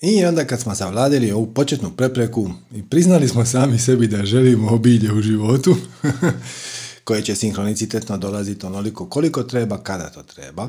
I 0.00 0.24
onda 0.24 0.44
kad 0.44 0.60
smo 0.60 0.74
savladili 0.74 1.32
ovu 1.32 1.54
početnu 1.54 1.90
prepreku 1.90 2.50
i 2.74 2.82
priznali 2.82 3.28
smo 3.28 3.44
sami 3.44 3.78
sebi 3.78 4.06
da 4.06 4.26
želimo 4.26 4.70
obilje 4.70 5.12
u 5.12 5.22
životu, 5.22 5.76
koje 7.04 7.22
će 7.22 7.34
sinhronicitetno 7.34 8.18
dolaziti 8.18 8.66
onoliko 8.66 9.08
koliko 9.08 9.42
treba, 9.42 9.82
kada 9.82 10.10
to 10.10 10.22
treba. 10.22 10.68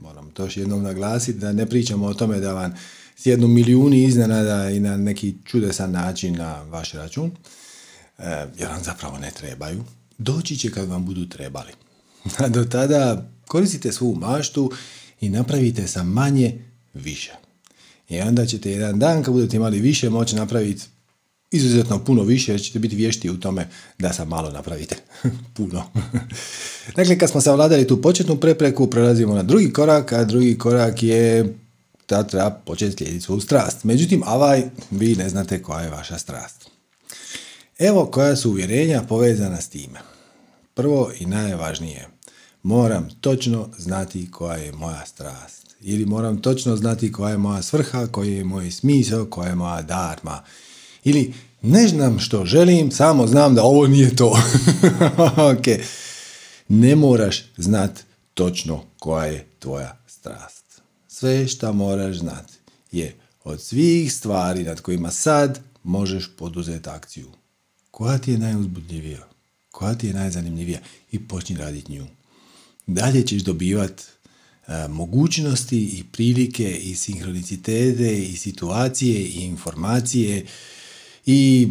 Moram 0.00 0.30
to 0.30 0.44
još 0.44 0.56
jednom 0.56 0.82
naglasiti 0.82 1.38
da 1.38 1.52
ne 1.52 1.66
pričamo 1.66 2.06
o 2.06 2.14
tome 2.14 2.40
da 2.40 2.52
vam 2.52 2.74
sjednu 3.16 3.48
milijuni 3.48 4.04
iznenada 4.04 4.70
i 4.70 4.80
na 4.80 4.96
neki 4.96 5.34
čudesan 5.44 5.90
način 5.90 6.36
na 6.36 6.62
vaš 6.62 6.92
račun, 6.92 7.30
e, 8.18 8.46
jer 8.58 8.68
vam 8.68 8.84
zapravo 8.84 9.18
ne 9.18 9.30
trebaju. 9.30 9.84
Doći 10.18 10.56
će 10.56 10.70
kad 10.70 10.88
vam 10.88 11.06
budu 11.06 11.28
trebali. 11.28 11.72
A 12.38 12.48
do 12.48 12.64
tada 12.64 13.30
koristite 13.46 13.92
svu 13.92 14.14
maštu 14.14 14.72
i 15.20 15.28
napravite 15.28 15.86
sa 15.86 16.02
manje 16.02 16.64
više. 16.94 17.47
I 18.08 18.20
onda 18.20 18.46
ćete 18.46 18.70
jedan 18.70 18.98
dan 18.98 19.22
kad 19.22 19.34
budete 19.34 19.56
imali 19.56 19.80
više 19.80 20.10
moći 20.10 20.36
napraviti 20.36 20.82
izuzetno 21.50 22.04
puno 22.04 22.22
više 22.22 22.52
jer 22.52 22.60
ćete 22.60 22.78
biti 22.78 22.96
vješti 22.96 23.30
u 23.30 23.40
tome 23.40 23.68
da 23.98 24.12
sam 24.12 24.28
malo 24.28 24.50
napravite. 24.50 24.96
puno. 25.56 25.84
dakle, 26.96 27.18
kad 27.18 27.30
smo 27.30 27.40
savladali 27.40 27.86
tu 27.86 28.02
početnu 28.02 28.36
prepreku, 28.36 28.90
prelazimo 28.90 29.34
na 29.34 29.42
drugi 29.42 29.72
korak, 29.72 30.12
a 30.12 30.24
drugi 30.24 30.58
korak 30.58 31.02
je 31.02 31.54
da 32.08 32.22
treba 32.22 32.50
početi 32.50 32.96
slijediti 32.96 33.24
svoju 33.24 33.40
strast. 33.40 33.84
Međutim, 33.84 34.22
avaj, 34.26 34.62
vi 34.90 35.14
ne 35.14 35.28
znate 35.28 35.62
koja 35.62 35.80
je 35.80 35.90
vaša 35.90 36.18
strast. 36.18 36.70
Evo 37.78 38.06
koja 38.06 38.36
su 38.36 38.50
uvjerenja 38.50 39.02
povezana 39.08 39.60
s 39.60 39.68
time. 39.68 40.00
Prvo 40.74 41.10
i 41.20 41.26
najvažnije, 41.26 42.08
moram 42.62 43.08
točno 43.20 43.68
znati 43.78 44.30
koja 44.30 44.56
je 44.56 44.72
moja 44.72 45.06
strast. 45.06 45.57
Ili 45.80 46.06
moram 46.06 46.42
točno 46.42 46.76
znati 46.76 47.12
koja 47.12 47.30
je 47.30 47.38
moja 47.38 47.62
svrha, 47.62 48.06
koji 48.06 48.34
je 48.34 48.44
moj 48.44 48.70
smisao, 48.70 49.26
koja 49.26 49.48
je 49.48 49.54
moja 49.54 49.82
darma. 49.82 50.44
Ili 51.04 51.34
ne 51.62 51.88
znam 51.88 52.18
što 52.18 52.44
želim, 52.44 52.90
samo 52.90 53.26
znam 53.26 53.54
da 53.54 53.62
ovo 53.62 53.86
nije 53.86 54.16
to. 54.16 54.38
ok. 55.52 55.66
Ne 56.68 56.96
moraš 56.96 57.44
znati 57.56 58.02
točno 58.34 58.82
koja 58.98 59.24
je 59.24 59.46
tvoja 59.58 59.96
strast. 60.06 60.82
Sve 61.08 61.48
što 61.48 61.72
moraš 61.72 62.18
znati 62.18 62.54
je 62.92 63.16
od 63.44 63.62
svih 63.62 64.12
stvari 64.12 64.64
nad 64.64 64.80
kojima 64.80 65.10
sad 65.10 65.60
možeš 65.84 66.30
poduzeti 66.36 66.88
akciju. 66.88 67.28
Koja 67.90 68.18
ti 68.18 68.32
je 68.32 68.38
najuzbudljivija? 68.38 69.28
Koja 69.70 69.94
ti 69.94 70.06
je 70.06 70.14
najzanimljivija? 70.14 70.78
I 71.12 71.28
počni 71.28 71.56
raditi 71.56 71.92
nju. 71.92 72.06
Dalje 72.86 73.26
ćeš 73.26 73.42
dobivati 73.42 74.02
mogućnosti 74.88 75.78
i 75.78 76.04
prilike 76.12 76.76
i 76.76 76.94
sinhronicitete 76.94 78.18
i 78.18 78.36
situacije 78.36 79.20
i 79.20 79.40
informacije 79.40 80.46
i 81.26 81.68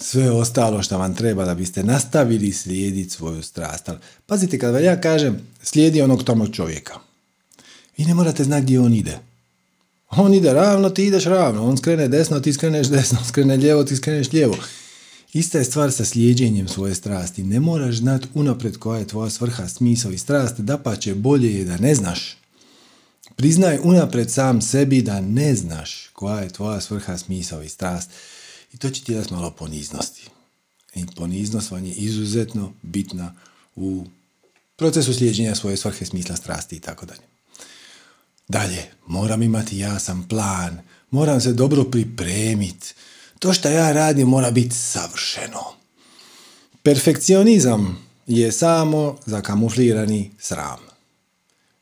sve 0.00 0.30
ostalo 0.30 0.82
što 0.82 0.98
vam 0.98 1.14
treba 1.14 1.44
da 1.44 1.54
biste 1.54 1.82
nastavili 1.82 2.52
slijediti 2.52 3.10
svoju 3.10 3.42
strast. 3.42 3.90
Pazite, 4.26 4.58
kad 4.58 4.74
vam 4.74 4.84
ja 4.84 5.00
kažem 5.00 5.40
slijedi 5.62 6.02
onog 6.02 6.24
tamo 6.24 6.48
čovjeka, 6.48 6.94
vi 7.96 8.04
ne 8.04 8.14
morate 8.14 8.44
znati 8.44 8.62
gdje 8.62 8.80
on 8.80 8.94
ide. 8.94 9.18
On 10.10 10.34
ide 10.34 10.52
ravno, 10.52 10.90
ti 10.90 11.04
ideš 11.04 11.24
ravno. 11.24 11.68
On 11.68 11.76
skrene 11.76 12.08
desno, 12.08 12.40
ti 12.40 12.52
skreneš 12.52 12.86
desno. 12.86 13.18
On 13.20 13.24
skrene 13.24 13.56
lijevo, 13.56 13.84
ti 13.84 13.96
skreneš 13.96 14.32
lijevo. 14.32 14.56
Ista 15.32 15.58
je 15.58 15.64
stvar 15.64 15.92
sa 15.92 16.04
slijedjenjem 16.04 16.68
svoje 16.68 16.94
strasti. 16.94 17.42
Ne 17.42 17.60
moraš 17.60 17.96
znati 17.96 18.28
unapred 18.34 18.76
koja 18.76 18.98
je 18.98 19.06
tvoja 19.06 19.30
svrha, 19.30 19.68
smisao 19.68 20.12
i 20.12 20.18
strast, 20.18 20.60
da 20.60 20.78
pa 20.78 20.96
će 20.96 21.14
bolje 21.14 21.54
je 21.54 21.64
da 21.64 21.76
ne 21.76 21.94
znaš. 21.94 22.36
Priznaj 23.36 23.78
unapred 23.82 24.30
sam 24.30 24.62
sebi 24.62 25.02
da 25.02 25.20
ne 25.20 25.54
znaš 25.54 26.08
koja 26.12 26.40
je 26.40 26.48
tvoja 26.48 26.80
svrha, 26.80 27.18
smisao 27.18 27.62
i 27.62 27.68
strast. 27.68 28.10
I 28.72 28.76
to 28.76 28.90
će 28.90 29.04
ti 29.04 29.14
dati 29.14 29.34
malo 29.34 29.50
poniznosti. 29.50 30.28
I 30.94 31.04
poniznost 31.16 31.70
vam 31.70 31.84
je 31.84 31.92
izuzetno 31.92 32.72
bitna 32.82 33.34
u 33.76 34.06
procesu 34.76 35.14
slijeđenja 35.14 35.54
svoje 35.54 35.76
svrhe, 35.76 36.06
smisla, 36.06 36.36
strasti 36.36 36.76
i 36.76 36.80
tako 36.80 37.06
dalje. 37.06 37.22
Dalje, 38.48 38.84
moram 39.06 39.42
imati 39.42 39.78
jasan 39.78 40.28
plan, 40.28 40.78
moram 41.10 41.40
se 41.40 41.52
dobro 41.52 41.84
pripremiti, 41.84 42.94
to 43.40 43.52
što 43.52 43.68
ja 43.68 43.92
radim 43.92 44.28
mora 44.28 44.50
biti 44.50 44.74
savršeno. 44.74 45.60
Perfekcionizam 46.82 48.06
je 48.26 48.52
samo 48.52 49.16
zakamuflirani 49.26 50.30
sram. 50.38 50.78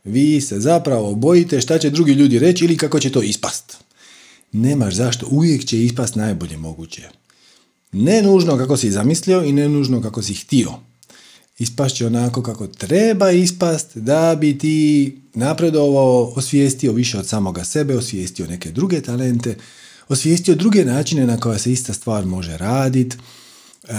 Vi 0.04 0.40
se 0.40 0.60
zapravo 0.60 1.14
bojite 1.14 1.60
šta 1.60 1.78
će 1.78 1.90
drugi 1.90 2.12
ljudi 2.12 2.38
reći 2.38 2.64
ili 2.64 2.76
kako 2.76 3.00
će 3.00 3.12
to 3.12 3.22
ispast. 3.22 3.76
Nemaš 4.52 4.94
zašto, 4.94 5.26
uvijek 5.30 5.64
će 5.64 5.84
ispast 5.84 6.14
najbolje 6.14 6.56
moguće. 6.56 7.08
Ne 7.92 8.22
nužno 8.22 8.58
kako 8.58 8.76
si 8.76 8.90
zamislio 8.90 9.42
i 9.44 9.52
ne 9.52 9.68
nužno 9.68 10.02
kako 10.02 10.22
si 10.22 10.34
htio. 10.34 10.72
Ispast 11.58 11.96
će 11.96 12.06
onako 12.06 12.42
kako 12.42 12.66
treba 12.66 13.30
ispast 13.30 13.96
da 13.96 14.36
bi 14.40 14.58
ti 14.58 15.16
napredovao, 15.34 16.32
osvijestio 16.36 16.92
više 16.92 17.18
od 17.18 17.28
samoga 17.28 17.64
sebe, 17.64 17.96
osvijestio 17.96 18.46
neke 18.46 18.70
druge 18.70 19.00
talente, 19.00 19.56
osvijestio 20.08 20.54
druge 20.54 20.84
načine 20.84 21.26
na 21.26 21.40
koja 21.40 21.58
se 21.58 21.72
ista 21.72 21.92
stvar 21.92 22.26
može 22.26 22.56
raditi. 22.56 23.16
E, 23.88 23.92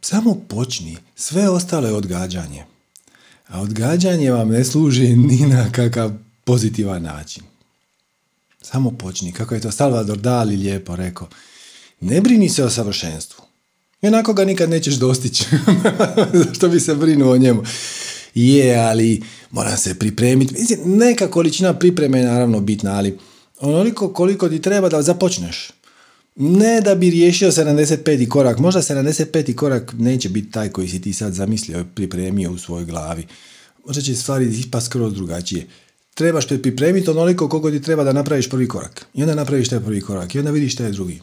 samo 0.00 0.34
počni, 0.48 0.96
sve 1.16 1.48
ostalo 1.48 1.88
je 1.88 1.94
odgađanje. 1.94 2.64
A 3.48 3.60
odgađanje 3.60 4.30
vam 4.30 4.48
ne 4.48 4.64
služi 4.64 5.16
ni 5.16 5.46
na 5.46 5.72
kakav 5.72 6.12
pozitivan 6.44 7.02
način. 7.02 7.42
Samo 8.62 8.90
počni, 8.90 9.32
kako 9.32 9.54
je 9.54 9.60
to 9.60 9.70
Salvador 9.70 10.18
Dali 10.18 10.56
lijepo 10.56 10.96
rekao. 10.96 11.28
Ne 12.00 12.20
brini 12.20 12.48
se 12.48 12.64
o 12.64 12.70
savršenstvu. 12.70 13.44
I 14.02 14.06
onako 14.06 14.32
ga 14.32 14.44
nikad 14.44 14.70
nećeš 14.70 14.94
dostići. 14.94 15.44
Zašto 16.44 16.68
bi 16.68 16.80
se 16.80 16.94
brinuo 16.94 17.32
o 17.32 17.38
njemu? 17.38 17.62
Je, 18.34 18.76
ali 18.76 19.22
moram 19.50 19.76
se 19.76 19.98
pripremiti. 19.98 20.54
Mislim, 20.54 20.80
neka 20.84 21.30
količina 21.30 21.74
pripreme 21.74 22.18
je 22.18 22.26
naravno 22.26 22.60
bitna, 22.60 22.94
ali 22.94 23.18
onoliko 23.62 24.12
koliko 24.12 24.48
ti 24.48 24.62
treba 24.62 24.88
da 24.88 25.02
započneš. 25.02 25.70
Ne 26.36 26.80
da 26.80 26.94
bi 26.94 27.10
riješio 27.10 27.50
75. 27.50 28.28
korak, 28.28 28.58
možda 28.58 28.82
75. 28.82 29.54
korak 29.54 29.94
neće 29.98 30.28
biti 30.28 30.50
taj 30.50 30.68
koji 30.68 30.88
si 30.88 31.02
ti 31.02 31.12
sad 31.12 31.32
zamislio 31.32 31.80
i 31.80 31.94
pripremio 31.94 32.52
u 32.52 32.58
svojoj 32.58 32.84
glavi. 32.84 33.26
Možda 33.86 34.02
će 34.02 34.14
stvari 34.14 34.46
ispast 34.46 34.86
skroz 34.86 35.14
drugačije. 35.14 35.66
Trebaš 36.14 36.46
te 36.46 36.62
pripremiti 36.62 37.10
onoliko 37.10 37.48
koliko 37.48 37.70
ti 37.70 37.82
treba 37.82 38.04
da 38.04 38.12
napraviš 38.12 38.50
prvi 38.50 38.68
korak. 38.68 39.06
I 39.14 39.22
onda 39.22 39.34
napraviš 39.34 39.68
taj 39.68 39.80
prvi 39.80 40.00
korak 40.00 40.34
i 40.34 40.38
onda 40.38 40.50
vidiš 40.50 40.72
šta 40.72 40.84
je 40.84 40.90
drugi. 40.90 41.20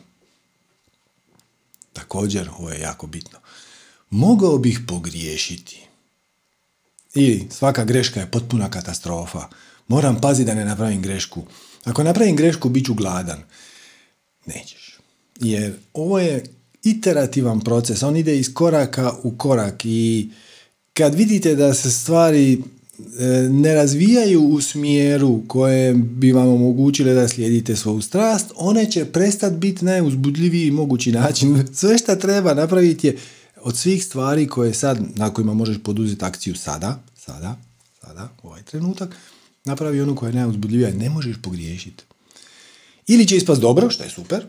Također, 1.93 2.49
ovo 2.59 2.69
je 2.69 2.79
jako 2.79 3.07
bitno. 3.07 3.39
Mogao 4.09 4.57
bih 4.57 4.79
pogriješiti. 4.87 5.87
Ili 7.15 7.47
svaka 7.51 7.83
greška 7.83 8.19
je 8.19 8.31
potpuna 8.31 8.69
katastrofa. 8.69 9.47
Moram 9.89 10.21
paziti 10.21 10.45
da 10.45 10.55
ne 10.55 10.65
napravim 10.65 11.01
grešku. 11.01 11.43
Ako 11.83 12.03
napravim 12.03 12.35
grešku, 12.35 12.69
bit 12.69 12.85
ću 12.85 12.93
gladan. 12.93 13.43
Nećeš. 14.45 14.97
Jer 15.39 15.73
ovo 15.93 16.19
je 16.19 16.43
iterativan 16.83 17.59
proces, 17.59 18.03
on 18.03 18.17
ide 18.17 18.39
iz 18.39 18.53
koraka 18.53 19.13
u 19.23 19.37
korak 19.37 19.85
i 19.85 20.29
kad 20.93 21.15
vidite 21.15 21.55
da 21.55 21.73
se 21.73 21.91
stvari 21.91 22.53
e, 22.53 23.25
ne 23.49 23.75
razvijaju 23.75 24.41
u 24.41 24.61
smjeru 24.61 25.41
koje 25.47 25.93
bi 25.93 26.31
vam 26.31 26.47
omogućile 26.47 27.13
da 27.13 27.27
slijedite 27.27 27.75
svoju 27.75 28.01
strast, 28.01 28.51
one 28.55 28.91
će 28.91 29.05
prestati 29.05 29.55
biti 29.55 29.85
najuzbudljiviji 29.85 30.71
mogući 30.71 31.11
način. 31.11 31.67
Sve 31.73 31.97
što 31.97 32.15
treba 32.15 32.53
napraviti 32.53 33.07
je 33.07 33.17
od 33.61 33.77
svih 33.77 34.05
stvari 34.05 34.47
koje 34.47 34.73
sad, 34.73 34.99
na 35.15 35.33
kojima 35.33 35.53
možeš 35.53 35.77
poduzeti 35.83 36.25
akciju 36.25 36.55
sada, 36.55 37.03
sada, 37.15 37.57
sada, 38.01 38.29
ovaj 38.43 38.61
trenutak, 38.63 39.15
napravi 39.65 40.01
onu 40.01 40.15
koja 40.15 40.29
je 40.29 40.35
najuzbudljivija, 40.35 40.93
ne 40.93 41.09
možeš 41.09 41.35
pogriješiti. 41.41 42.03
Ili 43.07 43.27
će 43.27 43.37
ispast 43.37 43.61
dobro, 43.61 43.89
što 43.89 44.03
je 44.03 44.09
super, 44.09 44.45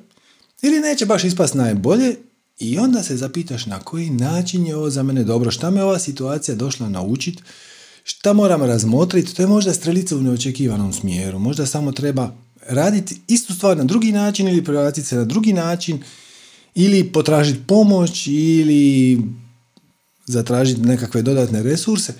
ili 0.62 0.80
neće 0.80 1.06
baš 1.06 1.24
ispast 1.24 1.54
najbolje 1.54 2.16
i 2.58 2.78
onda 2.78 3.02
se 3.02 3.16
zapitaš 3.16 3.66
na 3.66 3.78
koji 3.78 4.10
način 4.10 4.66
je 4.66 4.76
ovo 4.76 4.90
za 4.90 5.02
mene 5.02 5.24
dobro, 5.24 5.50
šta 5.50 5.70
me 5.70 5.82
ova 5.82 5.98
situacija 5.98 6.54
došla 6.54 6.88
naučiti, 6.88 7.42
šta 8.04 8.32
moram 8.32 8.62
razmotriti, 8.62 9.34
to 9.34 9.42
je 9.42 9.46
možda 9.46 9.74
strelica 9.74 10.16
u 10.16 10.20
neočekivanom 10.20 10.92
smjeru, 10.92 11.38
možda 11.38 11.66
samo 11.66 11.92
treba 11.92 12.36
raditi 12.68 13.20
istu 13.28 13.54
stvar 13.54 13.76
na 13.76 13.84
drugi 13.84 14.12
način 14.12 14.48
ili 14.48 14.64
prebaciti 14.64 15.08
se 15.08 15.16
na 15.16 15.24
drugi 15.24 15.52
način 15.52 16.02
ili 16.74 17.12
potražiti 17.12 17.60
pomoć 17.66 18.26
ili 18.26 19.22
zatražiti 20.26 20.80
nekakve 20.80 21.22
dodatne 21.22 21.62
resurse, 21.62 22.14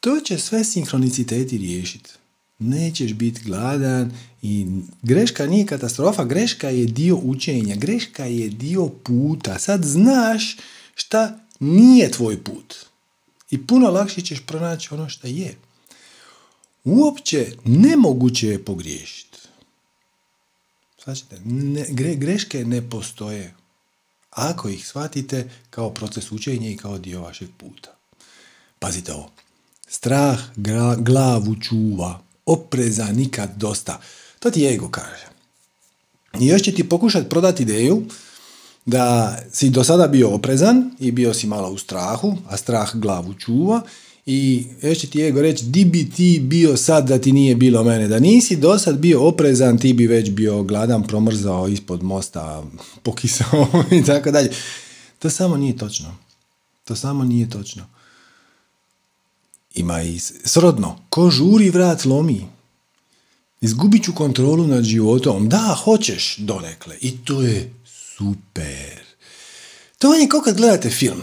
to 0.00 0.20
će 0.20 0.38
sve 0.38 0.64
sinhroniciteti 0.64 1.58
riješiti. 1.58 2.10
Nećeš 2.58 3.12
biti 3.12 3.40
gladan 3.44 4.12
i 4.42 4.66
greška 5.02 5.46
nije 5.46 5.66
katastrofa, 5.66 6.24
greška 6.24 6.68
je 6.68 6.86
dio 6.86 7.16
učenja, 7.16 7.76
greška 7.76 8.24
je 8.24 8.48
dio 8.48 8.88
puta. 8.88 9.58
Sad 9.58 9.84
znaš 9.84 10.56
šta 10.94 11.38
nije 11.60 12.10
tvoj 12.10 12.44
put. 12.44 12.76
I 13.50 13.66
puno 13.66 13.90
lakše 13.90 14.20
ćeš 14.20 14.40
pronaći 14.46 14.94
ono 14.94 15.08
što 15.08 15.26
je. 15.26 15.56
Uopće 16.84 17.52
nemoguće 17.64 18.48
je 18.48 18.64
pogriješiti. 18.64 19.38
Znači, 21.04 21.24
ne, 21.44 21.86
gre, 21.88 22.14
greške 22.14 22.64
ne 22.64 22.90
postoje. 22.90 23.54
Ako 24.30 24.68
ih 24.68 24.86
shvatite 24.86 25.50
kao 25.70 25.90
proces 25.90 26.32
učenja 26.32 26.70
i 26.70 26.76
kao 26.76 26.98
dio 26.98 27.20
vašeg 27.20 27.48
puta. 27.56 27.96
Pazite 28.78 29.12
ovo. 29.12 29.30
Strah 29.88 30.40
glavu 30.98 31.56
čuva. 31.60 32.25
Opreza 32.46 33.04
nikad 33.12 33.50
dosta. 33.56 34.00
To 34.38 34.50
ti 34.50 34.66
ego 34.66 34.88
kaže. 34.88 35.26
I 36.40 36.46
još 36.46 36.62
će 36.62 36.72
ti 36.72 36.88
pokušati 36.88 37.28
prodati 37.28 37.62
ideju 37.62 38.02
da 38.86 39.38
si 39.52 39.70
do 39.70 39.84
sada 39.84 40.06
bio 40.06 40.34
oprezan 40.34 40.90
i 40.98 41.12
bio 41.12 41.34
si 41.34 41.46
malo 41.46 41.70
u 41.70 41.78
strahu, 41.78 42.36
a 42.48 42.56
strah 42.56 42.94
glavu 42.94 43.34
čuva 43.34 43.82
i 44.26 44.66
još 44.82 44.98
će 44.98 45.06
ti 45.06 45.22
ego 45.22 45.42
reći 45.42 45.64
di 45.64 45.84
bi 45.84 46.10
ti 46.10 46.40
bio 46.42 46.76
sad 46.76 47.08
da 47.08 47.18
ti 47.18 47.32
nije 47.32 47.56
bilo 47.56 47.84
mene, 47.84 48.08
da 48.08 48.18
nisi 48.18 48.56
do 48.56 48.78
sad 48.78 48.98
bio 48.98 49.28
oprezan, 49.28 49.78
ti 49.78 49.92
bi 49.92 50.06
već 50.06 50.30
bio 50.30 50.62
gladan, 50.62 51.06
promrzao 51.06 51.68
ispod 51.68 52.02
mosta, 52.02 52.64
pokisao 53.02 53.66
i 54.00 54.04
tako 54.04 54.30
dalje. 54.30 54.50
To 55.18 55.30
samo 55.30 55.56
nije 55.56 55.76
točno. 55.76 56.16
To 56.84 56.96
samo 56.96 57.24
nije 57.24 57.50
točno. 57.50 57.95
Ima 59.76 60.02
i 60.02 60.18
srodno. 60.44 60.98
Ko 61.08 61.30
žuri 61.30 61.70
vrat 61.70 62.04
lomi. 62.04 62.46
Izgubit 63.60 64.04
ću 64.04 64.14
kontrolu 64.14 64.66
nad 64.66 64.84
životom. 64.84 65.48
Da, 65.48 65.76
hoćeš 65.84 66.36
donekle. 66.38 66.96
I 67.00 67.16
to 67.24 67.42
je 67.42 67.72
super. 67.84 69.06
To 69.98 70.14
je 70.14 70.28
kao 70.28 70.40
kad 70.40 70.56
gledate 70.56 70.90
film. 70.90 71.22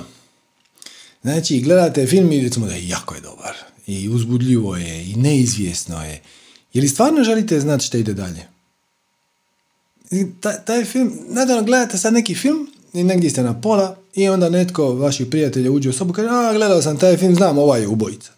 Znači, 1.22 1.62
gledate 1.62 2.08
film 2.08 2.32
i 2.32 2.42
recimo 2.42 2.66
da 2.66 2.74
je 2.74 2.88
jako 2.88 3.16
je 3.16 3.22
dobar. 3.22 3.56
I 3.88 4.10
uzbudljivo 4.10 4.78
je, 4.78 5.12
i 5.12 5.16
neizvjesno 5.16 6.04
je. 6.06 6.22
Je 6.74 6.82
li 6.82 6.88
stvarno 6.88 7.24
želite 7.24 7.60
znati 7.60 7.86
što 7.86 7.98
ide 7.98 8.14
dalje? 8.14 8.48
Taj, 10.40 10.56
taj 10.66 10.86
film, 10.86 11.20
naravno 11.28 11.64
gledate 11.64 11.98
sad 11.98 12.14
neki 12.14 12.36
film 12.36 12.68
i 12.94 13.04
negdje 13.04 13.30
ste 13.30 13.44
na 13.44 13.62
pola 13.62 13.98
i 14.14 14.28
onda 14.30 14.50
netko 14.50 14.94
vaših 14.94 15.28
prijatelja 15.28 15.72
uđe 15.72 15.90
u 15.90 15.94
sobu 15.94 16.14
i 16.14 16.16
kaže, 16.16 16.30
a 16.30 16.54
gledao 16.54 16.82
sam 16.82 16.98
taj 16.98 17.18
film, 17.18 17.36
znam, 17.36 17.58
ovaj 17.58 17.82
je 17.82 17.88
ubojica. 17.88 18.33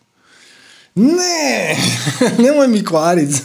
Ne, 0.96 1.78
nemoj 2.44 2.68
mi 2.68 2.86
kvarit. 2.86 3.30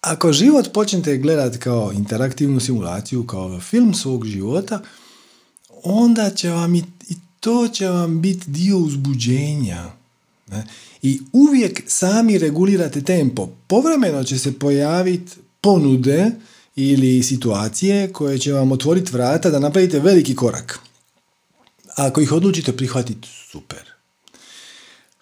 Ako 0.00 0.32
život 0.32 0.72
počnete 0.72 1.16
gledati 1.16 1.58
kao 1.58 1.92
interaktivnu 1.92 2.60
simulaciju, 2.60 3.26
kao 3.26 3.60
film 3.60 3.94
svog 3.94 4.26
života, 4.26 4.80
onda 5.82 6.30
će 6.30 6.50
vam 6.50 6.74
i, 6.74 6.84
to 7.40 7.68
će 7.68 7.88
vam 7.88 8.20
biti 8.20 8.50
dio 8.50 8.78
uzbuđenja. 8.78 9.84
I 11.02 11.20
uvijek 11.32 11.82
sami 11.86 12.38
regulirate 12.38 13.02
tempo. 13.02 13.48
Povremeno 13.66 14.24
će 14.24 14.38
se 14.38 14.58
pojaviti 14.58 15.32
ponude 15.60 16.30
ili 16.76 17.22
situacije 17.22 18.12
koje 18.12 18.38
će 18.38 18.52
vam 18.52 18.72
otvoriti 18.72 19.12
vrata 19.12 19.50
da 19.50 19.58
napravite 19.58 20.00
veliki 20.00 20.34
korak. 20.34 20.78
Ako 21.96 22.20
ih 22.20 22.32
odlučite 22.32 22.76
prihvatiti, 22.76 23.28
super. 23.50 23.95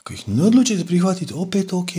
Ako 0.04 0.12
ih 0.12 0.28
ne 0.28 0.42
odlučite 0.42 0.84
prihvatiti, 0.84 1.32
opet 1.34 1.72
ok. 1.72 1.90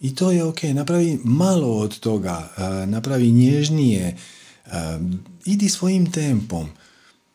I 0.00 0.14
to 0.14 0.30
je 0.30 0.44
ok. 0.44 0.62
Napravi 0.62 1.20
malo 1.24 1.78
od 1.78 1.98
toga. 1.98 2.52
Napravi 2.86 3.30
nježnije. 3.30 4.16
Idi 5.44 5.68
svojim 5.68 6.12
tempom. 6.12 6.68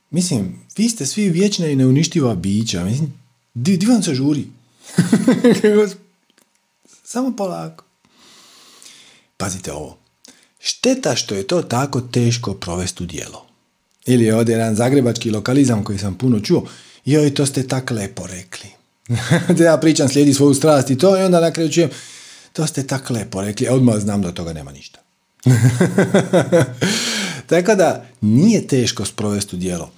Mislim, 0.09 0.59
vi 0.77 0.89
ste 0.89 1.05
svi 1.05 1.29
vječna 1.29 1.67
i 1.67 1.75
neuništiva 1.75 2.35
bića. 2.35 2.83
Mislim, 2.83 3.13
di, 3.53 3.85
vam 3.85 4.03
se 4.03 4.15
žuri? 4.15 4.47
Samo 7.03 7.35
polako. 7.35 7.83
Pazite 9.37 9.73
ovo. 9.73 9.97
Šteta 10.59 11.15
što 11.15 11.35
je 11.35 11.47
to 11.47 11.61
tako 11.61 12.01
teško 12.01 12.53
provesti 12.53 13.03
u 13.03 13.05
dijelo. 13.05 13.45
Ili 14.05 14.25
je 14.25 14.35
ovdje 14.35 14.53
jedan 14.53 14.75
zagrebački 14.75 15.31
lokalizam 15.31 15.83
koji 15.83 15.99
sam 15.99 16.17
puno 16.17 16.39
čuo. 16.39 16.67
Joj, 17.05 17.33
to 17.33 17.45
ste 17.45 17.67
tako 17.67 17.93
lepo 17.93 18.27
rekli. 18.27 18.76
Da 19.57 19.63
ja 19.69 19.77
pričam, 19.77 20.09
slijedi 20.09 20.33
svoju 20.33 20.53
strast 20.53 20.89
i 20.89 20.97
to 20.97 21.17
i 21.17 21.21
onda 21.21 21.41
na 21.41 21.51
kraju 21.51 21.71
čujem, 21.71 21.89
to 22.53 22.67
ste 22.67 22.87
tako 22.87 23.13
lepo 23.13 23.41
rekli, 23.41 23.67
a 23.67 23.73
odmah 23.73 23.99
znam 23.99 24.21
da 24.21 24.31
toga 24.31 24.53
nema 24.53 24.71
ništa. 24.71 24.99
Tako 27.49 27.75
da 27.75 28.05
nije 28.21 28.67
teško 28.67 29.05
sprovesti 29.05 29.55
u 29.55 29.59
djelo. 29.59 29.91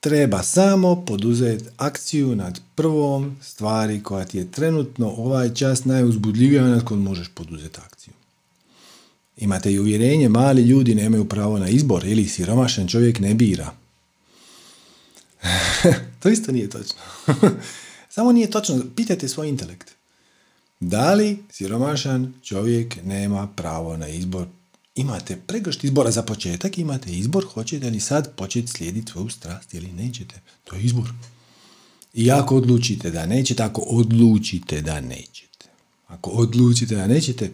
Treba 0.00 0.42
samo 0.42 1.04
poduzeti 1.04 1.64
akciju 1.76 2.36
nad 2.36 2.60
prvom 2.74 3.36
stvari 3.42 4.02
koja 4.02 4.24
ti 4.24 4.38
je 4.38 4.52
trenutno 4.52 5.08
ovaj 5.08 5.54
čas 5.54 5.84
najuzbudljivija 5.84 6.62
nad 6.62 6.84
kojom 6.84 7.02
možeš 7.02 7.28
poduzeti 7.34 7.80
akciju. 7.86 8.14
Imate 9.36 9.72
i 9.72 9.78
uvjerenje, 9.78 10.28
mali 10.28 10.62
ljudi 10.62 10.94
nemaju 10.94 11.28
pravo 11.28 11.58
na 11.58 11.68
izbor 11.68 12.04
ili 12.04 12.28
siromašan 12.28 12.88
čovjek 12.88 13.20
ne 13.20 13.34
bira. 13.34 13.70
to 16.20 16.28
isto 16.28 16.52
nije 16.52 16.70
točno. 16.70 17.00
Samo 18.14 18.32
nije 18.32 18.50
točno. 18.50 18.80
Pitajte 18.96 19.28
svoj 19.28 19.48
intelekt. 19.48 19.90
Da 20.80 21.14
li 21.14 21.38
siromašan 21.50 22.34
čovjek 22.42 22.96
nema 23.04 23.46
pravo 23.56 23.96
na 23.96 24.08
izbor? 24.08 24.46
Imate 24.94 25.36
pregršt 25.46 25.84
izbora 25.84 26.10
za 26.10 26.22
početak, 26.22 26.78
imate 26.78 27.10
izbor, 27.12 27.44
hoćete 27.44 27.90
li 27.90 28.00
sad 28.00 28.36
početi 28.36 28.68
slijediti 28.68 29.12
svoju 29.12 29.28
strast 29.28 29.74
ili 29.74 29.92
nećete. 29.92 30.40
To 30.64 30.76
je 30.76 30.82
izbor. 30.82 31.12
I 32.14 32.30
ako 32.30 32.56
odlučite 32.56 33.10
da 33.10 33.26
nećete, 33.26 33.62
ako 33.62 33.80
odlučite 33.80 34.80
da 34.80 35.00
nećete, 35.00 35.66
ako 36.06 36.30
odlučite 36.30 36.96
da 36.96 37.06
nećete, 37.06 37.50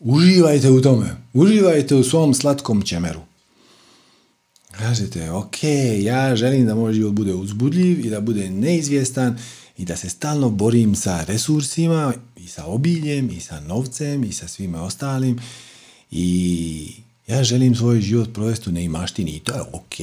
uživajte 0.00 0.70
u 0.70 0.82
tome. 0.82 1.16
Uživajte 1.32 1.94
u 1.94 2.04
svom 2.04 2.34
slatkom 2.34 2.82
čemeru. 2.82 3.20
Kažete, 4.72 5.30
ok, 5.30 5.56
ja 5.98 6.36
želim 6.36 6.66
da 6.66 6.74
moj 6.74 6.92
život 6.92 7.12
bude 7.12 7.34
uzbudljiv 7.34 8.06
i 8.06 8.10
da 8.10 8.20
bude 8.20 8.50
neizvjestan 8.50 9.38
i 9.78 9.84
da 9.84 9.96
se 9.96 10.08
stalno 10.08 10.50
borim 10.50 10.94
sa 10.94 11.24
resursima 11.24 12.14
i 12.36 12.48
sa 12.48 12.66
obiljem 12.66 13.30
i 13.30 13.40
sa 13.40 13.60
novcem 13.60 14.24
i 14.24 14.32
sa 14.32 14.48
svime 14.48 14.80
ostalim 14.80 15.40
i 16.10 16.94
ja 17.26 17.44
želim 17.44 17.74
svoj 17.74 18.00
život 18.00 18.28
provesti 18.34 18.68
u 18.68 18.72
neimaštini 18.72 19.30
i 19.30 19.40
to 19.40 19.52
je 19.52 19.60
ok. 19.60 19.96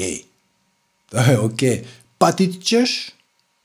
To 1.09 1.17
je 1.17 1.39
ok. 1.39 1.59
Patit 2.17 2.63
ćeš 2.63 3.09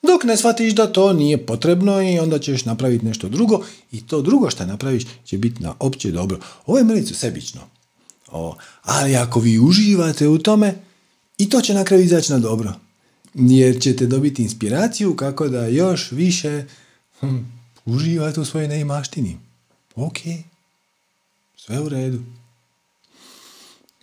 dok 0.03 0.25
ne 0.25 0.37
shvatiš 0.37 0.75
da 0.75 0.93
to 0.93 1.13
nije 1.13 1.47
potrebno 1.47 2.03
i 2.03 2.19
onda 2.19 2.39
ćeš 2.39 2.65
napraviti 2.65 3.05
nešto 3.05 3.29
drugo 3.29 3.65
i 3.93 4.07
to 4.07 4.23
drugo 4.23 4.51
što 4.51 4.67
napraviš 4.67 5.05
će 5.25 5.39
biti 5.39 5.63
na 5.63 5.75
opće 5.79 6.11
dobro. 6.11 6.39
Ovo 6.67 6.79
je 6.79 6.85
mrlicu 6.85 7.15
sebično. 7.15 7.61
O, 8.33 8.57
ali 8.83 9.17
ako 9.17 9.41
vi 9.41 9.59
uživate 9.59 10.29
u 10.29 10.39
tome, 10.39 10.75
i 11.39 11.49
to 11.49 11.61
će 11.61 11.75
na 11.75 11.85
kraju 11.85 12.05
izaći 12.05 12.33
na 12.33 12.39
dobro 12.39 12.84
jer 13.35 13.81
ćete 13.81 14.07
dobiti 14.07 14.43
inspiraciju 14.43 15.17
kako 15.17 15.49
da 15.49 15.67
još 15.67 16.13
više 16.13 16.65
hm, 17.21 17.39
uživate 17.85 18.41
u 18.41 18.45
svojoj 18.45 18.69
neimaštini. 18.69 19.39
Ok, 19.97 20.19
sve 21.57 21.81
u 21.81 21.89
redu. 21.89 22.23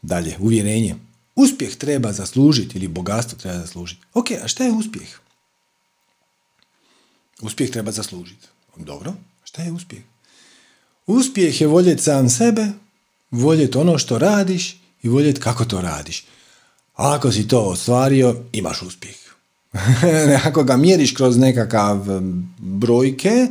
Dalje, 0.01 0.37
uvjerenje. 0.39 0.95
Uspjeh 1.35 1.75
treba 1.75 2.11
zaslužiti 2.11 2.77
ili 2.77 2.87
bogatstvo 2.87 3.37
treba 3.37 3.59
zaslužiti. 3.59 4.01
Ok, 4.13 4.25
a 4.43 4.47
šta 4.47 4.63
je 4.63 4.71
uspjeh? 4.71 5.19
Uspjeh 7.41 7.71
treba 7.71 7.91
zaslužiti. 7.91 8.47
Dobro, 8.75 9.13
šta 9.43 9.61
je 9.61 9.71
uspjeh? 9.71 10.01
Uspjeh 11.07 11.61
je 11.61 11.67
voljeti 11.67 12.03
sam 12.03 12.29
sebe, 12.29 12.67
voljeti 13.31 13.77
ono 13.77 13.97
što 13.97 14.17
radiš 14.17 14.77
i 15.03 15.09
voljeti 15.09 15.41
kako 15.41 15.65
to 15.65 15.81
radiš. 15.81 16.25
Ako 16.93 17.31
si 17.31 17.47
to 17.47 17.61
ostvario, 17.61 18.43
imaš 18.51 18.81
uspjeh. 18.81 19.20
ako 20.47 20.63
ga 20.63 20.77
mjeriš 20.77 21.11
kroz 21.11 21.37
nekakav 21.37 22.05
brojke, 22.59 23.47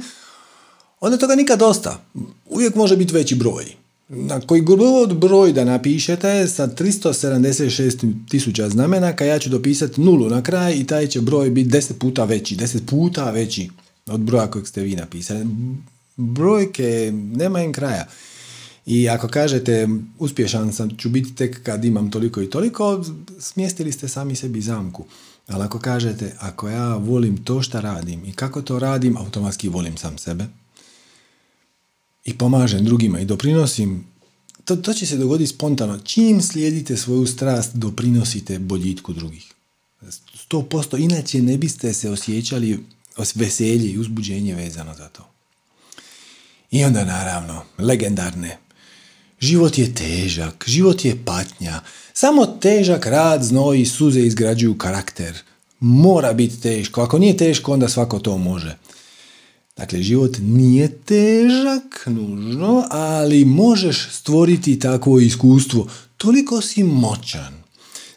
onda 1.01 1.19
toga 1.19 1.35
nikad 1.35 1.59
dosta. 1.59 2.05
Uvijek 2.47 2.75
može 2.75 2.97
biti 2.97 3.15
veći 3.15 3.35
broj. 3.35 3.65
Na 4.09 4.41
koji 4.41 4.63
god 4.63 5.17
broj 5.17 5.53
da 5.53 5.65
napišete 5.65 6.49
sa 6.49 6.69
376 6.69 8.13
tisuća 8.31 8.69
znamenaka, 8.69 9.25
ja 9.25 9.39
ću 9.39 9.51
dopisati 9.51 10.01
nulu 10.01 10.29
na 10.29 10.43
kraj 10.43 10.75
i 10.75 10.87
taj 10.87 11.07
će 11.07 11.21
broj 11.21 11.51
biti 11.51 11.71
10 11.71 11.93
puta 11.93 12.25
veći, 12.25 12.57
10 12.57 12.79
puta 12.87 13.31
veći 13.31 13.71
od 14.07 14.21
broja 14.21 14.47
kojeg 14.51 14.67
ste 14.67 14.83
vi 14.83 14.97
napisali. 14.97 15.47
Brojke 16.17 17.13
nema 17.13 17.63
im 17.63 17.73
kraja. 17.73 18.07
I 18.87 19.09
ako 19.09 19.29
kažete 19.29 19.89
uspješan 20.19 20.73
sam 20.73 20.97
ću 20.97 21.09
biti 21.09 21.35
tek 21.35 21.63
kad 21.63 21.85
imam 21.85 22.11
toliko 22.11 22.43
i 22.43 22.51
toliko, 22.51 23.05
smjestili 23.39 23.93
ste 23.93 24.09
sami 24.09 24.37
sebi 24.37 24.61
zamku. 24.61 25.05
Ali 25.51 25.65
ako 25.65 25.79
kažete, 25.79 26.37
ako 26.39 26.69
ja 26.69 26.97
volim 26.97 27.45
to 27.45 27.63
što 27.63 27.81
radim 27.81 28.25
i 28.25 28.33
kako 28.33 28.63
to 28.63 28.79
radim, 28.79 29.17
automatski 29.17 29.69
volim 29.69 29.97
sam 29.97 30.19
sebe 30.19 30.47
i 32.25 32.39
pomažem 32.39 32.85
drugima 32.85 33.21
i 33.21 33.25
doprinosim, 33.25 34.05
to, 34.65 34.77
to 34.77 34.95
će 34.95 35.07
se 35.07 35.17
dogoditi 35.17 35.55
spontano. 35.55 35.99
Čim 35.99 36.43
slijedite 36.43 36.97
svoju 36.97 37.27
strast, 37.27 37.75
doprinosite 37.75 38.59
boljitku 38.59 39.13
drugih. 39.13 39.53
100%, 40.51 41.05
inače 41.05 41.43
ne 41.43 41.59
biste 41.59 41.93
se 41.93 42.11
osjećali 42.11 42.85
veselje 43.35 43.91
i 43.91 43.99
uzbuđenje 43.99 44.55
vezano 44.55 44.95
za 44.95 45.09
to. 45.09 45.29
I 46.71 46.85
onda 46.85 47.05
naravno, 47.05 47.63
legendarne 47.79 48.59
Život 49.41 49.79
je 49.79 49.95
težak, 49.95 50.65
život 50.67 51.05
je 51.05 51.17
patnja. 51.25 51.81
Samo 52.13 52.47
težak 52.47 53.07
rad, 53.07 53.43
znoj 53.43 53.81
i 53.81 53.87
suze 53.87 54.21
izgrađuju 54.21 54.79
karakter. 54.79 55.39
Mora 55.81 56.33
biti 56.33 56.61
teško. 56.61 57.03
Ako 57.03 57.19
nije 57.19 57.37
teško, 57.37 57.73
onda 57.73 57.89
svako 57.89 58.19
to 58.19 58.39
može. 58.39 58.77
Dakle, 59.77 60.03
život 60.03 60.37
nije 60.41 60.89
težak, 60.99 62.07
nužno, 62.07 62.85
ali 62.91 63.45
možeš 63.45 64.09
stvoriti 64.13 64.79
takvo 64.79 65.19
iskustvo. 65.19 65.87
Toliko 66.17 66.61
si 66.61 66.85
moćan 66.85 67.63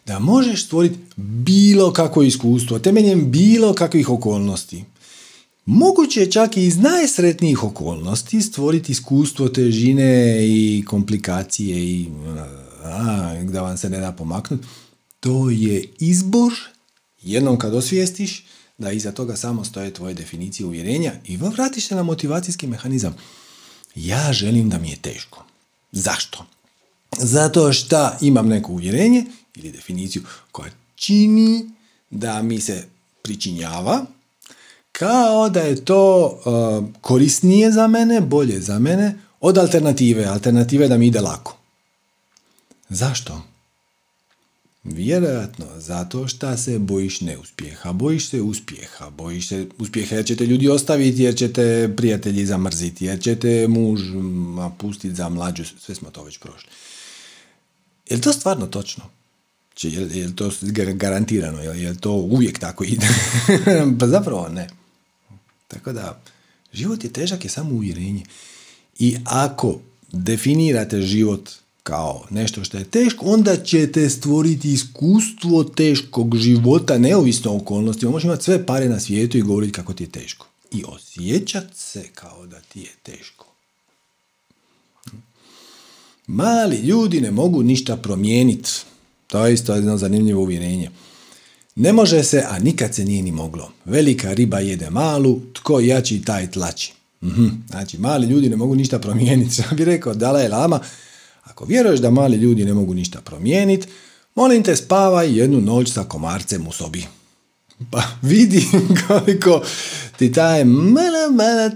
da 0.05 0.19
možeš 0.19 0.65
stvoriti 0.65 0.99
bilo 1.15 1.93
kakvo 1.93 2.23
iskustvo 2.23 2.79
temeljem 2.79 3.31
bilo 3.31 3.73
kakvih 3.73 4.09
okolnosti. 4.09 4.83
Moguće 5.65 6.19
je 6.19 6.31
čak 6.31 6.57
i 6.57 6.65
iz 6.65 6.77
najsretnijih 6.77 7.63
okolnosti 7.63 8.41
stvoriti 8.41 8.91
iskustvo 8.91 9.49
težine 9.49 10.37
i 10.47 10.83
komplikacije 10.87 11.77
i 11.79 12.07
a, 12.83 13.35
da 13.43 13.61
vam 13.61 13.77
se 13.77 13.89
ne 13.89 13.99
da 13.99 14.11
pomaknuti. 14.11 14.67
To 15.19 15.49
je 15.49 15.85
izbor, 15.99 16.53
jednom 17.21 17.57
kad 17.59 17.73
osvijestiš, 17.73 18.45
da 18.77 18.91
iza 18.91 19.11
toga 19.11 19.35
samo 19.35 19.65
stoje 19.65 19.93
tvoje 19.93 20.13
definicije 20.13 20.65
uvjerenja 20.65 21.13
i 21.25 21.37
vratiš 21.37 21.87
se 21.87 21.95
na 21.95 22.03
motivacijski 22.03 22.67
mehanizam. 22.67 23.15
Ja 23.95 24.33
želim 24.33 24.69
da 24.69 24.77
mi 24.77 24.89
je 24.89 24.95
teško. 24.95 25.45
Zašto? 25.91 26.45
Zato 27.17 27.73
što 27.73 28.11
imam 28.21 28.47
neko 28.47 28.71
uvjerenje 28.71 29.25
ili 29.55 29.71
definiciju 29.71 30.23
koja 30.51 30.71
čini 30.95 31.69
da 32.09 32.41
mi 32.41 32.61
se 32.61 32.87
pričinjava 33.21 34.05
kao 34.93 35.49
da 35.49 35.59
je 35.59 35.85
to 35.85 36.25
uh, 36.45 36.85
korisnije 37.01 37.71
za 37.71 37.87
mene, 37.87 38.21
bolje 38.21 38.59
za 38.61 38.79
mene 38.79 39.15
od 39.39 39.57
alternative. 39.57 40.25
Alternative 40.25 40.87
da 40.87 40.97
mi 40.97 41.07
ide 41.07 41.21
lako. 41.21 41.57
Zašto? 42.89 43.41
Vjerojatno 44.83 45.65
zato 45.77 46.27
što 46.27 46.57
se 46.57 46.79
bojiš 46.79 47.21
neuspjeha, 47.21 47.93
bojiš 47.93 48.29
se 48.29 48.41
uspjeha, 48.41 49.09
bojiš 49.09 49.47
se 49.47 49.67
uspjeha 49.77 50.15
jer 50.15 50.25
ćete 50.25 50.45
ljudi 50.45 50.69
ostaviti, 50.69 51.23
jer 51.23 51.35
ćete 51.35 51.93
prijatelji 51.97 52.45
zamrziti, 52.45 53.05
jer 53.05 53.21
ćete 53.21 53.67
muž 53.67 54.01
pustiti 54.77 55.15
za 55.15 55.29
mlađu, 55.29 55.63
sve 55.79 55.95
smo 55.95 56.09
to 56.09 56.23
već 56.23 56.37
prošli. 56.37 56.69
Je 58.09 58.15
li 58.15 58.21
to 58.21 58.33
stvarno 58.33 58.67
točno? 58.67 59.03
Je 59.81 59.99
li, 59.99 60.35
to 60.35 60.51
garantirano? 60.93 61.61
Je 61.61 61.97
to 61.99 62.11
uvijek 62.11 62.59
tako 62.59 62.83
ide? 62.83 63.07
pa 63.99 64.07
zapravo 64.07 64.49
ne. 64.49 64.67
Tako 65.73 65.93
da, 65.93 66.21
život 66.73 67.03
je 67.03 67.13
težak 67.13 67.43
je 67.43 67.49
samo 67.49 67.75
uvjerenje. 67.75 68.23
I 68.99 69.17
ako 69.25 69.79
definirate 70.11 71.01
život 71.01 71.49
kao 71.83 72.25
nešto 72.29 72.63
što 72.63 72.77
je 72.77 72.83
teško, 72.83 73.25
onda 73.25 73.57
ćete 73.57 74.09
stvoriti 74.09 74.73
iskustvo 74.73 75.63
teškog 75.63 76.37
života, 76.37 76.97
neovisno 76.97 77.51
o 77.51 77.57
okolnostima. 77.57 78.11
Možeš 78.11 78.25
imati 78.25 78.43
sve 78.43 78.65
pare 78.65 78.89
na 78.89 78.99
svijetu 78.99 79.37
i 79.37 79.41
govoriti 79.41 79.73
kako 79.73 79.93
ti 79.93 80.03
je 80.03 80.11
teško. 80.11 80.47
I 80.71 80.83
osjećat 80.87 81.75
se 81.75 82.03
kao 82.15 82.47
da 82.47 82.61
ti 82.61 82.79
je 82.79 82.91
teško. 83.03 83.45
Mali 86.27 86.77
ljudi 86.77 87.21
ne 87.21 87.31
mogu 87.31 87.63
ništa 87.63 87.97
promijeniti. 87.97 88.71
To 89.27 89.45
je 89.45 89.53
isto 89.53 89.75
jedno 89.75 89.97
zanimljivo 89.97 90.41
uvjerenje. 90.41 90.89
Ne 91.75 91.93
može 91.93 92.23
se, 92.23 92.43
a 92.49 92.59
nikad 92.59 92.95
se 92.95 93.05
nije 93.05 93.21
ni 93.21 93.31
moglo. 93.31 93.71
Velika 93.85 94.33
riba 94.33 94.59
jede 94.59 94.89
malu, 94.89 95.39
tko 95.53 95.79
jači 95.79 96.21
taj 96.21 96.51
tlači. 96.51 96.93
Mhm. 97.23 97.47
Znači, 97.69 97.97
mali 97.97 98.27
ljudi 98.27 98.49
ne 98.49 98.55
mogu 98.55 98.75
ništa 98.75 98.99
promijeniti. 98.99 99.55
Što 99.61 99.75
bi 99.75 99.85
rekao 99.85 100.13
Dalaj 100.13 100.47
Lama, 100.47 100.79
ako 101.43 101.65
vjeruješ 101.65 101.99
da 101.99 102.11
mali 102.11 102.37
ljudi 102.37 102.65
ne 102.65 102.73
mogu 102.73 102.93
ništa 102.93 103.21
promijeniti, 103.21 103.87
molim 104.35 104.63
te 104.63 104.75
spavaj 104.75 105.39
jednu 105.39 105.61
noć 105.61 105.91
sa 105.93 106.03
komarcem 106.03 106.67
u 106.67 106.71
sobi. 106.71 107.05
Pa 107.91 108.03
vidi 108.31 108.65
koliko 109.07 109.61
ti 110.17 110.31
taj 110.31 110.65
mala, 110.65 111.29
mala 111.31 111.71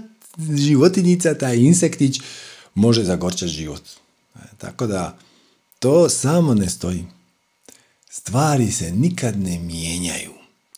životinjica, 0.56 1.34
taj 1.34 1.56
insektić 1.56 2.20
može 2.74 3.04
zagorčati 3.04 3.52
život. 3.52 3.82
E, 4.34 4.38
tako 4.58 4.86
da 4.86 5.18
to 5.78 6.08
samo 6.08 6.54
ne 6.54 6.68
stoji. 6.68 7.04
Stvari 8.18 8.72
se 8.72 8.92
nikad 8.92 9.38
ne 9.40 9.58
mijenjaju. 9.58 10.30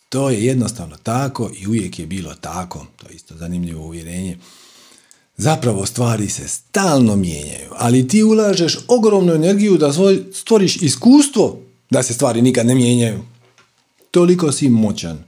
To 0.09 0.29
je 0.29 0.45
jednostavno 0.45 0.97
tako 1.03 1.51
i 1.59 1.67
uvijek 1.67 1.99
je 1.99 2.05
bilo 2.05 2.35
tako. 2.35 2.85
To 2.95 3.09
je 3.09 3.15
isto 3.15 3.35
zanimljivo 3.37 3.85
uvjerenje. 3.85 4.37
Zapravo 5.37 5.85
stvari 5.85 6.29
se 6.29 6.47
stalno 6.47 7.15
mijenjaju, 7.15 7.69
ali 7.77 8.07
ti 8.07 8.23
ulažeš 8.23 8.77
ogromnu 8.87 9.33
energiju 9.33 9.77
da 9.77 9.93
stvoriš 10.33 10.75
iskustvo 10.75 11.59
da 11.89 12.03
se 12.03 12.13
stvari 12.13 12.41
nikad 12.41 12.65
ne 12.65 12.75
mijenjaju. 12.75 13.19
Toliko 14.11 14.51
si 14.51 14.69
moćan 14.69 15.23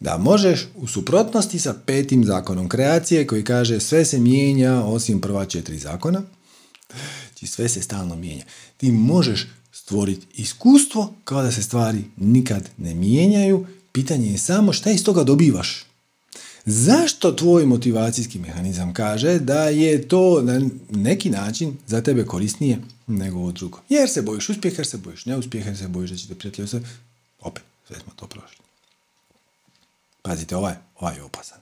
da 0.00 0.18
možeš 0.18 0.68
u 0.74 0.86
suprotnosti 0.86 1.58
sa 1.58 1.74
petim 1.86 2.24
zakonom 2.24 2.68
kreacije 2.68 3.26
koji 3.26 3.44
kaže 3.44 3.80
sve 3.80 4.04
se 4.04 4.18
mijenja 4.18 4.82
osim 4.84 5.20
prva 5.20 5.44
četiri 5.44 5.78
zakona, 5.78 6.22
znači 7.28 7.46
sve 7.46 7.68
se 7.68 7.82
stalno 7.82 8.16
mijenja. 8.16 8.44
Ti 8.76 8.92
možeš 8.92 9.46
stvoriti 9.82 10.26
iskustvo 10.34 11.14
kao 11.24 11.42
da 11.42 11.52
se 11.52 11.62
stvari 11.62 12.04
nikad 12.16 12.68
ne 12.76 12.94
mijenjaju. 12.94 13.66
Pitanje 13.92 14.30
je 14.30 14.38
samo 14.38 14.72
šta 14.72 14.90
iz 14.90 15.04
toga 15.04 15.24
dobivaš. 15.24 15.84
Zašto 16.64 17.32
tvoj 17.32 17.66
motivacijski 17.66 18.38
mehanizam 18.38 18.94
kaže 18.94 19.38
da 19.38 19.62
je 19.62 20.08
to 20.08 20.42
na 20.42 20.60
neki 20.90 21.30
način 21.30 21.76
za 21.86 22.00
tebe 22.00 22.24
korisnije 22.24 22.78
nego 23.06 23.38
ovo 23.38 23.52
drugo? 23.52 23.80
Jer 23.88 24.10
se 24.10 24.22
bojiš 24.22 24.48
uspjeha, 24.48 24.76
jer 24.78 24.86
se 24.86 24.98
bojiš 24.98 25.26
neuspjeha, 25.26 25.68
jer 25.68 25.78
se 25.78 25.88
bojiš 25.88 26.10
da 26.10 26.16
će 26.16 26.28
te 26.28 26.34
prijatelji 26.34 26.68
sve. 26.68 26.80
Opet, 27.40 27.62
sve 27.86 27.96
smo 28.00 28.12
to 28.16 28.26
prošli. 28.26 28.64
Pazite, 30.22 30.56
ovaj, 30.56 30.74
ovaj 31.00 31.16
je 31.16 31.22
opasan. 31.22 31.58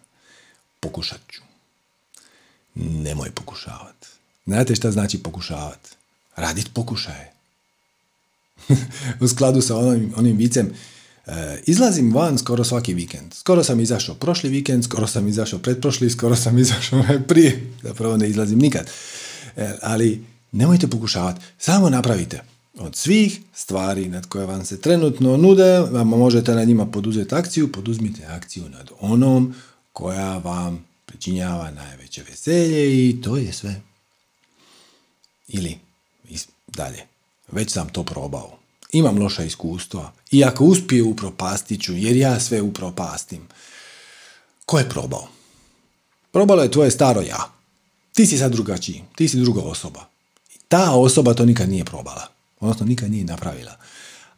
Pokušat 0.80 1.20
ću. 1.28 1.42
Nemoj 2.74 3.30
pokušavati. 3.30 4.06
Znate 4.46 4.74
šta 4.74 4.90
znači 4.90 5.22
pokušavati? 5.22 5.90
Radit 6.36 6.70
pokušaje. 6.74 7.35
u 9.20 9.28
skladu 9.28 9.60
sa 9.60 9.76
onim, 9.76 10.12
onim 10.16 10.36
vicem, 10.36 10.70
e, 11.26 11.60
izlazim 11.66 12.14
van 12.14 12.38
skoro 12.38 12.64
svaki 12.64 12.94
vikend. 12.94 13.34
Skoro 13.34 13.64
sam 13.64 13.80
izašao 13.80 14.14
prošli 14.14 14.50
vikend, 14.50 14.84
skoro 14.84 15.06
sam 15.06 15.28
izašao 15.28 15.58
pretprošli, 15.58 16.10
skoro 16.10 16.36
sam 16.36 16.58
izašao 16.64 17.04
prije. 17.28 17.70
Zapravo 17.82 18.16
ne 18.16 18.28
izlazim 18.28 18.58
nikad. 18.58 18.90
E, 19.56 19.72
ali 19.82 20.24
nemojte 20.52 20.88
pokušavati. 20.88 21.40
Samo 21.58 21.90
napravite. 21.90 22.42
Od 22.78 22.96
svih 22.96 23.40
stvari 23.54 24.08
nad 24.08 24.26
koje 24.26 24.46
vam 24.46 24.64
se 24.64 24.80
trenutno 24.80 25.36
nude, 25.36 25.80
vam 25.80 26.08
možete 26.08 26.54
na 26.54 26.64
njima 26.64 26.86
poduzeti 26.86 27.34
akciju, 27.34 27.72
poduzmite 27.72 28.24
akciju 28.24 28.68
nad 28.68 28.90
onom 29.00 29.54
koja 29.92 30.38
vam 30.38 30.84
pričinjava 31.06 31.70
najveće 31.70 32.22
veselje 32.28 33.08
i 33.08 33.22
to 33.22 33.36
je 33.36 33.52
sve. 33.52 33.80
Ili 35.48 35.78
dalje. 36.66 37.15
Već 37.52 37.72
sam 37.72 37.88
to 37.88 38.04
probao. 38.04 38.58
Imam 38.92 39.18
loša 39.18 39.44
iskustva. 39.44 40.12
I 40.30 40.44
ako 40.44 40.64
uspije 40.64 41.02
upropastit 41.02 41.82
ću, 41.82 41.92
jer 41.92 42.16
ja 42.16 42.40
sve 42.40 42.62
upropastim. 42.62 43.48
Ko 44.66 44.78
je 44.78 44.88
probao? 44.88 45.28
Probalo 46.32 46.62
je 46.62 46.70
tvoje 46.70 46.90
staro 46.90 47.20
ja. 47.20 47.50
Ti 48.12 48.26
si 48.26 48.38
sad 48.38 48.52
drugačiji. 48.52 49.02
Ti 49.14 49.28
si 49.28 49.40
druga 49.40 49.62
osoba. 49.62 50.04
Ta 50.68 50.90
osoba 50.90 51.34
to 51.34 51.44
nikad 51.44 51.68
nije 51.68 51.84
probala. 51.84 52.28
Odnosno 52.60 52.86
nikad 52.86 53.10
nije 53.10 53.24
napravila. 53.24 53.76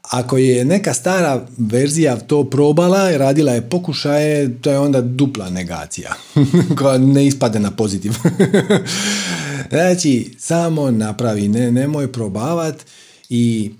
Ako 0.02 0.38
je 0.38 0.64
neka 0.64 0.94
stara 0.94 1.46
verzija 1.58 2.16
to 2.16 2.44
probala 2.44 3.12
i 3.12 3.18
radila 3.18 3.52
je 3.52 3.68
pokušaje, 3.68 4.60
to 4.60 4.70
je 4.70 4.78
onda 4.78 5.00
dupla 5.00 5.50
negacija 5.50 6.14
koja 6.78 6.98
ne 6.98 7.26
ispade 7.26 7.58
na 7.60 7.70
pozitiv. 7.70 8.12
znači, 9.70 10.36
samo 10.38 10.90
napravi, 10.90 11.48
ne, 11.48 11.72
nemoj 11.72 12.12
probavat 12.12 12.84
i 13.28 13.72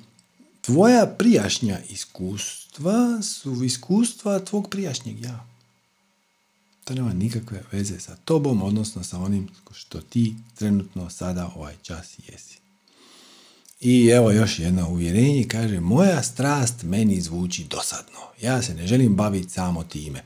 tvoja 0.61 1.07
prijašnja 1.07 1.79
iskustva 1.91 3.23
su 3.23 3.65
iskustva 3.65 4.39
tvog 4.39 4.69
prijašnjeg 4.71 5.21
ja. 5.21 5.47
To 6.85 6.95
nema 6.95 7.13
nikakve 7.13 7.63
veze 7.73 8.01
sa 8.01 8.17
tobom, 8.25 8.63
odnosno 8.63 9.05
sa 9.05 9.19
onim 9.19 9.49
što 9.73 10.01
ti 10.01 10.35
trenutno 10.55 11.11
sada 11.11 11.51
ovaj 11.57 11.75
čas 11.83 12.19
jesi. 12.29 12.59
I 13.81 14.07
evo 14.07 14.31
još 14.31 14.59
jedno 14.59 14.89
uvjerenje, 14.89 15.45
kaže, 15.49 15.81
moja 15.81 16.23
strast 16.23 16.83
meni 16.83 17.21
zvuči 17.21 17.65
dosadno. 17.65 18.21
Ja 18.43 18.63
se 18.63 18.75
ne 18.75 18.87
želim 18.87 19.17
baviti 19.17 19.53
samo 19.53 19.85
time. 19.85 20.25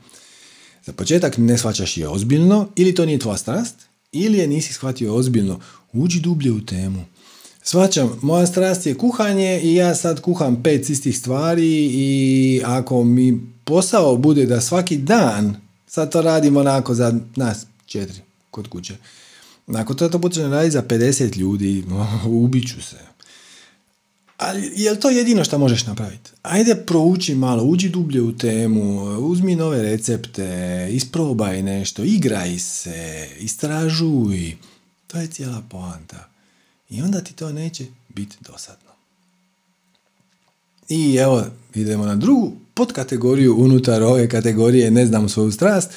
Za 0.85 0.93
početak 0.93 1.37
ne 1.37 1.57
shvaćaš 1.57 1.97
je 1.97 2.07
ozbiljno, 2.07 2.69
ili 2.75 2.95
to 2.95 3.05
nije 3.05 3.19
tvoja 3.19 3.37
strast, 3.37 3.75
ili 4.13 4.37
je 4.37 4.47
nisi 4.47 4.73
shvatio 4.73 5.15
ozbiljno. 5.15 5.59
Uđi 5.93 6.19
dublje 6.19 6.51
u 6.51 6.65
temu. 6.65 7.05
Svaćam, 7.63 8.19
moja 8.21 8.47
strast 8.47 8.85
je 8.85 8.97
kuhanje 8.97 9.61
i 9.63 9.75
ja 9.75 9.95
sad 9.95 10.21
kuham 10.21 10.63
pet 10.63 10.89
istih 10.89 11.17
stvari 11.17 11.89
i 11.93 12.61
ako 12.65 13.03
mi 13.03 13.41
posao 13.63 14.17
bude 14.17 14.45
da 14.45 14.61
svaki 14.61 14.97
dan, 14.97 15.55
sad 15.87 16.11
to 16.11 16.21
radimo 16.21 16.59
onako 16.59 16.93
za 16.93 17.19
nas 17.35 17.65
četiri 17.85 18.19
kod 18.51 18.67
kuće, 18.67 18.95
Ako 19.67 19.93
to, 19.93 20.09
to 20.09 20.19
počne 20.19 20.47
raditi 20.47 20.71
za 20.71 20.83
50 20.83 21.37
ljudi, 21.37 21.83
ubit 22.43 22.67
ću 22.67 22.81
se. 22.81 23.12
Ali 24.45 24.71
je 24.75 24.99
to 24.99 25.09
jedino 25.09 25.43
što 25.43 25.57
možeš 25.57 25.85
napraviti? 25.85 26.31
Ajde 26.41 26.75
prouči 26.75 27.35
malo, 27.35 27.63
uđi 27.63 27.89
dublje 27.89 28.21
u 28.21 28.37
temu, 28.37 29.03
uzmi 29.19 29.55
nove 29.55 29.81
recepte, 29.81 30.87
isprobaj 30.91 31.63
nešto, 31.63 32.03
igraj 32.03 32.59
se, 32.59 33.29
istražuj. 33.39 34.55
To 35.07 35.17
je 35.17 35.27
cijela 35.27 35.63
poanta. 35.69 36.29
I 36.89 37.01
onda 37.01 37.21
ti 37.21 37.33
to 37.33 37.51
neće 37.51 37.85
biti 38.09 38.37
dosadno. 38.41 38.89
I 40.89 41.15
evo, 41.15 41.45
idemo 41.73 42.05
na 42.05 42.15
drugu 42.15 42.53
podkategoriju 42.73 43.55
unutar 43.57 44.03
ove 44.03 44.29
kategorije 44.29 44.91
ne 44.91 45.05
znam 45.05 45.29
svoju 45.29 45.51
strast. 45.51 45.91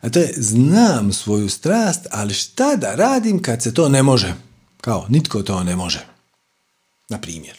A 0.00 0.10
to 0.10 0.18
je 0.18 0.32
znam 0.36 1.12
svoju 1.12 1.48
strast, 1.48 2.06
ali 2.10 2.34
šta 2.34 2.76
da 2.76 2.94
radim 2.94 3.42
kad 3.42 3.62
se 3.62 3.74
to 3.74 3.88
ne 3.88 4.02
može? 4.02 4.34
Kao, 4.80 5.06
nitko 5.08 5.42
to 5.42 5.64
ne 5.64 5.76
može. 5.76 6.06
Na 7.08 7.20
primjer, 7.20 7.56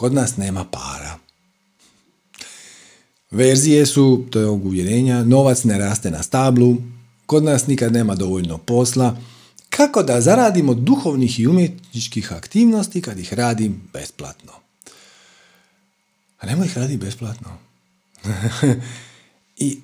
kod 0.00 0.14
nas 0.14 0.36
nema 0.36 0.64
para. 0.64 1.18
Verzije 3.30 3.86
su, 3.86 4.24
to 4.30 4.40
je 4.40 4.46
ovog 4.46 4.64
uvjerenja, 4.64 5.24
novac 5.24 5.64
ne 5.64 5.78
raste 5.78 6.10
na 6.10 6.22
stablu, 6.22 6.76
kod 7.26 7.44
nas 7.44 7.66
nikad 7.66 7.92
nema 7.92 8.14
dovoljno 8.14 8.58
posla, 8.58 9.16
kako 9.70 10.02
da 10.02 10.20
zaradimo 10.20 10.74
duhovnih 10.74 11.40
i 11.40 11.46
umjetničkih 11.46 12.32
aktivnosti 12.32 13.02
kad 13.02 13.18
ih 13.18 13.34
radim 13.34 13.82
besplatno. 13.92 14.52
A 16.38 16.46
nemoj 16.46 16.66
ih 16.66 16.78
raditi 16.78 17.04
besplatno. 17.04 17.58
I 19.66 19.80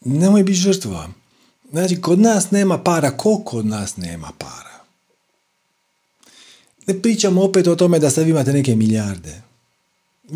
nemoj 0.00 0.42
biti 0.42 0.58
žrtva. 0.58 1.08
Znači, 1.70 2.00
kod 2.00 2.18
nas 2.18 2.50
nema 2.50 2.78
para. 2.78 3.10
Ko 3.16 3.42
kod 3.44 3.66
nas 3.66 3.96
nema 3.96 4.30
para? 4.38 4.69
Ne 6.86 7.02
pričamo 7.02 7.42
opet 7.42 7.66
o 7.66 7.76
tome 7.76 7.98
da 7.98 8.10
sad 8.10 8.28
imate 8.28 8.52
neke 8.52 8.76
milijarde. 8.76 9.42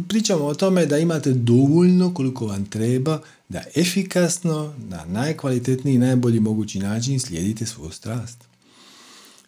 Pričamo 0.09 0.45
o 0.45 0.55
tome 0.55 0.87
da 0.87 0.99
imate 0.99 1.33
dovoljno 1.33 2.15
koliko 2.15 2.47
vam 2.47 2.65
treba 2.65 3.21
da 3.49 3.63
efikasno, 3.75 4.75
na 4.89 5.05
najkvalitetniji 5.05 5.95
i 5.95 5.99
najbolji 5.99 6.41
mogući 6.41 6.79
način 6.79 7.21
slijedite 7.21 7.67
svoju 7.67 7.91
strast. 7.91 8.39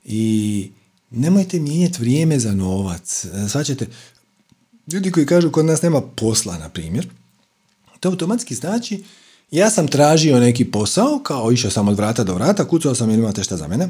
I 0.05 0.71
nemojte 1.11 1.61
mijenjati 1.61 2.01
vrijeme 2.01 2.39
za 2.39 2.55
novac. 2.55 3.27
Svaćate, 3.49 3.87
ljudi 4.93 5.11
koji 5.11 5.27
kažu 5.27 5.51
kod 5.51 5.65
nas 5.65 5.83
nema 5.83 6.01
posla, 6.01 6.59
na 6.59 6.69
primjer, 6.69 7.09
to 8.01 8.09
automatski 8.09 8.55
znači 8.55 9.05
ja 9.51 9.71
sam 9.71 9.89
tražio 9.89 10.41
neki 10.41 10.65
posao, 10.65 11.21
kao 11.23 11.53
išao 11.53 11.71
sam 11.71 11.89
od 11.89 11.97
vrata 11.97 12.25
do 12.25 12.35
vrata, 12.35 12.69
kucao 12.69 12.95
sam 12.95 13.11
ili 13.11 13.19
imate 13.19 13.45
šta 13.45 13.57
za 13.57 13.69
mene. 13.69 13.89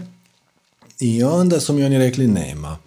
I 1.00 1.22
onda 1.22 1.60
su 1.60 1.72
mi 1.72 1.84
oni 1.84 1.98
rekli 1.98 2.26
nema. 2.26 2.78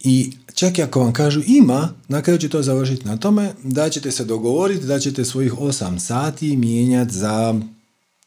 I 0.00 0.32
čak 0.54 0.78
i 0.78 0.82
ako 0.82 1.00
vam 1.00 1.12
kažu 1.12 1.42
ima, 1.46 1.94
na 2.08 2.22
kraju 2.22 2.38
će 2.38 2.48
to 2.48 2.62
završiti 2.62 3.06
na 3.06 3.16
tome 3.16 3.54
da 3.62 3.90
ćete 3.90 4.10
se 4.10 4.24
dogovoriti 4.24 4.86
da 4.86 5.00
ćete 5.00 5.24
svojih 5.24 5.52
8 5.52 5.98
sati 5.98 6.56
mijenjati 6.56 7.14
za 7.14 7.54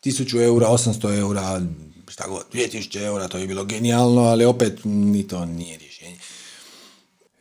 1000 0.03 0.43
eura, 0.43 0.67
800 0.67 1.19
eura, 1.19 1.61
šta 2.07 2.27
god, 2.27 2.45
2000 2.53 3.01
eura, 3.01 3.27
to 3.27 3.37
je 3.37 3.47
bilo 3.47 3.65
genijalno, 3.65 4.21
ali 4.21 4.45
opet 4.45 4.79
ni 4.83 5.27
to 5.27 5.45
nije 5.45 5.77
rješenje. 5.77 6.17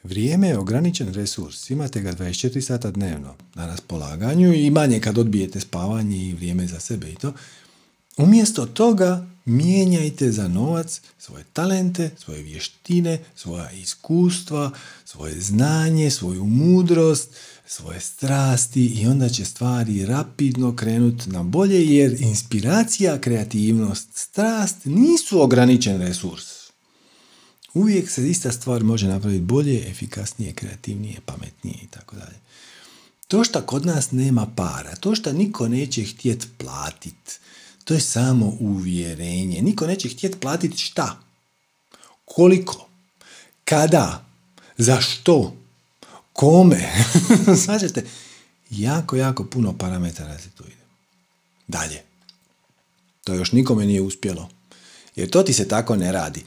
Vrijeme 0.02 0.48
je 0.48 0.58
ograničen 0.58 1.14
resurs, 1.14 1.70
imate 1.70 2.00
ga 2.00 2.12
24 2.12 2.60
sata 2.60 2.90
dnevno 2.90 3.34
na 3.54 3.66
raspolaganju 3.66 4.54
i 4.54 4.70
manje 4.70 5.00
kad 5.00 5.18
odbijete 5.18 5.60
spavanje 5.60 6.28
i 6.28 6.34
vrijeme 6.34 6.66
za 6.66 6.80
sebe 6.80 7.10
i 7.10 7.14
to. 7.14 7.32
Umjesto 8.16 8.66
toga 8.66 9.26
mijenjajte 9.50 10.32
za 10.32 10.48
novac 10.48 11.00
svoje 11.18 11.44
talente, 11.52 12.10
svoje 12.18 12.42
vještine, 12.42 13.18
svoja 13.36 13.70
iskustva, 13.70 14.70
svoje 15.04 15.40
znanje, 15.40 16.10
svoju 16.10 16.44
mudrost, 16.44 17.28
svoje 17.66 18.00
strasti 18.00 18.86
i 18.86 19.06
onda 19.06 19.28
će 19.28 19.44
stvari 19.44 20.06
rapidno 20.06 20.76
krenuti 20.76 21.30
na 21.30 21.42
bolje 21.42 21.96
jer 21.96 22.20
inspiracija, 22.20 23.20
kreativnost, 23.20 24.08
strast 24.14 24.76
nisu 24.84 25.42
ograničen 25.42 26.00
resurs. 26.00 26.60
Uvijek 27.74 28.10
se 28.10 28.30
ista 28.30 28.52
stvar 28.52 28.84
može 28.84 29.08
napraviti 29.08 29.44
bolje, 29.44 29.90
efikasnije, 29.90 30.52
kreativnije, 30.52 31.20
pametnije 31.26 31.76
i 31.82 31.86
tako 31.86 32.16
dalje. 32.16 32.36
To 33.28 33.44
što 33.44 33.62
kod 33.62 33.86
nas 33.86 34.12
nema 34.12 34.46
para, 34.56 34.96
to 34.96 35.14
što 35.14 35.32
niko 35.32 35.68
neće 35.68 36.04
htjet 36.04 36.46
platiti, 36.58 37.38
to 37.90 37.94
je 37.94 38.00
samo 38.00 38.56
uvjerenje. 38.60 39.62
Niko 39.62 39.86
neće 39.86 40.08
htjet 40.08 40.40
platiti 40.40 40.78
šta? 40.78 41.20
Koliko? 42.24 42.88
Kada? 43.64 44.24
Za 44.78 45.00
što? 45.00 45.56
Kome? 46.32 46.92
Svađate? 47.64 48.04
Jako, 48.70 49.16
jako 49.16 49.44
puno 49.44 49.78
parametara 49.78 50.38
se 50.38 50.50
tu 50.50 50.64
ide. 50.66 50.84
Dalje. 51.68 52.02
To 53.24 53.34
još 53.34 53.52
nikome 53.52 53.86
nije 53.86 54.02
uspjelo. 54.02 54.48
Jer 55.16 55.30
to 55.30 55.42
ti 55.42 55.52
se 55.52 55.68
tako 55.68 55.96
ne 55.96 56.12
radi 56.12 56.44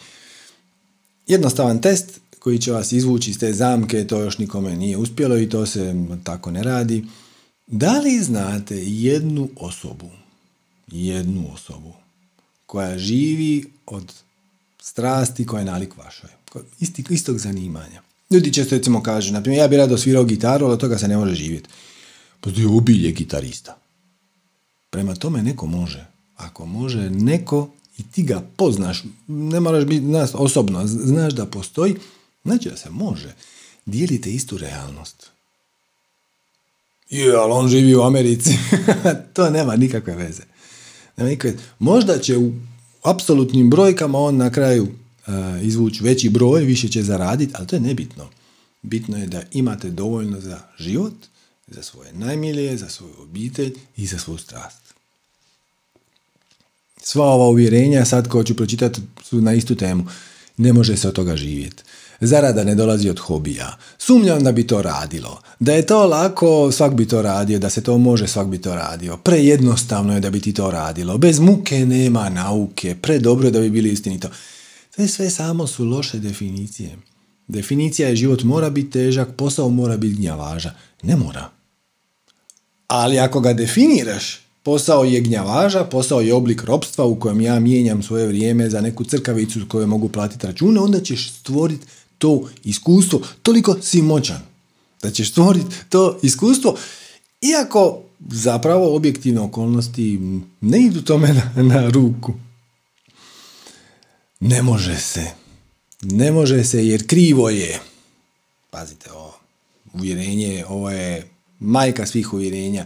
jednostavan 1.28 1.82
test 1.82 2.20
koji 2.40 2.60
će 2.60 2.72
vas 2.72 2.92
izvući 2.92 3.32
iz 3.32 3.40
te 3.40 3.54
zamke, 3.54 4.08
to 4.08 4.20
još 4.20 4.38
nikome 4.38 4.76
nije 4.76 4.98
uspjelo 4.98 5.38
i 5.38 5.50
to 5.50 5.66
se 5.66 5.96
tako 6.24 6.52
ne 6.52 6.64
radi. 6.64 7.06
Da 7.68 8.00
li 8.00 8.20
znate 8.20 8.76
jednu 8.86 9.50
osobu, 9.56 10.10
jednu 10.94 11.54
osobu 11.54 11.94
koja 12.66 12.98
živi 12.98 13.66
od 13.86 14.14
strasti 14.82 15.46
koja 15.46 15.60
je 15.60 15.66
nalik 15.66 15.98
vašoj, 15.98 16.30
isti, 16.80 17.04
istog 17.10 17.38
zanimanja. 17.38 18.02
Ljudi 18.32 18.54
često 18.54 18.76
recimo 18.76 19.04
kažu, 19.04 19.34
na 19.34 19.42
primjer, 19.42 19.62
ja 19.62 19.68
bih 19.68 19.78
rado 19.78 19.98
svirao 19.98 20.24
gitaru, 20.24 20.66
ali 20.66 20.74
od 20.74 20.80
toga 20.80 20.98
se 20.98 21.08
ne 21.08 21.18
može 21.18 21.36
živjeti. 21.36 21.70
Pa 22.42 22.50
je 22.50 22.68
ubilje 22.68 23.12
gitarista. 23.12 23.78
Prema 24.90 25.16
tome 25.16 25.44
neko 25.44 25.66
može. 25.66 26.06
Ako 26.36 26.66
može 26.66 27.10
neko 27.10 27.70
i 27.98 28.04
ti 28.04 28.24
ga 28.24 28.44
poznaš, 28.56 29.04
ne 29.28 29.60
moraš 29.60 29.86
biti 29.86 30.06
nas 30.06 30.32
osobno, 30.34 30.88
znaš 30.88 31.34
da 31.34 31.46
postoji, 31.46 31.96
znači 32.44 32.70
da 32.70 32.78
se 32.78 32.90
može. 32.90 33.34
Dijelite 33.86 34.32
istu 34.32 34.58
realnost. 34.58 35.30
Je, 37.10 37.36
ali 37.36 37.52
on 37.52 37.70
živi 37.70 37.96
u 37.96 38.02
Americi. 38.02 38.58
to 39.34 39.50
nema 39.50 39.76
nikakve 39.76 40.16
veze. 40.16 40.44
Možda 41.80 42.20
će 42.20 42.38
u 42.38 42.52
apsolutnim 43.04 43.70
brojkama 43.70 44.20
on 44.20 44.38
na 44.38 44.50
kraju 44.52 44.84
uh, 44.84 45.34
izvući 45.62 46.04
veći 46.04 46.30
broj, 46.30 46.62
više 46.64 46.88
će 46.88 47.04
zaraditi, 47.04 47.54
ali 47.56 47.68
to 47.68 47.76
je 47.76 47.80
nebitno. 47.80 48.30
Bitno 48.82 49.18
je 49.18 49.28
da 49.28 49.44
imate 49.52 49.90
dovoljno 49.90 50.40
za 50.40 50.60
život, 50.80 51.14
za 51.68 51.84
svoje 51.84 52.14
najmilije, 52.14 52.78
za 52.78 52.90
svoju 52.90 53.14
obitelj 53.22 53.74
i 53.98 54.08
za 54.08 54.18
svoju 54.18 54.38
strast 54.38 54.84
sva 57.04 57.26
ova 57.26 57.48
uvjerenja 57.48 58.06
sad 58.06 58.28
ko 58.28 58.44
ću 58.44 58.56
pročitati 58.56 59.02
su 59.24 59.42
na 59.42 59.54
istu 59.54 59.76
temu. 59.76 60.06
Ne 60.58 60.74
može 60.74 60.98
se 60.98 61.08
od 61.08 61.14
toga 61.14 61.36
živjeti. 61.36 61.84
Zarada 62.28 62.64
ne 62.64 62.76
dolazi 62.76 63.10
od 63.10 63.20
hobija. 63.20 63.78
Sumnjam 63.98 64.44
da 64.44 64.52
bi 64.52 64.68
to 64.68 64.82
radilo. 64.82 65.42
Da 65.60 65.74
je 65.74 65.86
to 65.86 66.08
lako, 66.08 66.72
svak 66.72 66.94
bi 66.94 67.08
to 67.08 67.22
radio. 67.22 67.60
Da 67.60 67.70
se 67.70 67.84
to 67.84 67.98
može, 67.98 68.28
svak 68.28 68.48
bi 68.48 68.62
to 68.62 68.76
radio. 68.76 69.18
Prejednostavno 69.18 70.14
je 70.14 70.20
da 70.20 70.30
bi 70.30 70.40
ti 70.40 70.54
to 70.54 70.72
radilo. 70.72 71.18
Bez 71.18 71.40
muke 71.40 71.86
nema 71.86 72.30
nauke. 72.30 72.96
Predobro 72.96 73.48
je 73.48 73.52
da 73.52 73.60
bi 73.60 73.70
bili 73.70 73.90
istinito. 73.90 74.30
Sve 74.96 75.08
sve 75.08 75.30
samo 75.30 75.68
su 75.68 75.86
loše 75.86 76.20
definicije. 76.20 76.98
Definicija 77.48 78.10
je 78.10 78.16
život 78.16 78.44
mora 78.44 78.70
biti 78.70 78.92
težak, 78.92 79.30
posao 79.38 79.70
mora 79.70 79.98
biti 79.98 80.16
gnjavaža. 80.16 80.74
Ne 81.04 81.16
mora. 81.16 81.50
Ali 82.88 83.20
ako 83.20 83.40
ga 83.40 83.54
definiraš, 83.54 84.44
Posao 84.64 85.04
je 85.04 85.22
gnjavaža, 85.22 85.84
posao 85.84 86.22
je 86.22 86.34
oblik 86.34 86.64
ropstva 86.64 87.06
u 87.06 87.20
kojem 87.20 87.42
ja 87.42 87.60
mijenjam 87.60 88.04
svoje 88.04 88.28
vrijeme 88.28 88.70
za 88.70 88.82
neku 88.82 89.04
crkavicu 89.04 89.60
koju 89.68 89.88
mogu 89.88 90.10
platiti 90.10 90.48
račune, 90.48 90.80
onda 90.80 91.00
ćeš 91.00 91.32
stvoriti 91.32 91.86
to 92.18 92.50
iskustvo. 92.64 93.22
Toliko 93.42 93.82
si 93.82 94.02
moćan 94.02 94.42
da 95.02 95.12
ćeš 95.12 95.32
stvoriti 95.32 95.76
to 95.90 96.20
iskustvo, 96.22 96.76
iako 97.42 98.02
zapravo 98.30 98.96
objektivne 98.96 99.42
okolnosti 99.42 100.20
ne 100.62 100.82
idu 100.82 101.02
tome 101.02 101.34
na, 101.34 101.64
na 101.64 101.90
ruku. 101.90 102.34
Ne 104.40 104.62
može 104.62 104.98
se. 104.98 105.26
Ne 106.02 106.32
može 106.32 106.64
se 106.64 106.88
jer 106.88 107.08
krivo 107.08 107.50
je. 107.50 107.80
Pazite 108.70 109.12
ovo. 109.12 109.34
Uvjerenje, 109.94 110.66
ovo 110.68 110.90
je 110.90 111.28
majka 111.60 112.06
svih 112.06 112.34
uvjerenja. 112.34 112.86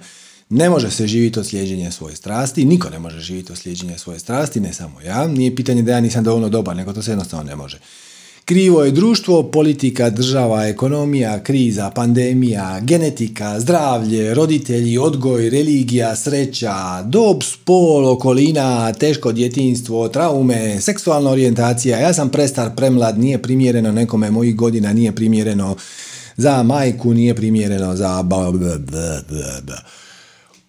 Ne 0.50 0.70
može 0.70 0.92
se 0.92 1.08
živjeti 1.08 1.40
od 1.40 1.48
slijeđenja 1.48 1.92
svoje 1.92 2.16
strasti, 2.16 2.66
niko 2.66 2.90
ne 2.90 3.00
može 3.00 3.20
živjeti 3.20 3.52
od 3.52 3.58
slijeđenja 3.58 3.98
svoje 3.98 4.20
strasti, 4.20 4.60
ne 4.60 4.74
samo 4.74 5.02
ja. 5.02 5.28
Nije 5.28 5.56
pitanje 5.56 5.82
da 5.82 5.92
ja 5.92 6.02
nisam 6.02 6.24
dovoljno 6.24 6.50
dobar, 6.50 6.76
nego 6.76 6.94
to 6.94 7.02
se 7.02 7.12
jednostavno 7.12 7.46
ne 7.46 7.56
može. 7.56 7.80
Krivo 8.48 8.84
je 8.84 8.92
društvo, 8.92 9.44
politika, 9.52 10.10
država, 10.10 10.68
ekonomija, 10.68 11.44
kriza, 11.44 11.92
pandemija, 11.92 12.80
genetika, 12.80 13.60
zdravlje, 13.60 14.34
roditelji, 14.34 14.98
odgoj, 14.98 15.50
religija, 15.50 16.16
sreća, 16.16 17.02
dob, 17.04 17.44
spol, 17.44 18.08
okolina, 18.08 18.94
teško 18.94 19.32
djetinstvo, 19.32 20.08
traume, 20.10 20.82
seksualna 20.82 21.30
orijentacija, 21.30 22.00
ja 22.00 22.14
sam 22.14 22.30
prestar, 22.30 22.76
premlad, 22.76 23.20
nije 23.20 23.42
primjereno 23.42 23.92
nekome 23.92 24.32
mojih 24.32 24.56
godina, 24.56 24.94
nije 24.94 25.16
primjereno 25.16 25.76
za 26.38 26.64
majku, 26.64 27.14
nije 27.14 27.36
primjereno 27.36 27.96
za... 27.96 28.24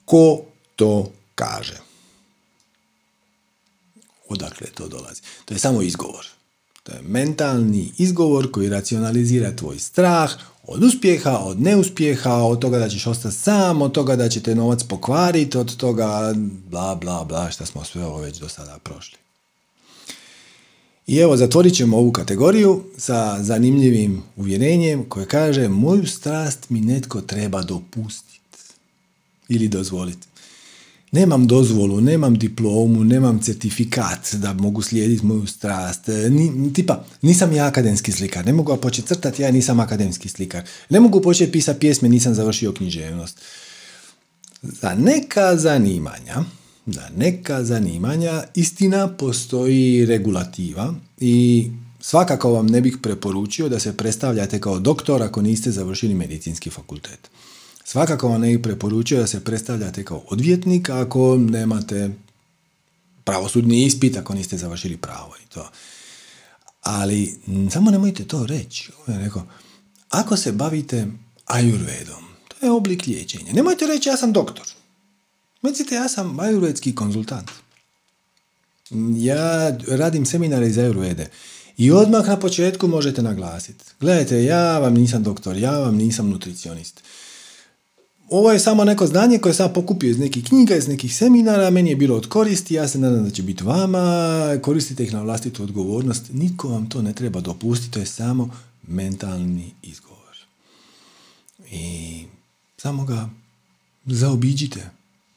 Ko 0.04 0.40
to 0.76 1.12
kaže? 1.34 1.76
Odakle 4.28 4.66
to 4.66 4.88
dolazi? 4.88 5.22
To 5.44 5.54
je 5.54 5.58
samo 5.58 5.82
izgovor. 5.82 6.37
To 6.88 6.94
je 6.94 7.02
mentalni 7.02 7.92
izgovor 7.98 8.50
koji 8.50 8.68
racionalizira 8.68 9.56
tvoj 9.56 9.78
strah 9.78 10.30
od 10.66 10.82
uspjeha, 10.82 11.38
od 11.38 11.60
neuspjeha, 11.60 12.34
od 12.34 12.58
toga 12.58 12.78
da 12.78 12.88
ćeš 12.88 13.06
ostati 13.06 13.34
sam, 13.34 13.82
od 13.82 13.92
toga 13.92 14.16
da 14.16 14.28
će 14.28 14.40
te 14.40 14.54
novac 14.54 14.82
pokvariti, 14.82 15.58
od 15.58 15.76
toga 15.76 16.34
bla 16.70 16.94
bla 16.94 17.24
bla 17.24 17.50
što 17.50 17.66
smo 17.66 17.84
sve 17.84 18.04
ovo 18.04 18.18
već 18.20 18.38
do 18.38 18.48
sada 18.48 18.78
prošli. 18.84 19.18
I 21.06 21.16
evo, 21.16 21.36
zatvorit 21.36 21.74
ćemo 21.74 21.96
ovu 21.96 22.12
kategoriju 22.12 22.84
sa 22.96 23.42
zanimljivim 23.42 24.22
uvjerenjem 24.36 25.04
koje 25.08 25.26
kaže 25.26 25.68
moju 25.68 26.06
strast 26.06 26.70
mi 26.70 26.80
netko 26.80 27.20
treba 27.20 27.62
dopustiti 27.62 28.58
ili 29.48 29.68
dozvoliti 29.68 30.27
nemam 31.12 31.46
dozvolu, 31.46 32.00
nemam 32.00 32.38
diplomu, 32.38 33.04
nemam 33.04 33.40
certifikat 33.42 34.34
da 34.34 34.52
mogu 34.52 34.82
slijediti 34.82 35.26
moju 35.26 35.46
strast. 35.46 36.08
E, 36.08 36.30
ni, 36.30 36.72
tipa, 36.72 37.04
nisam 37.22 37.52
ja 37.52 37.66
akademski 37.66 38.12
slikar, 38.12 38.46
ne 38.46 38.52
mogu 38.52 38.76
početi 38.76 39.08
crtati, 39.08 39.42
ja 39.42 39.50
nisam 39.50 39.80
akademski 39.80 40.28
slikar. 40.28 40.64
Ne 40.90 41.00
mogu 41.00 41.20
početi 41.20 41.52
pisati 41.52 41.80
pjesme, 41.80 42.08
nisam 42.08 42.34
završio 42.34 42.72
književnost. 42.72 43.40
Za 44.62 44.94
neka 44.94 45.56
zanimanja, 45.56 46.44
za 46.86 47.08
neka 47.16 47.64
zanimanja, 47.64 48.44
istina 48.54 49.08
postoji 49.08 50.06
regulativa 50.06 50.94
i 51.20 51.70
svakako 52.00 52.52
vam 52.52 52.66
ne 52.66 52.80
bih 52.80 52.96
preporučio 53.02 53.68
da 53.68 53.78
se 53.78 53.96
predstavljate 53.96 54.60
kao 54.60 54.78
doktor 54.78 55.22
ako 55.22 55.42
niste 55.42 55.70
završili 55.70 56.14
medicinski 56.14 56.70
fakultet. 56.70 57.30
Svakako 57.90 58.28
vam 58.28 58.40
ne 58.40 58.62
preporučuje 58.62 59.20
da 59.20 59.26
se 59.26 59.44
predstavljate 59.44 60.04
kao 60.04 60.22
odvjetnik 60.26 60.90
ako 60.90 61.36
nemate 61.36 62.10
pravosudni 63.24 63.84
ispit, 63.84 64.16
ako 64.16 64.34
niste 64.34 64.58
završili 64.58 64.96
pravo 64.96 65.32
i 65.44 65.48
to. 65.48 65.70
Ali 66.82 67.38
samo 67.72 67.90
nemojte 67.90 68.24
to 68.24 68.46
reći. 68.46 68.92
Rekao, 69.06 69.46
ako 70.08 70.36
se 70.36 70.52
bavite 70.52 71.06
ajurvedom, 71.46 72.24
to 72.48 72.66
je 72.66 72.72
oblik 72.72 73.06
liječenja. 73.06 73.52
Nemojte 73.52 73.86
reći 73.86 74.08
ja 74.08 74.16
sam 74.16 74.32
doktor. 74.32 74.66
Recite 75.62 75.94
ja 75.94 76.08
sam 76.08 76.40
ajurvedski 76.40 76.94
konzultant. 76.94 77.50
Ja 79.16 79.76
radim 79.88 80.26
seminare 80.26 80.66
iz 80.66 80.78
ajurvede. 80.78 81.30
I 81.76 81.90
odmah 81.90 82.26
na 82.26 82.40
početku 82.40 82.88
možete 82.88 83.22
naglasiti. 83.22 83.84
Gledajte, 84.00 84.44
ja 84.44 84.78
vam 84.78 84.94
nisam 84.94 85.22
doktor, 85.22 85.56
ja 85.56 85.78
vam 85.78 85.96
nisam 85.96 86.28
nutricionist 86.28 87.02
ovo 88.30 88.52
je 88.52 88.58
samo 88.58 88.84
neko 88.84 89.06
znanje 89.06 89.38
koje 89.38 89.54
sam 89.54 89.72
pokupio 89.72 90.10
iz 90.10 90.18
nekih 90.18 90.44
knjiga, 90.44 90.76
iz 90.76 90.88
nekih 90.88 91.16
seminara, 91.16 91.70
meni 91.70 91.90
je 91.90 91.96
bilo 91.96 92.16
od 92.16 92.28
koristi, 92.28 92.74
ja 92.74 92.88
se 92.88 92.98
nadam 92.98 93.24
da 93.24 93.30
će 93.30 93.42
biti 93.42 93.64
vama, 93.64 94.58
koristite 94.62 95.02
ih 95.02 95.12
na 95.12 95.22
vlastitu 95.22 95.62
odgovornost, 95.62 96.24
niko 96.32 96.68
vam 96.68 96.88
to 96.90 97.02
ne 97.02 97.12
treba 97.12 97.40
dopustiti, 97.40 97.92
to 97.92 97.98
je 98.00 98.06
samo 98.06 98.50
mentalni 98.86 99.72
izgovor. 99.82 100.36
I 101.70 102.24
samo 102.76 103.04
ga 103.04 103.28
zaobiđite, 104.06 104.90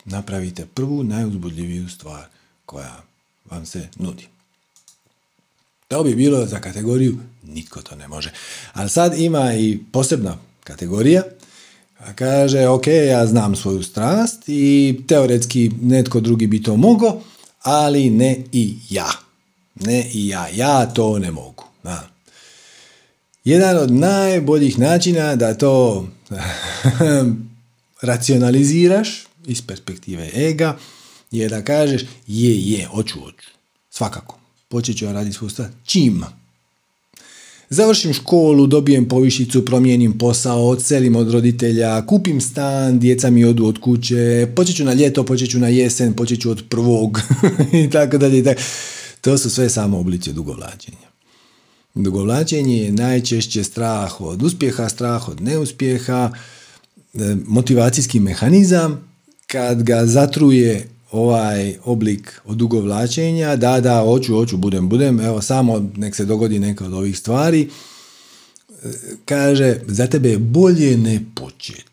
napravite 0.05 0.65
prvu 0.65 1.03
najuzbudljiviju 1.03 1.89
stvar 1.89 2.25
koja 2.65 3.03
vam 3.49 3.65
se 3.65 3.87
nudi. 3.95 4.27
To 5.87 6.03
bi 6.03 6.15
bilo 6.15 6.45
za 6.45 6.59
kategoriju 6.59 7.17
nitko 7.43 7.81
to 7.81 7.95
ne 7.95 8.07
može. 8.07 8.31
Ali 8.73 8.89
sad 8.89 9.19
ima 9.19 9.53
i 9.53 9.79
posebna 9.91 10.37
kategorija 10.63 11.23
kaže, 12.15 12.67
ok, 12.67 12.87
ja 12.87 13.27
znam 13.27 13.55
svoju 13.55 13.83
strast 13.83 14.43
i 14.47 15.01
teoretski 15.07 15.71
netko 15.81 16.19
drugi 16.19 16.47
bi 16.47 16.63
to 16.63 16.75
mogao, 16.75 17.21
ali 17.61 18.09
ne 18.09 18.37
i 18.51 18.75
ja. 18.89 19.11
Ne 19.75 20.09
i 20.13 20.27
ja. 20.27 20.47
Ja 20.53 20.85
to 20.85 21.19
ne 21.19 21.31
mogu. 21.31 21.63
Da. 21.83 22.09
Jedan 23.43 23.77
od 23.77 23.91
najboljih 23.91 24.79
načina 24.79 25.35
da 25.35 25.53
to 25.53 26.07
racionaliziraš 28.01 29.23
iz 29.45 29.61
perspektive 29.61 30.29
ega 30.33 30.77
je 31.31 31.49
da 31.49 31.63
kažeš 31.63 32.01
je, 32.27 32.71
je, 32.71 32.85
hoću, 32.85 33.19
hoću. 33.19 33.47
Svakako. 33.89 34.37
Počet 34.67 34.97
ću 34.97 35.05
ja 35.05 35.11
raditi 35.11 35.35
svoju 35.35 35.49
strast. 35.49 35.73
Čim? 35.83 36.23
Završim 37.73 38.13
školu, 38.13 38.67
dobijem 38.67 39.07
povišicu, 39.07 39.65
promijenim 39.65 40.17
posao, 40.17 40.67
odselim 40.67 41.15
od 41.15 41.31
roditelja, 41.31 42.05
kupim 42.05 42.41
stan, 42.41 42.99
djeca 42.99 43.29
mi 43.29 43.45
odu 43.45 43.65
od 43.65 43.77
kuće, 43.77 44.47
počet 44.55 44.75
ću 44.75 44.85
na 44.85 44.93
ljeto, 44.93 45.25
počet 45.25 45.49
ću 45.49 45.59
na 45.59 45.67
jesen, 45.67 46.13
počet 46.13 46.41
ću 46.41 46.51
od 46.51 46.63
prvog 46.69 47.21
i 47.85 47.89
tako 47.89 48.17
dalje. 48.17 48.55
To 49.21 49.37
su 49.37 49.49
sve 49.49 49.69
samo 49.69 49.99
oblici 49.99 50.29
odugovlačenja. 50.29 51.07
Dugovlačenje 51.95 52.77
je 52.77 52.91
najčešće 52.91 53.63
strah 53.63 54.21
od 54.21 54.43
uspjeha, 54.43 54.89
strah 54.89 55.29
od 55.29 55.41
neuspjeha, 55.41 56.31
e, 57.13 57.35
motivacijski 57.47 58.19
mehanizam 58.19 59.09
kad 59.47 59.83
ga 59.83 60.05
zatruje 60.05 60.87
ovaj 61.11 61.75
oblik 61.83 62.41
odugovlačenja, 62.45 63.55
da, 63.55 63.79
da, 63.81 63.99
hoću, 63.99 64.33
hoću, 64.33 64.57
budem, 64.57 64.89
budem, 64.89 65.19
evo 65.19 65.41
samo 65.41 65.89
nek 65.97 66.15
se 66.15 66.25
dogodi 66.25 66.59
neka 66.59 66.85
od 66.85 66.93
ovih 66.93 67.17
stvari, 67.17 67.69
kaže, 69.25 69.75
za 69.87 70.07
tebe 70.07 70.29
je 70.29 70.37
bolje 70.37 70.97
ne 70.97 71.25
počet. 71.35 71.85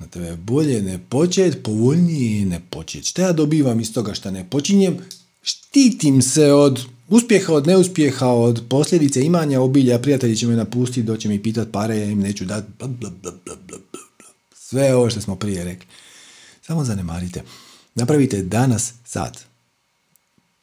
Za 0.00 0.06
tebe 0.06 0.26
je 0.26 0.36
bolje 0.36 0.82
ne 0.82 0.98
počet, 1.08 1.62
povoljnije 1.62 2.38
je 2.38 2.46
ne 2.46 2.60
počet. 2.70 3.04
Šta 3.04 3.22
ja 3.22 3.32
dobivam 3.32 3.80
iz 3.80 3.92
toga 3.92 4.14
što 4.14 4.30
ne 4.30 4.50
počinjem? 4.50 4.98
Štitim 5.42 6.22
se 6.22 6.52
od 6.52 6.80
uspjeha, 7.08 7.52
od 7.52 7.66
neuspjeha, 7.66 8.28
od 8.28 8.62
posljedice 8.68 9.24
imanja 9.24 9.60
obilja, 9.60 9.98
prijatelji 9.98 10.36
će 10.36 10.46
me 10.46 10.56
napustiti, 10.56 11.02
doće 11.02 11.28
mi 11.28 11.42
pitat 11.42 11.68
pare, 11.72 11.98
ja 11.98 12.04
im 12.04 12.20
neću 12.20 12.44
dati, 12.44 12.66
Sve 14.54 14.94
ovo 14.94 15.10
što 15.10 15.20
smo 15.20 15.36
prije 15.36 15.64
rekli. 15.64 15.86
Samo 16.66 16.84
zanemarite. 16.84 17.42
Napravite 18.00 18.42
danas, 18.42 18.92
sad, 19.04 19.38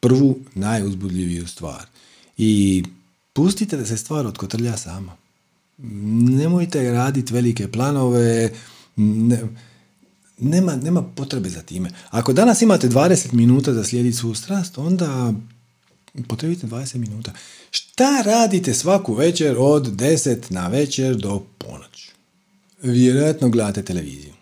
prvu 0.00 0.38
najuzbudljiviju 0.54 1.48
stvar. 1.48 1.86
I 2.38 2.82
pustite 3.32 3.76
da 3.76 3.86
se 3.86 3.96
stvar 3.96 4.26
otkotrlja 4.26 4.76
sama. 4.76 5.16
Nemojte 6.38 6.92
raditi 6.92 7.34
velike 7.34 7.72
planove, 7.72 8.50
nema, 10.38 10.76
nema 10.76 11.02
potrebe 11.02 11.48
za 11.48 11.62
time. 11.62 11.90
Ako 12.10 12.32
danas 12.32 12.62
imate 12.62 12.88
20 12.88 13.32
minuta 13.32 13.72
za 13.72 13.84
slijediti 13.84 14.16
svu 14.16 14.34
strast, 14.34 14.78
onda 14.78 15.32
potrebite 16.28 16.66
20 16.66 16.96
minuta. 16.96 17.32
Šta 17.70 18.22
radite 18.22 18.74
svaku 18.74 19.14
večer 19.14 19.56
od 19.58 19.86
10 19.96 20.52
na 20.52 20.68
večer 20.68 21.16
do 21.16 21.42
ponoć? 21.58 22.10
Vjerojatno 22.82 23.48
gledate 23.48 23.82
televiziju. 23.82 24.37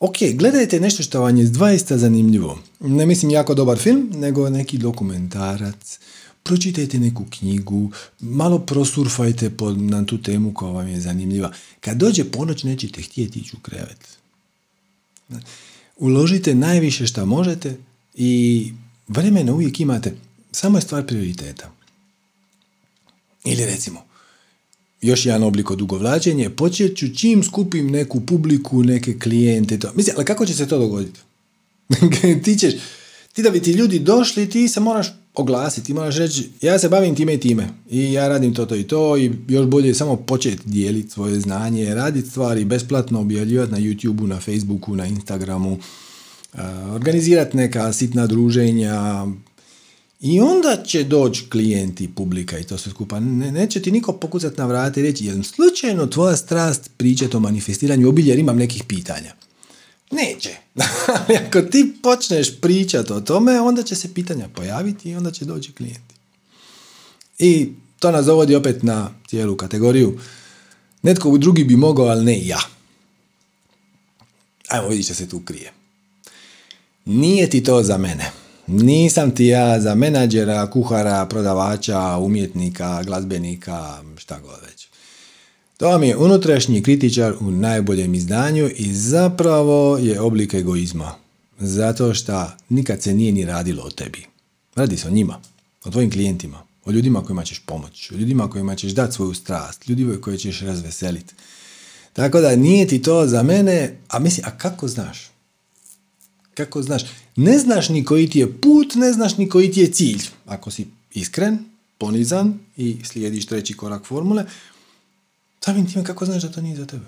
Ok, 0.00 0.16
gledajte 0.34 0.80
nešto 0.80 1.02
što 1.02 1.20
vam 1.20 1.36
je 1.36 1.46
zaista 1.46 1.98
zanimljivo. 1.98 2.58
Ne 2.80 3.06
mislim 3.06 3.30
jako 3.30 3.54
dobar 3.54 3.78
film, 3.78 4.10
nego 4.14 4.50
neki 4.50 4.78
dokumentarac. 4.78 5.98
Pročitajte 6.42 6.98
neku 6.98 7.24
knjigu, 7.30 7.90
malo 8.20 8.58
prosurfajte 8.58 9.50
na 9.76 10.06
tu 10.06 10.22
temu 10.22 10.54
koja 10.54 10.72
vam 10.72 10.88
je 10.88 11.00
zanimljiva. 11.00 11.52
Kad 11.80 11.96
dođe 11.96 12.24
ponoć 12.24 12.64
nećete 12.64 13.02
htjeti 13.02 13.38
ići 13.38 13.56
u 13.56 13.60
krevet. 13.60 14.18
Uložite 15.96 16.54
najviše 16.54 17.06
što 17.06 17.26
možete 17.26 17.76
i 18.14 18.72
vremena 19.08 19.52
uvijek 19.54 19.80
imate. 19.80 20.14
Samo 20.52 20.78
je 20.78 20.82
stvar 20.82 21.06
prioriteta. 21.06 21.72
Ili 23.44 23.66
recimo, 23.66 24.09
još 25.02 25.26
jedan 25.26 25.42
oblik 25.42 25.70
odugovlačenja, 25.70 26.50
počet 26.50 26.96
ću 26.96 27.14
čim 27.14 27.42
skupim 27.42 27.90
neku 27.90 28.20
publiku, 28.20 28.82
neke 28.82 29.18
klijente. 29.18 29.78
To. 29.78 29.90
Mislim, 29.94 30.16
ali 30.16 30.24
kako 30.24 30.46
će 30.46 30.54
se 30.54 30.68
to 30.68 30.78
dogoditi? 30.78 31.20
ti 32.44 32.56
ćeš, 32.58 32.74
ti 33.32 33.42
da 33.42 33.50
bi 33.50 33.60
ti 33.60 33.72
ljudi 33.72 33.98
došli, 33.98 34.50
ti 34.50 34.68
se 34.68 34.80
moraš 34.80 35.06
oglasiti, 35.34 35.94
moraš 35.94 36.16
reći, 36.16 36.48
ja 36.62 36.78
se 36.78 36.88
bavim 36.88 37.14
time 37.14 37.34
i 37.34 37.40
time 37.40 37.68
i 37.90 38.12
ja 38.12 38.28
radim 38.28 38.54
to, 38.54 38.66
to 38.66 38.76
i 38.76 38.82
to 38.82 39.16
i 39.16 39.32
još 39.48 39.66
bolje 39.66 39.88
je 39.88 39.94
samo 39.94 40.16
početi 40.16 40.62
dijeliti 40.64 41.10
svoje 41.10 41.40
znanje, 41.40 41.94
raditi 41.94 42.30
stvari 42.30 42.64
besplatno, 42.64 43.20
objavljivati 43.20 43.72
na 43.72 43.78
YouTubeu, 43.78 44.26
na 44.26 44.40
Facebooku, 44.40 44.96
na 44.96 45.06
Instagramu, 45.06 45.78
organizirati 46.92 47.56
neka 47.56 47.92
sitna 47.92 48.26
druženja 48.26 49.26
I 50.20 50.40
onda 50.40 50.82
će 50.86 51.04
doći 51.04 51.50
klijenti, 51.50 52.10
publika 52.14 52.58
i 52.58 52.64
to 52.64 52.78
sve 52.78 52.92
skupa. 52.92 53.20
Ne, 53.20 53.52
neće 53.52 53.82
ti 53.82 53.90
niko 53.90 54.12
pokucati 54.12 54.58
na 54.58 54.66
vrati 54.66 55.00
i 55.00 55.02
reći, 55.02 55.26
je 55.26 55.42
slučajno 55.42 56.06
tvoja 56.06 56.36
strast 56.36 56.90
pričati 56.96 57.36
o 57.36 57.40
manifestiranju 57.40 58.08
obilja 58.08 58.28
jer 58.28 58.38
imam 58.38 58.56
nekih 58.56 58.84
pitanja. 58.84 59.34
Neće. 60.10 60.56
Ali 61.16 61.36
ako 61.36 61.62
ti 61.62 61.92
počneš 62.02 62.60
pričati 62.60 63.12
o 63.12 63.20
tome, 63.20 63.60
onda 63.60 63.82
će 63.82 63.96
se 63.96 64.14
pitanja 64.14 64.48
pojaviti 64.48 65.10
i 65.10 65.16
onda 65.16 65.30
će 65.30 65.44
doći 65.44 65.72
klijenti. 65.72 66.14
I 67.38 67.72
to 67.98 68.10
nas 68.10 68.26
dovodi 68.26 68.54
opet 68.54 68.82
na 68.82 69.10
cijelu 69.28 69.56
kategoriju. 69.56 70.18
Netko 71.02 71.38
drugi 71.38 71.64
bi 71.64 71.76
mogao, 71.76 72.06
ali 72.06 72.24
ne 72.24 72.46
ja. 72.46 72.60
Evo 74.70 74.88
vidite 74.88 75.04
što 75.04 75.14
se 75.14 75.28
tu 75.28 75.40
krije. 75.40 75.72
Nije 77.04 77.50
ti 77.50 77.62
to 77.62 77.82
za 77.82 77.98
mene. 77.98 78.39
Nisam 78.72 79.30
ti 79.30 79.46
ja 79.46 79.80
za 79.80 79.94
menadžera, 79.94 80.70
kuhara, 80.70 81.26
prodavača, 81.26 82.18
umjetnika, 82.18 83.02
glazbenika, 83.02 84.02
šta 84.16 84.40
god 84.40 84.58
već. 84.70 84.88
To 85.76 85.88
vam 85.88 86.02
je 86.02 86.16
unutrašnji 86.16 86.82
kritičar 86.82 87.34
u 87.40 87.50
najboljem 87.50 88.14
izdanju 88.14 88.70
i 88.76 88.94
zapravo 88.94 89.98
je 89.98 90.20
oblik 90.20 90.54
egoizma. 90.54 91.14
Zato 91.58 92.14
što 92.14 92.46
nikad 92.68 93.02
se 93.02 93.14
nije 93.14 93.32
ni 93.32 93.44
radilo 93.44 93.82
o 93.82 93.90
tebi. 93.90 94.26
Radi 94.74 94.96
se 94.96 95.08
o 95.08 95.10
njima, 95.10 95.40
o 95.84 95.90
tvojim 95.90 96.10
klijentima, 96.10 96.62
o 96.84 96.90
ljudima 96.90 97.24
kojima 97.24 97.44
ćeš 97.44 97.62
pomoći, 97.66 98.14
o 98.14 98.16
ljudima 98.16 98.50
kojima 98.50 98.74
ćeš 98.76 98.92
dati 98.92 99.14
svoju 99.14 99.34
strast, 99.34 99.88
ljudima 99.88 100.20
koje 100.20 100.38
ćeš 100.38 100.60
razveseliti. 100.60 101.34
Tako 102.12 102.40
da 102.40 102.56
nije 102.56 102.86
ti 102.86 103.02
to 103.02 103.26
za 103.26 103.42
mene, 103.42 103.96
a 104.08 104.18
mislim, 104.18 104.46
a 104.48 104.58
kako 104.58 104.88
znaš? 104.88 105.29
Kako 106.64 106.82
znaš? 106.82 107.02
Ne 107.36 107.58
znaš 107.58 107.88
ni 107.88 108.04
koji 108.04 108.30
ti 108.30 108.38
je 108.38 108.60
put, 108.60 108.94
ne 108.94 109.12
znaš 109.12 109.36
ni 109.36 109.48
koji 109.48 109.72
ti 109.72 109.80
je 109.80 109.92
cilj. 109.92 110.22
Ako 110.46 110.70
si 110.70 110.86
iskren, 111.14 111.58
ponizan 111.98 112.58
i 112.76 112.96
slijediš 113.04 113.46
treći 113.46 113.76
korak 113.76 114.04
formule, 114.04 114.44
samim 115.64 115.92
time 115.92 116.04
kako 116.04 116.26
znaš 116.26 116.42
da 116.42 116.52
to 116.52 116.60
nije 116.60 116.76
za 116.76 116.86
tebe? 116.86 117.06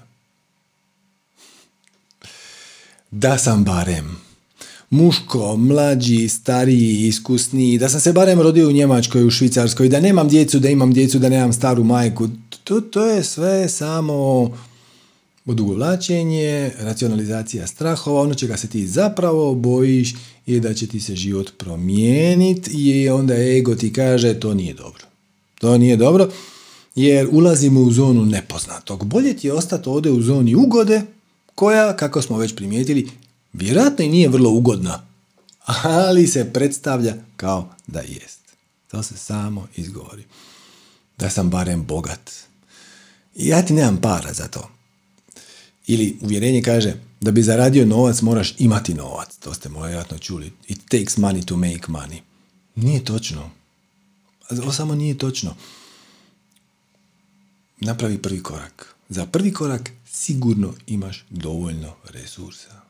Da 3.11 3.39
sam 3.39 3.65
barem 3.65 4.17
muško, 4.91 5.57
mlađi, 5.57 6.29
stariji, 6.29 7.07
iskusniji, 7.07 7.79
da 7.79 7.89
sam 7.89 8.01
se 8.01 8.13
barem 8.13 8.41
rodio 8.41 8.69
u 8.69 8.73
Njemačkoj, 8.73 9.27
u 9.27 9.31
Švicarskoj, 9.31 9.89
da 9.89 10.01
nemam 10.01 10.29
djecu, 10.29 10.59
da 10.59 10.69
imam 10.69 10.93
djecu, 10.93 11.19
da 11.19 11.29
nemam 11.29 11.53
staru 11.53 11.85
majku. 11.85 12.29
To, 12.65 12.81
to 12.81 13.07
je 13.07 13.25
sve 13.25 13.69
samo 13.69 14.49
odugovlačenje, 15.47 16.71
racionalizacija 16.79 17.67
strahova, 17.67 18.21
ono 18.21 18.35
čega 18.35 18.57
se 18.57 18.69
ti 18.69 18.87
zapravo 18.87 19.55
bojiš 19.55 20.15
je 20.47 20.61
da 20.61 20.75
će 20.75 20.87
ti 20.87 21.01
se 21.01 21.17
život 21.17 21.51
promijeniti 21.59 22.71
i 22.73 23.09
onda 23.09 23.35
ego 23.35 23.75
ti 23.75 23.93
kaže 23.93 24.41
to 24.41 24.55
nije 24.55 24.75
dobro. 24.75 25.05
To 25.61 25.79
nije 25.79 25.97
dobro 25.97 26.31
jer 26.95 27.29
ulazimo 27.33 27.81
u 27.81 27.93
zonu 27.93 28.25
nepoznatog. 28.25 29.05
Bolje 29.05 29.37
ti 29.37 29.47
je 29.47 29.53
ostati 29.53 29.89
ovdje 29.89 30.13
u 30.13 30.23
zoni 30.23 30.55
ugode 30.55 31.03
koja, 31.55 31.97
kako 31.97 32.23
smo 32.23 32.39
već 32.39 32.55
primijetili, 32.55 33.11
vjerojatno 33.53 34.05
i 34.05 34.09
nije 34.09 34.29
vrlo 34.29 34.51
ugodna, 34.51 35.07
ali 35.83 36.27
se 36.27 36.53
predstavlja 36.53 37.15
kao 37.37 37.69
da 37.87 38.01
jest. 38.01 38.41
To 38.91 39.03
se 39.03 39.17
samo 39.17 39.67
izgovori. 39.77 40.25
Da 41.19 41.31
sam 41.31 41.51
barem 41.51 41.85
bogat. 41.85 42.31
Ja 43.35 43.63
ti 43.63 43.73
nemam 43.73 44.01
para 44.01 44.33
za 44.33 44.49
to. 44.49 44.71
Ili 45.93 46.17
uvjerenje 46.21 46.63
kaže 46.63 46.95
da 47.21 47.31
bi 47.31 47.43
zaradio 47.43 47.87
novac 47.87 48.23
moraš 48.23 48.55
imati 48.59 48.95
novac. 48.95 49.37
To 49.37 49.55
ste 49.55 49.69
vjerojatno 49.69 50.19
čuli. 50.19 50.53
It 50.69 50.81
takes 50.89 51.17
money 51.17 51.45
to 51.45 51.57
make 51.57 51.87
money. 51.89 52.21
Nije 52.75 53.05
točno. 53.05 53.51
Ovo 54.51 54.73
samo 54.73 54.95
nije 54.95 55.19
točno. 55.19 55.55
Napravi 57.81 58.19
prvi 58.19 58.43
korak. 58.43 58.95
Za 59.09 59.27
prvi 59.27 59.53
korak 59.53 59.91
sigurno 60.07 60.75
imaš 60.87 61.25
dovoljno 61.31 61.95
resursa. 62.05 62.81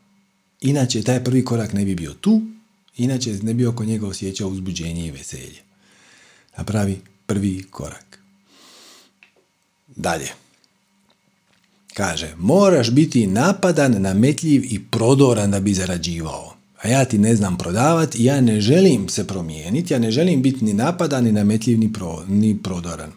Inače, 0.61 1.03
taj 1.03 1.25
prvi 1.25 1.45
korak 1.45 1.73
ne 1.73 1.85
bi 1.85 1.95
bio 1.95 2.15
tu, 2.15 2.43
inače 2.97 3.33
ne 3.43 3.55
bi 3.55 3.67
oko 3.67 3.85
njega 3.85 4.07
osjećao 4.07 4.49
uzbuđenje 4.49 5.07
i 5.07 5.11
veselje. 5.11 5.63
Napravi 6.57 7.01
prvi 7.27 7.63
korak. 7.71 8.19
Dalje. 9.97 10.42
Kaže, 11.95 12.35
moraš 12.39 12.91
biti 12.91 13.27
napadan, 13.27 14.03
nametljiv 14.03 14.65
i 14.65 14.81
prodoran 14.91 15.51
da 15.51 15.61
bi 15.61 15.75
zarađivao. 15.75 16.55
A 16.83 16.89
ja 16.89 17.05
ti 17.05 17.19
ne 17.19 17.37
znam 17.37 17.59
prodavati, 17.59 18.25
ja 18.25 18.41
ne 18.41 18.61
želim 18.61 19.09
se 19.09 19.27
promijeniti, 19.27 19.95
ja 19.95 19.99
ne 19.99 20.11
želim 20.11 20.43
biti 20.43 20.65
ni 20.65 20.75
napadan, 20.75 21.25
ni 21.25 21.33
nametljiv, 21.33 21.79
ni, 21.79 21.93
pro, 21.93 22.25
ni 22.29 22.59
prodoran. 22.63 23.13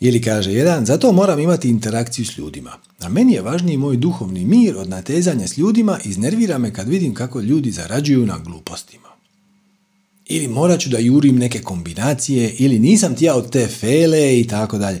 Ili 0.00 0.22
kaže 0.22 0.52
jedan, 0.52 0.86
zato 0.86 1.12
moram 1.12 1.38
imati 1.40 1.68
interakciju 1.68 2.26
s 2.26 2.38
ljudima. 2.38 2.72
A 3.00 3.08
meni 3.08 3.32
je 3.32 3.42
važniji 3.42 3.76
moj 3.76 3.96
duhovni 3.96 4.44
mir 4.44 4.76
od 4.76 4.88
natezanja 4.88 5.48
s 5.48 5.58
ljudima, 5.58 5.98
iznervira 6.04 6.58
me 6.58 6.74
kad 6.74 6.88
vidim 6.88 7.14
kako 7.14 7.40
ljudi 7.40 7.70
zarađuju 7.70 8.26
na 8.26 8.38
glupostima. 8.38 9.08
Ili 10.26 10.48
morat 10.48 10.80
ću 10.80 10.88
da 10.88 10.98
jurim 10.98 11.36
neke 11.36 11.60
kombinacije, 11.62 12.54
ili 12.58 12.78
nisam 12.78 13.16
ti 13.16 13.24
ja 13.24 13.34
od 13.34 13.50
te 13.50 13.66
fele 13.66 14.40
i 14.40 14.46
tako 14.46 14.78
dalje. 14.78 15.00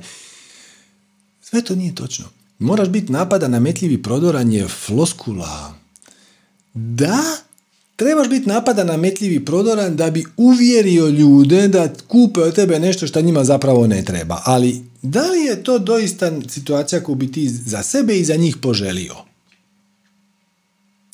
Sve 1.42 1.62
to 1.62 1.74
nije 1.74 1.94
točno. 1.94 2.37
Moraš 2.58 2.88
biti 2.88 3.12
napada 3.12 3.48
nametljivi 3.48 4.02
prodoran 4.02 4.52
je 4.52 4.68
floskula. 4.68 5.74
Da, 6.74 7.22
trebaš 7.96 8.28
biti 8.28 8.48
napada 8.48 8.84
nametljivi 8.84 9.44
prodoran 9.44 9.96
da 9.96 10.10
bi 10.10 10.24
uvjerio 10.36 11.08
ljude 11.08 11.68
da 11.68 11.92
kupe 12.08 12.40
od 12.40 12.54
tebe 12.54 12.80
nešto 12.80 13.06
što 13.06 13.20
njima 13.20 13.44
zapravo 13.44 13.86
ne 13.86 14.04
treba. 14.04 14.42
Ali 14.44 14.82
da 15.02 15.30
li 15.30 15.40
je 15.40 15.62
to 15.64 15.78
doista 15.78 16.32
situacija 16.48 17.02
koju 17.02 17.14
bi 17.14 17.32
ti 17.32 17.48
za 17.48 17.82
sebe 17.82 18.18
i 18.18 18.24
za 18.24 18.36
njih 18.36 18.56
poželio? 18.56 19.14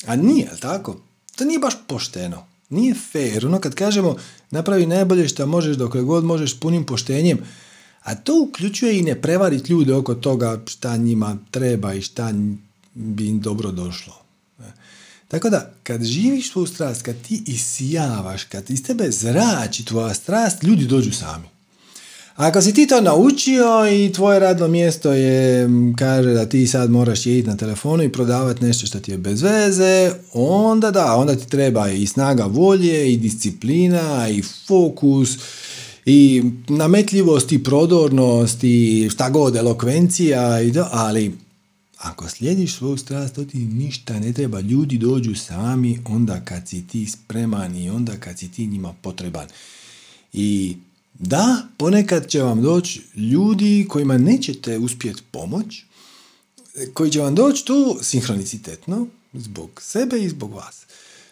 A 0.05 0.15
nije, 0.15 0.51
tako? 0.59 0.97
To 1.35 1.45
nije 1.45 1.59
baš 1.59 1.73
pošteno. 1.87 2.45
Nije 2.69 2.95
fair. 3.11 3.45
Ono 3.45 3.59
kad 3.59 3.75
kažemo 3.75 4.15
napravi 4.51 4.85
najbolje 4.85 5.27
što 5.27 5.45
možeš 5.45 5.77
dok 5.77 5.97
god 5.97 6.23
možeš 6.23 6.59
punim 6.59 6.85
poštenjem, 6.85 7.39
a 8.05 8.15
to 8.15 8.41
uključuje 8.41 8.99
i 8.99 9.03
ne 9.03 9.21
prevariti 9.21 9.71
ljude 9.71 9.93
oko 9.93 10.15
toga 10.15 10.61
šta 10.65 10.97
njima 10.97 11.37
treba 11.51 11.93
i 11.93 12.01
šta 12.01 12.33
bi 12.93 13.27
im 13.27 13.39
dobro 13.41 13.71
došlo. 13.71 14.13
Tako 15.27 15.49
da, 15.49 15.71
kad 15.83 16.03
živiš 16.03 16.51
svoju 16.51 16.67
strast, 16.67 17.01
kad 17.01 17.15
ti 17.21 17.43
isijavaš, 17.45 18.43
kad 18.43 18.69
iz 18.69 18.83
tebe 18.83 19.11
zrači 19.11 19.85
tvoja 19.85 20.13
strast, 20.13 20.63
ljudi 20.63 20.85
dođu 20.85 21.11
sami. 21.11 21.45
Ako 22.35 22.61
si 22.61 22.73
ti 22.73 22.87
to 22.87 23.01
naučio 23.01 23.65
i 23.91 24.13
tvoje 24.13 24.39
radno 24.39 24.67
mjesto 24.67 25.13
je, 25.13 25.69
kaže 25.97 26.33
da 26.33 26.45
ti 26.45 26.67
sad 26.67 26.91
moraš 26.91 27.25
jediti 27.25 27.47
na 27.47 27.57
telefonu 27.57 28.03
i 28.03 28.11
prodavati 28.11 28.65
nešto 28.65 28.87
što 28.87 28.99
ti 28.99 29.11
je 29.11 29.17
bez 29.17 29.41
veze, 29.41 30.11
onda 30.33 30.91
da, 30.91 31.15
onda 31.15 31.35
ti 31.35 31.47
treba 31.47 31.89
i 31.89 32.07
snaga 32.07 32.43
volje, 32.43 33.13
i 33.13 33.17
disciplina, 33.17 34.29
i 34.29 34.43
fokus, 34.67 35.29
i 36.05 36.43
nametljivost, 36.67 37.51
i 37.51 37.63
prodornost, 37.63 38.63
i 38.63 39.09
šta 39.13 39.29
god, 39.29 39.55
elokvencija, 39.55 40.61
i 40.61 40.73
to, 40.73 40.87
ali 40.91 41.37
ako 41.97 42.29
slijediš 42.29 42.75
svoju 42.75 42.97
strast, 42.97 43.35
to 43.35 43.45
ti 43.45 43.57
ništa 43.57 44.19
ne 44.19 44.33
treba. 44.33 44.59
Ljudi 44.59 44.97
dođu 44.97 45.35
sami 45.35 45.99
onda 46.05 46.41
kad 46.45 46.67
si 46.67 46.87
ti 46.87 47.05
spreman 47.05 47.75
i 47.75 47.89
onda 47.89 48.17
kad 48.17 48.39
si 48.39 48.51
ti 48.51 48.67
njima 48.67 48.93
potreban. 49.01 49.47
I 50.33 50.77
da, 51.13 51.67
ponekad 51.77 52.27
će 52.27 52.41
vam 52.41 52.61
doći 52.61 53.01
ljudi 53.15 53.85
kojima 53.89 54.17
nećete 54.17 54.77
uspjeti 54.77 55.21
pomoć, 55.31 55.83
koji 56.93 57.11
će 57.11 57.19
vam 57.19 57.35
doći 57.35 57.65
tu 57.65 57.97
sinhronicitetno, 58.01 59.07
zbog 59.33 59.69
sebe 59.81 60.19
i 60.19 60.29
zbog 60.29 60.53
vas. 60.53 60.85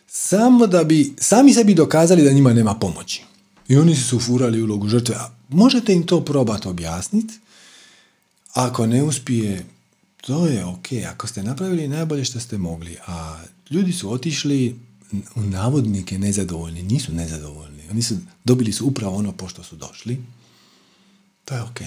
Samo 0.08 0.68
da 0.68 0.84
bi 0.84 1.14
sami 1.18 1.54
sebi 1.54 1.74
dokazali 1.74 2.24
da 2.24 2.32
njima 2.32 2.54
nema 2.54 2.74
pomoći. 2.74 3.24
I 3.68 3.78
oni 3.78 3.96
su 3.96 4.20
furali 4.20 4.62
ulogu 4.62 4.88
žrtve. 4.88 5.16
A 5.16 5.32
možete 5.50 5.94
im 5.94 6.06
to 6.06 6.26
probati 6.26 6.68
objasniti. 6.68 7.34
Ako 8.54 8.86
ne 8.88 9.04
uspije, 9.04 9.66
to 10.22 10.48
je 10.48 10.66
ok. 10.66 10.88
Ako 11.10 11.28
ste 11.28 11.44
napravili 11.44 11.88
najbolje 11.88 12.26
što 12.26 12.40
ste 12.40 12.58
mogli, 12.58 12.98
a 13.08 13.44
ljudi 13.70 13.94
su 13.94 14.12
otišli 14.12 14.80
u 15.36 15.42
navodnike 15.42 16.20
nezadovoljni, 16.20 16.84
nisu 16.84 17.14
nezadovoljni. 17.14 17.84
Oni 17.92 18.02
su, 18.02 18.18
dobili 18.44 18.72
su 18.72 18.86
upravo 18.86 19.16
ono 19.16 19.32
pošto 19.32 19.64
su 19.64 19.76
došli. 19.76 20.24
To 21.46 21.56
je 21.56 21.62
ok. 21.62 21.80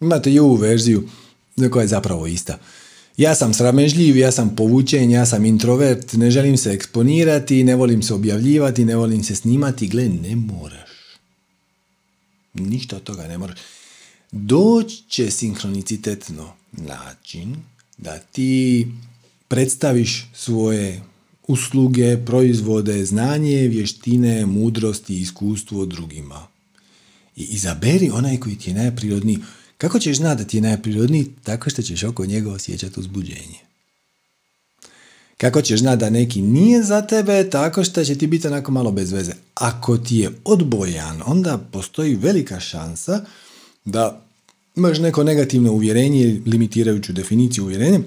Imate 0.00 0.32
i 0.32 0.38
ovu 0.38 0.54
verziju 0.54 1.08
koja 1.70 1.82
je 1.82 1.88
zapravo 1.88 2.26
ista. 2.26 2.58
Ja 3.16 3.34
sam 3.34 3.54
sramežljiv, 3.54 4.16
ja 4.16 4.32
sam 4.32 4.56
povučen, 4.56 5.10
ja 5.10 5.26
sam 5.26 5.44
introvert, 5.44 6.12
ne 6.12 6.30
želim 6.30 6.56
se 6.56 6.72
eksponirati, 6.72 7.64
ne 7.64 7.76
volim 7.76 8.02
se 8.02 8.14
objavljivati, 8.14 8.84
ne 8.84 8.96
volim 8.96 9.24
se 9.24 9.36
snimati. 9.36 9.88
Gle, 9.88 10.08
ne 10.08 10.36
moraš. 10.36 10.90
Ništa 12.54 12.96
od 12.96 13.02
toga 13.02 13.28
ne 13.28 13.38
moraš. 13.38 13.58
Doći 14.32 15.02
će 15.08 15.30
sinhronicitetno 15.30 16.52
način 16.72 17.56
da 17.98 18.18
ti 18.18 18.86
predstaviš 19.48 20.30
svoje 20.34 21.02
usluge, 21.46 22.16
proizvode, 22.26 23.04
znanje, 23.04 23.68
vještine, 23.68 24.46
mudrost 24.46 25.10
i 25.10 25.20
iskustvo 25.20 25.86
drugima. 25.86 26.46
I 27.36 27.42
izaberi 27.42 28.10
onaj 28.10 28.36
koji 28.36 28.56
ti 28.56 28.70
je 28.70 28.74
najprirodniji. 28.74 29.38
Kako 29.80 29.98
ćeš 29.98 30.16
znati 30.16 30.42
da 30.42 30.48
ti 30.48 30.56
je 30.56 30.60
najprirodniji? 30.60 31.26
Tako 31.42 31.70
što 31.70 31.82
ćeš 31.82 32.04
oko 32.04 32.26
njega 32.26 32.52
osjećati 32.52 33.00
uzbuđenje. 33.00 33.58
Kako 35.36 35.62
ćeš 35.62 35.80
znati 35.80 36.00
da 36.00 36.10
neki 36.10 36.42
nije 36.42 36.82
za 36.82 37.02
tebe? 37.02 37.50
Tako 37.50 37.84
što 37.84 38.04
će 38.04 38.14
ti 38.14 38.26
biti 38.26 38.46
onako 38.46 38.72
malo 38.72 38.92
bez 38.92 39.12
veze. 39.12 39.32
Ako 39.54 39.98
ti 39.98 40.16
je 40.16 40.30
odbojan, 40.44 41.22
onda 41.26 41.58
postoji 41.72 42.14
velika 42.14 42.60
šansa 42.60 43.24
da 43.84 44.22
imaš 44.76 44.98
neko 44.98 45.24
negativno 45.24 45.72
uvjerenje, 45.72 46.40
limitirajuću 46.46 47.12
definiciju 47.12 47.64
uvjerenja, 47.64 48.00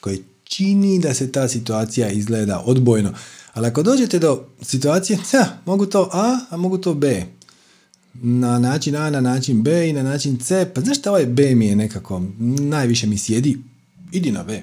koje 0.00 0.18
čini 0.44 0.98
da 0.98 1.14
se 1.14 1.32
ta 1.32 1.48
situacija 1.48 2.10
izgleda 2.10 2.62
odbojno. 2.66 3.14
Ali 3.52 3.66
ako 3.66 3.82
dođete 3.82 4.18
do 4.18 4.44
situacije, 4.62 5.18
ja, 5.32 5.58
mogu 5.64 5.86
to 5.86 6.10
A, 6.12 6.38
a 6.50 6.56
mogu 6.56 6.78
to 6.78 6.94
B. 6.94 7.26
Na 8.14 8.58
način 8.58 8.96
A, 8.96 9.10
na 9.10 9.20
način 9.20 9.62
B 9.62 9.88
i 9.88 9.92
na 9.92 10.02
način 10.02 10.38
C, 10.38 10.70
pa 10.74 10.80
znaš 10.80 10.98
šta 10.98 11.10
ovaj 11.10 11.26
B 11.26 11.54
mi 11.54 11.66
je 11.66 11.76
nekako, 11.76 12.22
najviše 12.58 13.06
mi 13.06 13.18
sjedi, 13.18 13.58
idi 14.12 14.32
na 14.32 14.42
B. 14.42 14.62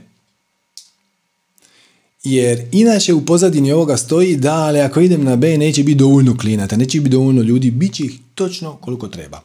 Jer 2.23 2.67
inače 2.71 3.13
u 3.13 3.25
pozadini 3.25 3.71
ovoga 3.71 3.97
stoji 3.97 4.37
da, 4.37 4.53
ali 4.53 4.79
ako 4.79 5.01
idem 5.01 5.23
na 5.23 5.35
B 5.35 5.57
neće 5.57 5.83
biti 5.83 5.97
dovoljno 5.97 6.37
klinata, 6.37 6.77
neće 6.77 6.99
biti 6.99 7.11
dovoljno 7.11 7.41
ljudi, 7.41 7.71
bit 7.71 7.93
će 7.93 8.03
ih 8.03 8.19
točno 8.35 8.75
koliko 8.75 9.07
treba. 9.07 9.41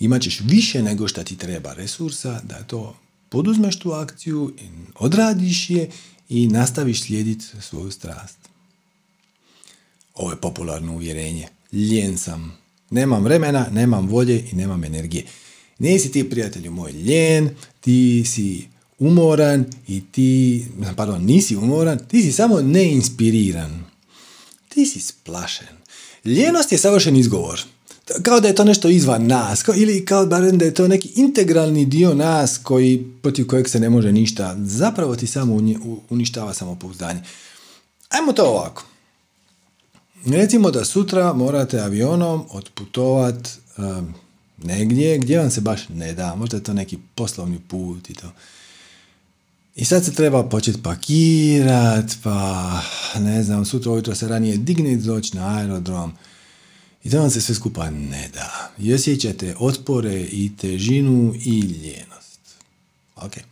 Imaćeš 0.00 0.40
više 0.40 0.82
nego 0.82 1.08
što 1.08 1.24
ti 1.24 1.36
treba 1.36 1.72
resursa 1.72 2.40
da 2.42 2.62
to 2.62 2.96
poduzmeš 3.28 3.78
tu 3.78 3.92
akciju, 3.92 4.52
odradiš 4.94 5.70
je 5.70 5.90
i 6.28 6.48
nastaviš 6.48 7.02
slijediti 7.02 7.44
svoju 7.60 7.90
strast. 7.90 8.38
Ovo 10.14 10.30
je 10.30 10.40
popularno 10.40 10.94
uvjerenje. 10.94 11.48
Ljen 11.72 12.18
sam. 12.18 12.61
Nemam 12.92 13.24
vremena, 13.24 13.66
nemam 13.70 14.08
volje 14.08 14.44
i 14.52 14.56
nemam 14.56 14.84
energije. 14.84 15.24
Nisi 15.78 16.12
ti, 16.12 16.30
prijatelju 16.30 16.70
moj, 16.70 16.92
ljen, 16.92 17.50
ti 17.80 18.24
si 18.24 18.68
umoran 18.98 19.64
i 19.88 20.02
ti, 20.12 20.66
pardon, 20.96 21.24
nisi 21.24 21.56
umoran, 21.56 21.98
ti 22.08 22.22
si 22.22 22.32
samo 22.32 22.60
neinspiriran. 22.60 23.84
Ti 24.68 24.86
si 24.86 25.00
splašen. 25.00 25.76
Ljenost 26.24 26.72
je 26.72 26.78
savršen 26.78 27.16
izgovor 27.16 27.64
kao 28.22 28.40
da 28.40 28.48
je 28.48 28.54
to 28.54 28.64
nešto 28.64 28.88
izvan 28.88 29.26
nas, 29.26 29.62
kao, 29.62 29.74
ili 29.76 30.04
kao 30.04 30.26
barem 30.26 30.58
da 30.58 30.64
je 30.64 30.74
to 30.74 30.88
neki 30.88 31.08
integralni 31.16 31.84
dio 31.84 32.14
nas 32.14 32.60
koji, 32.62 33.06
protiv 33.22 33.46
kojeg 33.46 33.68
se 33.68 33.80
ne 33.80 33.90
može 33.90 34.12
ništa, 34.12 34.56
zapravo 34.58 35.16
ti 35.16 35.26
samo 35.26 35.60
uništava 36.10 36.54
samopouzdanje. 36.54 37.20
Ajmo 38.08 38.32
to 38.32 38.44
ovako. 38.44 38.84
Recimo 40.26 40.70
da 40.70 40.84
sutra 40.84 41.32
morate 41.32 41.80
avionom 41.80 42.44
otputovat 42.50 43.58
um, 43.78 44.14
negdje 44.62 45.18
gdje 45.18 45.38
vam 45.38 45.50
se 45.50 45.60
baš 45.60 45.88
ne 45.88 46.12
da, 46.12 46.34
možda 46.34 46.56
je 46.56 46.62
to 46.62 46.72
neki 46.72 46.98
poslovni 47.14 47.58
put 47.68 48.10
i 48.10 48.14
to. 48.14 48.32
I 49.76 49.84
sad 49.84 50.04
se 50.04 50.14
treba 50.14 50.48
početi 50.48 50.82
pakirat, 50.82 52.16
pa 52.22 52.80
ne 53.18 53.42
znam, 53.42 53.64
sutra 53.64 53.92
ujutro 53.92 54.14
se 54.14 54.28
ranije 54.28 54.56
digne 54.56 54.96
doći 54.96 55.36
na 55.36 55.58
aerodrom, 55.58 56.12
i 57.04 57.10
to 57.10 57.18
vam 57.18 57.30
se 57.30 57.40
sve 57.40 57.54
skupa 57.54 57.90
ne 57.90 58.30
da. 58.34 58.72
I 58.78 58.94
osjećate 58.94 59.54
otpore 59.58 60.20
i 60.20 60.52
težinu 60.56 61.34
i 61.44 61.60
ljenost. 61.60 62.40
Ok. 63.16 63.51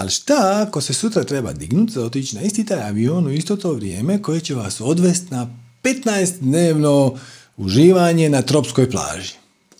Ali 0.00 0.10
šta 0.10 0.64
ako 0.66 0.80
se 0.80 0.94
sutra 0.94 1.24
treba 1.24 1.52
dignuti 1.52 1.92
za 1.92 2.04
otići 2.04 2.36
na 2.36 2.42
isti 2.42 2.66
taj 2.66 2.82
avion 2.82 3.26
u 3.26 3.32
isto 3.32 3.56
to 3.56 3.72
vrijeme 3.72 4.22
koje 4.22 4.40
će 4.40 4.54
vas 4.54 4.80
odvesti 4.80 5.26
na 5.30 5.56
15 5.82 6.38
dnevno 6.40 7.18
uživanje 7.56 8.28
na 8.28 8.42
tropskoj 8.42 8.90
plaži? 8.90 9.34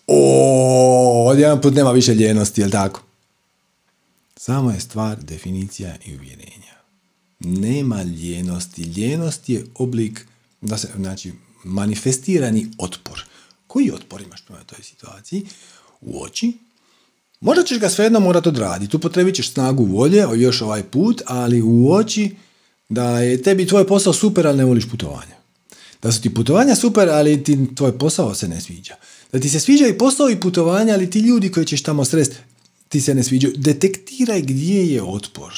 O, 0.06 1.28
odjedan 1.28 1.60
put 1.60 1.74
nema 1.74 1.90
više 1.90 2.14
ljenosti, 2.14 2.60
jel 2.60 2.70
tako? 2.70 3.02
Samo 4.36 4.70
je 4.70 4.80
stvar 4.80 5.22
definicija 5.22 5.94
i 6.06 6.16
uvjerenja. 6.16 6.74
Nema 7.40 8.02
ljenosti. 8.02 8.82
Ljenost 8.82 9.48
je 9.48 9.64
oblik, 9.74 10.26
da 10.60 10.78
se, 10.78 10.88
znači, 10.96 11.32
manifestirani 11.64 12.70
otpor. 12.78 13.24
Koji 13.66 13.90
otpor 13.90 14.20
imaš 14.20 14.44
prema 14.44 14.64
toj 14.64 14.82
situaciji? 14.82 15.46
U 16.00 16.22
oči. 16.22 16.52
Možda 17.40 17.64
ćeš 17.64 17.78
ga 17.78 17.88
svejedno 17.88 18.20
morati 18.20 18.48
odraditi. 18.48 18.96
Upotrebit 18.96 19.34
ćeš 19.34 19.52
snagu 19.52 19.84
volje 19.84 20.26
još 20.34 20.62
ovaj 20.62 20.82
put, 20.82 21.22
ali 21.26 21.62
u 21.62 21.92
oči 21.92 22.36
da 22.88 23.20
je 23.20 23.42
tebi 23.42 23.66
tvoj 23.66 23.86
posao 23.86 24.12
super, 24.12 24.46
ali 24.46 24.58
ne 24.58 24.64
voliš 24.64 24.90
putovanja. 24.90 25.40
Da 26.02 26.12
su 26.12 26.22
ti 26.22 26.34
putovanja 26.34 26.74
super, 26.74 27.08
ali 27.08 27.44
ti 27.44 27.74
tvoj 27.74 27.98
posao 27.98 28.34
se 28.34 28.48
ne 28.48 28.60
sviđa. 28.60 28.94
Da 29.32 29.40
ti 29.40 29.48
se 29.48 29.60
sviđa 29.60 29.86
i 29.86 29.98
posao 29.98 30.30
i 30.30 30.40
putovanja, 30.40 30.94
ali 30.94 31.10
ti 31.10 31.18
ljudi 31.18 31.52
koji 31.52 31.66
ćeš 31.66 31.82
tamo 31.82 32.04
sresti, 32.04 32.36
ti 32.88 33.00
se 33.00 33.14
ne 33.14 33.22
sviđaju. 33.22 33.54
Detektiraj 33.56 34.40
gdje 34.40 34.92
je 34.92 35.02
otpor. 35.02 35.52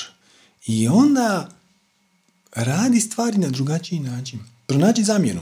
I 0.66 0.88
onda 0.88 1.48
radi 2.52 3.00
stvari 3.00 3.38
na 3.38 3.48
drugačiji 3.48 4.00
način. 4.00 4.40
Pronađi 4.66 5.04
zamjenu. 5.04 5.40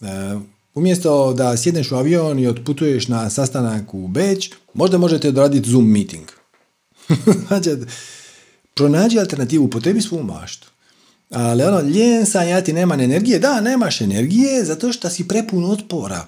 E, 0.00 0.06
umjesto 0.74 1.32
da 1.32 1.56
sjedneš 1.56 1.92
u 1.92 1.96
avion 1.96 2.38
i 2.38 2.46
otputuješ 2.46 3.08
na 3.08 3.30
sastanak 3.30 3.94
u 3.94 4.08
Beč, 4.08 4.50
možda 4.74 4.98
možete 4.98 5.28
odraditi 5.28 5.70
Zoom 5.70 5.90
meeting. 5.90 6.26
Znači, 7.48 7.70
pronađi 8.74 9.18
alternativu, 9.18 9.70
potrebi 9.70 10.00
svu 10.00 10.22
maštu. 10.22 10.68
Ali 11.30 11.62
ono, 11.62 11.80
ljen 11.80 12.26
sam, 12.26 12.48
ja 12.48 12.60
ti 12.60 12.72
nema 12.72 12.94
energije. 12.94 13.38
Da, 13.38 13.60
nemaš 13.60 14.00
energije 14.00 14.64
zato 14.64 14.92
što 14.92 15.10
si 15.10 15.28
prepun 15.28 15.64
otpora. 15.64 16.26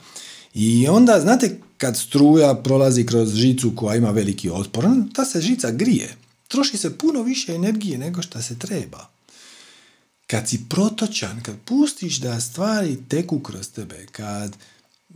I 0.54 0.88
onda, 0.88 1.20
znate, 1.20 1.58
kad 1.78 1.96
struja 1.96 2.54
prolazi 2.54 3.06
kroz 3.06 3.34
žicu 3.34 3.72
koja 3.76 3.96
ima 3.96 4.10
veliki 4.10 4.50
otpor, 4.50 4.84
ta 5.14 5.24
se 5.24 5.40
žica 5.40 5.70
grije. 5.70 6.16
Troši 6.48 6.76
se 6.76 6.98
puno 6.98 7.22
više 7.22 7.54
energije 7.54 7.98
nego 7.98 8.22
što 8.22 8.42
se 8.42 8.58
treba 8.58 9.14
kad 10.26 10.48
si 10.48 10.60
protočan, 10.68 11.42
kad 11.42 11.56
pustiš 11.64 12.16
da 12.16 12.40
stvari 12.40 12.96
teku 13.08 13.40
kroz 13.40 13.68
tebe, 13.68 14.06
kad 14.12 14.56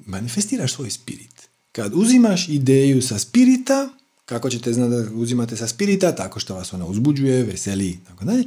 manifestiraš 0.07 0.73
svoj 0.73 0.91
spirit, 0.91 1.49
kad 1.73 1.93
uzimaš 1.95 2.49
ideju 2.49 3.03
sa 3.03 3.19
spirita, 3.19 3.89
kako 4.25 4.51
ćete 4.51 4.73
znati 4.73 4.91
da 4.91 5.15
uzimate 5.15 5.57
sa 5.57 5.69
spirita, 5.69 6.15
tako 6.15 6.41
što 6.41 6.55
vas 6.55 6.73
ona 6.73 6.87
uzbuđuje, 6.87 7.43
veseli, 7.43 7.99
tako 8.09 8.25
dalje, 8.25 8.45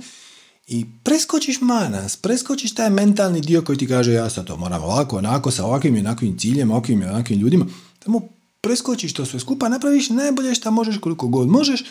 i 0.68 0.86
preskočiš 1.04 1.62
manas, 1.62 2.16
preskočiš 2.16 2.76
taj 2.76 2.90
mentalni 2.90 3.42
dio 3.42 3.62
koji 3.62 3.78
ti 3.78 3.88
kaže 3.88 4.14
ja 4.14 4.30
sad 4.30 4.46
to 4.46 4.58
moram 4.58 4.84
ovako, 4.84 5.18
onako, 5.18 5.52
sa 5.52 5.66
ovakvim 5.66 5.96
i 5.96 6.00
onakvim 6.00 6.38
ciljem, 6.38 6.72
ovakvim 6.72 7.02
i 7.02 7.06
onakvim 7.06 7.40
ljudima, 7.40 7.66
tamo 8.00 8.22
preskočiš 8.62 9.14
to 9.14 9.26
sve 9.26 9.40
skupa, 9.40 9.70
napraviš 9.70 10.10
najbolje 10.10 10.56
što 10.56 10.72
možeš 10.72 10.98
koliko 10.98 11.28
god 11.28 11.48
možeš 11.48 11.84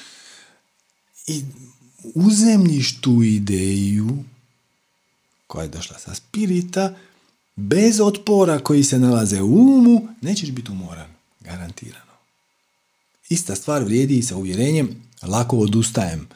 i 1.27 1.43
uzemljiš 2.15 3.01
tu 3.01 3.23
ideju 3.23 4.25
koja 5.51 5.63
je 5.63 5.69
došla 5.69 5.99
sa 5.99 6.15
spirita, 6.15 6.95
bez 7.57 8.01
otpora 8.01 8.59
koji 8.59 8.85
se 8.85 8.99
nalaze 8.99 9.41
u 9.43 9.55
umu, 9.55 10.09
nećeš 10.21 10.51
biti 10.51 10.71
umoran. 10.71 11.09
Garantirano. 11.41 12.15
Ista 13.29 13.55
stvar 13.55 13.85
vrijedi 13.85 14.19
i 14.19 14.23
sa 14.23 14.37
uvjerenjem 14.37 15.03
lako 15.23 15.57
odustajem. 15.57 16.29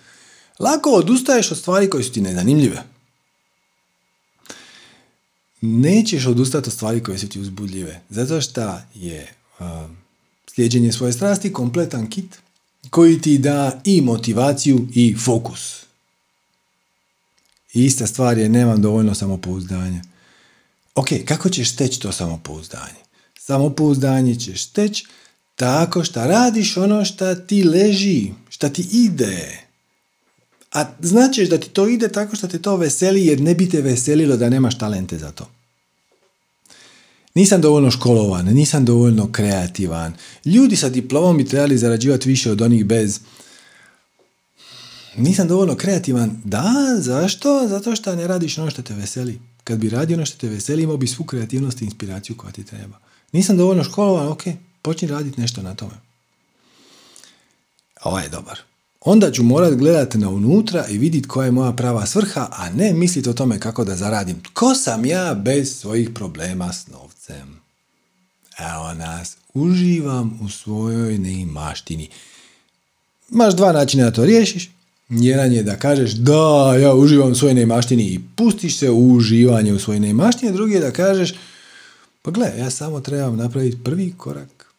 Lako 0.58 0.90
odustaješ 0.90 1.50
od 1.50 1.58
stvari 1.58 1.90
koje 1.90 2.04
su 2.04 2.12
ti 2.12 2.20
nezanimljive. 2.20 2.82
Nećeš 5.60 6.26
odustati 6.26 6.68
od 6.68 6.72
stvari 6.72 7.02
koje 7.02 7.18
su 7.18 7.28
ti 7.28 7.40
uzbudljive. 7.40 8.00
Zato 8.10 8.40
što 8.40 8.78
je 8.94 9.32
uh, 9.58 9.66
slijeđenje 10.54 10.92
svoje 10.92 11.12
strasti 11.12 11.52
kompletan 11.52 12.10
kit 12.10 12.38
koji 12.90 13.20
ti 13.20 13.38
da 13.38 13.80
i 13.84 14.00
motivaciju 14.00 14.88
i 14.94 15.16
fokus. 15.24 15.83
I 17.74 17.84
ista 17.84 18.06
stvar 18.06 18.38
je 18.38 18.48
nemam 18.48 18.82
dovoljno 18.82 19.14
samopouzdanja. 19.14 20.02
Ok, 20.94 21.08
kako 21.24 21.48
ćeš 21.48 21.72
steći 21.72 22.00
to 22.00 22.12
samopouzdanje? 22.12 23.04
Samopouzdanje 23.38 24.34
ćeš 24.34 24.64
steći 24.64 25.06
tako 25.54 26.04
što 26.04 26.26
radiš 26.26 26.76
ono 26.76 27.04
što 27.04 27.34
ti 27.34 27.64
leži, 27.64 28.32
što 28.48 28.68
ti 28.68 28.88
ide. 28.92 29.64
A 30.72 30.84
značiš 31.00 31.48
da 31.48 31.58
ti 31.58 31.68
to 31.68 31.88
ide 31.88 32.08
tako 32.08 32.36
što 32.36 32.48
te 32.48 32.62
to 32.62 32.76
veseli 32.76 33.26
jer 33.26 33.40
ne 33.40 33.54
bi 33.54 33.70
te 33.70 33.80
veselilo 33.80 34.36
da 34.36 34.48
nemaš 34.48 34.78
talente 34.78 35.18
za 35.18 35.32
to. 35.32 35.50
Nisam 37.34 37.60
dovoljno 37.60 37.90
školovan, 37.90 38.46
nisam 38.46 38.84
dovoljno 38.84 39.32
kreativan. 39.32 40.12
Ljudi 40.44 40.76
sa 40.76 40.88
diplomom 40.88 41.36
bi 41.36 41.44
trebali 41.44 41.78
zarađivati 41.78 42.28
više 42.28 42.50
od 42.50 42.62
onih 42.62 42.84
bez 42.84 43.20
nisam 45.16 45.48
dovoljno 45.48 45.74
kreativan. 45.74 46.40
Da, 46.44 46.96
zašto? 46.98 47.68
Zato 47.68 47.96
što 47.96 48.16
ne 48.16 48.26
radiš 48.26 48.58
ono 48.58 48.70
što 48.70 48.82
te 48.82 48.94
veseli. 48.94 49.40
Kad 49.64 49.78
bi 49.78 49.90
radio 49.90 50.16
ono 50.16 50.26
što 50.26 50.38
te 50.38 50.48
veseli, 50.48 50.82
imao 50.82 50.96
bi 50.96 51.06
svu 51.06 51.24
kreativnost 51.24 51.82
i 51.82 51.84
inspiraciju 51.84 52.36
koja 52.36 52.52
ti 52.52 52.64
treba. 52.64 52.98
Nisam 53.32 53.56
dovoljno 53.56 53.84
školovan, 53.84 54.28
ok, 54.28 54.42
počni 54.82 55.08
raditi 55.08 55.40
nešto 55.40 55.62
na 55.62 55.74
tome. 55.74 55.94
Ovaj 58.02 58.24
je 58.24 58.28
dobar. 58.28 58.58
onda 59.00 59.32
ću 59.32 59.42
morat 59.42 59.74
gledat 59.74 60.14
na 60.14 60.28
unutra 60.28 60.86
i 60.88 60.98
vidjeti 60.98 61.28
koja 61.28 61.44
je 61.44 61.52
moja 61.52 61.72
prava 61.72 62.06
svrha, 62.06 62.48
a 62.50 62.70
ne 62.70 62.92
misliti 62.92 63.28
o 63.28 63.32
tome 63.32 63.60
kako 63.60 63.84
da 63.84 63.96
zaradim. 63.96 64.42
Ko 64.52 64.74
sam 64.74 65.04
ja 65.04 65.34
bez 65.34 65.78
svojih 65.78 66.10
problema 66.14 66.72
s 66.72 66.86
novcem? 66.86 67.60
Evo 68.58 68.94
nas, 68.94 69.36
uživam 69.54 70.38
u 70.42 70.48
svojoj 70.48 71.18
neimaštini. 71.18 72.08
Imaš 73.30 73.54
dva 73.54 73.72
načina 73.72 74.04
da 74.04 74.12
to 74.12 74.24
riješiš. 74.24 74.70
Jedan 75.08 75.52
je 75.52 75.62
da 75.62 75.76
kažeš 75.76 76.12
da, 76.12 76.76
ja 76.80 76.94
uživam 76.94 77.32
u 77.32 77.34
svojoj 77.34 77.54
neimaštini 77.54 78.02
i 78.02 78.20
pustiš 78.36 78.78
se 78.78 78.90
u 78.90 79.12
uživanje 79.12 79.72
u 79.72 79.78
svojoj 79.78 80.00
neimaštini. 80.00 80.52
Drugi 80.52 80.74
je 80.74 80.80
da 80.80 80.90
kažeš 80.90 81.34
pa 82.22 82.30
gle, 82.30 82.52
ja 82.58 82.70
samo 82.70 83.00
trebam 83.00 83.36
napraviti 83.36 83.78
prvi 83.84 84.14
korak 84.16 84.74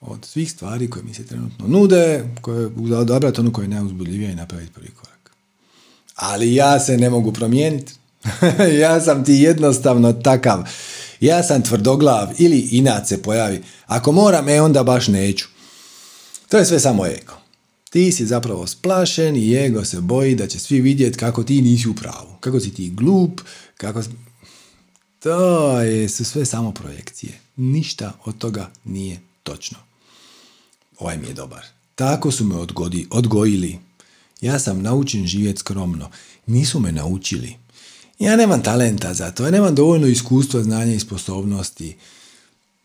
od 0.00 0.24
svih 0.24 0.52
stvari 0.52 0.90
koje 0.90 1.02
mi 1.02 1.14
se 1.14 1.26
trenutno 1.26 1.68
nude, 1.68 2.24
koje, 2.40 2.66
odabrati 2.96 3.40
onu 3.40 3.52
koja 3.52 3.62
je 3.62 3.68
najuzbudljivija 3.68 4.30
i 4.30 4.34
napraviti 4.34 4.72
prvi 4.72 4.88
korak. 4.88 5.30
Ali 6.14 6.54
ja 6.54 6.80
se 6.80 6.96
ne 6.96 7.10
mogu 7.10 7.32
promijeniti. 7.32 7.92
ja 8.82 9.00
sam 9.00 9.24
ti 9.24 9.32
jednostavno 9.32 10.12
takav. 10.12 10.68
Ja 11.20 11.42
sam 11.42 11.62
tvrdoglav 11.62 12.28
ili 12.38 12.58
inat 12.58 13.08
se 13.08 13.22
pojavi. 13.22 13.62
Ako 13.86 14.12
moram, 14.12 14.48
e 14.48 14.60
onda 14.60 14.82
baš 14.82 15.08
neću. 15.08 15.46
To 16.48 16.58
je 16.58 16.64
sve 16.64 16.80
samo 16.80 17.06
ego. 17.06 17.47
Ti 17.90 18.12
si 18.12 18.26
zapravo 18.26 18.66
splašen 18.66 19.36
i 19.36 19.54
ego 19.54 19.84
se 19.84 20.00
boji 20.00 20.34
da 20.34 20.46
će 20.46 20.58
svi 20.58 20.80
vidjeti 20.80 21.18
kako 21.18 21.44
ti 21.44 21.62
nisi 21.62 21.88
u 21.88 21.94
pravu. 21.94 22.36
Kako 22.40 22.60
si 22.60 22.74
ti 22.74 22.90
glup, 22.90 23.40
kako... 23.76 24.02
To 25.18 25.80
je, 25.80 26.08
su 26.08 26.24
sve 26.24 26.44
samo 26.44 26.72
projekcije. 26.72 27.40
Ništa 27.56 28.12
od 28.24 28.38
toga 28.38 28.70
nije 28.84 29.20
točno. 29.42 29.78
Ovaj 30.98 31.18
mi 31.18 31.26
je 31.26 31.34
dobar. 31.34 31.64
Tako 31.94 32.30
su 32.30 32.44
me 32.44 32.56
odgodi, 32.56 33.06
odgojili. 33.10 33.78
Ja 34.40 34.58
sam 34.58 34.82
naučen 34.82 35.26
živjeti 35.26 35.58
skromno. 35.58 36.10
Nisu 36.46 36.80
me 36.80 36.92
naučili. 36.92 37.56
Ja 38.18 38.36
nemam 38.36 38.62
talenta 38.62 39.14
za 39.14 39.30
to, 39.30 39.44
ja 39.44 39.50
nemam 39.50 39.74
dovoljno 39.74 40.06
iskustva, 40.06 40.62
znanja 40.62 40.94
i 40.94 41.00
sposobnosti. 41.00 41.96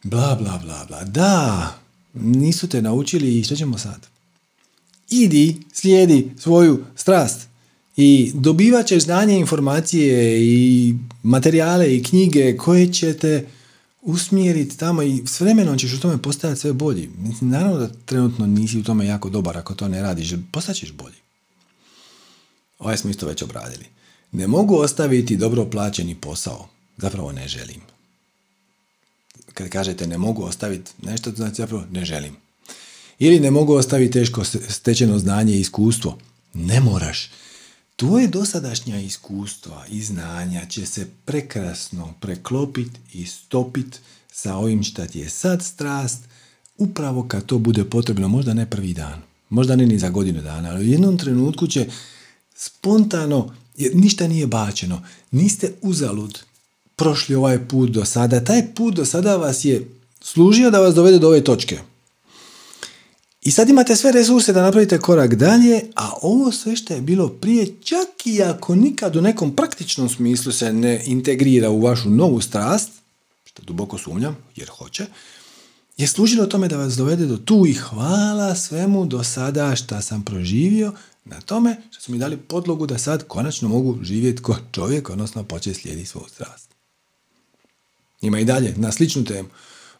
Bla, 0.03 0.37
bla, 0.41 0.59
bla, 0.63 0.85
bla. 0.87 1.03
Da, 1.03 1.75
nisu 2.13 2.67
te 2.67 2.81
naučili 2.81 3.39
i 3.39 3.43
što 3.43 3.55
ćemo 3.55 3.77
sad? 3.77 4.12
Idi, 5.13 5.55
slijedi 5.73 6.31
svoju 6.37 6.83
strast 6.95 7.47
i 7.97 8.31
dobivat 8.33 8.85
ćeš 8.85 9.03
znanje, 9.03 9.39
informacije 9.39 10.41
i 10.43 10.95
materijale 11.23 11.95
i 11.95 12.03
knjige 12.03 12.57
koje 12.57 12.93
će 12.93 13.13
te 13.13 13.45
usmjeriti 14.01 14.77
tamo 14.77 15.01
i 15.03 15.23
s 15.25 15.39
vremenom 15.39 15.77
ćeš 15.77 15.93
u 15.93 15.99
tome 15.99 16.21
postajati 16.21 16.59
sve 16.59 16.73
bolji. 16.73 17.09
Naravno 17.41 17.77
da 17.77 17.89
trenutno 18.05 18.47
nisi 18.47 18.79
u 18.79 18.83
tome 18.83 19.05
jako 19.05 19.29
dobar 19.29 19.57
ako 19.57 19.75
to 19.75 19.87
ne 19.87 20.01
radiš, 20.01 20.33
postaćeš 20.51 20.91
bolji. 20.91 21.15
Ovaj 22.79 22.97
smo 22.97 23.09
isto 23.09 23.27
već 23.27 23.41
obradili. 23.41 23.85
Ne 24.31 24.47
mogu 24.47 24.75
ostaviti 24.75 25.37
dobro 25.37 25.65
plaćeni 25.65 26.15
posao. 26.15 26.67
Zapravo 26.97 27.31
ne 27.31 27.47
želim. 27.47 27.81
Kad 29.53 29.69
kažete 29.69 30.07
ne 30.07 30.17
mogu 30.17 30.43
ostaviti 30.43 30.91
nešto, 31.01 31.31
to 31.31 31.35
znači 31.35 31.55
zapravo 31.55 31.83
ne 31.91 32.05
želim. 32.05 32.35
Ili 33.23 33.39
ne 33.39 33.51
mogu 33.51 33.73
ostaviti 33.73 34.13
teško 34.13 34.43
stečeno 34.69 35.19
znanje 35.19 35.53
i 35.53 35.59
iskustvo. 35.59 36.17
Ne 36.53 36.79
moraš. 36.79 37.29
Tvoje 37.95 38.27
dosadašnja 38.27 38.99
iskustva 38.99 39.85
i 39.89 40.01
znanja 40.01 40.65
će 40.65 40.85
se 40.85 41.07
prekrasno 41.25 42.13
preklopiti 42.19 42.99
i 43.13 43.25
stopiti 43.25 43.97
sa 44.31 44.55
ovim 44.55 44.83
šta 44.83 45.07
ti 45.07 45.19
je 45.19 45.29
sad 45.29 45.63
strast, 45.63 46.19
upravo 46.77 47.27
kad 47.27 47.45
to 47.45 47.57
bude 47.57 47.83
potrebno, 47.83 48.27
možda 48.27 48.53
ne 48.53 48.69
prvi 48.69 48.93
dan, 48.93 49.21
možda 49.49 49.75
ne 49.75 49.85
ni 49.85 49.99
za 49.99 50.09
godinu 50.09 50.41
dana, 50.41 50.69
ali 50.69 50.85
u 50.85 50.91
jednom 50.91 51.17
trenutku 51.17 51.67
će 51.67 51.87
spontano, 52.55 53.55
jer 53.77 53.95
ništa 53.95 54.27
nije 54.27 54.47
bačeno, 54.47 55.01
niste 55.31 55.73
uzalud 55.81 56.39
prošli 56.95 57.35
ovaj 57.35 57.67
put 57.67 57.89
do 57.89 58.05
sada, 58.05 58.43
taj 58.43 58.73
put 58.75 58.95
do 58.95 59.05
sada 59.05 59.35
vas 59.35 59.65
je 59.65 59.87
služio 60.21 60.71
da 60.71 60.79
vas 60.79 60.95
dovede 60.95 61.19
do 61.19 61.27
ove 61.27 61.43
točke. 61.43 61.92
I 63.43 63.51
sad 63.51 63.69
imate 63.69 63.95
sve 63.95 64.11
resurse 64.11 64.53
da 64.53 64.61
napravite 64.61 64.99
korak 64.99 65.35
dalje, 65.35 65.81
a 65.95 66.11
ovo 66.21 66.51
sve 66.51 66.75
što 66.75 66.93
je 66.93 67.01
bilo 67.01 67.29
prije, 67.29 67.67
čak 67.83 68.07
i 68.25 68.43
ako 68.43 68.75
nikad 68.75 69.15
u 69.15 69.21
nekom 69.21 69.55
praktičnom 69.55 70.09
smislu 70.09 70.51
se 70.51 70.73
ne 70.73 71.03
integrira 71.05 71.69
u 71.69 71.81
vašu 71.81 72.09
novu 72.09 72.41
strast, 72.41 72.91
što 73.45 73.63
duboko 73.63 73.97
sumnjam, 73.97 74.37
jer 74.55 74.69
hoće, 74.69 75.05
je 75.97 76.07
služilo 76.07 76.45
tome 76.45 76.67
da 76.67 76.77
vas 76.77 76.93
dovede 76.93 77.25
do 77.25 77.37
tu 77.37 77.65
i 77.67 77.73
hvala 77.73 78.55
svemu 78.55 79.05
do 79.05 79.23
sada 79.23 79.75
što 79.75 80.01
sam 80.01 80.23
proživio 80.23 80.93
na 81.25 81.41
tome 81.41 81.81
što 81.91 82.01
su 82.01 82.11
mi 82.11 82.17
dali 82.17 82.37
podlogu 82.37 82.85
da 82.85 82.97
sad 82.97 83.27
konačno 83.27 83.69
mogu 83.69 83.99
živjeti 84.01 84.43
kao 84.43 84.55
čovjek, 84.71 85.09
odnosno 85.09 85.43
početi 85.43 85.79
slijediti 85.79 86.09
svoju 86.09 86.27
strast. 86.29 86.69
Ima 88.21 88.39
i 88.39 88.45
dalje, 88.45 88.73
na 88.77 88.91
sličnu 88.91 89.23
temu. 89.23 89.49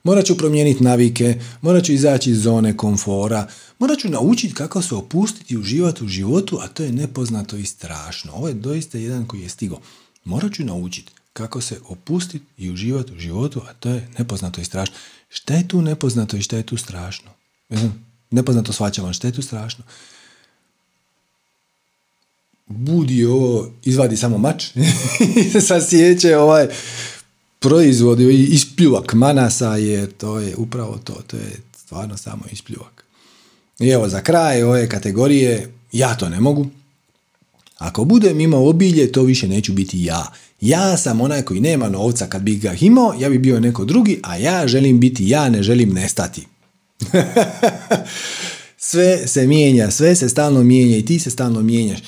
Morat 0.04 0.26
ću 0.26 0.38
promijeniti 0.38 0.84
navike, 0.84 1.40
morat 1.62 1.84
ću 1.84 1.94
izaći 1.94 2.32
iz 2.32 2.42
zone 2.42 2.78
komfora, 2.78 3.48
morat 3.80 4.00
ću 4.00 4.10
naučiti 4.10 4.54
kako 4.54 4.82
se 4.82 4.96
opustiti 4.96 5.54
i 5.54 5.58
uživati 5.58 6.04
u 6.04 6.08
životu, 6.08 6.60
a 6.62 6.68
to 6.68 6.84
je 6.84 6.92
nepoznato 6.92 7.58
i 7.58 7.66
strašno. 7.66 8.34
Ovo 8.34 8.48
je 8.48 8.54
doista 8.54 8.98
jedan 8.98 9.26
koji 9.26 9.42
je 9.42 9.50
stigo. 9.50 9.80
Morat 10.26 10.54
ću 10.54 10.64
naučiti 10.64 11.12
kako 11.34 11.62
se 11.62 11.80
opustiti 11.88 12.46
i 12.58 12.72
uživati 12.72 13.14
u 13.14 13.20
životu, 13.20 13.62
a 13.70 13.74
to 13.74 13.90
je 13.90 14.08
nepoznato 14.18 14.62
i 14.62 14.66
strašno. 14.66 14.96
Šta 15.30 15.54
je 15.54 15.68
tu 15.68 15.82
nepoznato 15.82 16.38
i 16.38 16.42
šta 16.42 16.58
je 16.58 16.64
tu 16.64 16.78
strašno? 16.78 17.32
Nepoznato 18.32 18.74
svaćam, 18.74 19.14
šta 19.14 19.28
je 19.28 19.34
tu 19.34 19.42
strašno? 19.42 19.84
Budi 22.66 23.26
ovo, 23.26 23.72
izvadi 23.84 24.18
samo 24.18 24.38
mač, 24.38 24.66
sasjeće 25.68 26.38
ovaj 26.38 26.68
proizvod 27.64 28.20
i 28.20 28.48
ispljuvak 28.52 29.14
manasa 29.14 29.76
je 29.76 30.08
to 30.08 30.40
je 30.40 30.56
upravo 30.56 31.00
to, 31.04 31.14
to 31.28 31.38
je 31.38 31.52
stvarno 31.78 32.18
samo 32.18 32.44
ispljuvak. 32.52 33.04
I 33.80 33.90
evo 33.90 34.10
za 34.10 34.22
kraj 34.22 34.64
ove 34.64 34.90
kategorije, 34.90 35.74
ja 35.92 36.16
to 36.16 36.30
ne 36.30 36.40
mogu. 36.40 36.68
Ako 37.78 38.06
budem 38.06 38.40
imao 38.40 38.70
obilje, 38.70 39.12
to 39.12 39.24
više 39.24 39.48
neću 39.48 39.74
biti 39.74 40.04
ja. 40.04 40.32
Ja 40.62 40.98
sam 40.98 41.22
onaj 41.22 41.42
koji 41.42 41.60
nema 41.60 41.90
novca 41.90 42.26
kad 42.28 42.42
bih 42.42 42.62
ga 42.62 42.76
imao, 42.80 43.14
ja 43.20 43.30
bi 43.30 43.38
bio 43.38 43.60
neko 43.60 43.86
drugi, 43.86 44.20
a 44.24 44.38
ja 44.38 44.68
želim 44.68 45.00
biti 45.00 45.30
ja, 45.30 45.50
ne 45.50 45.64
želim 45.64 45.94
nestati. 45.94 46.48
sve 48.78 49.28
se 49.28 49.48
mijenja, 49.48 49.92
sve 49.92 50.16
se 50.16 50.30
stalno 50.30 50.64
mijenja 50.64 50.98
i 50.98 51.06
ti 51.06 51.20
se 51.20 51.30
stalno 51.30 51.62
mijenjaš. 51.62 52.00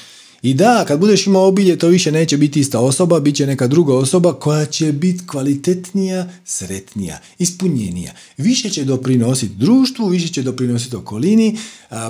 I 0.45 0.53
da, 0.53 0.85
kad 0.87 0.99
budeš 0.99 1.27
imao 1.27 1.47
obilje, 1.47 1.77
to 1.77 1.87
više 1.87 2.11
neće 2.11 2.37
biti 2.37 2.59
ista 2.59 2.79
osoba, 2.79 3.19
bit 3.19 3.35
će 3.35 3.45
neka 3.45 3.67
druga 3.67 3.95
osoba 3.95 4.33
koja 4.33 4.65
će 4.65 4.91
biti 4.91 5.27
kvalitetnija, 5.27 6.29
sretnija, 6.45 7.19
ispunjenija. 7.39 8.13
Više 8.37 8.69
će 8.69 8.83
doprinositi 8.83 9.55
društvu, 9.55 10.07
više 10.07 10.27
će 10.27 10.43
doprinositi 10.43 10.95
okolini, 10.95 11.57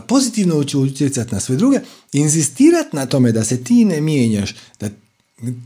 pozitivno 0.07 0.63
će 0.63 0.77
utjecati 0.77 1.33
na 1.33 1.39
sve 1.39 1.55
druge, 1.55 1.79
inzistirati 2.13 2.95
na 2.95 3.05
tome 3.05 3.31
da 3.31 3.43
se 3.43 3.63
ti 3.63 3.85
ne 3.85 4.01
mijenjaš, 4.01 4.55
da 4.79 4.89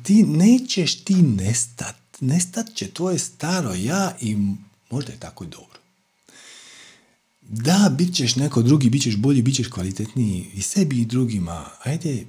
ti 0.03 0.24
nećeš 0.24 0.95
ti 0.95 1.15
nestat. 1.15 1.95
Nestat 2.20 2.74
će 2.74 2.88
tvoje 2.88 3.20
staro 3.20 3.74
ja 3.74 4.15
i 4.22 4.38
možda 4.89 5.11
je 5.11 5.20
tako 5.20 5.45
dobro. 5.45 5.80
Da, 7.41 7.95
bit 7.97 8.15
ćeš 8.15 8.36
neko 8.36 8.61
drugi, 8.61 8.89
bit 8.89 9.03
ćeš 9.03 9.15
bolji, 9.15 9.41
bit 9.41 9.55
ćeš 9.55 9.67
kvalitetniji 9.67 10.45
i 10.55 10.61
sebi 10.61 11.01
i 11.01 11.05
drugima. 11.05 11.65
Ajde, 11.84 12.26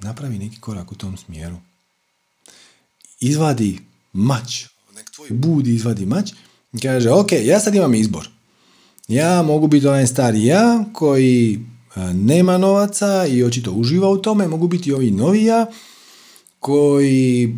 napravi 0.00 0.38
neki 0.38 0.60
korak 0.60 0.92
u 0.92 0.94
tom 0.94 1.16
smjeru. 1.16 1.56
Izvadi 3.20 3.78
mač, 4.12 4.64
nek 4.94 5.10
tvoj 5.10 5.28
budi 5.30 5.74
izvadi 5.74 6.06
mač 6.06 6.32
i 6.72 6.80
kaže, 6.80 7.10
ok, 7.10 7.32
ja 7.32 7.60
sad 7.60 7.74
imam 7.74 7.94
izbor. 7.94 8.28
Ja 9.08 9.42
mogu 9.42 9.66
biti 9.66 9.86
onaj 9.86 10.06
stari 10.06 10.44
ja 10.44 10.84
koji 10.92 11.60
nema 12.14 12.58
novaca 12.58 13.26
i 13.26 13.44
očito 13.44 13.72
uživa 13.72 14.10
u 14.10 14.22
tome, 14.22 14.48
mogu 14.48 14.68
biti 14.68 14.92
ovi 14.92 15.10
novi 15.10 15.44
ja 15.44 15.66
koji 16.58 17.56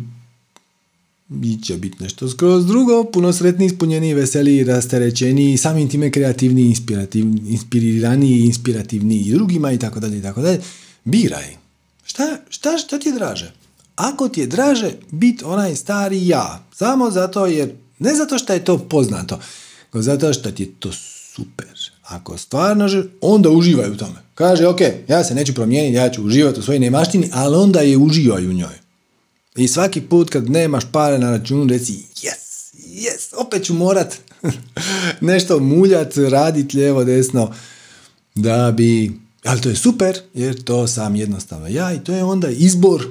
će 1.65 1.77
biti 1.77 2.03
nešto 2.03 2.29
skroz 2.29 2.65
drugo, 2.65 3.03
puno 3.03 3.33
sretniji, 3.33 3.67
ispunjeniji, 3.67 4.13
veseliji, 4.13 4.63
rasterećeniji, 4.63 5.57
samim 5.57 5.89
time 5.89 6.11
kreativniji, 6.11 6.65
inspirativni, 6.65 7.41
inspiriraniji, 7.49 8.45
inspirativniji 8.45 9.19
i 9.21 9.33
drugima 9.33 9.71
i 9.71 9.79
tako 9.79 9.99
dalje 9.99 10.17
i 10.17 10.21
tako 10.21 10.41
dalje. 10.41 10.61
Biraj. 11.03 11.60
Šta, 12.03 12.37
šta, 12.49 12.77
šta 12.77 12.99
ti 12.99 13.09
je 13.09 13.13
draže? 13.13 13.51
Ako 13.95 14.29
ti 14.29 14.39
je 14.39 14.47
draže 14.47 14.91
biti 15.11 15.43
onaj 15.43 15.75
stari 15.75 16.27
ja, 16.27 16.63
samo 16.75 17.11
zato 17.11 17.45
jer, 17.45 17.75
ne 17.99 18.15
zato 18.15 18.37
što 18.37 18.53
je 18.53 18.65
to 18.65 18.77
poznato, 18.77 19.39
nego 19.93 20.01
zato 20.01 20.33
što 20.33 20.51
ti 20.51 20.63
je 20.63 20.71
to 20.79 20.91
super. 21.35 21.67
Ako 22.03 22.37
stvarno 22.37 22.89
onda 23.21 23.49
uživaj 23.49 23.89
u 23.89 23.97
tome. 23.97 24.15
Kaže, 24.35 24.67
ok, 24.67 24.79
ja 25.07 25.23
se 25.23 25.35
neću 25.35 25.53
promijeniti, 25.53 25.95
ja 25.95 26.09
ću 26.09 26.23
uživati 26.23 26.59
u 26.59 26.63
svojoj 26.63 26.79
nemaštini, 26.79 27.29
ali 27.33 27.55
onda 27.55 27.79
je 27.79 27.97
uživaj 27.97 28.47
u 28.47 28.53
njoj. 28.53 28.81
I 29.55 29.67
svaki 29.67 30.01
put 30.01 30.29
kad 30.29 30.49
nemaš 30.49 30.83
pare 30.91 31.19
na 31.19 31.31
računu, 31.31 31.67
reci, 31.67 31.93
yes, 31.93 32.75
yes, 32.75 33.33
opet 33.37 33.65
ću 33.65 33.73
morat 33.73 34.17
nešto 35.21 35.59
muljat, 35.59 36.17
radit 36.17 36.73
lijevo, 36.73 37.03
desno, 37.03 37.53
da 38.35 38.71
bi 38.71 39.11
Ali 39.43 39.61
to 39.61 39.69
je 39.69 39.75
super, 39.75 40.17
jer 40.33 40.63
to 40.63 40.87
sam 40.87 41.15
jednostavno 41.15 41.67
ja 41.67 41.93
i 41.93 41.99
to 41.99 42.13
je 42.13 42.23
onda 42.23 42.49
izbor. 42.49 43.07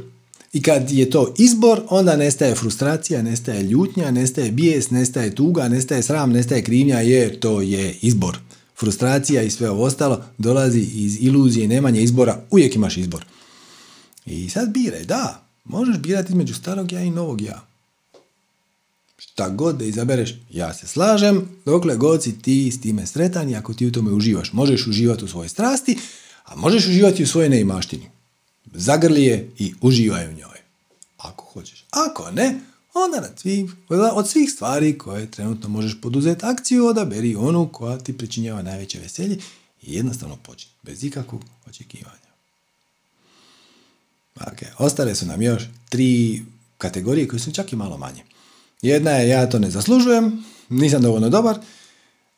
I 0.53 0.62
kad 0.62 0.91
je 0.91 1.11
to 1.11 1.35
izbor, 1.39 1.83
onda 1.89 2.16
nestaje 2.16 2.55
frustracija, 2.55 3.22
nestaje 3.22 3.62
ljutnja, 3.62 4.11
nestaje 4.11 4.51
bijes, 4.51 4.91
nestaje 4.91 5.35
tuga, 5.35 5.68
nestaje 5.68 6.03
sram, 6.03 6.33
nestaje 6.33 6.62
krivnja, 6.62 7.01
jer 7.01 7.41
to 7.41 7.61
je 7.61 7.95
izbor. 8.03 8.39
Frustracija 8.78 9.43
i 9.43 9.51
sve 9.51 9.70
ovo 9.70 9.85
ostalo 9.85 10.24
dolazi 10.39 10.81
iz 10.81 11.16
iluzije 11.20 11.68
nemanja 11.68 12.01
izbora, 12.01 12.41
uvijek 12.51 12.76
imaš 12.76 12.97
izbor. 12.97 13.24
I 14.26 14.49
sad 14.49 14.70
biraj, 14.72 15.05
da, 15.05 15.47
možeš 15.64 15.99
birati 15.99 16.33
između 16.33 16.55
starog 16.55 16.93
ja 16.93 17.01
i 17.01 17.11
novog 17.11 17.41
ja. 17.41 17.70
Šta 19.33 19.49
god 19.49 19.76
da 19.76 19.85
izabereš, 19.85 20.35
ja 20.51 20.74
se 20.74 20.87
slažem, 20.87 21.49
dokle 21.64 21.97
god 21.97 22.22
si 22.22 22.39
ti 22.39 22.70
s 22.70 22.81
time 22.81 23.07
sretan 23.07 23.51
i 23.51 23.57
ako 23.57 23.74
ti 23.74 23.87
u 23.87 23.93
tome 23.93 24.12
uživaš. 24.12 24.53
Možeš 24.53 24.87
uživati 24.87 25.24
u 25.24 25.28
svojoj 25.28 25.49
strasti, 25.49 25.99
a 26.45 26.57
možeš 26.57 26.87
uživati 26.87 27.22
u 27.22 27.26
svojoj 27.26 27.49
neimaštini. 27.49 28.11
Zagrli 28.74 29.24
je 29.24 29.51
i 29.59 29.74
uživaj 29.81 30.28
u 30.28 30.33
njoj. 30.33 30.59
Ako 31.16 31.45
hoćeš. 31.45 31.85
Ako 31.91 32.31
ne, 32.31 32.61
onda 32.95 33.33
od 34.14 34.28
svih 34.28 34.51
stvari 34.51 34.99
koje 34.99 35.31
trenutno 35.31 35.68
možeš 35.68 36.01
poduzeti 36.01 36.47
akciju, 36.47 36.87
odaberi 36.87 37.37
onu 37.37 37.68
koja 37.72 37.99
ti 37.99 38.18
pričinjava 38.18 38.62
najveće 38.62 38.99
veselje 38.99 39.39
i 39.83 39.95
jednostavno 39.95 40.37
počni, 40.37 40.70
bez 40.83 41.05
ikakvog 41.05 41.45
očekivanja. 41.66 42.31
Okay. 44.37 44.66
Ostale 44.78 45.14
su 45.14 45.26
nam 45.26 45.43
još 45.43 45.62
tri 45.89 46.43
kategorije 46.78 47.28
koje 47.28 47.41
su 47.41 47.53
čak 47.53 47.72
i 47.72 47.76
malo 47.76 47.99
manje. 47.99 48.30
Jedna 48.83 49.11
je 49.11 49.28
ja 49.28 49.49
to 49.49 49.59
ne 49.59 49.70
zaslužujem, 49.70 50.45
nisam 50.68 51.03
dovoljno 51.03 51.28
dobar, 51.28 51.59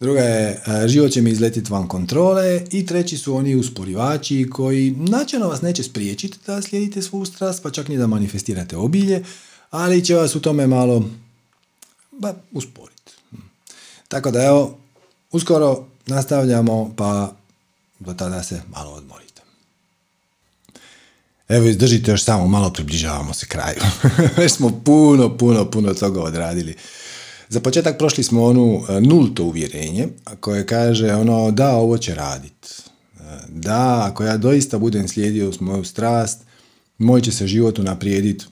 druga 0.01 0.21
je 0.21 0.51
e, 0.51 0.89
život 0.89 1.11
će 1.11 1.23
mi 1.23 1.31
izletiti 1.31 1.73
van 1.73 1.89
kontrole 1.89 2.65
i 2.71 2.87
treći 2.87 3.19
su 3.19 3.35
oni 3.35 3.57
usporivači 3.57 4.49
koji 4.53 4.91
načelno 4.91 5.49
vas 5.49 5.63
neće 5.63 5.83
spriječiti 5.83 6.39
da 6.47 6.63
slijedite 6.63 7.03
svu 7.03 7.25
strast, 7.25 7.63
pa 7.63 7.71
čak 7.71 7.89
ni 7.89 7.97
da 7.97 8.07
manifestirate 8.07 8.77
obilje, 8.77 9.25
ali 9.71 10.05
će 10.05 10.15
vas 10.15 10.37
u 10.37 10.41
tome 10.41 10.67
malo 10.67 11.05
ba, 12.11 12.35
usporiti. 12.53 13.13
Tako 14.09 14.31
da 14.31 14.45
evo, 14.45 14.79
uskoro 15.31 15.85
nastavljamo, 16.07 16.95
pa 16.97 17.33
do 17.99 18.15
tada 18.15 18.43
se 18.43 18.63
malo 18.77 18.91
odmorite. 18.93 19.32
Evo, 21.53 21.69
izdržite 21.69 22.11
još 22.11 22.25
samo 22.25 22.49
malo, 22.49 22.71
približavamo 22.73 23.35
se 23.35 23.47
kraju. 23.47 23.77
Već 24.39 24.53
smo 24.53 24.81
puno, 24.85 25.37
puno, 25.37 25.71
puno 25.71 25.95
toga 25.95 26.23
odradili. 26.23 26.75
Za 27.49 27.61
početak 27.61 27.99
prošli 27.99 28.25
smo 28.25 28.45
onu 28.45 28.83
e, 28.89 29.01
nulto 29.01 29.45
uvjerenje 29.45 30.09
koje 30.41 30.67
kaže 30.67 31.15
ono 31.15 31.51
da 31.51 31.77
ovo 31.77 31.99
će 31.99 32.15
radit. 32.15 32.67
E, 32.67 33.23
da, 33.49 34.07
ako 34.11 34.25
ja 34.25 34.37
doista 34.37 34.79
budem 34.79 35.09
slijedio 35.09 35.53
moju 35.61 35.85
strast, 35.85 36.41
moj 36.99 37.21
će 37.21 37.33
se 37.33 37.47
život 37.47 37.79
unaprijediti 37.79 38.45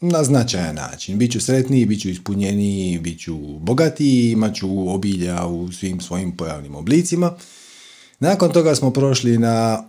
na 0.00 0.24
značajan 0.24 0.74
način. 0.74 1.18
Biću 1.18 1.40
sretniji, 1.40 1.86
bit 1.86 2.02
ću 2.02 2.08
ispunjeniji, 2.08 2.98
bit 2.98 3.20
ću 3.20 3.36
bogatiji, 3.38 4.30
imat 4.30 4.54
ću 4.54 4.94
obilja 4.94 5.46
u 5.46 5.72
svim 5.72 6.00
svojim 6.00 6.36
pojavnim 6.36 6.74
oblicima. 6.74 7.36
Nakon 8.20 8.52
toga 8.52 8.74
smo 8.74 8.90
prošli 8.90 9.38
na 9.38 9.84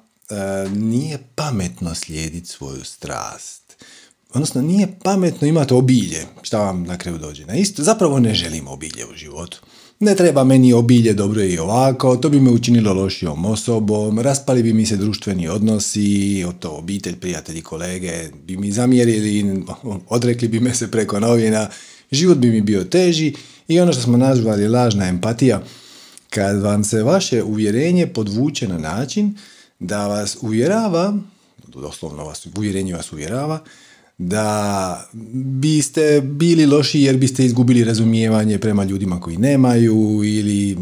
nije 0.75 1.17
pametno 1.35 1.95
slijediti 1.95 2.47
svoju 2.47 2.83
strast. 2.83 3.85
Odnosno, 4.33 4.61
nije 4.61 4.87
pametno 5.03 5.47
imati 5.47 5.73
obilje. 5.73 6.25
Šta 6.41 6.59
vam 6.59 6.83
na 6.83 6.97
kraju 6.97 7.17
dođe 7.17 7.45
na 7.45 7.55
isto? 7.55 7.83
Zapravo 7.83 8.19
ne 8.19 8.33
želim 8.33 8.67
obilje 8.67 9.05
u 9.13 9.15
životu. 9.15 9.61
Ne 9.99 10.15
treba 10.15 10.43
meni 10.43 10.73
obilje 10.73 11.13
dobro 11.13 11.43
i 11.43 11.57
ovako, 11.57 12.15
to 12.17 12.29
bi 12.29 12.39
me 12.39 12.51
učinilo 12.51 12.93
lošijom 12.93 13.45
osobom, 13.45 14.19
raspali 14.19 14.63
bi 14.63 14.73
mi 14.73 14.85
se 14.85 14.97
društveni 14.97 15.47
odnosi, 15.47 16.45
o 16.47 16.51
to 16.51 16.69
obitelj, 16.69 17.15
prijatelji, 17.15 17.61
kolege 17.61 18.29
bi 18.45 18.57
mi 18.57 18.71
zamjerili, 18.71 19.63
odrekli 20.09 20.47
bi 20.47 20.59
me 20.59 20.73
se 20.73 20.91
preko 20.91 21.19
novina, 21.19 21.69
život 22.11 22.37
bi 22.37 22.49
mi 22.49 22.61
bio 22.61 22.83
teži 22.83 23.33
i 23.67 23.79
ono 23.79 23.93
što 23.93 24.01
smo 24.01 24.17
nazvali 24.17 24.67
lažna 24.67 25.07
empatija, 25.07 25.63
kad 26.29 26.61
vam 26.61 26.83
se 26.83 27.03
vaše 27.03 27.43
uvjerenje 27.43 28.07
podvuče 28.07 28.67
na 28.67 28.77
način 28.77 29.35
da 29.79 30.07
vas 30.07 30.37
uvjerava, 30.41 31.13
doslovno 31.67 32.25
vas 32.25 32.47
uvjerenje 32.57 32.93
vas 32.93 33.11
uvjerava, 33.13 33.59
da 34.17 35.09
biste 35.33 36.21
bili 36.21 36.65
loši 36.65 37.01
jer 37.01 37.17
biste 37.17 37.45
izgubili 37.45 37.83
razumijevanje 37.83 38.59
prema 38.59 38.83
ljudima 38.83 39.19
koji 39.19 39.37
nemaju 39.37 40.21
ili 40.23 40.77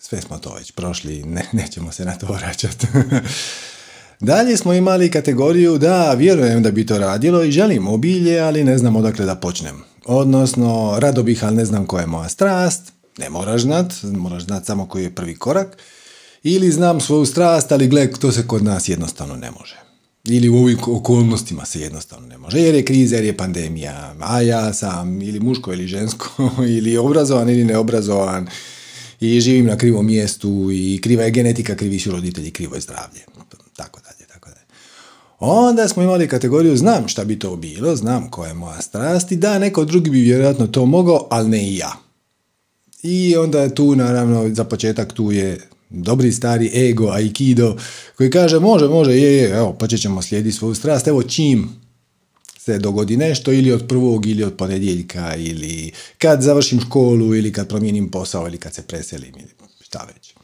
sve 0.00 0.20
smo 0.20 0.38
to 0.38 0.54
već 0.54 0.72
prošli, 0.72 1.22
ne, 1.22 1.46
nećemo 1.52 1.92
se 1.92 2.04
na 2.04 2.14
to 2.14 2.26
vraćati. 2.26 2.86
Dalje 4.20 4.56
smo 4.56 4.72
imali 4.72 5.10
kategoriju 5.10 5.78
da 5.78 6.14
vjerujem 6.14 6.62
da 6.62 6.70
bi 6.70 6.86
to 6.86 6.98
radilo 6.98 7.44
i 7.44 7.50
želim 7.50 7.88
obilje, 7.88 8.40
ali 8.40 8.64
ne 8.64 8.78
znam 8.78 8.96
odakle 8.96 9.26
da 9.26 9.34
počnem. 9.34 9.82
Odnosno, 10.04 10.96
rado 10.98 11.22
bih, 11.22 11.44
ali 11.44 11.56
ne 11.56 11.64
znam 11.64 11.86
koja 11.86 12.00
je 12.00 12.06
moja 12.06 12.28
strast, 12.28 12.92
ne 13.18 13.30
moraš 13.30 13.62
znat, 13.62 13.92
moraš 14.02 14.44
znat 14.44 14.66
samo 14.66 14.86
koji 14.88 15.02
je 15.02 15.14
prvi 15.14 15.34
korak. 15.34 15.76
Ili 16.42 16.70
znam 16.70 17.00
svoju 17.00 17.26
strast, 17.26 17.72
ali 17.72 17.88
gle, 17.88 18.10
to 18.10 18.32
se 18.32 18.46
kod 18.46 18.64
nas 18.64 18.88
jednostavno 18.88 19.36
ne 19.36 19.50
može. 19.50 19.76
Ili 20.24 20.48
u 20.48 20.56
ovim 20.56 20.78
okolnostima 20.86 21.64
se 21.64 21.80
jednostavno 21.80 22.28
ne 22.28 22.38
može. 22.38 22.60
Jer 22.60 22.74
je 22.74 22.84
kriza, 22.84 23.16
jer 23.16 23.24
je 23.24 23.36
pandemija. 23.36 24.14
A 24.20 24.40
ja 24.40 24.72
sam 24.72 25.22
ili 25.22 25.40
muško 25.40 25.72
ili 25.72 25.86
žensko, 25.86 26.50
ili 26.76 26.96
obrazovan 26.96 27.50
ili 27.50 27.64
neobrazovan. 27.64 28.48
I 29.20 29.40
živim 29.40 29.66
na 29.66 29.76
krivom 29.76 30.06
mjestu 30.06 30.68
i 30.72 31.00
kriva 31.02 31.22
je 31.22 31.30
genetika, 31.30 31.76
krivi 31.76 31.98
su 31.98 32.10
roditelji, 32.10 32.50
krivo 32.50 32.74
je 32.74 32.80
zdravlje. 32.80 33.20
Tako 33.76 34.00
dalje, 34.00 34.28
tako 34.32 34.48
dalje. 34.48 34.66
Onda 35.38 35.88
smo 35.88 36.02
imali 36.02 36.28
kategoriju 36.28 36.76
znam 36.76 37.08
šta 37.08 37.24
bi 37.24 37.38
to 37.38 37.56
bilo, 37.56 37.96
znam 37.96 38.30
koja 38.30 38.48
je 38.48 38.54
moja 38.54 38.82
strast 38.82 39.32
i 39.32 39.36
da, 39.36 39.58
neko 39.58 39.84
drugi 39.84 40.10
bi 40.10 40.20
vjerojatno 40.20 40.66
to 40.66 40.86
mogao, 40.86 41.26
ali 41.30 41.48
ne 41.48 41.68
i 41.68 41.76
ja. 41.76 41.92
I 43.02 43.36
onda 43.36 43.74
tu, 43.74 43.96
naravno, 43.96 44.54
za 44.54 44.64
početak 44.64 45.12
tu 45.12 45.32
je 45.32 45.68
dobri 45.92 46.32
stari 46.32 46.88
ego, 46.88 47.10
aikido, 47.10 47.76
koji 48.16 48.30
kaže 48.30 48.60
može, 48.60 48.88
može, 48.88 49.12
je, 49.12 49.36
je, 49.36 49.50
evo, 49.50 49.72
počet 49.72 50.00
ćemo 50.00 50.22
slijediti 50.22 50.56
svoju 50.56 50.74
strast, 50.74 51.08
evo 51.08 51.22
čim 51.22 51.68
se 52.58 52.78
dogodi 52.78 53.16
nešto 53.16 53.52
ili 53.52 53.72
od 53.72 53.86
prvog 53.88 54.26
ili 54.26 54.44
od 54.44 54.56
ponedjeljka 54.56 55.36
ili 55.36 55.92
kad 56.18 56.42
završim 56.42 56.80
školu 56.80 57.34
ili 57.34 57.52
kad 57.52 57.68
promijenim 57.68 58.10
posao 58.10 58.46
ili 58.46 58.58
kad 58.58 58.74
se 58.74 58.82
preselim 58.82 59.32
ili 59.36 59.50
šta 59.80 60.06
već. 60.14 60.34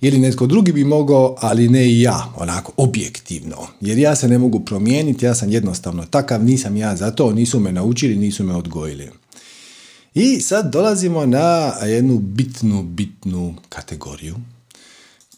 Ili 0.00 0.18
netko 0.18 0.46
drugi 0.46 0.72
bi 0.72 0.84
mogao, 0.84 1.36
ali 1.40 1.68
ne 1.68 1.86
i 1.86 2.00
ja, 2.00 2.32
onako 2.36 2.72
objektivno. 2.76 3.56
Jer 3.80 3.98
ja 3.98 4.16
se 4.16 4.28
ne 4.28 4.38
mogu 4.38 4.60
promijeniti, 4.60 5.24
ja 5.24 5.34
sam 5.34 5.50
jednostavno 5.50 6.06
takav, 6.06 6.44
nisam 6.44 6.76
ja 6.76 6.96
za 6.96 7.10
to, 7.10 7.32
nisu 7.32 7.60
me 7.60 7.72
naučili, 7.72 8.16
nisu 8.16 8.44
me 8.44 8.54
odgojili. 8.54 9.10
I 10.14 10.40
sad 10.40 10.72
dolazimo 10.72 11.26
na 11.26 11.72
jednu 11.82 12.18
bitnu, 12.18 12.82
bitnu 12.82 13.54
kategoriju 13.68 14.34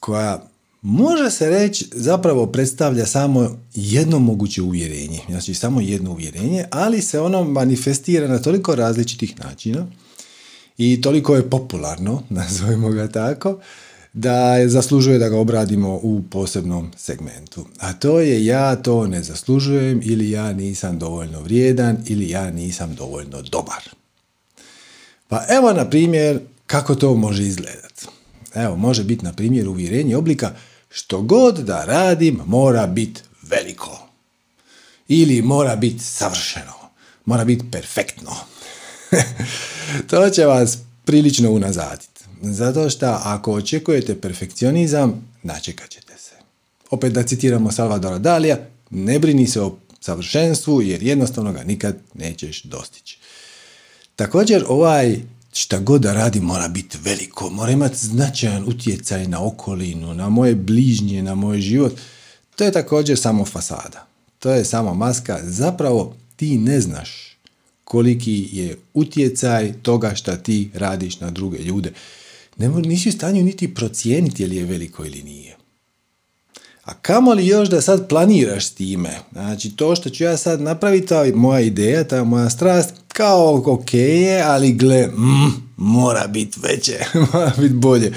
koja 0.00 0.48
može 0.82 1.30
se 1.30 1.50
reći 1.50 1.88
zapravo 1.92 2.46
predstavlja 2.46 3.06
samo 3.06 3.58
jedno 3.74 4.18
moguće 4.18 4.62
uvjerenje, 4.62 5.20
znači 5.28 5.54
samo 5.54 5.80
jedno 5.80 6.10
uvjerenje, 6.10 6.64
ali 6.70 7.02
se 7.02 7.20
ono 7.20 7.44
manifestira 7.44 8.28
na 8.28 8.38
toliko 8.38 8.74
različitih 8.74 9.40
načina 9.40 9.86
i 10.78 11.00
toliko 11.00 11.36
je 11.36 11.50
popularno, 11.50 12.22
nazovimo 12.38 12.88
ga 12.90 13.08
tako, 13.08 13.58
da 14.12 14.56
je 14.56 14.68
zaslužuje 14.68 15.18
da 15.18 15.28
ga 15.28 15.38
obradimo 15.38 16.00
u 16.02 16.22
posebnom 16.30 16.90
segmentu. 16.96 17.66
A 17.78 17.92
to 17.92 18.20
je 18.20 18.44
ja 18.44 18.76
to 18.76 19.06
ne 19.06 19.22
zaslužujem 19.22 20.00
ili 20.04 20.30
ja 20.30 20.52
nisam 20.52 20.98
dovoljno 20.98 21.40
vrijedan 21.40 21.98
ili 22.06 22.30
ja 22.30 22.50
nisam 22.50 22.94
dovoljno 22.94 23.42
dobar. 23.42 23.82
Pa 25.28 25.44
evo 25.48 25.72
na 25.72 25.90
primjer 25.90 26.40
kako 26.66 26.94
to 26.94 27.14
može 27.14 27.42
izgledati. 27.42 27.85
Evo, 28.56 28.76
može 28.76 29.04
biti 29.04 29.24
na 29.24 29.32
primjer 29.32 29.68
uvjerenje 29.68 30.16
oblika 30.16 30.54
što 30.90 31.22
god 31.22 31.58
da 31.58 31.84
radim 31.84 32.40
mora 32.46 32.86
biti 32.86 33.20
veliko. 33.42 34.08
Ili 35.08 35.42
mora 35.42 35.76
biti 35.76 36.04
savršeno. 36.04 36.72
Mora 37.24 37.44
biti 37.44 37.64
perfektno. 37.70 38.36
to 40.10 40.30
će 40.30 40.44
vas 40.44 40.78
prilično 41.04 41.50
unazaditi. 41.50 42.24
Zato 42.42 42.90
što 42.90 43.06
ako 43.06 43.52
očekujete 43.52 44.20
perfekcionizam, 44.20 45.28
načekat 45.42 45.90
ćete 45.90 46.18
se. 46.18 46.34
Opet 46.90 47.12
da 47.12 47.22
citiramo 47.22 47.72
Salvadora 47.72 48.18
Dalija, 48.18 48.58
ne 48.90 49.18
brini 49.18 49.46
se 49.46 49.60
o 49.60 49.76
savršenstvu 50.00 50.82
jer 50.82 51.02
jednostavno 51.02 51.52
ga 51.52 51.64
nikad 51.64 51.96
nećeš 52.14 52.62
dostići. 52.62 53.18
Također 54.16 54.64
ovaj 54.68 55.16
šta 55.56 55.78
god 55.78 56.02
da 56.02 56.12
radi 56.12 56.40
mora 56.40 56.68
biti 56.68 56.98
veliko, 57.02 57.50
mora 57.50 57.72
imati 57.72 58.06
značajan 58.06 58.64
utjecaj 58.68 59.28
na 59.28 59.44
okolinu, 59.44 60.14
na 60.14 60.28
moje 60.28 60.54
bližnje, 60.54 61.22
na 61.22 61.34
moj 61.34 61.60
život. 61.60 61.92
To 62.56 62.64
je 62.64 62.72
također 62.72 63.18
samo 63.18 63.44
fasada. 63.44 64.06
To 64.38 64.50
je 64.50 64.64
samo 64.64 64.94
maska. 64.94 65.38
Zapravo 65.42 66.16
ti 66.36 66.58
ne 66.58 66.80
znaš 66.80 67.36
koliki 67.84 68.48
je 68.52 68.76
utjecaj 68.94 69.72
toga 69.82 70.14
šta 70.14 70.36
ti 70.36 70.70
radiš 70.74 71.20
na 71.20 71.30
druge 71.30 71.58
ljude. 71.58 71.92
Ne, 72.56 72.68
nisi 72.68 73.08
u 73.08 73.12
stanju 73.12 73.44
niti 73.44 73.74
procijeniti 73.74 74.42
je 74.42 74.48
li 74.48 74.56
je 74.56 74.64
veliko 74.64 75.04
ili 75.04 75.22
nije. 75.22 75.55
A 76.86 76.94
kamo 76.94 77.32
li 77.32 77.46
još 77.46 77.68
da 77.68 77.80
sad 77.80 78.08
planiraš 78.08 78.66
s 78.66 78.74
time? 78.74 79.18
Znači, 79.32 79.76
to 79.76 79.96
što 79.96 80.10
ću 80.10 80.24
ja 80.24 80.36
sad 80.36 80.60
napraviti, 80.60 81.06
ta 81.06 81.24
moja 81.34 81.60
ideja, 81.60 82.04
ta 82.04 82.24
moja 82.24 82.50
strast, 82.50 82.94
kao 83.08 83.62
ok 83.66 83.94
je, 83.94 84.42
ali 84.42 84.72
gle, 84.72 85.06
mm, 85.06 85.52
mora 85.76 86.26
biti 86.26 86.60
veće, 86.62 86.98
mora 87.32 87.52
biti 87.58 87.74
bolje. 87.74 88.12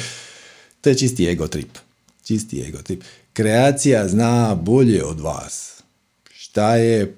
To 0.81 0.89
je 0.89 0.97
čisti 0.97 1.29
ego 1.29 1.47
trip. 1.47 1.77
Čisti 2.23 2.61
ego 2.61 2.77
trip. 2.77 3.03
Kreacija 3.33 4.07
zna 4.07 4.55
bolje 4.55 5.05
od 5.05 5.19
vas. 5.19 5.81
Šta 6.33 6.75
je 6.75 7.15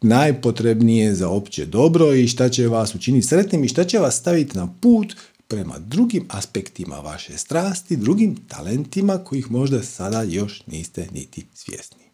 najpotrebnije 0.00 1.14
za 1.14 1.28
opće 1.28 1.66
dobro 1.66 2.14
i 2.14 2.28
šta 2.28 2.48
će 2.48 2.68
vas 2.68 2.94
učiniti 2.94 3.26
sretnim 3.26 3.64
i 3.64 3.68
šta 3.68 3.84
će 3.84 3.98
vas 3.98 4.16
staviti 4.16 4.58
na 4.58 4.74
put 4.80 5.16
prema 5.50 5.78
drugim 5.78 6.26
aspektima 6.28 6.96
vaše 6.96 7.38
strasti, 7.38 7.96
drugim 7.96 8.36
talentima 8.48 9.18
kojih 9.18 9.50
možda 9.50 9.82
sada 9.82 10.22
još 10.22 10.62
niste 10.66 11.08
niti 11.12 11.46
svjesni. 11.54 12.04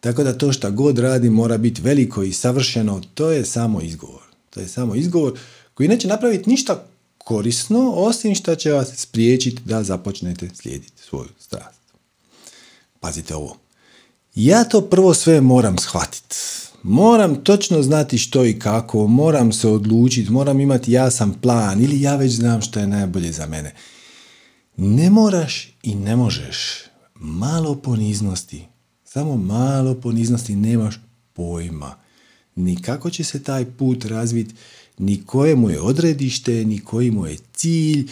Tako 0.00 0.24
da 0.24 0.38
to 0.38 0.52
šta 0.52 0.70
god 0.70 0.98
radi 0.98 1.30
mora 1.30 1.58
biti 1.58 1.82
veliko 1.82 2.22
i 2.22 2.32
savršeno, 2.32 3.02
to 3.14 3.30
je 3.30 3.44
samo 3.44 3.80
izgovor. 3.80 4.22
To 4.50 4.60
je 4.60 4.68
samo 4.68 4.94
izgovor 4.94 5.38
koji 5.74 5.88
neće 5.88 6.08
napraviti 6.08 6.50
ništa 6.50 6.86
korisno, 7.18 7.92
osim 7.96 8.34
što 8.34 8.54
će 8.54 8.72
vas 8.72 8.96
spriječiti 8.96 9.62
da 9.64 9.82
započnete 9.82 10.50
slijediti 10.54 11.02
svoju 11.02 11.28
strast. 11.38 11.80
Pazite 13.00 13.34
ovo. 13.34 13.56
Ja 14.34 14.64
to 14.64 14.80
prvo 14.80 15.14
sve 15.14 15.40
moram 15.40 15.78
shvatiti 15.78 16.36
moram 16.86 17.44
točno 17.44 17.82
znati 17.82 18.18
što 18.18 18.44
i 18.44 18.58
kako, 18.58 19.06
moram 19.06 19.52
se 19.52 19.68
odlučiti, 19.68 20.32
moram 20.32 20.60
imati 20.60 20.92
jasan 20.92 21.34
plan 21.40 21.82
ili 21.82 22.00
ja 22.00 22.16
već 22.16 22.32
znam 22.32 22.62
što 22.62 22.80
je 22.80 22.86
najbolje 22.86 23.32
za 23.32 23.46
mene. 23.46 23.74
Ne 24.76 25.10
moraš 25.10 25.74
i 25.82 25.94
ne 25.94 26.16
možeš. 26.16 26.56
Malo 27.14 27.74
poniznosti, 27.74 28.64
samo 29.04 29.36
malo 29.36 29.94
poniznosti, 29.94 30.56
nemaš 30.56 30.94
pojma. 31.32 31.94
Ni 32.56 32.82
kako 32.82 33.10
će 33.10 33.24
se 33.24 33.42
taj 33.42 33.64
put 33.64 34.04
razviti, 34.04 34.54
ni 34.98 35.22
koje 35.22 35.56
mu 35.56 35.70
je 35.70 35.80
odredište, 35.80 36.64
ni 36.64 36.78
koji 36.78 37.10
mu 37.10 37.26
je 37.26 37.36
cilj, 37.52 38.08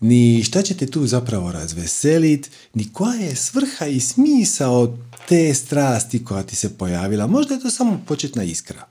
ni 0.00 0.42
šta 0.44 0.62
će 0.62 0.74
te 0.74 0.86
tu 0.86 1.06
zapravo 1.06 1.52
razveselit, 1.52 2.50
ni 2.74 2.92
koja 2.92 3.20
je 3.20 3.36
svrha 3.36 3.86
i 3.86 4.00
smisao 4.00 4.96
te 5.28 5.54
strasti 5.54 6.24
koja 6.24 6.42
ti 6.42 6.56
se 6.56 6.78
pojavila. 6.78 7.26
Možda 7.26 7.54
je 7.54 7.60
to 7.60 7.70
samo 7.70 8.00
početna 8.06 8.42
iskra 8.42 8.86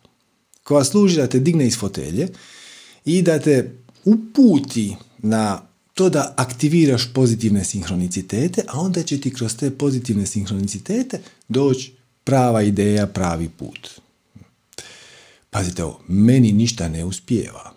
koja 0.63 0.83
služi 0.83 1.17
da 1.17 1.27
te 1.27 1.39
digne 1.39 1.67
iz 1.67 1.77
fotelje 1.77 2.27
i 3.05 3.21
da 3.21 3.39
te 3.39 3.79
uputi 4.05 4.95
na 5.17 5.61
to 5.93 6.09
da 6.09 6.33
aktiviraš 6.37 7.13
pozitivne 7.13 7.63
sinhronicitete, 7.63 8.63
a 8.67 8.79
onda 8.79 9.03
će 9.03 9.21
ti 9.21 9.33
kroz 9.33 9.55
te 9.55 9.71
pozitivne 9.71 10.25
sinhronicitete 10.25 11.19
doći 11.47 11.93
prava 12.23 12.61
ideja, 12.61 13.07
pravi 13.07 13.49
put. 13.49 13.89
Pazite 15.49 15.83
ovo, 15.83 15.99
meni 16.07 16.51
ništa 16.51 16.89
ne 16.89 17.05
uspijeva. 17.05 17.73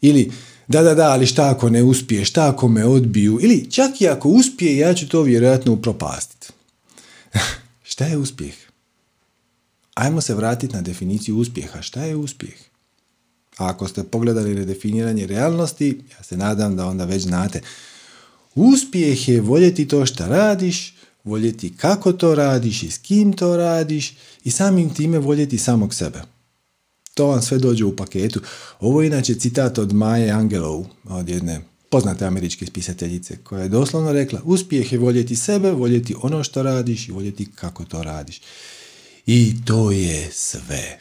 Ili 0.00 0.32
da, 0.68 0.82
da, 0.82 0.94
da, 0.94 1.10
ali 1.10 1.26
šta 1.26 1.50
ako 1.50 1.70
ne 1.70 1.82
uspije, 1.82 2.24
šta 2.24 2.48
ako 2.48 2.68
me 2.68 2.84
odbiju, 2.84 3.38
ili 3.42 3.70
čak 3.70 4.00
i 4.00 4.08
ako 4.08 4.28
uspije, 4.28 4.76
ja 4.76 4.94
ću 4.94 5.08
to 5.08 5.22
vjerojatno 5.22 5.72
upropastiti. 5.72 6.48
šta 7.94 8.04
je 8.04 8.18
uspjeh? 8.18 8.54
Ajmo 9.94 10.20
se 10.20 10.34
vratiti 10.34 10.74
na 10.74 10.82
definiciju 10.82 11.36
uspjeha. 11.36 11.82
Šta 11.82 12.04
je 12.04 12.16
uspjeh? 12.16 12.54
A 13.58 13.68
ako 13.68 13.88
ste 13.88 14.04
pogledali 14.04 14.54
redefiniranje 14.54 15.26
realnosti, 15.26 16.00
ja 16.10 16.22
se 16.22 16.36
nadam 16.36 16.76
da 16.76 16.86
onda 16.86 17.04
već 17.04 17.22
znate. 17.22 17.60
Uspjeh 18.54 19.28
je 19.28 19.40
voljeti 19.40 19.88
to 19.88 20.06
što 20.06 20.26
radiš, 20.26 20.94
voljeti 21.24 21.76
kako 21.76 22.12
to 22.12 22.34
radiš 22.34 22.82
i 22.82 22.90
s 22.90 22.98
kim 22.98 23.32
to 23.32 23.56
radiš 23.56 24.16
i 24.44 24.50
samim 24.50 24.94
time 24.94 25.18
voljeti 25.18 25.58
samog 25.58 25.94
sebe. 25.94 26.22
To 27.14 27.26
vam 27.26 27.42
sve 27.42 27.58
dođe 27.58 27.84
u 27.84 27.96
paketu. 27.96 28.40
Ovo 28.80 29.02
je 29.02 29.06
inače 29.06 29.34
citat 29.34 29.78
od 29.78 29.92
Maje 29.92 30.30
Angelou, 30.30 30.86
od 31.04 31.28
jedne 31.28 31.73
poznate 31.94 32.24
američke 32.24 32.66
spisateljice, 32.66 33.36
koja 33.44 33.62
je 33.62 33.68
doslovno 33.68 34.12
rekla 34.12 34.40
uspjeh 34.44 34.92
je 34.92 34.98
voljeti 34.98 35.36
sebe, 35.36 35.70
voljeti 35.70 36.14
ono 36.22 36.44
što 36.44 36.62
radiš 36.62 37.08
i 37.08 37.12
voljeti 37.12 37.46
kako 37.54 37.84
to 37.84 38.02
radiš. 38.02 38.40
I 39.26 39.54
to 39.64 39.90
je 39.90 40.30
sve. 40.32 40.98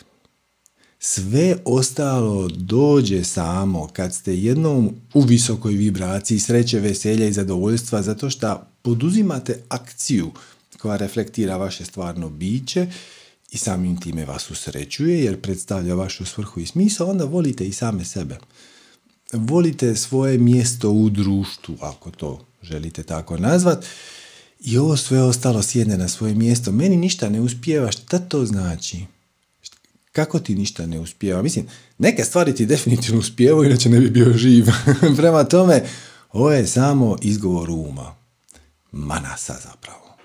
Sve 0.99 1.57
ostalo 1.65 2.47
dođe 2.47 3.23
samo 3.23 3.87
kad 3.93 4.13
ste 4.13 4.37
jednom 4.37 4.95
u 5.13 5.21
visokoj 5.21 5.73
vibraciji 5.73 6.39
sreće, 6.39 6.79
veselja 6.79 7.27
i 7.27 7.33
zadovoljstva 7.33 8.01
zato 8.01 8.29
što 8.29 8.61
poduzimate 8.81 9.63
akciju 9.69 10.31
koja 10.77 10.97
reflektira 10.97 11.57
vaše 11.57 11.85
stvarno 11.85 12.29
biće 12.29 12.87
i 13.51 13.57
samim 13.57 14.01
time 14.01 14.25
vas 14.25 14.51
usrećuje 14.51 15.23
jer 15.23 15.41
predstavlja 15.41 15.95
vašu 15.95 16.25
svrhu 16.25 16.59
i 16.59 16.65
smisao, 16.65 17.09
onda 17.09 17.25
volite 17.25 17.67
i 17.67 17.73
same 17.73 18.05
sebe. 18.05 18.37
Volite 19.33 19.95
svoje 19.95 20.37
mjesto 20.37 20.89
u 20.89 21.09
društvu, 21.09 21.77
ako 21.81 22.11
to 22.11 22.45
želite 22.61 23.03
tako 23.03 23.37
nazvat, 23.37 23.85
i 24.59 24.77
ovo 24.77 24.97
sve 24.97 25.21
ostalo 25.21 25.61
sjedne 25.61 25.97
na 25.97 26.07
svoje 26.07 26.33
mjesto. 26.33 26.71
Meni 26.71 26.97
ništa 26.97 27.29
ne 27.29 27.41
uspijeva, 27.41 27.91
šta 27.91 28.19
to 28.19 28.45
znači? 28.45 29.05
Kako 30.11 30.39
ti 30.39 30.55
ništa 30.55 30.85
ne 30.85 30.99
uspijeva? 30.99 31.41
Mislim, 31.41 31.67
neke 31.97 32.23
stvari 32.23 32.55
ti 32.55 32.65
definitivno 32.65 33.19
uspijevaju, 33.19 33.69
inače 33.69 33.89
ne 33.89 33.99
bi 33.99 34.09
bio 34.09 34.33
živ. 34.37 34.65
Prema 35.17 35.43
tome, 35.43 35.83
ovo 36.31 36.51
je 36.51 36.67
samo 36.67 37.17
izgovor 37.21 37.69
uma. 37.69 38.15
Manasa 38.91 39.55
zapravo. 39.63 40.17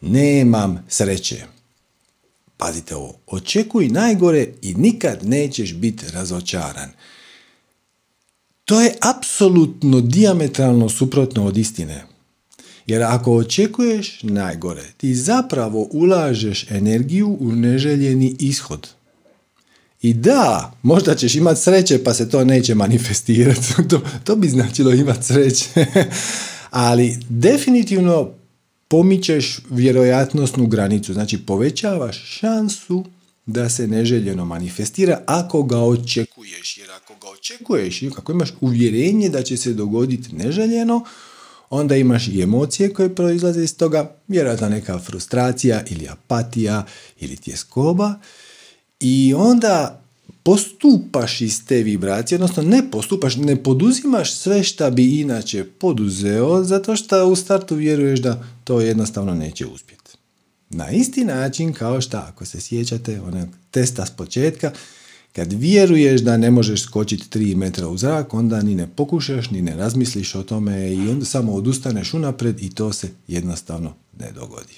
Nemam 0.00 0.84
sreće. 0.88 1.44
Pazite 2.56 2.96
ovo, 2.96 3.18
očekuj 3.26 3.88
najgore 3.88 4.48
i 4.62 4.74
nikad 4.74 5.18
nećeš 5.26 5.74
biti 5.74 6.06
razočaran. 6.10 6.90
To 8.64 8.80
je 8.80 8.94
apsolutno 9.00 10.00
diametralno 10.00 10.88
suprotno 10.88 11.46
od 11.46 11.56
istine. 11.56 12.04
Jer 12.86 13.02
ako 13.02 13.36
očekuješ 13.36 14.22
najgore, 14.22 14.82
ti 14.96 15.14
zapravo 15.14 15.88
ulažeš 15.92 16.70
energiju 16.70 17.36
u 17.40 17.52
neželjeni 17.52 18.36
ishod. 18.38 18.88
I 20.02 20.14
da, 20.14 20.72
možda 20.82 21.14
ćeš 21.14 21.34
imati 21.34 21.60
sreće 21.60 22.04
pa 22.04 22.14
se 22.14 22.30
to 22.30 22.44
neće 22.44 22.74
manifestirati. 22.74 23.74
to, 23.90 24.00
to 24.24 24.36
bi 24.36 24.48
značilo 24.48 24.92
imati 24.92 25.24
sreće. 25.24 25.66
Ali 26.70 27.18
definitivno 27.28 28.30
pomičeš 28.88 29.60
vjerojatnosnu 29.70 30.66
granicu, 30.66 31.12
znači 31.12 31.38
povećavaš 31.38 32.24
šansu 32.26 33.04
da 33.46 33.68
se 33.68 33.86
neželjeno 33.86 34.44
manifestira 34.44 35.20
ako 35.26 35.62
ga 35.62 35.78
očekuješ. 35.78 36.76
Jer 36.78 36.90
ako 36.90 37.14
ga 37.14 37.28
očekuješ 37.28 38.02
i 38.02 38.10
ako 38.16 38.32
imaš 38.32 38.52
uvjerenje 38.60 39.28
da 39.28 39.42
će 39.42 39.56
se 39.56 39.72
dogoditi 39.72 40.34
neželjeno, 40.34 41.04
onda 41.70 41.96
imaš 41.96 42.28
i 42.28 42.42
emocije 42.42 42.92
koje 42.92 43.14
proizlaze 43.14 43.64
iz 43.64 43.76
toga, 43.76 44.16
vjerojatno 44.28 44.68
neka 44.68 44.98
frustracija 44.98 45.82
ili 45.90 46.08
apatija 46.08 46.86
ili 47.20 47.36
tjeskoba 47.36 48.14
i 49.00 49.34
onda 49.36 50.04
postupaš 50.42 51.40
iz 51.40 51.66
te 51.66 51.82
vibracije, 51.82 52.36
odnosno 52.36 52.62
ne 52.62 52.90
postupaš, 52.90 53.36
ne 53.36 53.62
poduzimaš 53.62 54.34
sve 54.34 54.62
šta 54.62 54.90
bi 54.90 55.20
inače 55.20 55.64
poduzeo, 55.64 56.64
zato 56.64 56.96
što 56.96 57.26
u 57.26 57.36
startu 57.36 57.74
vjeruješ 57.74 58.20
da 58.20 58.44
to 58.64 58.80
jednostavno 58.80 59.34
neće 59.34 59.66
uspjeti. 59.66 60.03
Na 60.76 60.90
isti 60.90 61.24
način 61.24 61.72
kao 61.72 62.00
što, 62.00 62.16
ako 62.16 62.44
se 62.44 62.60
sjećate 62.60 63.20
onog 63.20 63.48
testa 63.70 64.06
s 64.06 64.10
početka, 64.10 64.72
kad 65.32 65.52
vjeruješ 65.52 66.20
da 66.20 66.36
ne 66.36 66.50
možeš 66.50 66.82
skočiti 66.82 67.38
3 67.38 67.56
metra 67.56 67.88
u 67.88 67.96
zrak, 67.96 68.34
onda 68.34 68.62
ni 68.62 68.74
ne 68.74 68.88
pokušaš, 68.96 69.50
ni 69.50 69.62
ne 69.62 69.76
razmisliš 69.76 70.34
o 70.34 70.42
tome 70.42 70.94
i 70.94 71.08
onda 71.08 71.24
samo 71.24 71.52
odustaneš 71.52 72.14
unapred 72.14 72.62
i 72.62 72.74
to 72.74 72.92
se 72.92 73.08
jednostavno 73.28 73.94
ne 74.18 74.32
dogodi. 74.32 74.74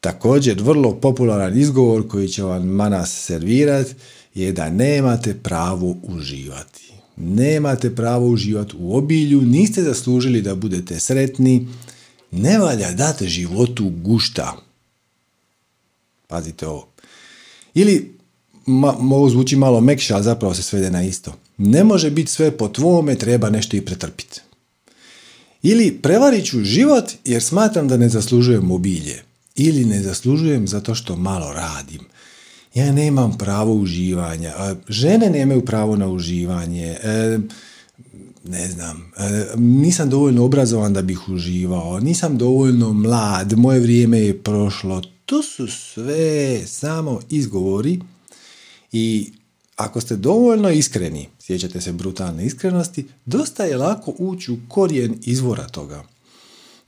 Također, 0.00 0.62
vrlo 0.62 1.00
popularan 1.00 1.58
izgovor 1.58 2.08
koji 2.08 2.28
će 2.28 2.42
vam 2.42 2.66
manas 2.66 3.24
servirat 3.24 3.86
je 4.34 4.52
da 4.52 4.70
nemate 4.70 5.34
pravo 5.34 5.96
uživati. 6.02 6.92
Nemate 7.16 7.94
pravo 7.94 8.26
uživati 8.26 8.74
u 8.78 8.96
obilju, 8.96 9.42
niste 9.42 9.82
zaslužili 9.82 10.42
da 10.42 10.54
budete 10.54 11.00
sretni, 11.00 11.68
ne 12.34 12.58
valja 12.58 12.92
date 12.92 13.28
životu 13.28 13.92
gušta. 14.02 14.56
Pazite 16.26 16.66
ovo. 16.68 16.88
Ili, 17.74 18.14
ovo 19.00 19.28
zvuči 19.28 19.56
malo 19.56 19.80
mekše, 19.80 20.14
ali 20.14 20.24
zapravo 20.24 20.54
se 20.54 20.62
svede 20.62 20.90
na 20.90 21.02
isto. 21.02 21.34
Ne 21.58 21.84
može 21.84 22.10
biti 22.10 22.32
sve 22.32 22.50
po 22.50 22.68
tvome, 22.68 23.14
treba 23.14 23.50
nešto 23.50 23.76
i 23.76 23.80
pretrpiti. 23.80 24.40
Ili 25.62 25.98
prevarit 26.02 26.46
ću 26.46 26.64
život 26.64 27.04
jer 27.24 27.42
smatram 27.42 27.88
da 27.88 27.96
ne 27.96 28.08
zaslužujem 28.08 28.70
obilje 28.70 29.22
ili 29.56 29.84
ne 29.84 30.02
zaslužujem 30.02 30.68
zato 30.68 30.94
što 30.94 31.16
malo 31.16 31.52
radim. 31.52 32.00
Ja 32.74 32.92
nemam 32.92 33.38
pravo 33.38 33.74
uživanja. 33.74 34.52
Žene 34.88 35.30
nemaju 35.30 35.64
pravo 35.64 35.96
na 35.96 36.08
uživanje. 36.08 36.96
E, 37.02 37.38
ne 38.44 38.68
znam, 38.68 39.12
e, 39.16 39.46
nisam 39.56 40.10
dovoljno 40.10 40.44
obrazovan 40.44 40.92
da 40.92 41.02
bih 41.02 41.28
uživao, 41.28 42.00
nisam 42.00 42.38
dovoljno 42.38 42.92
mlad, 42.92 43.52
moje 43.58 43.80
vrijeme 43.80 44.18
je 44.18 44.38
prošlo. 44.38 45.02
To 45.26 45.42
su 45.42 45.66
sve 45.66 46.66
samo 46.66 47.20
izgovori 47.30 48.00
i 48.92 49.32
ako 49.76 50.00
ste 50.00 50.16
dovoljno 50.16 50.70
iskreni, 50.70 51.28
sjećate 51.40 51.80
se 51.80 51.92
brutalne 51.92 52.46
iskrenosti, 52.46 53.06
dosta 53.24 53.64
je 53.64 53.76
lako 53.76 54.14
ući 54.18 54.52
u 54.52 54.58
korijen 54.68 55.18
izvora 55.22 55.68
toga. 55.68 56.04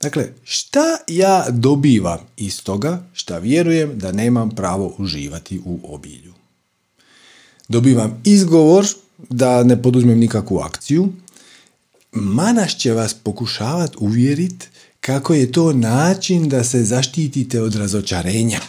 Dakle, 0.01 0.29
šta 0.43 0.97
ja 1.07 1.45
dobivam 1.49 2.19
iz 2.37 2.63
toga 2.63 3.03
šta 3.13 3.37
vjerujem 3.37 3.99
da 3.99 4.11
nemam 4.11 4.49
pravo 4.49 4.95
uživati 4.97 5.61
u 5.65 5.79
obilju? 5.83 6.33
Dobivam 7.67 8.21
izgovor 8.23 8.85
da 9.29 9.63
ne 9.63 9.81
poduzmem 9.81 10.19
nikakvu 10.19 10.59
akciju. 10.59 11.09
Manaš 12.21 12.77
će 12.77 12.93
vas 12.93 13.13
pokušavati 13.13 13.97
uvjeriti 13.99 14.67
kako 14.99 15.33
je 15.33 15.51
to 15.51 15.73
način 15.73 16.49
da 16.49 16.63
se 16.63 16.83
zaštitite 16.83 17.61
od 17.61 17.75
razočarenja. 17.75 18.59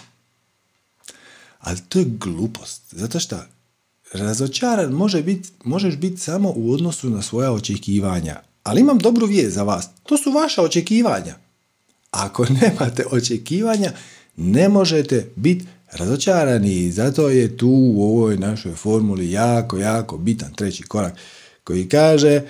Ali 1.59 1.79
to 1.89 1.99
je 1.99 2.05
glupost. 2.05 2.83
Zato 2.91 3.21
što 3.21 3.37
razočaran 4.13 4.93
može 4.93 5.23
bit, 5.23 5.53
možeš 5.65 5.97
biti 5.97 6.21
samo 6.21 6.53
u 6.57 6.73
odnosu 6.73 7.11
na 7.11 7.23
svoja 7.23 7.53
očekivanja. 7.53 8.41
Ali 8.63 8.81
imam 8.81 8.99
dobru 8.99 9.27
vijest 9.27 9.55
za 9.55 9.63
vas. 9.63 9.89
To 10.03 10.19
su 10.19 10.31
vaša 10.31 10.63
očekivanja. 10.63 11.35
Ako 12.11 12.47
nemate 12.63 13.05
očekivanja, 13.11 13.93
ne 14.37 14.69
možete 14.69 15.31
biti 15.37 15.67
razočarani 15.93 16.93
zato 16.93 17.29
je 17.29 17.57
tu 17.57 17.69
u 17.71 18.03
ovoj 18.03 18.37
našoj 18.37 18.75
formuli 18.75 19.31
jako, 19.31 19.79
jako 19.79 20.19
bitan 20.19 20.55
treći 20.55 20.83
korak 20.83 21.15
koji 21.65 21.89
kaže 21.89 22.43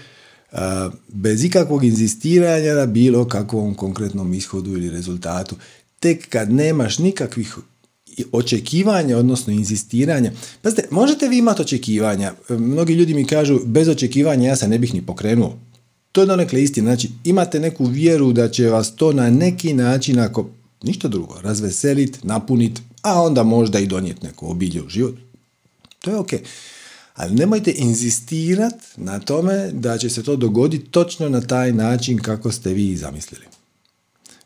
bez 1.09 1.44
ikakvog 1.44 1.84
inzistiranja 1.84 2.74
na 2.74 2.86
bilo 2.86 3.24
kakvom 3.24 3.74
konkretnom 3.74 4.34
ishodu 4.34 4.72
ili 4.72 4.90
rezultatu. 4.90 5.57
Tek 6.01 6.28
kad 6.28 6.53
nemaš 6.53 6.99
nikakvih 6.99 7.57
očekivanja, 8.32 9.18
odnosno 9.18 9.53
inzistiranja. 9.53 10.32
Pazite, 10.62 10.82
možete 10.90 11.28
vi 11.28 11.38
imati 11.38 11.62
očekivanja. 11.62 12.32
Mnogi 12.49 12.92
ljudi 12.92 13.14
mi 13.14 13.24
kažu, 13.24 13.61
bez 13.64 13.88
očekivanja 13.88 14.49
ja 14.49 14.57
se 14.57 14.68
ne 14.68 14.78
bih 14.78 14.94
ni 14.94 15.07
pokrenuo. 15.07 15.59
To 16.12 16.20
je 16.20 16.26
donekle 16.26 16.62
istina. 16.62 16.90
Znači, 16.90 17.11
imate 17.24 17.61
neku 17.61 17.84
vjeru 17.84 18.32
da 18.32 18.49
će 18.51 18.68
vas 18.68 18.96
to 18.96 19.12
na 19.12 19.30
neki 19.30 19.72
način, 19.72 20.18
ako 20.18 20.51
ništa 20.82 21.09
drugo, 21.09 21.40
razveselit, 21.40 22.24
napunit, 22.24 22.80
a 23.03 23.22
onda 23.22 23.42
možda 23.42 23.78
i 23.78 23.86
donijeti 23.86 24.26
neko 24.26 24.46
obilje 24.46 24.82
u 24.82 24.88
život. 24.88 25.14
To 26.01 26.11
je 26.11 26.16
ok. 26.16 26.30
Ali 27.18 27.34
nemojte 27.34 27.72
inzistirat 27.76 28.74
na 28.96 29.18
tome 29.18 29.70
da 29.72 29.98
će 29.98 30.10
se 30.10 30.22
to 30.22 30.36
dogoditi 30.36 30.90
točno 30.90 31.28
na 31.28 31.40
taj 31.40 31.72
način 31.72 32.18
kako 32.18 32.52
ste 32.52 32.72
vi 32.72 32.96
zamislili. 32.96 33.44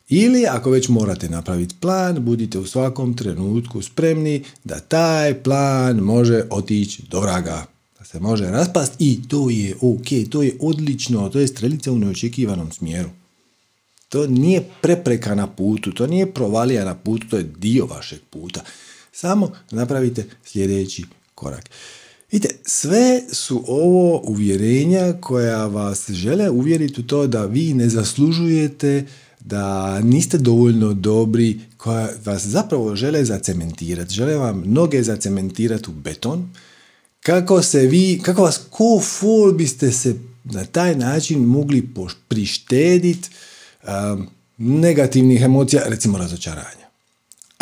Ili 0.08 0.46
ako 0.46 0.70
već 0.70 0.88
morate 0.88 1.28
napraviti 1.28 1.74
plan, 1.80 2.24
budite 2.24 2.58
u 2.58 2.66
svakom 2.66 3.16
trenutku 3.16 3.82
spremni 3.82 4.44
da 4.64 4.80
taj 4.80 5.42
plan 5.42 5.96
može 5.96 6.42
otići 6.50 7.02
do 7.02 7.20
vraga. 7.20 7.66
Da 7.98 8.04
se 8.04 8.20
može 8.20 8.44
raspast 8.44 8.92
i 8.98 9.28
to 9.28 9.50
je 9.50 9.74
ok, 9.80 10.30
to 10.30 10.42
je 10.42 10.56
odlično, 10.60 11.28
to 11.28 11.40
je 11.40 11.48
strelica 11.48 11.92
u 11.92 11.98
neočekivanom 11.98 12.72
smjeru. 12.72 13.10
To 14.08 14.26
nije 14.26 14.68
prepreka 14.82 15.34
na 15.34 15.46
putu, 15.46 15.92
to 15.92 16.06
nije 16.06 16.34
provalija 16.34 16.84
na 16.84 16.94
putu, 16.94 17.26
to 17.30 17.36
je 17.36 17.50
dio 17.58 17.86
vašeg 17.86 18.20
puta. 18.30 18.60
Samo 19.12 19.52
napravite 19.70 20.24
sljedeći 20.44 21.04
korak. 21.34 21.70
Vidite, 22.32 22.54
sve 22.64 23.22
su 23.32 23.64
ovo 23.66 24.22
uvjerenja 24.24 25.12
koja 25.20 25.66
vas 25.66 26.10
žele 26.10 26.50
uvjeriti 26.50 27.00
u 27.00 27.06
to 27.06 27.26
da 27.26 27.44
vi 27.44 27.74
ne 27.74 27.88
zaslužujete, 27.88 29.04
da 29.40 30.00
niste 30.00 30.38
dovoljno 30.38 30.94
dobri, 30.94 31.60
koja 31.76 32.08
vas 32.24 32.46
zapravo 32.46 32.96
žele 32.96 33.24
zacementirati. 33.24 34.14
Žele 34.14 34.36
vam 34.36 34.62
noge 34.66 35.02
zacementirati 35.02 35.90
u 35.90 35.92
beton. 35.92 36.50
Kako 37.20 37.62
se 37.62 37.80
vi, 37.80 38.20
kako 38.22 38.42
vas 38.42 38.60
ko 38.70 39.00
fol 39.00 39.52
biste 39.52 39.92
se 39.92 40.14
na 40.44 40.64
taj 40.64 40.96
način 40.96 41.44
mogli 41.44 41.88
prištediti 42.28 43.28
um, 43.82 44.28
negativnih 44.58 45.42
emocija, 45.42 45.82
recimo 45.86 46.18
razočaranja. 46.18 46.81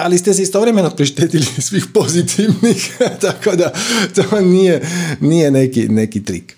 Ali 0.04 0.18
ste 0.18 0.34
se 0.34 0.42
istovremeno 0.42 0.90
prištetili 0.90 1.44
svih 1.68 1.86
pozitivnih, 1.94 2.96
tako 3.20 3.56
da 3.56 3.72
to 4.14 4.40
nije, 4.40 4.88
nije 5.20 5.50
neki, 5.50 5.88
neki 5.88 6.24
trik. 6.24 6.56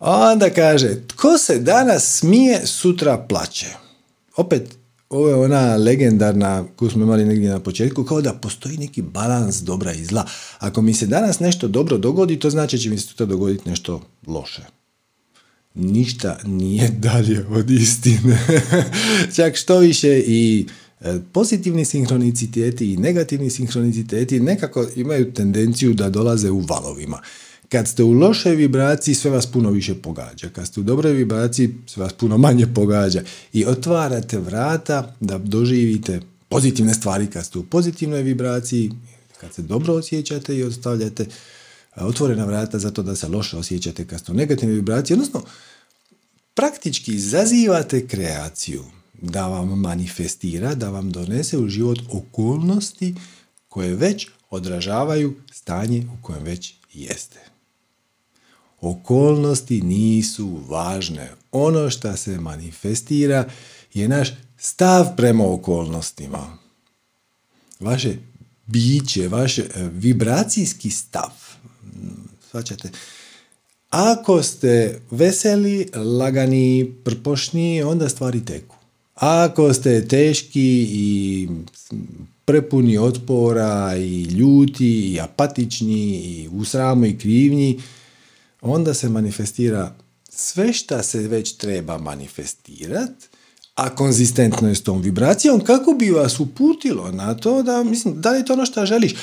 Onda 0.00 0.50
kaže, 0.50 0.88
tko 1.06 1.38
se 1.38 1.58
danas 1.58 2.18
smije, 2.18 2.66
sutra 2.66 3.18
plaće. 3.28 3.66
Opet, 4.36 4.62
ovo 5.10 5.28
je 5.28 5.34
ona 5.34 5.76
legendarna 5.76 6.64
koju 6.76 6.90
smo 6.90 7.02
imali 7.02 7.24
negdje 7.24 7.50
na 7.50 7.60
početku, 7.60 8.04
kao 8.04 8.20
da 8.20 8.32
postoji 8.32 8.78
neki 8.78 9.02
balans 9.02 9.56
dobra 9.56 9.92
i 9.92 10.04
zla. 10.04 10.26
Ako 10.58 10.82
mi 10.82 10.94
se 10.94 11.06
danas 11.06 11.40
nešto 11.40 11.68
dobro 11.68 11.98
dogodi, 11.98 12.38
to 12.38 12.50
znači 12.50 12.78
će 12.78 12.90
mi 12.90 12.98
se 12.98 13.06
sutra 13.06 13.26
dogoditi 13.26 13.68
nešto 13.68 14.00
loše 14.26 14.62
ništa 15.74 16.38
nije 16.44 16.88
dalje 16.88 17.46
od 17.50 17.70
istine. 17.70 18.38
Čak 19.36 19.56
što 19.56 19.78
više 19.78 20.18
i 20.26 20.66
pozitivni 21.32 21.84
sinhroniciteti 21.84 22.92
i 22.92 22.96
negativni 22.96 23.50
sinhroniciteti 23.50 24.40
nekako 24.40 24.86
imaju 24.96 25.32
tendenciju 25.32 25.94
da 25.94 26.10
dolaze 26.10 26.50
u 26.50 26.60
valovima. 26.60 27.20
Kad 27.68 27.88
ste 27.88 28.02
u 28.02 28.12
lošoj 28.12 28.54
vibraciji 28.54 29.14
sve 29.14 29.30
vas 29.30 29.46
puno 29.46 29.70
više 29.70 29.94
pogađa. 29.94 30.48
Kad 30.48 30.66
ste 30.66 30.80
u 30.80 30.82
dobroj 30.82 31.12
vibraciji 31.12 31.74
sve 31.86 32.02
vas 32.02 32.12
puno 32.12 32.38
manje 32.38 32.66
pogađa. 32.74 33.22
I 33.52 33.64
otvarate 33.66 34.38
vrata 34.38 35.16
da 35.20 35.38
doživite 35.38 36.20
pozitivne 36.48 36.94
stvari 36.94 37.26
kad 37.26 37.46
ste 37.46 37.58
u 37.58 37.64
pozitivnoj 37.64 38.22
vibraciji, 38.22 38.90
kad 39.40 39.54
se 39.54 39.62
dobro 39.62 39.94
osjećate 39.94 40.56
i 40.56 40.62
ostavljate 40.62 41.26
otvorena 41.96 42.44
vrata 42.44 42.78
zato 42.78 43.02
da 43.02 43.16
se 43.16 43.28
loše 43.28 43.56
osjećate 43.56 44.06
kad 44.06 44.20
ste 44.20 44.32
u 44.32 44.34
negativnoj 44.34 44.74
vibraciji, 44.74 45.14
odnosno 45.14 45.42
praktički 46.54 47.18
zazivate 47.18 48.06
kreaciju 48.06 48.84
da 49.30 49.46
vam 49.46 49.80
manifestira, 49.80 50.74
da 50.74 50.90
vam 50.90 51.10
donese 51.10 51.58
u 51.58 51.68
život 51.68 51.98
okolnosti 52.12 53.14
koje 53.68 53.94
već 53.94 54.28
odražavaju 54.50 55.34
stanje 55.52 56.06
u 56.18 56.22
kojem 56.22 56.42
već 56.44 56.74
jeste. 56.92 57.38
Okolnosti 58.80 59.80
nisu 59.80 60.60
važne. 60.68 61.30
Ono 61.52 61.90
što 61.90 62.16
se 62.16 62.40
manifestira 62.40 63.48
je 63.94 64.08
naš 64.08 64.28
stav 64.58 65.16
prema 65.16 65.52
okolnostima. 65.52 66.58
Vaše 67.80 68.16
biće, 68.66 69.28
vaš 69.28 69.58
vibracijski 69.92 70.90
stav 70.90 71.30
Svaćate? 72.54 72.90
Ako 73.90 74.42
ste 74.42 75.00
veseli, 75.10 75.90
lagani, 75.94 76.94
prpošni, 77.04 77.82
onda 77.82 78.08
stvari 78.08 78.44
teku. 78.44 78.73
Ako 79.14 79.74
ste 79.74 80.08
teški 80.08 80.88
i 80.90 81.48
prepuni 82.44 82.98
otpora 82.98 83.96
i 83.96 84.22
ljuti 84.22 85.12
i 85.12 85.20
apatični 85.20 86.10
i 86.10 86.48
u 86.52 86.64
sramu 86.64 87.06
i 87.06 87.18
krivnji, 87.18 87.80
onda 88.60 88.94
se 88.94 89.08
manifestira 89.08 89.94
sve 90.28 90.72
što 90.72 91.02
se 91.02 91.18
već 91.18 91.52
treba 91.52 91.98
manifestirati, 91.98 93.26
a 93.74 93.94
konzistentno 93.94 94.68
je 94.68 94.74
s 94.74 94.82
tom 94.82 95.02
vibracijom, 95.02 95.60
kako 95.60 95.92
bi 95.92 96.10
vas 96.10 96.40
uputilo 96.40 97.12
na 97.12 97.34
to 97.34 97.62
da, 97.62 97.82
mislim, 97.82 98.20
da 98.20 98.30
li 98.30 98.38
je 98.38 98.44
to 98.44 98.52
ono 98.52 98.66
što 98.66 98.86
želiš? 98.86 99.14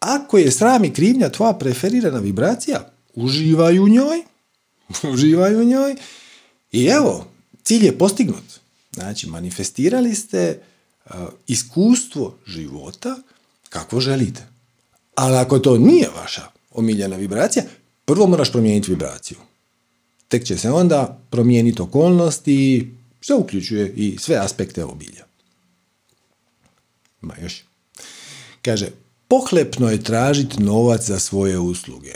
Ako 0.00 0.38
je 0.38 0.50
sram 0.50 0.84
i 0.84 0.92
krivnja 0.92 1.28
tvoja 1.28 1.52
preferirana 1.52 2.18
vibracija, 2.18 2.90
uživaj 3.14 3.78
u 3.78 3.88
njoj, 3.88 4.22
uživaj 5.12 5.54
u 5.54 5.64
njoj 5.64 5.96
i 6.72 6.84
evo, 6.84 7.26
cilj 7.62 7.84
je 7.84 7.98
postignut. 7.98 8.60
Znači, 8.98 9.26
manifestirali 9.26 10.14
ste 10.14 10.58
uh, 11.04 11.12
iskustvo 11.46 12.36
života 12.46 13.16
kako 13.68 14.00
želite. 14.00 14.46
Ali 15.14 15.36
ako 15.36 15.58
to 15.58 15.78
nije 15.78 16.08
vaša 16.16 16.42
omiljena 16.70 17.16
vibracija, 17.16 17.64
prvo 18.04 18.26
moraš 18.26 18.52
promijeniti 18.52 18.90
vibraciju. 18.90 19.38
Tek 20.28 20.44
će 20.44 20.58
se 20.58 20.70
onda 20.70 21.20
promijeniti 21.30 21.82
okolnosti, 21.82 22.90
što 23.20 23.38
uključuje 23.38 23.92
i 23.96 24.18
sve 24.18 24.36
aspekte 24.36 24.84
obilja. 24.84 25.24
Ma 27.20 27.34
još. 27.42 27.64
Kaže, 28.62 28.88
pohlepno 29.28 29.90
je 29.90 30.02
tražiti 30.02 30.62
novac 30.62 31.06
za 31.06 31.18
svoje 31.18 31.58
usluge. 31.58 32.14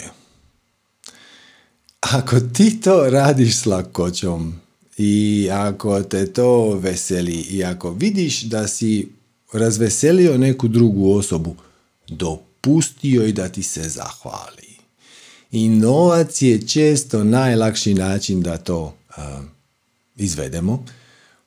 Ako 2.01 2.41
ti 2.41 2.80
to 2.80 3.11
radiš 3.11 3.57
s 3.57 3.66
lakoćom 3.66 4.61
i 4.97 5.49
ako 5.53 6.03
te 6.03 6.32
to 6.32 6.74
veseli 6.74 7.40
i 7.51 7.64
ako 7.64 7.90
vidiš 7.90 8.43
da 8.43 8.68
si 8.68 9.09
razveselio 9.53 10.38
neku 10.38 10.68
drugu 10.68 11.12
osobu, 11.12 11.57
dopustio 12.09 13.26
i 13.26 13.32
da 13.32 13.49
ti 13.49 13.62
se 13.62 13.82
zahvali. 13.82 14.72
I 15.53 15.68
novac 15.68 16.43
je 16.43 16.68
često 16.68 17.24
najlakši 17.24 17.95
način 17.95 18.43
da 18.43 18.59
to 18.59 18.97
izvedemo. 20.16 20.84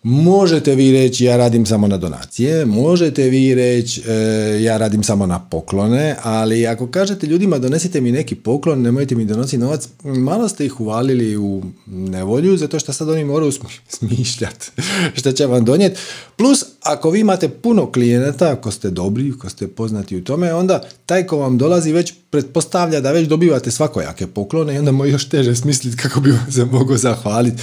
Možete 0.08 0.76
vi 0.76 0.91
reći 0.91 1.26
ja 1.26 1.38
radim 1.38 1.66
samo 1.66 1.88
na 1.88 1.97
donacije, 1.97 2.66
možete 2.66 3.24
vi 3.24 3.56
reći 3.56 4.01
e, 4.01 4.14
ja 4.62 4.78
radim 4.78 5.03
samo 5.03 5.26
na 5.26 5.39
poklone, 5.39 6.16
ali 6.24 6.68
ako 6.68 6.88
kažete 6.88 7.28
ljudima 7.28 7.60
donesite 7.60 8.01
mi 8.01 8.12
neki 8.12 8.36
poklon, 8.36 8.82
nemojte 8.82 9.16
mi 9.16 9.26
donositi 9.26 9.58
novac, 9.58 9.88
malo 10.03 10.49
ste 10.49 10.66
ih 10.66 10.80
uvalili 10.80 11.38
u 11.38 11.64
nevolju 11.86 12.58
zato 12.58 12.80
što 12.80 12.93
sad 12.93 13.10
oni 13.10 13.24
moraju 13.24 13.51
smišljati 13.97 14.72
što 15.16 15.32
će 15.32 15.45
vam 15.45 15.66
donijeti. 15.66 15.99
Plus, 16.36 16.66
ako 16.82 17.10
vi 17.10 17.20
imate 17.20 17.49
puno 17.49 17.91
klijenata, 17.91 18.51
ako 18.51 18.72
ste 18.72 18.89
dobri, 18.89 19.34
ako 19.38 19.49
ste 19.49 19.68
poznati 19.68 20.18
u 20.18 20.24
tome, 20.24 20.53
onda 20.53 20.82
taj 21.06 21.28
ko 21.28 21.38
vam 21.38 21.58
dolazi 21.58 21.91
već 21.91 22.14
pretpostavlja 22.30 23.01
da 23.01 23.12
već 23.12 23.28
dobivate 23.28 23.72
svakojake 23.72 24.28
poklone 24.28 24.76
i 24.76 24.78
onda 24.78 24.91
mu 24.91 25.06
još 25.06 25.30
teže 25.30 25.56
smisliti 25.56 25.97
kako 25.97 26.20
bi 26.20 26.32
vam 26.32 26.51
se 26.51 26.66
mogao 26.66 26.97
zahvaliti. 26.97 27.62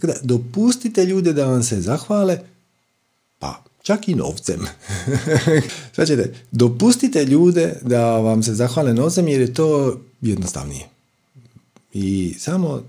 Tako 0.00 0.12
da, 0.12 0.18
dopustite 0.22 1.04
ljude 1.04 1.32
da 1.32 1.46
vam 1.46 1.62
se 1.62 1.80
zahvale, 1.80 2.38
pa 3.38 3.64
čak 3.82 4.08
i 4.08 4.14
novcem. 4.14 4.60
ćete, 6.06 6.34
dopustite 6.50 7.24
ljude 7.24 7.78
da 7.82 8.18
vam 8.18 8.42
se 8.42 8.54
zahvale 8.54 8.94
novcem 8.94 9.28
jer 9.28 9.40
je 9.40 9.54
to 9.54 10.00
jednostavnije. 10.20 10.88
I 11.92 12.34
samo 12.38 12.82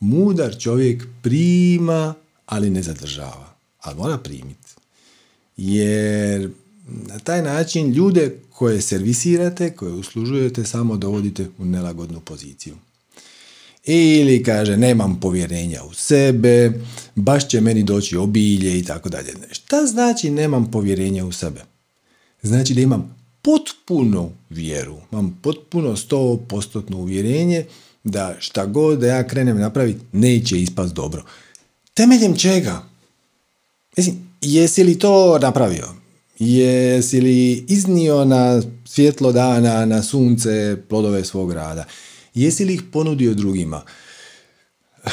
mudar 0.00 0.58
čovjek 0.58 1.06
prima, 1.22 2.14
ali 2.46 2.70
ne 2.70 2.82
zadržava. 2.82 3.54
Ali 3.80 3.96
mora 3.96 4.18
primiti. 4.18 4.68
Jer 5.56 6.50
na 6.86 7.18
taj 7.18 7.42
način 7.42 7.92
ljude 7.92 8.38
koje 8.50 8.80
servisirate, 8.80 9.76
koje 9.76 9.92
uslužujete, 9.92 10.64
samo 10.64 10.96
dovodite 10.96 11.48
u 11.58 11.64
nelagodnu 11.64 12.20
poziciju. 12.20 12.74
Ili 13.84 14.42
kaže 14.42 14.76
nemam 14.76 15.20
povjerenja 15.20 15.82
u 15.82 15.94
sebe, 15.94 16.72
baš 17.14 17.48
će 17.48 17.60
meni 17.60 17.82
doći 17.82 18.16
obilje 18.16 18.78
i 18.78 18.84
tako 18.84 19.08
dalje. 19.08 19.32
Šta 19.50 19.86
znači 19.86 20.30
nemam 20.30 20.70
povjerenja 20.70 21.24
u 21.24 21.32
sebe? 21.32 21.60
Znači 22.42 22.74
da 22.74 22.80
imam 22.80 23.16
potpuno 23.42 24.30
vjeru, 24.50 24.96
imam 25.12 25.38
potpuno 25.42 25.96
100% 25.96 26.94
uvjerenje 26.94 27.64
da 28.04 28.36
šta 28.38 28.66
god 28.66 28.98
da 28.98 29.06
ja 29.06 29.26
krenem 29.28 29.58
napraviti 29.58 30.00
neće 30.12 30.60
ispast 30.60 30.94
dobro. 30.94 31.24
Temeljem 31.94 32.36
čega? 32.36 32.82
Mislim, 33.96 34.16
jesi 34.40 34.84
li 34.84 34.98
to 34.98 35.38
napravio? 35.38 35.88
Jesi 36.38 37.20
li 37.20 37.64
iznio 37.68 38.24
na 38.24 38.62
svjetlo 38.84 39.32
dana, 39.32 39.84
na 39.84 40.02
sunce 40.02 40.76
plodove 40.88 41.24
svog 41.24 41.52
rada? 41.52 41.84
Jesi 42.34 42.64
li 42.64 42.74
ih 42.74 42.82
ponudio 42.92 43.34
drugima? 43.34 43.82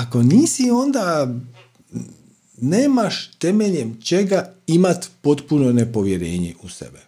Ako 0.00 0.22
nisi, 0.22 0.70
onda 0.70 1.34
nemaš 2.60 3.30
temeljem 3.38 4.00
čega 4.02 4.54
imat 4.66 5.10
potpuno 5.22 5.72
nepovjerenje 5.72 6.54
u 6.62 6.68
sebe. 6.68 7.00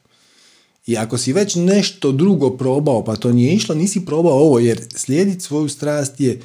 I 0.86 0.96
ako 0.96 1.18
si 1.18 1.32
već 1.32 1.54
nešto 1.54 2.12
drugo 2.12 2.50
probao, 2.50 3.04
pa 3.04 3.16
to 3.16 3.32
nije 3.32 3.54
išlo, 3.54 3.74
nisi 3.74 4.04
probao 4.06 4.32
ovo, 4.32 4.58
jer 4.58 4.80
slijediti 4.96 5.40
svoju 5.40 5.68
strast 5.68 6.20
je 6.20 6.40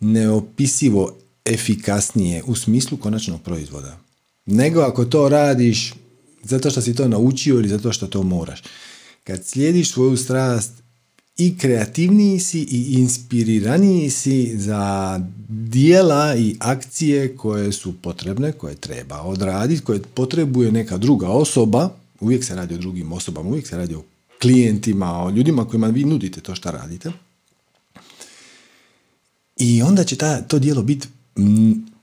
neopisivo 0.00 1.16
efikasnije 1.44 2.42
u 2.46 2.54
smislu 2.54 2.98
konačnog 2.98 3.42
proizvoda. 3.42 3.98
Nego 4.46 4.80
ako 4.80 5.04
to 5.04 5.28
radiš 5.28 5.94
zato 6.42 6.70
što 6.70 6.80
si 6.80 6.94
to 6.94 7.08
naučio 7.08 7.54
ili 7.54 7.68
zato 7.68 7.92
što 7.92 8.06
to 8.06 8.22
moraš. 8.22 8.62
Kad 9.24 9.46
slijediš 9.46 9.92
svoju 9.92 10.16
strast, 10.16 10.72
i 11.36 11.58
kreativniji 11.58 12.40
si 12.40 12.60
i 12.60 12.94
inspiriraniji 13.00 14.10
si 14.10 14.58
za 14.58 15.20
dijela 15.48 16.36
i 16.36 16.56
akcije 16.60 17.36
koje 17.36 17.72
su 17.72 17.94
potrebne, 18.02 18.52
koje 18.52 18.74
treba 18.74 19.20
odraditi, 19.20 19.84
koje 19.84 20.02
potrebuje 20.14 20.72
neka 20.72 20.96
druga 20.96 21.28
osoba, 21.28 21.90
uvijek 22.20 22.44
se 22.44 22.54
radi 22.54 22.74
o 22.74 22.78
drugim 22.78 23.12
osobama, 23.12 23.48
uvijek 23.48 23.66
se 23.66 23.76
radi 23.76 23.94
o 23.94 24.04
klijentima, 24.40 25.24
o 25.24 25.30
ljudima 25.30 25.68
kojima 25.68 25.86
vi 25.86 26.04
nudite 26.04 26.40
to 26.40 26.54
što 26.54 26.70
radite. 26.70 27.12
I 29.56 29.82
onda 29.82 30.04
će 30.04 30.16
ta, 30.16 30.42
to 30.42 30.58
dijelo 30.58 30.82
biti 30.82 31.08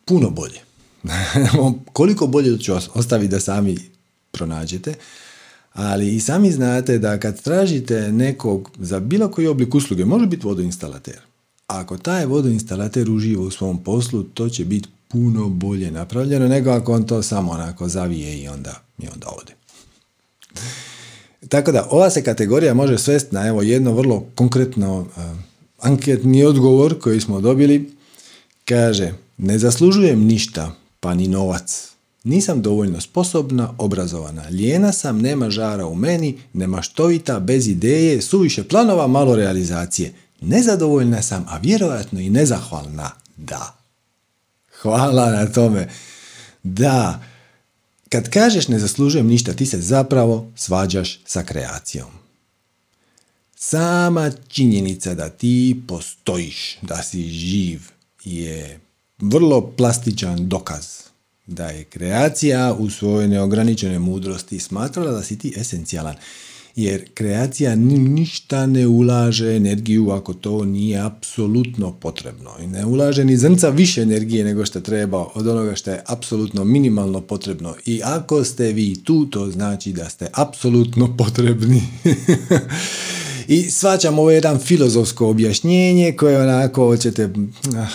puno 0.06 0.30
bolje. 0.30 0.60
Koliko 1.94 2.28
bolje 2.28 2.60
ću 2.60 2.74
ostaviti 2.94 3.32
da 3.32 3.40
sami 3.40 3.78
pronađete, 4.32 4.94
ali 5.74 6.16
i 6.16 6.20
sami 6.20 6.52
znate 6.52 6.98
da 6.98 7.20
kad 7.20 7.42
tražite 7.42 8.12
nekog 8.12 8.72
za 8.80 9.00
bilo 9.00 9.32
koji 9.32 9.48
oblik 9.48 9.76
usluge, 9.76 10.06
može 10.06 10.26
biti 10.26 10.46
vodoinstalater. 10.46 11.20
Ako 11.68 11.98
taj 11.98 12.26
vodoinstalater 12.26 13.12
uživa 13.12 13.44
u 13.44 13.52
svom 13.52 13.84
poslu, 13.84 14.24
to 14.24 14.50
će 14.50 14.66
biti 14.66 14.90
puno 15.08 15.50
bolje 15.50 15.92
napravljeno 15.92 16.48
nego 16.48 16.70
ako 16.70 16.94
on 16.94 17.04
to 17.04 17.24
samo 17.24 17.52
onako 17.52 17.88
zavije 17.88 18.38
i 18.38 18.48
onda, 18.48 18.82
i 19.00 19.08
onda 19.14 19.28
ode. 19.42 19.54
Tako 21.50 21.72
da, 21.72 21.88
ova 21.90 22.10
se 22.10 22.24
kategorija 22.24 22.74
može 22.74 22.98
svesti 22.98 23.36
na 23.36 23.48
evo 23.48 23.62
jedno 23.62 23.94
vrlo 23.94 24.26
konkretno 24.36 25.00
uh, 25.00 25.08
anketni 25.80 26.44
odgovor 26.44 27.00
koji 27.00 27.22
smo 27.22 27.42
dobili. 27.42 27.92
Kaže, 28.66 29.14
ne 29.38 29.60
zaslužujem 29.60 30.26
ništa, 30.26 30.76
pa 31.00 31.14
ni 31.14 31.28
novac. 31.28 31.91
Nisam 32.24 32.62
dovoljno 32.62 33.02
sposobna, 33.02 33.74
obrazovana, 33.78 34.44
lijena 34.50 34.92
sam, 34.92 35.22
nema 35.22 35.50
žara 35.50 35.86
u 35.86 35.96
meni, 35.96 36.38
nema 36.54 36.82
štovita, 36.82 37.40
bez 37.40 37.68
ideje, 37.68 38.22
suviše 38.22 38.64
planova, 38.64 39.08
malo 39.08 39.36
realizacije. 39.36 40.14
Nezadovoljna 40.42 41.22
sam, 41.22 41.46
a 41.50 41.58
vjerojatno 41.58 42.20
i 42.20 42.30
nezahvalna. 42.30 43.12
Da. 43.38 43.76
Hvala 44.82 45.32
na 45.32 45.46
tome. 45.46 45.90
Da. 46.64 47.24
Kad 48.10 48.30
kažeš 48.30 48.68
ne 48.68 48.80
zaslužujem 48.80 49.28
ništa, 49.28 49.54
ti 49.54 49.66
se 49.66 49.82
zapravo 49.82 50.52
svađaš 50.56 51.20
sa 51.26 51.44
kreacijom. 51.44 52.10
Sama 53.56 54.32
činjenica 54.48 55.14
da 55.14 55.30
ti 55.30 55.82
postojiš, 55.88 56.78
da 56.82 57.04
si 57.04 57.24
živ, 57.24 57.82
je 58.24 58.80
vrlo 59.20 59.72
plastičan 59.78 60.50
dokaz 60.50 61.11
da 61.52 61.68
je 61.68 61.84
kreacija 61.84 62.76
u 62.80 62.90
svojoj 62.90 63.28
neograničenoj 63.28 64.00
mudrosti 64.00 64.60
smatrala 64.60 65.12
da 65.12 65.24
si 65.24 65.38
ti 65.38 65.54
esencijalan. 65.58 66.16
Jer 66.76 67.06
kreacija 67.14 67.76
ništa 67.76 68.66
ne 68.66 68.88
ulaže 68.88 69.56
energiju 69.56 70.12
ako 70.12 70.34
to 70.34 70.66
nije 70.66 71.00
apsolutno 71.00 71.92
potrebno. 71.92 72.52
I 72.64 72.68
ne 72.68 72.86
ulaže 72.86 73.26
ni 73.26 73.38
zrnca 73.38 73.70
više 73.70 74.02
energije 74.02 74.44
nego 74.44 74.66
što 74.66 74.82
treba 74.82 75.28
od 75.36 75.48
onoga 75.48 75.76
što 75.76 75.92
je 75.92 76.04
apsolutno 76.06 76.64
minimalno 76.64 77.22
potrebno. 77.22 77.76
I 77.86 78.02
ako 78.04 78.44
ste 78.44 78.72
vi 78.72 79.04
tu, 79.04 79.26
to 79.26 79.52
znači 79.52 79.94
da 79.94 80.10
ste 80.10 80.28
apsolutno 80.34 81.18
potrebni. 81.18 81.82
I 83.48 83.64
svačam 83.64 84.20
ovo 84.20 84.32
jedan 84.32 84.60
filozofsko 84.60 85.30
objašnjenje 85.30 86.12
koje 86.12 86.42
onako 86.42 86.98
ćete 86.98 87.30
ah, 87.76 87.88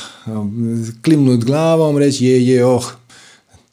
klimnut 1.05 1.45
glavom, 1.45 1.99
reći 1.99 2.27
je, 2.27 2.47
je, 2.47 2.67
oh, 2.67 2.85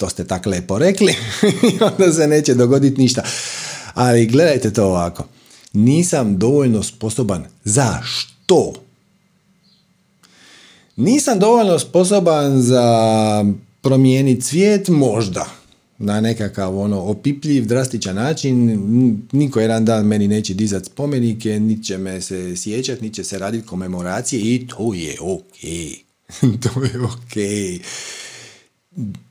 to 0.04 0.10
ste 0.10 0.24
tako 0.24 0.50
lepo 0.50 0.80
rekli 0.80 1.16
onda 1.92 2.14
se 2.14 2.28
neće 2.28 2.54
dogoditi 2.54 3.02
ništa. 3.02 3.24
Ali 3.94 4.26
gledajte 4.26 4.74
to 4.74 4.86
ovako. 4.86 5.28
Nisam 5.74 6.38
dovoljno 6.38 6.84
sposoban. 6.84 7.46
Za 7.64 8.02
što? 8.04 8.74
Nisam 10.96 11.40
dovoljno 11.40 11.80
sposoban 11.80 12.62
za 12.62 12.86
promijeniti 13.82 14.42
svijet, 14.42 14.88
možda. 14.88 15.46
Na 15.98 16.22
nekakav 16.22 16.80
ono 16.80 17.00
opipljiv, 17.02 17.66
drastičan 17.66 18.16
način. 18.16 18.80
Niko 19.32 19.60
jedan 19.60 19.86
dan 19.86 20.06
meni 20.06 20.28
neće 20.28 20.54
dizati 20.54 20.86
spomenike, 20.86 21.60
niti 21.60 21.84
će 21.84 21.98
me 21.98 22.22
se 22.22 22.56
sjećati, 22.56 23.02
niti 23.02 23.16
će 23.16 23.24
se 23.24 23.40
raditi 23.40 23.68
komemoracije 23.68 24.42
i 24.42 24.68
to 24.68 24.94
je 24.94 25.16
ok. 25.22 25.60
to 26.64 26.84
je 26.84 27.02
ok 27.02 27.36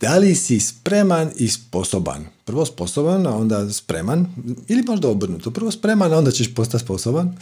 da 0.01 0.19
li 0.19 0.35
si 0.35 0.61
spreman 0.61 1.31
i 1.37 1.49
sposoban? 1.49 2.27
Prvo 2.45 2.67
sposoban, 2.67 3.27
a 3.27 3.37
onda 3.37 3.73
spreman, 3.73 4.27
ili 4.69 4.83
možda 4.83 5.09
obrnuto. 5.09 5.51
Prvo 5.51 5.71
spreman, 5.71 6.13
a 6.13 6.19
onda 6.19 6.31
ćeš 6.31 6.55
postati 6.55 6.85
sposoban 6.85 7.37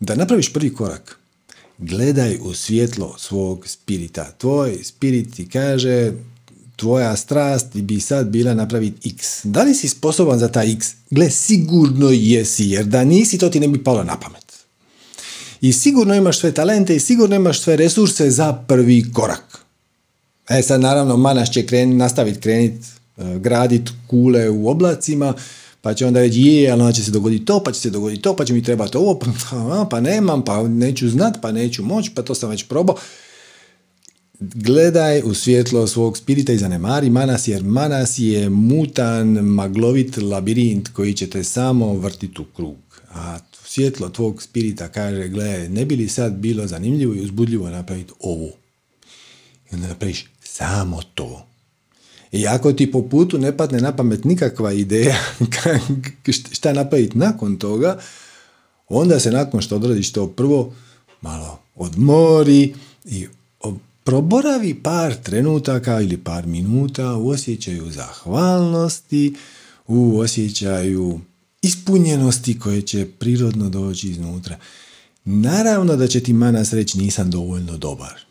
da 0.00 0.14
napraviš 0.14 0.52
prvi 0.52 0.74
korak. 0.74 1.18
Gledaj 1.78 2.38
u 2.42 2.54
svjetlo 2.54 3.14
svog 3.18 3.68
spirita. 3.68 4.32
Tvoj 4.38 4.78
spirit 4.82 5.34
ti 5.34 5.48
kaže 5.48 6.12
tvoja 6.76 7.16
strast 7.16 7.76
bi 7.76 8.00
sad 8.00 8.28
bila 8.28 8.54
napraviti 8.54 9.10
x. 9.10 9.44
Da 9.44 9.62
li 9.62 9.74
si 9.74 9.88
sposoban 9.88 10.38
za 10.38 10.48
taj 10.48 10.72
x? 10.72 10.94
Gle, 11.10 11.30
sigurno 11.30 12.10
jesi, 12.10 12.64
jer 12.64 12.84
da 12.84 13.04
nisi, 13.04 13.38
to 13.38 13.48
ti 13.48 13.60
ne 13.60 13.68
bi 13.68 13.84
palo 13.84 14.04
na 14.04 14.20
pamet. 14.20 14.48
I 15.60 15.72
sigurno 15.72 16.14
imaš 16.14 16.38
sve 16.38 16.52
talente 16.52 16.96
i 16.96 17.00
sigurno 17.00 17.36
imaš 17.36 17.60
sve 17.60 17.76
resurse 17.76 18.30
za 18.30 18.52
prvi 18.52 19.12
korak. 19.12 19.57
E 20.50 20.62
sad 20.62 20.80
naravno 20.80 21.16
Manas 21.16 21.50
će 21.50 21.66
kren, 21.66 21.96
nastaviti 21.96 22.40
krenit, 22.40 22.84
e, 23.16 23.38
gradit 23.38 23.90
kule 24.06 24.50
u 24.50 24.68
oblacima, 24.68 25.34
pa 25.80 25.94
će 25.94 26.06
onda 26.06 26.20
reći 26.20 26.40
je, 26.40 26.70
ali 26.70 26.80
onda 26.80 26.92
će 26.92 27.04
se 27.04 27.10
dogoditi 27.10 27.44
to, 27.44 27.62
pa 27.64 27.72
će 27.72 27.80
se 27.80 27.90
dogoditi 27.90 28.22
to, 28.22 28.36
pa 28.36 28.44
će 28.44 28.52
mi 28.52 28.62
trebati 28.62 28.96
ovo, 28.96 29.18
pa, 29.18 29.86
pa 29.90 30.00
nemam, 30.00 30.44
pa 30.44 30.68
neću 30.68 31.08
znat, 31.08 31.38
pa 31.42 31.52
neću 31.52 31.82
moći, 31.82 32.10
pa 32.14 32.22
to 32.22 32.34
sam 32.34 32.50
već 32.50 32.64
probao. 32.64 32.96
Gledaj 34.40 35.22
u 35.24 35.34
svjetlo 35.34 35.86
svog 35.86 36.18
spirita 36.18 36.52
i 36.52 36.58
zanemari 36.58 37.10
manas, 37.10 37.48
jer 37.48 37.62
manas 37.64 38.18
je 38.18 38.48
mutan, 38.48 39.28
maglovit 39.28 40.16
labirint 40.16 40.88
koji 40.88 41.14
će 41.14 41.30
te 41.30 41.44
samo 41.44 41.94
vrtiti 41.94 42.42
u 42.42 42.44
krug. 42.44 42.76
A 43.10 43.38
svjetlo 43.64 44.08
tvog 44.08 44.42
spirita 44.42 44.88
kaže, 44.88 45.28
gledaj, 45.28 45.68
ne 45.68 45.84
bi 45.84 45.96
li 45.96 46.08
sad 46.08 46.32
bilo 46.32 46.66
zanimljivo 46.66 47.14
i 47.14 47.20
uzbudljivo 47.20 47.70
napraviti 47.70 48.12
ovo? 48.20 48.48
I 49.70 49.74
onda 49.74 49.88
napraviš 49.88 50.26
samo 50.58 51.02
to. 51.14 51.46
I 52.32 52.46
ako 52.46 52.72
ti 52.72 52.92
po 52.92 53.02
putu 53.02 53.38
ne 53.38 53.56
padne 53.56 53.80
na 53.80 53.96
pamet 53.96 54.24
nikakva 54.24 54.72
ideja 54.72 55.16
šta 56.56 56.72
napraviti 56.72 57.18
nakon 57.18 57.56
toga, 57.56 57.98
onda 58.88 59.20
se 59.20 59.30
nakon 59.30 59.60
što 59.60 59.76
odradiš 59.76 60.12
to 60.12 60.26
prvo 60.26 60.74
malo 61.20 61.58
odmori 61.74 62.74
i 63.04 63.26
proboravi 64.04 64.74
par 64.74 65.14
trenutaka 65.14 66.00
ili 66.00 66.16
par 66.16 66.46
minuta 66.46 67.14
u 67.14 67.28
osjećaju 67.28 67.90
zahvalnosti, 67.90 69.34
u 69.86 70.18
osjećaju 70.18 71.20
ispunjenosti 71.62 72.58
koje 72.58 72.82
će 72.82 73.06
prirodno 73.18 73.68
doći 73.68 74.08
iznutra. 74.08 74.58
Naravno 75.24 75.96
da 75.96 76.06
će 76.06 76.20
ti 76.20 76.32
manas 76.32 76.72
reći 76.72 76.98
nisam 76.98 77.30
dovoljno 77.30 77.76
dobar. 77.76 78.27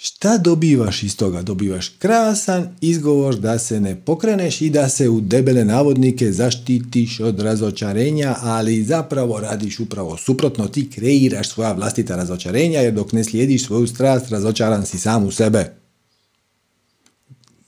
Šta 0.00 0.38
dobivaš 0.38 1.02
iz 1.02 1.16
toga? 1.16 1.42
Dobivaš 1.42 1.88
krasan 1.88 2.76
izgovor 2.80 3.36
da 3.36 3.58
se 3.58 3.80
ne 3.80 4.00
pokreneš 4.04 4.60
i 4.60 4.70
da 4.70 4.88
se 4.88 5.08
u 5.08 5.20
debele 5.20 5.64
navodnike 5.64 6.32
zaštitiš 6.32 7.20
od 7.20 7.40
razočarenja, 7.40 8.36
ali 8.40 8.84
zapravo 8.84 9.40
radiš 9.40 9.80
upravo 9.80 10.16
suprotno. 10.16 10.68
Ti 10.68 10.90
kreiraš 10.90 11.48
svoja 11.48 11.72
vlastita 11.72 12.16
razočarenja 12.16 12.80
jer 12.80 12.94
dok 12.94 13.12
ne 13.12 13.24
slijediš 13.24 13.66
svoju 13.66 13.86
strast, 13.86 14.30
razočaran 14.30 14.86
si 14.86 14.98
sam 14.98 15.24
u 15.24 15.30
sebe. 15.30 15.74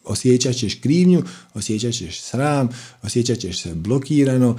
Osjećat 0.04 0.56
ćeš 0.56 0.74
krivnju, 0.74 1.22
osjećat 1.54 1.92
ćeš 1.92 2.20
sram, 2.20 2.68
osjećat 3.02 3.38
ćeš 3.38 3.62
se 3.62 3.74
blokirano, 3.74 4.58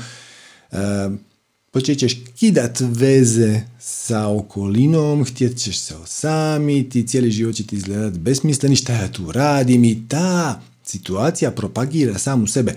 počet 1.72 1.99
ćeš 1.99 2.13
kidat 2.39 2.78
veze 2.80 3.61
sa 3.80 4.28
okolinom, 4.28 5.26
htjet 5.26 5.57
ćeš 5.57 5.80
se 5.80 5.95
osamiti, 5.95 7.07
cijeli 7.07 7.32
život 7.32 7.55
će 7.55 7.67
ti 7.67 7.76
izgledat 7.76 8.13
besmisleni, 8.13 8.76
šta 8.76 8.93
ja 8.93 9.11
tu 9.11 9.32
radim 9.32 9.84
i 9.84 10.07
ta 10.07 10.61
situacija 10.84 11.51
propagira 11.51 12.17
samu 12.17 12.47
sebe. 12.47 12.76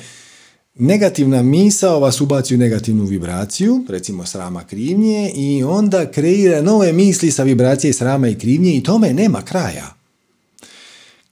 Negativna 0.74 1.42
misa 1.42 1.88
vas 1.88 2.20
ubaci 2.20 2.55
u 2.55 2.59
negativnu 2.59 3.05
vibraciju, 3.05 3.84
recimo 3.88 4.26
srama 4.26 4.64
krivnje, 4.64 5.32
i 5.34 5.62
onda 5.62 6.11
kreira 6.11 6.62
nove 6.62 6.92
misli 6.92 7.30
sa 7.30 7.42
vibracije 7.42 7.92
srama 7.92 8.28
i 8.28 8.38
krivnje 8.38 8.76
i 8.76 8.82
tome 8.82 9.12
nema 9.12 9.42
kraja. 9.42 9.95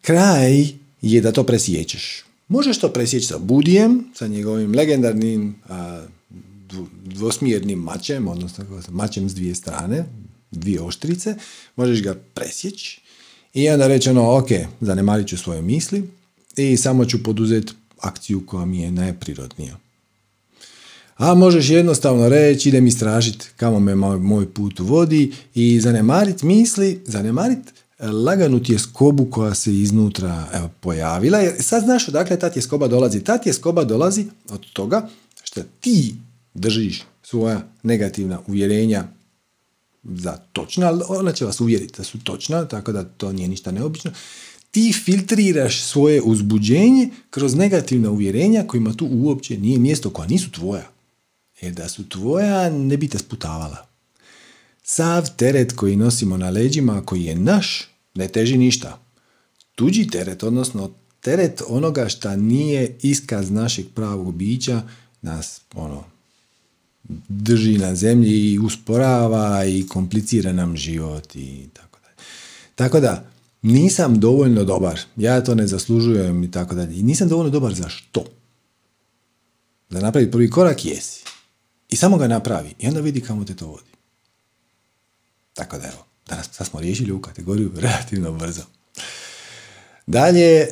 Kraj 0.01 0.67
je 1.03 1.21
da 1.21 1.33
to 1.33 1.45
presjećeš. 1.45 2.25
Možeš 2.49 2.79
to 2.79 2.89
presjeći 2.89 3.27
sa 3.27 3.39
Budijem, 3.39 4.05
sa 4.15 4.27
njegovim 4.27 4.75
legendarnim 4.75 5.55
dvosmjernim 7.05 7.79
mačem, 7.79 8.29
odnosno 8.29 8.65
mačem 8.91 9.29
s 9.29 9.35
dvije 9.35 9.55
strane, 9.55 10.05
dvije 10.51 10.81
oštrice, 10.81 11.35
možeš 11.77 12.03
ga 12.03 12.15
presjeći 12.35 13.01
i 13.55 13.69
onda 13.69 13.87
reći 13.87 14.11
ono, 14.11 14.39
ok, 14.39 14.49
zanemarit 14.81 15.29
ću 15.29 15.39
svoje 15.39 15.63
misli 15.63 16.11
i 16.57 16.77
samo 16.77 17.05
ću 17.05 17.23
poduzeti 17.23 17.73
akciju 18.01 18.47
koja 18.47 18.65
mi 18.65 18.81
je 18.81 18.91
najprirodnija. 18.91 19.77
A 21.17 21.35
možeš 21.35 21.71
jednostavno 21.71 22.29
reći, 22.29 22.69
idem 22.69 22.87
istražiti 22.87 23.47
kamo 23.57 23.81
me 23.81 23.95
moj 23.95 24.55
put 24.55 24.79
vodi 24.79 25.33
i 25.55 25.81
zanemarit 25.81 26.43
misli, 26.43 27.01
zanemarit 27.07 27.59
e, 27.99 28.07
laganu 28.07 28.61
skobu 28.79 29.31
koja 29.31 29.55
se 29.55 29.75
iznutra 29.75 30.49
evo, 30.53 30.71
pojavila. 30.81 31.39
Sad 31.61 31.85
znaš 31.85 32.09
odakle 32.09 32.39
ta 32.39 32.61
skoba 32.61 32.89
dolazi. 32.89 33.21
Ta 33.21 33.39
skoba 33.53 33.85
dolazi 33.85 34.27
od 34.49 34.67
toga 34.73 35.09
što 35.43 35.61
ti 35.81 36.15
držiš 36.55 37.03
svoja 37.23 37.69
negativna 37.83 38.41
uvjerenja 38.47 39.05
za 40.05 40.37
točna, 40.53 40.87
ali 40.87 41.03
ona 41.09 41.33
će 41.33 41.45
vas 41.45 41.61
uvjeriti 41.61 41.95
da 41.99 42.05
su 42.05 42.25
točna, 42.25 42.69
tako 42.69 42.93
da 42.93 43.05
to 43.05 43.33
nije 43.33 43.49
ništa 43.49 43.71
neobično. 43.71 44.11
Ti 44.71 44.93
filtriraš 45.05 45.83
svoje 45.83 46.23
uzbuđenje 46.23 47.09
kroz 47.31 47.55
negativna 47.55 48.11
uvjerenja 48.11 48.67
kojima 48.67 48.95
tu 48.95 49.09
uopće 49.13 49.59
nije 49.59 49.79
mjesto, 49.79 50.11
koja 50.11 50.29
nisu 50.29 50.51
tvoja. 50.51 50.91
Jer 51.61 51.75
da 51.75 51.89
su 51.89 52.09
tvoja, 52.09 52.71
ne 52.71 52.97
bi 52.97 53.09
te 53.09 53.19
sputavala. 53.19 53.87
Sav 54.83 55.37
teret 55.37 55.73
koji 55.73 55.97
nosimo 55.97 56.37
na 56.37 56.51
leđima, 56.51 57.03
koji 57.07 57.25
je 57.25 57.37
naš, 57.37 57.89
ne 58.15 58.29
teži 58.29 58.59
ništa. 58.59 59.03
Tuđi 59.75 60.07
teret, 60.07 60.43
odnosno 60.43 60.91
teret 61.21 61.63
onoga 61.69 62.09
šta 62.09 62.37
nije 62.37 62.97
iskaz 63.03 63.51
našeg 63.51 63.87
pravog 63.95 64.35
bića, 64.35 64.83
nas 65.23 65.61
ono, 65.75 66.05
drži 67.29 67.79
na 67.79 67.95
zemlji 67.95 68.53
i 68.53 68.59
usporava 68.59 69.65
i 69.65 69.87
komplicira 69.89 70.53
nam 70.53 70.77
život 70.77 71.37
i 71.37 71.69
tako 71.73 71.99
dalje. 72.03 72.27
Tako 72.75 73.01
da, 73.01 73.25
nisam 73.63 74.21
dovoljno 74.21 74.65
dobar, 74.65 75.01
ja 75.17 75.45
to 75.45 75.55
ne 75.55 75.67
zaslužujem 75.67 76.45
i 76.45 76.51
tako 76.51 76.75
dalje. 76.75 76.99
I 76.99 77.03
nisam 77.03 77.29
dovoljno 77.29 77.51
dobar 77.51 77.75
za 77.75 77.89
što? 77.89 78.25
Da 79.91 80.01
napravi 80.01 80.31
prvi 80.31 80.51
korak 80.51 80.85
jesi. 80.85 81.25
I 81.89 81.97
samo 81.97 82.19
ga 82.19 82.29
napravi 82.29 82.75
i 82.79 82.89
onda 82.89 83.01
vidi 83.01 83.21
kamo 83.21 83.45
te 83.45 83.55
to 83.55 83.67
vodi. 83.67 83.93
Tako 85.55 85.79
da 85.79 85.85
evo, 85.85 86.05
danas 86.29 86.49
sad 86.53 86.67
smo 86.67 86.81
riješili 86.81 87.13
u 87.13 87.21
kategoriju 87.21 87.71
relativno 87.85 88.33
brzo. 88.33 88.63
Dalje, 90.07 90.61
e, 90.61 90.69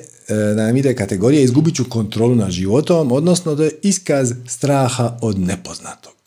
nam 0.56 0.76
ide 0.76 0.94
kategorija 0.94 1.42
izgubit 1.42 1.74
ću 1.74 1.84
kontrolu 1.88 2.34
nad 2.34 2.50
životom, 2.50 3.12
odnosno 3.12 3.54
da 3.54 3.64
je 3.64 3.78
iskaz 3.82 4.32
straha 4.46 5.18
od 5.22 5.38
nepoznatog. 5.38 6.19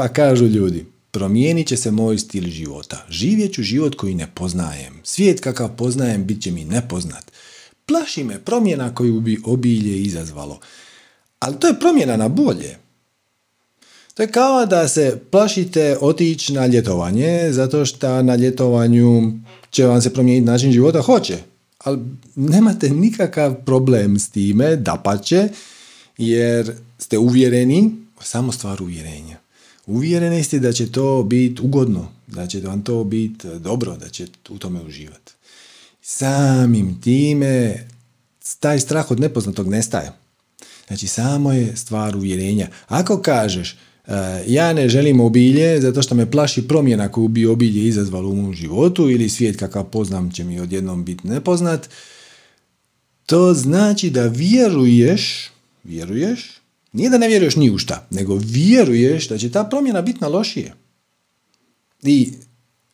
Pa 0.00 0.08
kažu 0.08 0.46
ljudi, 0.46 0.84
promijenit 1.10 1.66
će 1.68 1.76
se 1.76 1.90
moj 1.90 2.18
stil 2.18 2.50
života. 2.50 3.06
Živjet 3.08 3.54
ću 3.54 3.62
život 3.62 3.94
koji 3.94 4.14
ne 4.14 4.26
poznajem. 4.34 5.00
Svijet 5.04 5.40
kakav 5.40 5.76
poznajem 5.76 6.24
bit 6.24 6.42
će 6.42 6.50
mi 6.50 6.64
nepoznat. 6.64 7.32
Plaši 7.86 8.24
me 8.24 8.38
promjena 8.38 8.94
koju 8.94 9.20
bi 9.20 9.40
obilje 9.44 10.02
izazvalo. 10.02 10.60
Ali 11.38 11.56
to 11.58 11.66
je 11.66 11.78
promjena 11.80 12.16
na 12.16 12.28
bolje. 12.28 12.76
To 14.14 14.22
je 14.22 14.32
kao 14.32 14.66
da 14.66 14.88
se 14.88 15.20
plašite 15.30 15.96
otići 16.00 16.52
na 16.52 16.66
ljetovanje, 16.66 17.52
zato 17.52 17.86
što 17.86 18.22
na 18.22 18.36
ljetovanju 18.36 19.32
će 19.70 19.86
vam 19.86 20.02
se 20.02 20.12
promijeniti 20.12 20.50
način 20.50 20.72
života, 20.72 21.00
hoće. 21.00 21.38
Ali 21.78 21.98
nemate 22.36 22.90
nikakav 22.90 23.54
problem 23.64 24.18
s 24.18 24.30
time, 24.30 24.76
da 24.76 25.00
pače, 25.04 25.48
jer 26.18 26.72
ste 26.98 27.18
uvjereni, 27.18 27.90
samo 28.20 28.52
stvar 28.52 28.82
uvjerenja. 28.82 29.39
Uvjereni 29.90 30.42
ste 30.42 30.58
da 30.58 30.72
će 30.72 30.92
to 30.92 31.22
biti 31.22 31.62
ugodno, 31.62 32.08
da 32.26 32.46
će 32.46 32.60
vam 32.60 32.82
to 32.82 33.04
biti 33.04 33.48
dobro, 33.58 33.96
da 33.96 34.08
će 34.08 34.26
u 34.48 34.58
tome 34.58 34.80
uživati. 34.80 35.32
Samim 36.02 37.00
time 37.00 37.86
taj 38.60 38.80
strah 38.80 39.10
od 39.10 39.20
nepoznatog 39.20 39.68
nestaje. 39.68 40.12
Znači 40.86 41.06
samo 41.06 41.52
je 41.52 41.76
stvar 41.76 42.16
uvjerenja. 42.16 42.68
Ako 42.88 43.22
kažeš 43.22 43.72
e, 43.72 43.76
ja 44.46 44.72
ne 44.72 44.88
želim 44.88 45.20
obilje 45.20 45.80
zato 45.80 46.02
što 46.02 46.14
me 46.14 46.30
plaši 46.30 46.68
promjena 46.68 47.12
koju 47.12 47.28
bi 47.28 47.46
obilje 47.46 47.88
izazvalo 47.88 48.28
u 48.28 48.34
mom 48.34 48.54
životu 48.54 49.10
ili 49.10 49.28
svijet 49.28 49.56
kakav 49.56 49.84
poznam 49.84 50.32
će 50.32 50.44
mi 50.44 50.60
odjednom 50.60 51.04
biti 51.04 51.28
nepoznat, 51.28 51.88
to 53.26 53.54
znači 53.54 54.10
da 54.10 54.26
vjeruješ, 54.26 55.50
vjeruješ 55.84 56.59
nije 56.92 57.10
da 57.10 57.18
ne 57.18 57.28
vjeruješ 57.28 57.56
ni 57.56 57.70
u 57.70 57.78
šta, 57.78 58.06
nego 58.10 58.38
vjeruješ 58.42 59.28
da 59.28 59.38
će 59.38 59.50
ta 59.50 59.64
promjena 59.64 60.02
biti 60.02 60.20
na 60.20 60.28
lošije. 60.28 60.74
I 62.02 62.32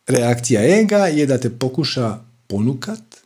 reakcija 0.07 0.79
ega 0.79 0.97
je 0.97 1.25
da 1.25 1.37
te 1.37 1.49
pokuša 1.49 2.19
ponukat, 2.47 3.17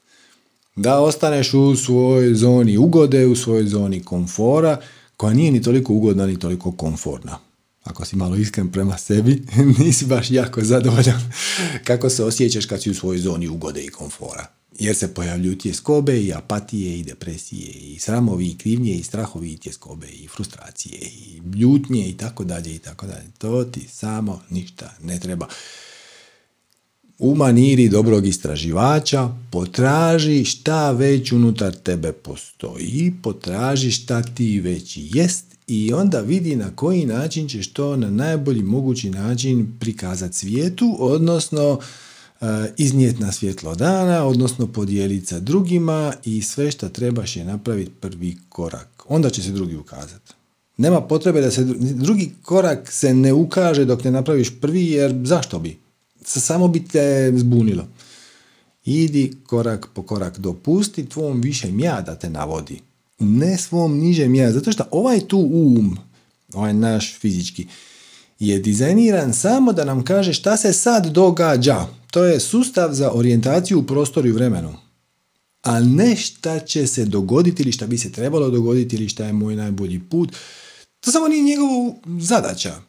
da 0.75 0.99
ostaneš 0.99 1.53
u 1.53 1.75
svojoj 1.75 2.33
zoni 2.33 2.77
ugode, 2.77 3.25
u 3.25 3.35
svojoj 3.35 3.67
zoni 3.67 4.03
komfora, 4.03 4.81
koja 5.17 5.33
nije 5.33 5.51
ni 5.51 5.61
toliko 5.61 5.93
ugodna, 5.93 6.25
ni 6.25 6.39
toliko 6.39 6.71
komforna. 6.71 7.39
Ako 7.83 8.05
si 8.05 8.15
malo 8.15 8.35
iskren 8.35 8.71
prema 8.71 8.97
sebi, 8.97 9.43
nisi 9.79 10.05
baš 10.05 10.31
jako 10.31 10.61
zadovoljan 10.63 11.31
kako 11.83 12.09
se 12.09 12.23
osjećaš 12.23 12.65
kad 12.65 12.83
si 12.83 12.91
u 12.91 12.95
svojoj 12.95 13.17
zoni 13.17 13.47
ugode 13.47 13.81
i 13.81 13.89
komfora 13.89 14.60
jer 14.81 14.95
se 14.95 15.13
pojavljuju 15.13 15.57
tjeskobe 15.57 16.21
i 16.21 16.33
apatije 16.33 16.99
i 16.99 17.03
depresije 17.03 17.71
i 17.71 17.99
sramovi 17.99 18.47
i 18.47 18.57
krivnje 18.57 18.93
i 18.93 19.03
strahovi 19.03 19.51
i 19.51 19.57
tjeskobe 19.57 20.07
i 20.07 20.27
frustracije 20.27 20.99
i 20.99 21.41
ljutnje 21.55 22.09
i 22.09 22.17
tako 22.17 22.43
dalje 22.43 22.75
i 22.75 22.79
tako 22.79 23.07
dalje. 23.07 23.25
To 23.37 23.63
ti 23.63 23.87
samo 23.89 24.41
ništa 24.49 24.93
ne 25.03 25.19
treba. 25.19 25.47
u 27.19 27.35
maniri 27.35 27.89
dobrog 27.89 28.27
istraživača 28.27 29.29
potraži 29.51 30.45
šta 30.45 30.91
već 30.91 31.31
unutar 31.31 31.75
tebe 31.75 32.11
postoji, 32.11 33.13
potraži 33.23 33.91
šta 33.91 34.21
ti 34.21 34.59
već 34.59 34.97
jest 34.97 35.45
i 35.67 35.93
onda 35.93 36.19
vidi 36.21 36.55
na 36.55 36.75
koji 36.75 37.05
način 37.05 37.47
ćeš 37.47 37.73
to 37.73 37.95
na 37.95 38.09
najbolji 38.09 38.63
mogući 38.63 39.09
način 39.09 39.77
prikazati 39.79 40.37
svijetu, 40.37 40.97
odnosno 40.99 41.79
iznijeti 42.77 43.21
na 43.21 43.31
svjetlo 43.31 43.75
dana, 43.75 44.25
odnosno 44.25 44.67
podijeliti 44.67 45.25
sa 45.25 45.39
drugima 45.39 46.13
i 46.25 46.41
sve 46.41 46.71
što 46.71 46.89
trebaš 46.89 47.35
je 47.35 47.45
napraviti 47.45 47.91
prvi 47.99 48.37
korak. 48.49 49.03
Onda 49.07 49.29
će 49.29 49.43
se 49.43 49.51
drugi 49.51 49.75
ukazati. 49.75 50.33
Nema 50.77 51.01
potrebe 51.01 51.41
da 51.41 51.51
se 51.51 51.63
drugi 51.79 52.31
korak 52.41 52.91
se 52.91 53.13
ne 53.13 53.33
ukaže 53.33 53.85
dok 53.85 54.03
ne 54.03 54.11
napraviš 54.11 54.51
prvi, 54.61 54.85
jer 54.87 55.21
zašto 55.23 55.59
bi? 55.59 55.77
Samo 56.23 56.67
bi 56.67 56.85
te 56.85 57.33
zbunilo. 57.35 57.87
Idi 58.85 59.33
korak 59.45 59.87
po 59.93 60.03
korak, 60.03 60.39
dopusti 60.39 61.09
tvom 61.09 61.41
višem 61.41 61.79
ja 61.79 62.01
da 62.01 62.15
te 62.15 62.29
navodi. 62.29 62.81
Ne 63.19 63.57
svom 63.57 63.97
nižem 63.97 64.35
ja, 64.35 64.51
zato 64.51 64.71
što 64.71 64.83
ovaj 64.91 65.19
tu 65.19 65.39
um, 65.39 65.97
ovaj 66.53 66.73
naš 66.73 67.19
fizički, 67.19 67.67
je 68.41 68.59
dizajniran 68.59 69.33
samo 69.33 69.73
da 69.73 69.85
nam 69.85 70.03
kaže 70.03 70.33
šta 70.33 70.57
se 70.57 70.73
sad 70.73 71.05
događa. 71.05 71.85
To 72.11 72.23
je 72.23 72.39
sustav 72.39 72.93
za 72.93 73.11
orijentaciju 73.11 73.79
u 73.79 73.83
prostoru 73.83 74.27
i 74.27 74.31
vremenu. 74.31 74.73
A 75.61 75.79
ne 75.79 76.15
šta 76.15 76.59
će 76.59 76.87
se 76.87 77.05
dogoditi 77.05 77.63
ili 77.63 77.71
šta 77.71 77.87
bi 77.87 77.97
se 77.97 78.11
trebalo 78.11 78.49
dogoditi 78.49 78.95
ili 78.95 79.09
šta 79.09 79.25
je 79.25 79.33
moj 79.33 79.55
najbolji 79.55 80.01
put. 80.09 80.35
To 80.99 81.11
samo 81.11 81.27
nije 81.27 81.43
njegova 81.43 81.93
zadaća. 82.19 82.81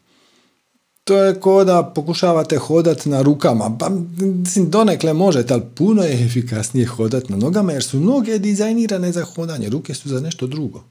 To 1.05 1.17
je 1.17 1.41
ko 1.41 1.65
da 1.65 1.93
pokušavate 1.95 2.59
hodati 2.59 3.09
na 3.09 3.23
rukama. 3.23 3.77
Pa, 3.79 3.89
mislim, 4.19 4.71
donekle 4.71 5.13
možete, 5.13 5.55
ali 5.55 5.63
puno 5.75 6.03
je 6.03 6.25
efikasnije 6.27 6.87
hodati 6.87 7.33
na 7.33 7.39
nogama 7.39 7.73
jer 7.73 7.85
su 7.85 8.01
noge 8.01 8.39
dizajnirane 8.39 9.13
za 9.13 9.25
hodanje. 9.25 9.69
Ruke 9.69 9.95
su 9.95 10.09
za 10.09 10.21
nešto 10.21 10.47
drugo. 10.47 10.85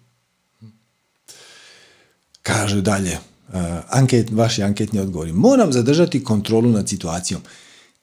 Kažu 2.41 2.81
dalje, 2.81 3.17
anket, 3.89 4.29
vaši 4.31 4.63
anketni 4.63 4.99
odgovori. 4.99 5.33
Moram 5.33 5.73
zadržati 5.73 6.23
kontrolu 6.23 6.69
nad 6.69 6.89
situacijom. 6.89 7.41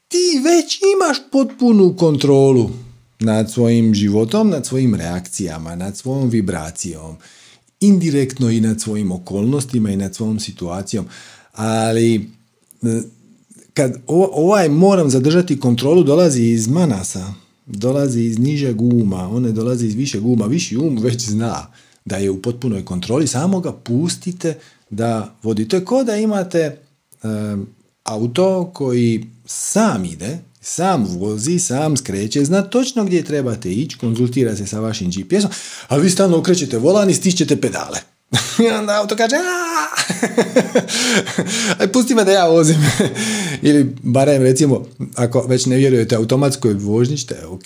Ti 0.08 0.40
već 0.44 0.80
imaš 0.96 1.18
potpunu 1.32 1.96
kontrolu 1.96 2.70
nad 3.20 3.50
svojim 3.50 3.94
životom, 3.94 4.50
nad 4.50 4.66
svojim 4.66 4.94
reakcijama, 4.94 5.76
nad 5.76 5.96
svojom 5.96 6.28
vibracijom 6.28 7.16
indirektno 7.80 8.50
i 8.50 8.60
nad 8.60 8.80
svojim 8.80 9.12
okolnostima 9.12 9.90
i 9.90 9.96
nad 9.96 10.14
svojom 10.14 10.40
situacijom. 10.40 11.06
Ali 11.52 12.14
e, 12.14 13.00
kad 13.74 13.94
ovaj 14.06 14.68
moram 14.68 15.10
zadržati 15.10 15.60
kontrolu 15.60 16.02
dolazi 16.02 16.42
iz 16.42 16.68
manasa, 16.68 17.34
dolazi 17.66 18.22
iz 18.22 18.38
nižeg 18.38 18.82
uma, 18.82 19.28
one 19.28 19.52
dolazi 19.52 19.86
iz 19.86 19.94
višeg 19.94 20.26
uma, 20.26 20.46
viši 20.46 20.76
um 20.76 20.98
već 20.98 21.28
zna 21.28 21.66
da 22.04 22.16
je 22.16 22.30
u 22.30 22.42
potpunoj 22.42 22.84
kontroli, 22.84 23.26
samo 23.26 23.60
ga 23.60 23.72
pustite 23.72 24.58
da 24.90 25.34
vodite. 25.42 25.84
Ko 25.84 26.04
da 26.04 26.16
imate 26.16 26.58
e, 26.58 26.76
auto 28.04 28.70
koji 28.74 29.24
sam 29.46 30.04
ide, 30.04 30.38
sam 30.60 31.04
vozi, 31.04 31.58
sam 31.58 31.96
skreće, 31.96 32.44
zna 32.44 32.62
točno 32.62 33.04
gdje 33.04 33.24
trebate 33.24 33.72
ići, 33.72 33.98
konzultira 33.98 34.56
se 34.56 34.66
sa 34.66 34.80
vašim 34.80 35.10
GPS-om, 35.10 35.50
a 35.88 35.96
vi 35.96 36.10
stalno 36.10 36.38
okrećete 36.38 36.78
volan 36.78 37.10
i 37.10 37.14
stišćete 37.14 37.60
pedale. 37.60 37.98
I 38.64 38.68
onda 38.68 39.00
auto 39.00 39.16
kaže 39.16 39.36
aj 41.80 41.92
pusti 41.92 42.14
me 42.14 42.24
da 42.24 42.32
ja 42.32 42.46
vozim. 42.46 42.76
Ili 43.62 43.96
barem 44.02 44.42
recimo, 44.42 44.84
ako 45.16 45.44
već 45.48 45.66
ne 45.66 45.76
vjerujete 45.76 46.16
automatskoj 46.16 46.74
vožnji, 46.74 47.16
ok, 47.48 47.64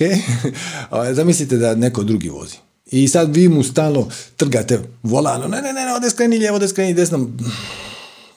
zamislite 1.12 1.56
da 1.56 1.74
neko 1.74 2.02
drugi 2.02 2.28
vozi. 2.28 2.56
I 2.92 3.08
sad 3.08 3.36
vi 3.36 3.48
mu 3.48 3.62
stalno 3.62 4.08
trgate 4.36 4.80
volano, 5.02 5.48
ne, 5.48 5.62
ne, 5.62 5.72
ne, 5.72 5.94
ode 5.96 6.10
skreni 6.10 6.38
lijevo, 6.38 6.56
ode 6.56 6.68
skreni 6.68 6.94
desno. 6.94 7.30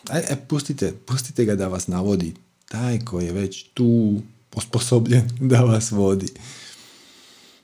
Aj, 0.10 0.22
e, 0.30 0.36
pustite, 0.48 0.94
pustite 1.06 1.46
ga 1.46 1.56
da 1.56 1.68
vas 1.68 1.88
navodi. 1.88 2.34
Taj 2.68 3.00
koji 3.00 3.26
je 3.26 3.32
već 3.32 3.66
tu 3.74 4.22
osposobljen 4.56 5.30
da 5.52 5.62
vas 5.62 5.92
vodi. 5.92 6.28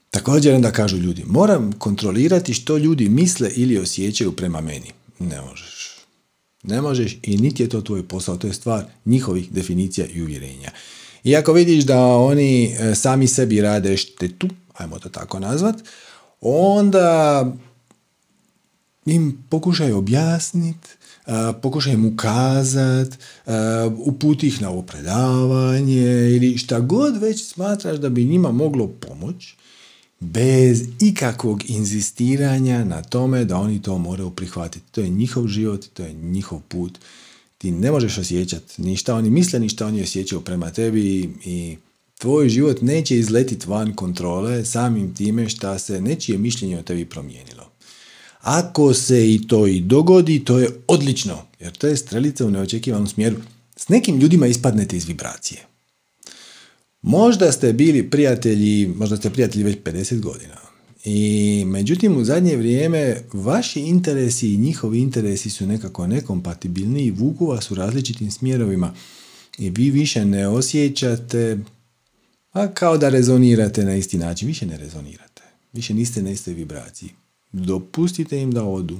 Također 0.09 0.55
onda 0.55 0.71
kažu 0.71 0.97
ljudi, 0.97 1.23
moram 1.27 1.71
kontrolirati 1.71 2.53
što 2.53 2.77
ljudi 2.77 3.09
misle 3.09 3.51
ili 3.55 3.77
osjećaju 3.77 4.31
prema 4.31 4.61
meni. 4.61 4.91
Ne 5.19 5.41
možeš. 5.41 5.95
Ne 6.63 6.81
možeš 6.81 7.17
i 7.23 7.37
niti 7.37 7.63
je 7.63 7.69
to 7.69 7.81
tvoj 7.81 8.07
posao, 8.07 8.37
to 8.37 8.47
je 8.47 8.53
stvar 8.53 8.85
njihovih 9.05 9.51
definicija 9.51 10.07
i 10.13 10.21
uvjerenja. 10.21 10.71
I 11.23 11.35
ako 11.35 11.53
vidiš 11.53 11.83
da 11.83 11.99
oni 12.05 12.65
e, 12.65 12.95
sami 12.95 13.27
sebi 13.27 13.61
rade 13.61 13.97
štetu, 13.97 14.47
ajmo 14.73 14.99
to 14.99 15.09
tako 15.09 15.39
nazvat, 15.39 15.75
onda 16.41 17.45
im 19.05 19.43
pokušaj 19.49 19.91
objasniti 19.91 20.89
pokušaj 21.61 21.97
mu 21.97 22.07
ukazat, 22.07 23.17
uputi 23.97 24.47
ih 24.47 24.61
na 24.61 24.69
ovo 24.69 24.81
predavanje 24.81 26.29
ili 26.35 26.57
šta 26.57 26.79
god 26.79 27.17
već 27.21 27.45
smatraš 27.45 27.97
da 27.97 28.09
bi 28.09 28.25
njima 28.25 28.51
moglo 28.51 28.87
pomoć 28.87 29.55
bez 30.19 30.83
ikakvog 30.99 31.69
inzistiranja 31.69 32.83
na 32.83 33.01
tome 33.01 33.45
da 33.45 33.57
oni 33.57 33.81
to 33.81 33.97
moraju 33.97 34.29
prihvatiti. 34.29 34.91
To 34.91 35.01
je 35.01 35.09
njihov 35.09 35.47
život, 35.47 35.85
to 35.93 36.03
je 36.03 36.13
njihov 36.13 36.59
put. 36.67 36.99
Ti 37.57 37.71
ne 37.71 37.91
možeš 37.91 38.17
osjećati 38.17 38.81
ni 38.81 38.97
šta 38.97 39.15
oni 39.15 39.29
misle, 39.29 39.59
ni 39.59 39.69
šta 39.69 39.87
oni 39.87 40.03
osjećaju 40.03 40.41
prema 40.41 40.71
tebi 40.71 41.33
i 41.45 41.77
tvoj 42.21 42.49
život 42.49 42.81
neće 42.81 43.17
izletiti 43.17 43.69
van 43.69 43.93
kontrole 43.95 44.65
samim 44.65 45.13
time 45.15 45.49
šta 45.49 45.79
se 45.79 46.01
nečije 46.01 46.37
mišljenje 46.37 46.79
o 46.79 46.83
tebi 46.83 47.05
promijenilo. 47.05 47.71
Ako 48.41 48.93
se 48.93 49.33
i 49.33 49.47
to 49.47 49.67
i 49.67 49.79
dogodi, 49.79 50.45
to 50.45 50.59
je 50.59 50.69
odlično, 50.87 51.37
jer 51.59 51.71
to 51.71 51.87
je 51.87 51.97
strelica 51.97 52.45
u 52.45 52.51
neočekivanom 52.51 53.07
smjeru. 53.07 53.35
S 53.75 53.89
nekim 53.89 54.19
ljudima 54.19 54.47
ispadnete 54.47 54.97
iz 54.97 55.05
vibracije. 55.05 55.65
Možda 57.01 57.51
ste 57.51 57.73
bili 57.73 58.09
prijatelji, 58.09 58.87
možda 58.95 59.17
ste 59.17 59.29
prijatelji 59.29 59.63
već 59.63 59.77
50 59.83 60.19
godina. 60.19 60.57
I 61.05 61.63
međutim 61.67 62.17
u 62.17 62.23
zadnje 62.23 62.55
vrijeme 62.55 63.17
vaši 63.33 63.79
interesi 63.79 64.53
i 64.53 64.57
njihovi 64.57 64.99
interesi 64.99 65.49
su 65.49 65.65
nekako 65.65 66.07
nekompatibilni 66.07 67.03
i 67.03 67.11
vuku 67.11 67.45
vas 67.45 67.71
u 67.71 67.75
različitim 67.75 68.31
smjerovima. 68.31 68.93
I 69.57 69.69
vi 69.69 69.91
više 69.91 70.25
ne 70.25 70.47
osjećate, 70.47 71.57
a 72.51 72.67
kao 72.67 72.97
da 72.97 73.09
rezonirate 73.09 73.85
na 73.85 73.95
isti 73.95 74.17
način. 74.17 74.47
Više 74.47 74.65
ne 74.65 74.77
rezonirate. 74.77 75.41
Više 75.73 75.93
niste 75.93 76.21
na 76.21 76.31
istoj 76.31 76.53
vibraciji. 76.53 77.09
Dopustite 77.51 78.41
im 78.41 78.51
da 78.51 78.63
odu. 78.63 78.99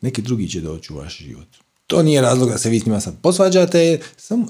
Neki 0.00 0.22
drugi 0.22 0.48
će 0.48 0.60
doći 0.60 0.92
u 0.92 0.96
vaš 0.96 1.18
život. 1.18 1.48
To 1.86 2.02
nije 2.02 2.20
razlog 2.20 2.48
da 2.48 2.58
se 2.58 2.70
vi 2.70 2.80
s 2.80 2.86
njima 2.86 3.00
sad 3.00 3.14
posvađate, 3.22 4.00
samo 4.16 4.46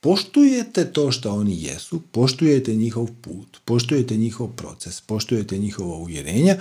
poštujete 0.00 0.92
to 0.92 1.12
što 1.12 1.32
oni 1.32 1.62
jesu, 1.62 2.00
poštujete 2.12 2.74
njihov 2.74 3.08
put, 3.20 3.58
poštujete 3.64 4.16
njihov 4.16 4.48
proces, 4.56 5.00
poštujete 5.00 5.58
njihova 5.58 5.96
uvjerenja, 5.96 6.56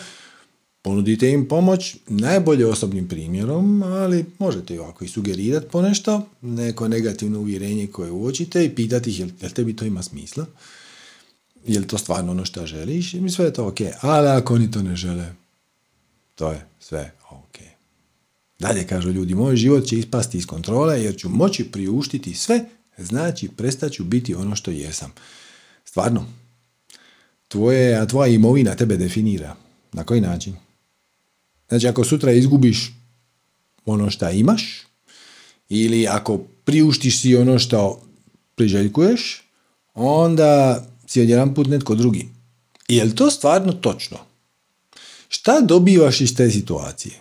ponudite 0.84 1.30
im 1.32 1.48
pomoć 1.48 1.96
najbolje 2.08 2.68
osobnim 2.68 3.08
primjerom, 3.08 3.84
ali 3.84 4.26
možete 4.40 4.82
ovako 4.82 5.06
i 5.06 5.08
sugerirati 5.08 5.68
ponešto, 5.72 6.28
neko 6.42 6.88
negativno 6.88 7.40
uvjerenje 7.40 7.88
koje 7.88 8.12
uočite 8.12 8.66
i 8.66 8.76
pitati 8.76 9.10
ih 9.10 9.20
jel, 9.20 9.30
jel 9.42 9.52
tebi 9.52 9.76
to 9.76 9.86
ima 9.86 10.04
smisla, 10.04 10.46
jel 11.66 11.84
to 11.84 11.98
stvarno 11.98 12.32
ono 12.32 12.46
što 12.46 12.66
želiš 12.66 13.14
i 13.14 13.30
sve 13.30 13.46
je 13.46 13.54
to 13.54 13.68
ok, 13.68 13.78
ali 14.02 14.28
ako 14.28 14.56
oni 14.56 14.72
to 14.72 14.82
ne 14.82 14.96
žele, 14.96 15.34
to 16.36 16.52
je 16.52 16.66
sve 16.80 17.12
ok. 17.30 17.58
Dalje 18.60 18.88
kažu 18.88 19.12
ljudi, 19.12 19.36
moj 19.36 19.56
život 19.56 19.86
će 19.86 20.00
ispasti 20.00 20.38
iz 20.38 20.46
kontrole 20.46 21.04
jer 21.04 21.18
ću 21.18 21.30
moći 21.30 21.64
priuštiti 21.64 22.34
sve, 22.34 22.66
znači 22.98 23.48
prestaću 23.48 24.04
biti 24.04 24.36
ono 24.36 24.56
što 24.56 24.72
jesam. 24.72 25.14
Stvarno, 25.86 26.26
tvoje, 27.48 27.96
a 27.96 28.06
tvoja 28.06 28.28
imovina 28.28 28.76
tebe 28.76 28.98
definira. 28.98 29.56
Na 29.94 30.04
koji 30.04 30.22
način? 30.22 30.56
Znači, 31.74 31.88
ako 31.88 32.04
sutra 32.04 32.32
izgubiš 32.32 32.94
ono 33.86 34.10
što 34.10 34.30
imaš, 34.30 34.82
ili 35.70 36.08
ako 36.08 36.38
priuštiš 36.38 37.22
si 37.22 37.36
ono 37.36 37.60
što 37.60 38.02
priželjkuješ, 38.56 39.44
onda 39.94 40.84
si 41.08 41.22
odjedan 41.22 41.54
put 41.54 41.68
netko 41.68 41.96
drugi. 41.96 42.28
Je 42.88 43.04
li 43.04 43.16
to 43.16 43.32
stvarno 43.32 43.74
točno? 43.74 44.18
Šta 45.30 45.62
dobivaš 45.62 46.22
iz 46.22 46.36
te 46.36 46.50
situacije? 46.50 47.16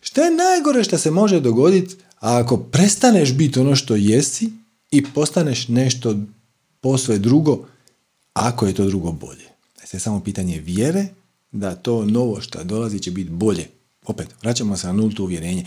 Šta 0.00 0.22
je 0.22 0.36
najgore 0.36 0.84
što 0.84 0.98
se 0.98 1.10
može 1.10 1.40
dogoditi 1.40 1.96
ako 2.18 2.56
prestaneš 2.56 3.32
biti 3.32 3.58
ono 3.58 3.76
što 3.76 3.96
jesi 3.96 4.50
i 4.90 5.04
postaneš 5.14 5.68
nešto 5.68 6.16
posve 6.80 7.18
drugo, 7.18 7.66
ako 8.32 8.66
je 8.66 8.74
to 8.74 8.86
drugo 8.86 9.12
bolje? 9.12 9.48
Je 9.92 10.00
samo 10.00 10.20
pitanje 10.20 10.58
vjere 10.58 11.06
da 11.52 11.74
to 11.74 12.04
novo 12.04 12.40
što 12.40 12.64
dolazi 12.64 13.00
će 13.00 13.10
biti 13.10 13.30
bolje. 13.30 13.77
Opet, 14.08 14.28
vraćamo 14.42 14.76
se 14.76 14.86
na 14.86 14.92
nulto 14.92 15.22
uvjerenje. 15.22 15.64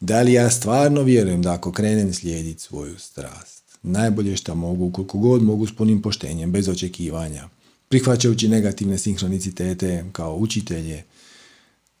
Da 0.00 0.22
li 0.22 0.32
ja 0.32 0.50
stvarno 0.50 1.02
vjerujem 1.02 1.42
da 1.42 1.52
ako 1.52 1.72
krenem 1.72 2.14
slijediti 2.14 2.62
svoju 2.62 2.98
strast, 2.98 3.78
najbolje 3.82 4.36
što 4.36 4.54
mogu, 4.54 4.92
koliko 4.92 5.18
god 5.18 5.42
mogu 5.42 5.66
s 5.66 5.76
punim 5.76 6.02
poštenjem, 6.02 6.52
bez 6.52 6.68
očekivanja, 6.68 7.48
prihvaćajući 7.88 8.48
negativne 8.48 8.98
sinhronicitete 8.98 10.04
kao 10.12 10.36
učitelje, 10.36 11.04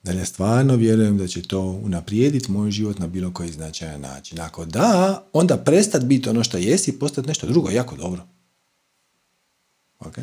da 0.02 0.12
ja 0.12 0.24
stvarno 0.24 0.76
vjerujem 0.76 1.18
da 1.18 1.26
će 1.26 1.42
to 1.42 1.60
unaprijediti 1.60 2.50
moj 2.50 2.70
život 2.70 2.98
na 2.98 3.06
bilo 3.06 3.32
koji 3.32 3.52
značajan 3.52 4.00
način. 4.00 4.40
Ako 4.40 4.64
da, 4.64 5.24
onda 5.32 5.56
prestat 5.56 6.04
biti 6.04 6.28
ono 6.28 6.44
što 6.44 6.58
jesi 6.58 6.90
i 6.90 6.98
postati 6.98 7.28
nešto 7.28 7.46
drugo, 7.46 7.70
jako 7.70 7.96
dobro. 7.96 8.26
Ok? 10.00 10.14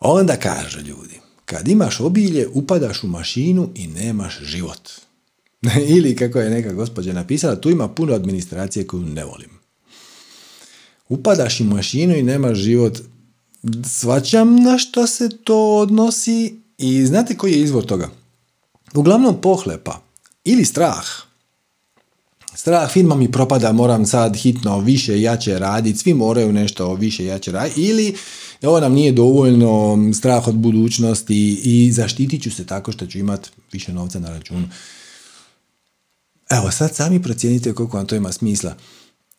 Onda 0.00 0.36
kažu 0.36 0.80
ljudi, 0.80 1.20
kad 1.46 1.68
imaš 1.68 2.00
obilje, 2.00 2.48
upadaš 2.52 3.02
u 3.04 3.06
mašinu 3.06 3.68
i 3.74 3.86
nemaš 3.86 4.38
život. 4.42 4.90
Ili 5.96 6.16
kako 6.16 6.40
je 6.40 6.50
neka 6.50 6.72
gospođa 6.72 7.12
napisala, 7.12 7.60
tu 7.60 7.70
ima 7.70 7.88
puno 7.88 8.14
administracije 8.14 8.86
koju 8.86 9.02
ne 9.02 9.24
volim. 9.24 9.50
Upadaš 11.08 11.60
u 11.60 11.64
mašinu 11.64 12.16
i 12.16 12.22
nemaš 12.22 12.58
život. 12.58 12.98
Svaćam 13.88 14.56
na 14.62 14.78
što 14.78 15.06
se 15.06 15.28
to 15.44 15.76
odnosi 15.76 16.54
i 16.78 17.06
znate 17.06 17.36
koji 17.36 17.52
je 17.52 17.62
izvor 17.62 17.84
toga? 17.84 18.10
Uglavnom 18.94 19.40
pohlepa 19.40 20.02
ili 20.44 20.64
strah. 20.64 21.06
Strah, 22.56 22.90
firma 22.90 23.14
mi 23.14 23.32
propada, 23.32 23.72
moram 23.72 24.06
sad 24.06 24.36
hitno 24.36 24.80
više 24.80 25.20
jače 25.20 25.58
raditi, 25.58 25.98
svi 25.98 26.14
moraju 26.14 26.52
nešto 26.52 26.94
više 26.94 27.24
jače 27.24 27.52
raditi 27.52 27.82
ili 27.82 28.14
ovo 28.62 28.80
nam 28.80 28.92
nije 28.92 29.12
dovoljno 29.12 29.98
strah 30.14 30.48
od 30.48 30.54
budućnosti 30.54 31.60
i 31.64 31.92
zaštitit 31.92 32.42
ću 32.42 32.50
se 32.50 32.66
tako 32.66 32.92
što 32.92 33.06
ću 33.06 33.18
imati 33.18 33.50
više 33.72 33.92
novca 33.92 34.18
na 34.18 34.30
računu. 34.30 34.68
Evo 36.50 36.70
sad 36.70 36.94
sami 36.94 37.22
procijenite 37.22 37.72
koliko 37.72 37.96
vam 37.96 38.06
to 38.06 38.14
ima 38.14 38.32
smisla. 38.32 38.74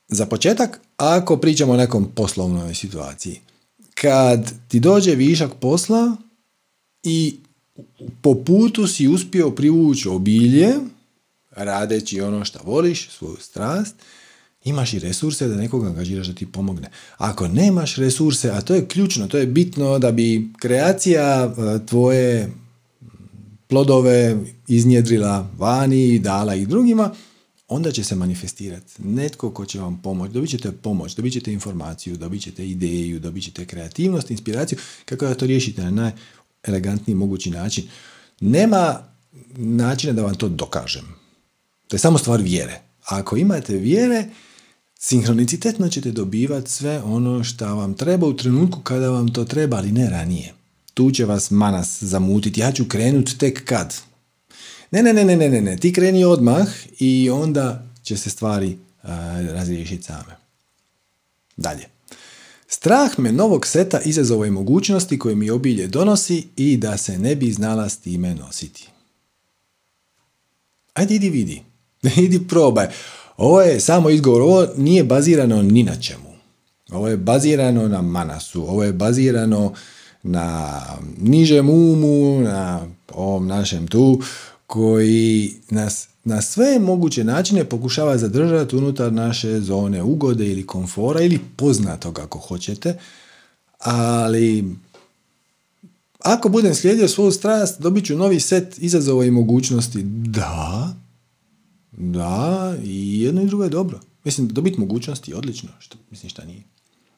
Za 0.08 0.26
početak, 0.26 0.82
ako 0.98 1.38
pričamo 1.38 1.74
o 1.74 1.78
nekom 1.78 2.12
poslovnoj 2.16 2.76
situaciji, 2.76 3.40
kad 3.94 4.54
ti 4.68 4.80
dođe 4.80 5.16
višak 5.16 5.52
posla 5.60 6.16
i 7.04 7.36
po 8.22 8.36
putu 8.36 8.88
si 8.88 9.08
uspio 9.08 9.52
privući 9.52 10.08
obilje, 10.08 10.74
radeći 11.58 12.22
ono 12.22 12.46
što 12.46 12.60
voliš, 12.64 13.10
svoju 13.10 13.38
strast, 13.40 13.96
imaš 14.64 14.94
i 14.94 15.00
resurse 15.00 15.48
da 15.48 15.56
nekoga 15.56 15.88
angažiraš 15.88 16.28
da 16.28 16.34
ti 16.34 16.52
pomogne. 16.52 16.90
Ako 17.18 17.48
nemaš 17.48 17.96
resurse, 17.96 18.50
a 18.50 18.62
to 18.62 18.76
je 18.76 18.88
ključno, 18.88 19.28
to 19.28 19.38
je 19.38 19.46
bitno 19.46 20.00
da 20.00 20.12
bi 20.12 20.50
kreacija 20.60 21.54
e, 21.58 21.86
tvoje 21.86 22.52
plodove 23.68 24.38
iznjedrila 24.68 25.50
vani 25.58 26.08
i 26.08 26.20
dala 26.20 26.56
ih 26.56 26.68
drugima, 26.68 27.12
onda 27.68 27.92
će 27.92 28.04
se 28.04 28.16
manifestirati. 28.16 28.94
Netko 29.04 29.52
ko 29.52 29.66
će 29.66 29.80
vam 29.80 30.02
pomoći, 30.02 30.34
dobit 30.34 30.50
ćete 30.50 30.72
pomoć, 30.72 31.16
dobit 31.16 31.34
ćete 31.34 31.54
informaciju, 31.54 32.18
dobit 32.18 32.42
ćete 32.42 32.68
ideju, 32.68 33.20
dobit 33.20 33.44
ćete 33.44 33.66
kreativnost, 33.66 34.32
inspiraciju, 34.32 34.80
kako 35.06 35.26
da 35.26 35.36
to 35.36 35.46
riješite 35.46 35.84
na 35.84 36.12
najelegantniji 36.66 37.16
mogući 37.16 37.50
način. 37.50 37.88
Nema 38.40 39.00
načina 39.58 40.14
da 40.14 40.22
vam 40.22 40.36
to 40.36 40.50
dokažem. 40.50 41.17
To 41.88 41.96
je 41.96 42.00
samo 42.00 42.18
stvar 42.18 42.42
vjere. 42.42 42.82
A 43.06 43.18
ako 43.18 43.38
imate 43.38 43.78
vjere, 43.78 44.26
sinhronicitetno 45.00 45.90
ćete 45.90 46.12
dobivati 46.12 46.72
sve 46.72 47.02
ono 47.02 47.44
što 47.44 47.76
vam 47.76 47.94
treba 47.94 48.28
u 48.28 48.38
trenutku 48.38 48.82
kada 48.82 49.10
vam 49.10 49.34
to 49.34 49.46
treba, 49.46 49.78
ali 49.78 49.92
ne 49.92 50.10
ranije. 50.10 50.54
Tu 50.94 51.12
će 51.12 51.26
vas 51.26 51.52
manas 51.52 52.04
zamutiti. 52.04 52.60
Ja 52.60 52.72
ću 52.72 52.86
krenuti 52.86 53.38
tek 53.38 53.66
kad. 53.66 53.96
Ne, 54.92 55.04
ne, 55.04 55.14
ne, 55.14 55.26
ne, 55.26 55.38
ne, 55.38 55.62
ne, 55.62 55.78
ti 55.78 55.94
kreni 55.94 56.24
odmah 56.24 56.68
i 57.00 57.30
onda 57.30 57.88
će 58.04 58.18
se 58.18 58.30
stvari 58.30 58.78
razriješiti 59.54 60.04
same. 60.04 60.38
Dalje. 61.58 61.86
Strah 62.68 63.20
me 63.20 63.32
novog 63.32 63.68
seta 63.68 64.02
izazova 64.02 64.48
i 64.48 64.52
mogućnosti 64.52 65.20
koje 65.20 65.36
mi 65.36 65.50
obilje 65.50 65.88
donosi 65.88 66.48
i 66.56 66.78
da 66.78 66.98
se 66.98 67.20
ne 67.20 67.36
bi 67.36 67.52
znala 67.52 67.90
s 67.90 67.98
time 67.98 68.36
nositi. 68.36 68.90
Ajde 70.94 71.16
idi 71.16 71.30
vidi. 71.30 71.67
idi 72.26 72.48
probaj. 72.48 72.88
Ovo 73.38 73.62
je 73.62 73.80
samo 73.80 74.10
izgovor. 74.10 74.42
Ovo 74.42 74.68
nije 74.78 75.04
bazirano 75.04 75.62
ni 75.62 75.84
na 75.84 75.96
čemu. 75.96 76.34
Ovo 76.92 77.08
je 77.08 77.18
bazirano 77.18 77.88
na 77.88 78.02
manasu. 78.02 78.62
Ovo 78.62 78.84
je 78.84 78.94
bazirano 78.94 79.74
na 80.24 80.82
nižem 81.22 81.70
umu, 81.70 82.42
na 82.42 82.88
ovom 83.14 83.48
našem 83.48 83.88
tu, 83.88 84.22
koji 84.68 85.54
nas 85.70 86.08
na 86.24 86.42
sve 86.42 86.80
moguće 86.80 87.24
načine 87.24 87.64
pokušava 87.64 88.18
zadržati 88.18 88.76
unutar 88.76 89.14
naše 89.14 89.60
zone 89.60 90.04
ugode 90.04 90.48
ili 90.48 90.66
komfora 90.66 91.22
ili 91.22 91.40
poznatog 91.56 92.20
ako 92.20 92.40
hoćete, 92.40 92.98
ali 93.80 94.76
ako 96.20 96.50
budem 96.50 96.76
slijedio 96.76 97.08
svoju 97.08 97.32
strast, 97.32 97.82
dobit 97.82 98.06
ću 98.06 98.16
novi 98.16 98.40
set 98.40 98.78
izazova 98.78 99.26
i 99.26 99.32
mogućnosti. 99.32 100.04
Da, 100.04 100.94
da, 101.98 102.76
i 102.84 103.22
jedno 103.22 103.42
i 103.42 103.46
drugo 103.48 103.64
je 103.64 103.70
dobro. 103.70 104.00
Mislim, 104.24 104.48
dobiti 104.48 104.80
mogućnosti 104.80 105.32
je 105.32 105.38
odlično, 105.38 105.70
što, 105.80 105.98
mislim 106.12 106.30
šta 106.30 106.46
nije. 106.46 106.64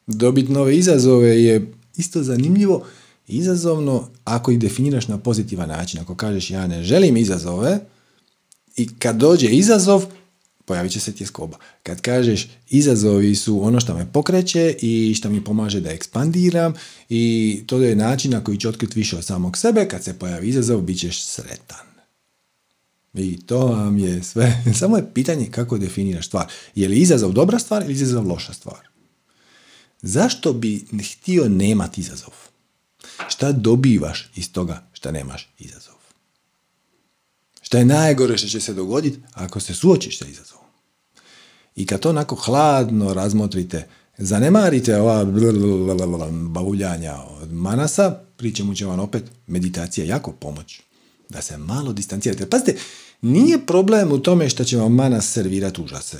Dobiti 0.07 0.51
nove 0.51 0.77
izazove 0.77 1.43
je 1.43 1.73
isto 1.97 2.23
zanimljivo, 2.23 2.85
izazovno 3.27 4.09
ako 4.23 4.51
ih 4.51 4.59
definiraš 4.59 5.07
na 5.07 5.17
pozitivan 5.17 5.69
način. 5.69 5.99
Ako 5.99 6.15
kažeš 6.15 6.51
ja 6.51 6.67
ne 6.67 6.83
želim 6.83 7.17
izazove 7.17 7.79
i 8.75 8.87
kad 8.99 9.15
dođe 9.15 9.47
izazov, 9.47 10.05
pojavit 10.65 10.91
će 10.91 10.99
se 10.99 11.11
tjeskoba. 11.11 11.57
Kad 11.83 12.01
kažeš 12.01 12.47
izazovi 12.69 13.35
su 13.35 13.65
ono 13.65 13.79
što 13.79 13.93
me 13.93 14.11
pokreće 14.13 14.75
i 14.81 15.13
što 15.17 15.29
mi 15.29 15.43
pomaže 15.43 15.81
da 15.81 15.91
ekspandiram 15.91 16.73
i 17.09 17.63
to 17.67 17.77
je 17.77 17.95
način 17.95 18.31
na 18.31 18.43
koji 18.43 18.57
će 18.57 18.69
otkriti 18.69 18.99
više 18.99 19.17
od 19.17 19.25
samog 19.25 19.57
sebe, 19.57 19.87
kad 19.87 20.03
se 20.03 20.19
pojavi 20.19 20.47
izazov, 20.49 20.81
bit 20.81 20.99
ćeš 20.99 21.23
sretan. 21.23 21.88
I 23.13 23.45
to 23.45 23.59
vam 23.59 23.97
je 23.97 24.23
sve. 24.23 24.63
Samo 24.79 24.97
je 24.97 25.13
pitanje 25.13 25.51
kako 25.51 25.77
definiraš 25.77 26.27
stvar. 26.27 26.47
Je 26.75 26.87
li 26.87 26.97
izazov 26.99 27.31
dobra 27.31 27.59
stvar 27.59 27.83
ili 27.83 27.93
izazov 27.93 28.27
loša 28.27 28.53
stvar? 28.53 28.89
Zašto 30.01 30.53
bi 30.53 30.85
htio 31.13 31.49
nemati 31.49 32.01
izazov? 32.01 32.33
Šta 33.29 33.51
dobivaš 33.51 34.31
iz 34.35 34.51
toga 34.51 34.87
što 34.93 35.11
nemaš 35.11 35.49
izazov? 35.59 35.95
Šta 37.61 37.77
je 37.77 37.85
najgore 37.85 38.37
što 38.37 38.47
će 38.47 38.59
se 38.59 38.73
dogoditi 38.73 39.19
ako 39.33 39.59
se 39.59 39.73
suočiš 39.73 40.19
sa 40.19 40.25
izazovom? 40.25 40.65
I 41.75 41.85
kad 41.85 41.99
to 41.99 42.09
onako 42.09 42.35
hladno 42.35 43.13
razmotrite, 43.13 43.87
zanemarite 44.17 44.97
ova 44.97 45.25
bavuljanja 46.31 47.15
od 47.15 47.53
manasa, 47.53 48.19
pričemu 48.37 48.75
će 48.75 48.85
vam 48.85 48.99
opet 48.99 49.23
meditacija 49.47 50.05
jako 50.05 50.31
pomoći. 50.31 50.88
Da 51.29 51.41
se 51.41 51.57
malo 51.57 51.93
distancirate. 51.93 52.49
Pazite, 52.49 52.75
nije 53.21 53.65
problem 53.65 54.11
u 54.11 54.19
tome 54.19 54.49
što 54.49 54.63
će 54.63 54.77
vam 54.77 54.93
manas 54.93 55.31
servirati 55.31 55.81
užase. 55.81 56.17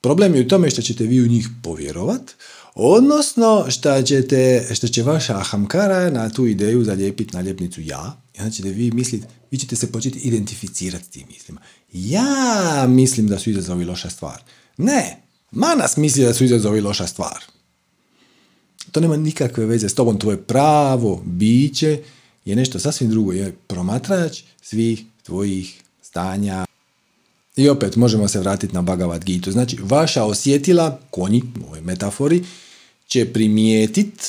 Problem 0.00 0.34
je 0.34 0.40
u 0.40 0.48
tome 0.48 0.70
što 0.70 0.82
ćete 0.82 1.04
vi 1.04 1.20
u 1.22 1.28
njih 1.28 1.48
povjerovat, 1.62 2.32
odnosno 2.74 3.66
što, 3.68 4.02
ćete, 4.02 4.68
što 4.74 4.88
će 4.88 5.02
vaša 5.02 5.36
ahamkara 5.36 6.10
na 6.10 6.28
tu 6.28 6.46
ideju 6.46 6.84
zalijepiti 6.84 7.36
naljepnicu 7.36 7.80
ja, 7.80 8.22
i 8.34 8.40
onda 8.40 8.50
ćete 8.50 8.68
vi 8.68 8.90
misliti, 8.90 9.26
vi 9.50 9.58
ćete 9.58 9.76
se 9.76 9.92
početi 9.92 10.18
identificirati 10.18 11.04
s 11.04 11.08
tim 11.08 11.26
mislima. 11.28 11.60
Ja 11.92 12.86
mislim 12.88 13.28
da 13.28 13.38
su 13.38 13.50
izazovi 13.50 13.84
loša 13.84 14.10
stvar. 14.10 14.42
Ne, 14.76 15.22
manas 15.50 15.96
misli 15.96 16.24
da 16.24 16.34
su 16.34 16.44
izazovi 16.44 16.80
loša 16.80 17.06
stvar. 17.06 17.44
To 18.92 19.00
nema 19.00 19.16
nikakve 19.16 19.66
veze 19.66 19.88
s 19.88 19.94
tobom, 19.94 20.18
tvoje 20.18 20.42
pravo, 20.42 21.22
biće 21.26 22.02
je 22.44 22.56
nešto 22.56 22.78
sasvim 22.78 23.10
drugo, 23.10 23.32
je 23.32 23.56
promatrač 23.66 24.42
svih 24.62 25.04
tvojih 25.22 25.82
stanja, 26.02 26.66
i 27.56 27.68
opet 27.68 27.96
možemo 27.96 28.28
se 28.28 28.40
vratiti 28.40 28.74
na 28.74 28.82
Bhagavad 28.82 29.24
Gita. 29.24 29.50
Znači, 29.50 29.78
vaša 29.82 30.24
osjetila, 30.24 30.98
konji, 31.10 31.42
u 31.62 31.66
ovoj 31.66 31.80
metafori, 31.80 32.44
će 33.06 33.32
primijetiti 33.32 34.24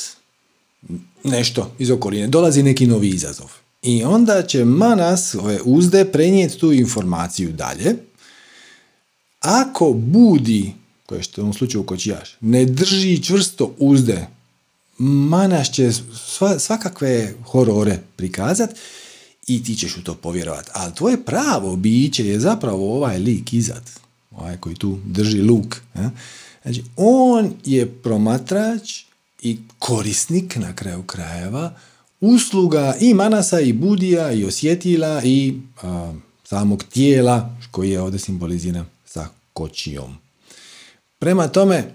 nešto 1.24 1.74
iz 1.78 1.90
okoline. 1.90 2.26
Dolazi 2.26 2.62
neki 2.62 2.86
novi 2.86 3.08
izazov. 3.08 3.50
I 3.82 4.04
onda 4.04 4.42
će 4.42 4.64
manas, 4.64 5.34
ove 5.34 5.58
uzde, 5.64 6.04
prenijeti 6.04 6.58
tu 6.58 6.72
informaciju 6.72 7.52
dalje. 7.52 7.94
Ako 9.40 9.92
budi, 9.92 10.72
koje 11.06 11.22
što 11.22 11.40
u 11.40 11.44
ovom 11.44 11.54
slučaju 11.54 11.86
kočijaš, 11.86 12.36
ne 12.40 12.64
drži 12.64 13.22
čvrsto 13.22 13.74
uzde, 13.78 14.26
manas 14.98 15.70
će 15.70 15.90
svakakve 16.58 17.34
horore 17.44 17.98
prikazati 18.16 18.74
i 19.46 19.64
ti 19.64 19.76
ćeš 19.76 19.96
u 19.96 20.04
to 20.04 20.14
povjerovati. 20.14 20.70
Ali 20.74 20.94
tvoje 20.94 21.24
pravo 21.24 21.76
biće 21.76 22.26
je 22.26 22.40
zapravo 22.40 22.96
ovaj 22.96 23.18
lik 23.18 23.52
izad, 23.52 23.90
ovaj 24.30 24.56
koji 24.56 24.74
tu 24.74 24.98
drži 25.04 25.42
luk. 25.42 25.76
Ja? 25.94 26.10
Znači, 26.62 26.84
on 26.96 27.54
je 27.64 27.92
promatrač 28.02 29.04
i 29.42 29.58
korisnik 29.78 30.56
na 30.56 30.74
kraju 30.74 31.02
krajeva 31.02 31.74
usluga 32.20 32.96
i 33.00 33.14
manasa 33.14 33.60
i 33.60 33.72
budija 33.72 34.32
i 34.32 34.44
osjetila 34.44 35.22
i 35.24 35.54
samog 36.44 36.84
tijela 36.84 37.56
koji 37.70 37.90
je 37.90 38.00
ovdje 38.00 38.18
simboliziran 38.18 38.86
sa 39.04 39.28
kočijom. 39.52 40.16
Prema 41.18 41.48
tome, 41.48 41.92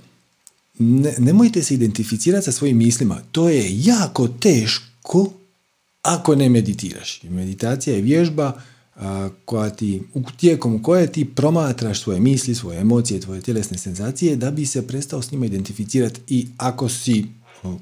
ne, 0.80 1.14
nemojte 1.18 1.64
se 1.64 1.74
identificirati 1.74 2.46
sa 2.46 2.52
svojim 2.52 2.78
mislima. 2.78 3.22
To 3.32 3.50
je 3.50 3.66
jako 3.84 4.28
teško 4.28 5.30
ako 6.02 6.36
ne 6.36 6.50
meditiraš. 6.50 7.24
Meditacija 7.24 7.96
je 7.96 8.02
vježba 8.02 8.62
koja 9.46 9.70
ti, 9.70 10.02
tijekom 10.38 10.84
koje 10.84 11.12
ti 11.12 11.26
promatraš 11.26 12.02
svoje 12.02 12.20
misli, 12.20 12.56
svoje 12.56 12.80
emocije, 12.80 13.20
tvoje 13.20 13.42
tjelesne 13.42 13.78
senzacije 13.78 14.36
da 14.36 14.52
bi 14.52 14.66
se 14.66 14.88
prestao 14.88 15.22
s 15.22 15.32
njima 15.32 15.46
identificirati 15.46 16.22
i 16.28 16.48
ako 16.58 16.90
si 16.90 17.26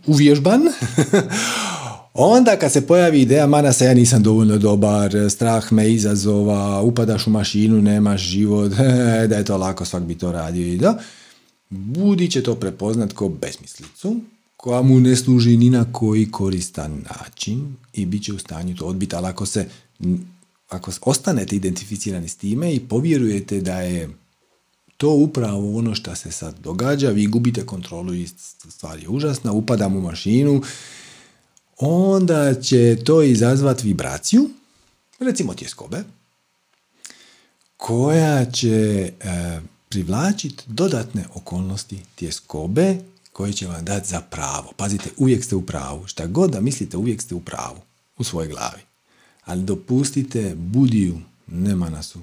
uvježban, 0.05 0.61
onda 2.13 2.55
kad 2.55 2.71
se 2.71 2.87
pojavi 2.87 3.21
ideja 3.21 3.47
manasa 3.47 3.85
ja 3.85 3.93
nisam 3.93 4.23
dovoljno 4.23 4.57
dobar, 4.57 5.11
strah 5.29 5.71
me 5.71 5.93
izazova, 5.93 6.81
upadaš 6.81 7.27
u 7.27 7.29
mašinu, 7.29 7.81
nemaš 7.81 8.21
život, 8.21 8.71
da 9.29 9.35
je 9.35 9.45
to 9.45 9.57
lako, 9.57 9.85
svak 9.85 10.03
bi 10.03 10.15
to 10.15 10.31
radio 10.31 10.67
i 10.67 10.77
da, 10.77 10.97
budi 11.75 12.31
će 12.31 12.43
to 12.43 12.55
prepoznat 12.55 13.13
kao 13.13 13.29
besmislicu, 13.29 14.19
koja 14.57 14.81
mu 14.81 14.99
ne 14.99 15.15
služi 15.15 15.57
ni 15.57 15.69
na 15.69 15.85
koji 15.91 16.31
koristan 16.31 17.03
način 17.09 17.75
i 17.93 18.05
bit 18.05 18.23
će 18.23 18.33
u 18.33 18.39
stanju 18.39 18.75
to 18.75 18.85
odbiti, 18.85 19.15
ali 19.15 19.27
ako 19.27 19.45
se 19.45 19.67
ako 20.69 20.91
ostanete 21.01 21.55
identificirani 21.55 22.29
s 22.29 22.35
time 22.35 22.73
i 22.73 22.79
povjerujete 22.79 23.61
da 23.61 23.81
je 23.81 24.09
to 24.97 25.09
upravo 25.09 25.77
ono 25.77 25.95
što 25.95 26.15
se 26.15 26.31
sad 26.31 26.59
događa, 26.59 27.09
vi 27.09 27.27
gubite 27.27 27.65
kontrolu 27.65 28.13
i 28.13 28.27
stvar 28.69 28.99
je 28.99 29.09
užasna, 29.09 29.51
upadam 29.51 29.95
u 29.95 30.01
mašinu, 30.01 30.61
onda 31.77 32.61
će 32.61 32.97
to 33.03 33.23
izazvati 33.23 33.87
vibraciju, 33.87 34.49
recimo 35.19 35.53
tjeskobe, 35.53 36.03
koja 37.77 38.45
će 38.45 39.11
e, 39.19 39.59
privlačiti 39.89 40.63
dodatne 40.67 41.25
okolnosti 41.33 41.99
tjeskobe 42.15 42.97
koje 43.33 43.53
će 43.53 43.67
vam 43.67 43.85
dati 43.85 44.09
za 44.09 44.21
pravo. 44.21 44.71
Pazite, 44.77 45.09
uvijek 45.17 45.43
ste 45.43 45.55
u 45.55 45.65
pravu. 45.65 46.07
Šta 46.07 46.27
god 46.27 46.51
da 46.51 46.61
mislite, 46.61 46.97
uvijek 46.97 47.21
ste 47.21 47.35
u 47.35 47.41
pravu 47.41 47.77
u 48.17 48.23
svojoj 48.23 48.47
glavi 48.47 48.81
ali 49.45 49.63
dopustite 49.63 50.55
budiju, 50.55 51.19
nema 51.47 51.89
nasu, 51.89 52.19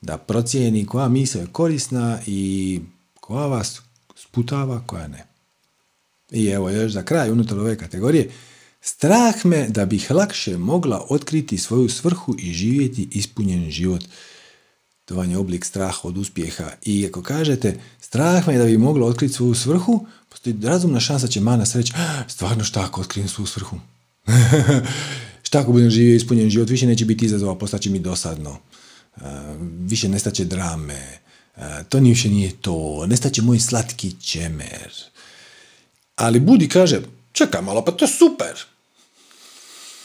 da 0.00 0.18
procijeni 0.18 0.86
koja 0.86 1.08
misla 1.08 1.40
je 1.40 1.46
korisna 1.52 2.18
i 2.26 2.80
koja 3.20 3.46
vas 3.46 3.80
sputava, 4.16 4.82
koja 4.86 5.08
ne. 5.08 5.26
I 6.30 6.46
evo 6.46 6.70
još 6.70 6.92
za 6.92 7.02
kraj 7.02 7.30
unutar 7.30 7.58
ove 7.58 7.78
kategorije, 7.78 8.30
strah 8.80 9.44
me 9.44 9.68
da 9.68 9.86
bih 9.86 10.10
lakše 10.10 10.58
mogla 10.58 11.06
otkriti 11.10 11.58
svoju 11.58 11.88
svrhu 11.88 12.34
i 12.38 12.52
živjeti 12.52 13.08
ispunjen 13.10 13.70
život. 13.70 14.04
To 15.04 15.14
vam 15.16 15.30
je 15.30 15.38
oblik 15.38 15.64
straha 15.64 16.00
od 16.02 16.18
uspjeha. 16.18 16.70
I 16.82 17.06
ako 17.06 17.22
kažete, 17.22 17.80
strah 18.00 18.48
me 18.48 18.58
da 18.58 18.64
bi 18.64 18.78
mogla 18.78 19.06
otkriti 19.06 19.34
svoju 19.34 19.54
svrhu, 19.54 20.06
postoji 20.28 20.56
razumna 20.62 21.00
šansa 21.00 21.26
će 21.26 21.40
mana 21.40 21.64
reći, 21.74 21.92
ah, 21.96 22.28
stvarno 22.28 22.64
šta 22.64 22.84
ako 22.84 23.00
otkrijem 23.00 23.28
svoju 23.28 23.46
svrhu? 23.46 23.76
Šta 25.42 25.60
ako 25.60 25.72
budem 25.72 25.90
živio 25.90 26.16
ispunjen 26.16 26.50
život, 26.50 26.70
više 26.70 26.86
neće 26.86 27.04
biti 27.04 27.26
izazova, 27.26 27.58
postaće 27.58 27.90
mi 27.90 27.98
dosadno. 27.98 28.58
Uh, 29.16 29.22
više 29.80 30.08
nestaće 30.08 30.44
drame. 30.44 31.18
Uh, 31.56 31.62
to 31.88 32.00
ni 32.00 32.08
više 32.08 32.28
nije 32.28 32.52
to. 32.52 33.06
Nestaće 33.06 33.42
moj 33.42 33.60
slatki 33.60 34.12
čemer. 34.20 34.92
Ali 36.16 36.40
Budi 36.40 36.68
kaže, 36.68 37.00
čekaj 37.32 37.62
malo, 37.62 37.84
pa 37.84 37.92
to 37.92 38.04
je 38.04 38.08
super. 38.08 38.64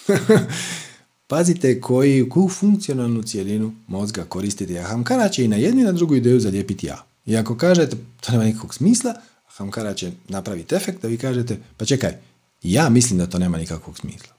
Pazite 1.29 1.81
koji, 1.81 2.29
koju 2.29 2.49
funkcionalnu 2.49 3.23
cijelinu 3.23 3.73
mozga 3.87 4.23
koristite. 4.23 4.79
A 4.79 4.83
Hamkara 4.83 5.29
će 5.29 5.45
i 5.45 5.47
na 5.47 5.55
jednu 5.55 5.81
i 5.81 5.83
na 5.83 5.91
drugu 5.91 6.15
ideju 6.15 6.39
zalijepiti 6.39 6.87
ja. 6.87 7.05
I 7.25 7.37
ako 7.37 7.57
kažete, 7.57 7.97
to 8.21 8.31
nema 8.31 8.43
nikakvog 8.43 8.73
smisla, 8.73 9.13
Hamkara 9.47 9.93
će 9.93 10.11
napraviti 10.27 10.75
efekt 10.75 11.01
da 11.01 11.07
vi 11.07 11.17
kažete, 11.17 11.59
pa 11.77 11.85
čekaj, 11.85 12.17
ja 12.63 12.89
mislim 12.89 13.19
da 13.19 13.27
to 13.27 13.39
nema 13.39 13.57
nikakvog 13.57 13.97
smisla. 13.97 14.33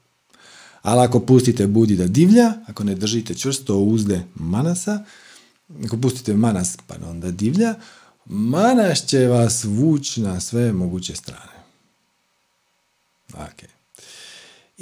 Ali 0.81 1.01
ako 1.01 1.19
pustite 1.19 1.67
budi 1.67 1.95
da 1.95 2.07
divlja, 2.07 2.53
ako 2.67 2.83
ne 2.83 2.95
držite 2.95 3.35
čvrsto 3.35 3.77
uzde 3.77 4.23
manasa, 4.35 5.03
ako 5.85 5.97
pustite 5.97 6.33
manas 6.33 6.77
pa 6.87 6.95
onda 7.09 7.31
divlja, 7.31 7.75
manas 8.25 9.05
će 9.05 9.27
vas 9.27 9.63
vući 9.63 10.21
na 10.21 10.39
sve 10.39 10.73
moguće 10.73 11.15
strane. 11.15 11.63
Okay. 13.33 13.80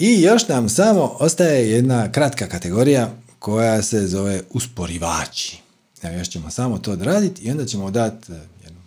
I 0.02 0.22
još 0.22 0.48
nam 0.48 0.70
samo 0.70 1.16
ostaje 1.20 1.72
jedna 1.72 2.12
kratka 2.12 2.48
kategorija 2.48 3.12
koja 3.40 3.82
se 3.82 4.08
zove 4.08 4.42
usporivači. 4.52 5.58
Evo 6.02 6.18
još 6.18 6.30
ćemo 6.30 6.52
samo 6.52 6.78
to 6.78 6.92
odraditi 6.92 7.42
i 7.42 7.52
onda 7.52 7.66
ćemo 7.66 7.92
dati 7.92 8.32
eh, 8.32 8.40
jednu 8.64 8.80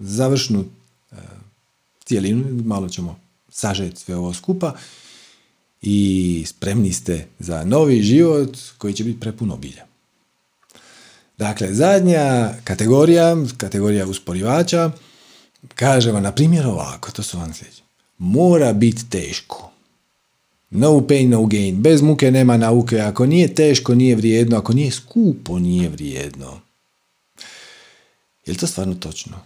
završnu 0.00 0.60
uh, 0.60 1.18
cijelinu, 2.04 2.62
malo 2.64 2.88
ćemo 2.88 3.20
sažeti 3.48 4.00
sve 4.00 4.16
ovo 4.16 4.34
skupa 4.34 4.74
i 5.82 6.44
spremni 6.46 6.92
ste 6.92 7.26
za 7.38 7.64
novi 7.64 8.02
život 8.02 8.56
koji 8.78 8.94
će 8.94 9.04
biti 9.04 9.20
prepun 9.20 9.50
obilja. 9.50 9.84
Dakle, 11.38 11.74
zadnja 11.74 12.54
kategorija, 12.64 13.36
kategorija 13.56 14.06
usporivača, 14.06 14.90
kaže 15.74 16.12
vam 16.12 16.22
na 16.22 16.32
primjer 16.32 16.66
ovako, 16.66 17.10
to 17.10 17.22
su 17.22 17.38
vam 17.38 17.54
sljedeće. 17.54 17.82
Mora 18.18 18.72
biti 18.72 19.10
teško. 19.10 19.71
No 20.74 21.06
pain, 21.06 21.30
no 21.30 21.46
gain. 21.46 21.82
Bez 21.82 22.02
muke 22.02 22.30
nema 22.30 22.56
nauke. 22.56 23.00
Ako 23.00 23.26
nije 23.26 23.54
teško, 23.54 23.94
nije 23.94 24.16
vrijedno. 24.16 24.56
Ako 24.56 24.72
nije 24.72 24.90
skupo, 24.90 25.58
nije 25.58 25.88
vrijedno. 25.88 26.60
Je 28.46 28.52
li 28.52 28.56
to 28.56 28.66
stvarno 28.66 28.94
točno? 28.94 29.40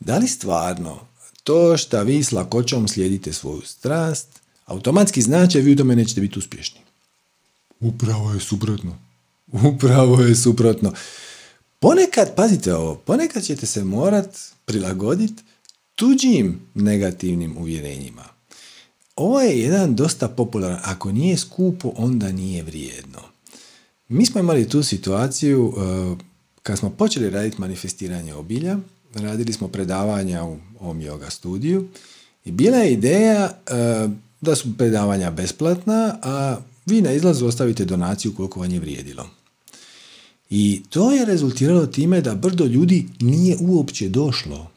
Da 0.00 0.18
li 0.18 0.28
stvarno 0.28 1.00
to 1.44 1.76
što 1.76 2.02
vi 2.02 2.22
s 2.22 2.32
lakoćom 2.32 2.88
slijedite 2.88 3.32
svoju 3.32 3.62
strast, 3.64 4.40
automatski 4.66 5.22
znači 5.22 5.60
vi 5.60 5.72
u 5.72 5.76
tome 5.76 5.96
nećete 5.96 6.20
biti 6.20 6.38
uspješni. 6.38 6.80
Upravo 7.80 8.32
je 8.32 8.40
suprotno. 8.40 8.98
Upravo 9.52 10.20
je 10.20 10.34
suprotno. 10.34 10.92
Ponekad, 11.78 12.34
pazite 12.34 12.74
ovo, 12.74 12.94
ponekad 12.94 13.42
ćete 13.42 13.66
se 13.66 13.84
morat 13.84 14.38
prilagoditi 14.64 15.42
tuđim 15.94 16.60
negativnim 16.74 17.56
uvjerenjima. 17.58 18.39
Ovo 19.20 19.40
je 19.40 19.60
jedan 19.60 19.94
dosta 19.94 20.28
popularan, 20.28 20.78
ako 20.84 21.12
nije 21.12 21.36
skupo, 21.36 21.92
onda 21.96 22.32
nije 22.32 22.62
vrijedno. 22.62 23.18
Mi 24.08 24.26
smo 24.26 24.40
imali 24.40 24.68
tu 24.68 24.82
situaciju 24.82 25.66
uh, 25.66 26.18
kad 26.62 26.78
smo 26.78 26.90
počeli 26.90 27.30
raditi 27.30 27.60
manifestiranje 27.60 28.34
obilja, 28.34 28.78
radili 29.14 29.52
smo 29.52 29.68
predavanja 29.68 30.44
u 30.44 30.58
ovom 30.80 31.00
yoga 31.00 31.30
studiju 31.30 31.88
i 32.44 32.50
bila 32.50 32.76
je 32.76 32.92
ideja 32.92 33.50
uh, 33.50 34.10
da 34.40 34.56
su 34.56 34.76
predavanja 34.76 35.30
besplatna, 35.30 36.18
a 36.22 36.56
vi 36.86 37.00
na 37.00 37.12
izlazu 37.12 37.46
ostavite 37.46 37.84
donaciju 37.84 38.34
koliko 38.34 38.60
vam 38.60 38.70
je 38.70 38.80
vrijedilo. 38.80 39.30
I 40.50 40.82
to 40.88 41.12
je 41.12 41.24
rezultiralo 41.24 41.86
time 41.86 42.20
da 42.20 42.34
brdo 42.34 42.64
ljudi 42.64 43.08
nije 43.20 43.56
uopće 43.60 44.08
došlo. 44.08 44.69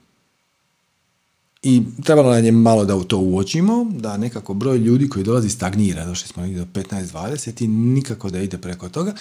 I 1.63 1.83
trebalo 2.03 2.33
nam 2.33 2.45
je 2.45 2.51
malo 2.51 2.85
da 2.85 2.95
u 2.95 3.03
to 3.03 3.17
uočimo, 3.17 3.85
da 3.91 4.17
nekako 4.17 4.53
broj 4.53 4.77
ljudi 4.77 5.09
koji 5.09 5.25
dolazi 5.25 5.49
stagnira, 5.49 6.05
došli 6.05 6.27
smo 6.27 6.47
do 6.47 6.65
15-20 6.73 7.63
i 7.63 7.67
nikako 7.67 8.29
da 8.29 8.39
ide 8.39 8.57
preko 8.57 8.89
toga. 8.89 9.13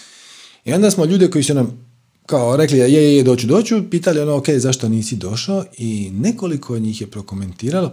I 0.64 0.72
onda 0.72 0.90
smo 0.90 1.04
ljude 1.04 1.30
koji 1.30 1.44
su 1.44 1.54
nam 1.54 1.92
kao 2.26 2.56
rekli 2.56 2.78
je, 2.78 2.92
je, 2.92 3.16
je, 3.16 3.22
doću, 3.22 3.46
doću, 3.46 3.90
pitali 3.90 4.20
ono, 4.20 4.36
ok, 4.36 4.48
zašto 4.50 4.88
nisi 4.88 5.16
došao 5.16 5.64
i 5.78 6.10
nekoliko 6.14 6.78
njih 6.78 7.00
je 7.00 7.06
prokomentiralo, 7.06 7.92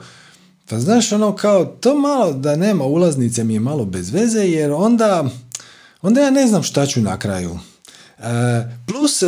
pa 0.70 0.80
znaš, 0.80 1.12
ono 1.12 1.36
kao, 1.36 1.66
to 1.66 1.98
malo 1.98 2.34
da 2.34 2.56
nema 2.56 2.84
ulaznice 2.84 3.44
mi 3.44 3.54
je 3.54 3.60
malo 3.60 3.86
bez 3.86 4.10
veze, 4.10 4.40
jer 4.40 4.72
onda, 4.72 5.30
onda 6.02 6.22
ja 6.22 6.30
ne 6.30 6.48
znam 6.48 6.64
šta 6.64 6.86
ću 6.86 7.02
na 7.02 7.20
kraju. 7.20 7.60
E, 8.20 8.24
plus, 8.88 9.22
e, 9.22 9.28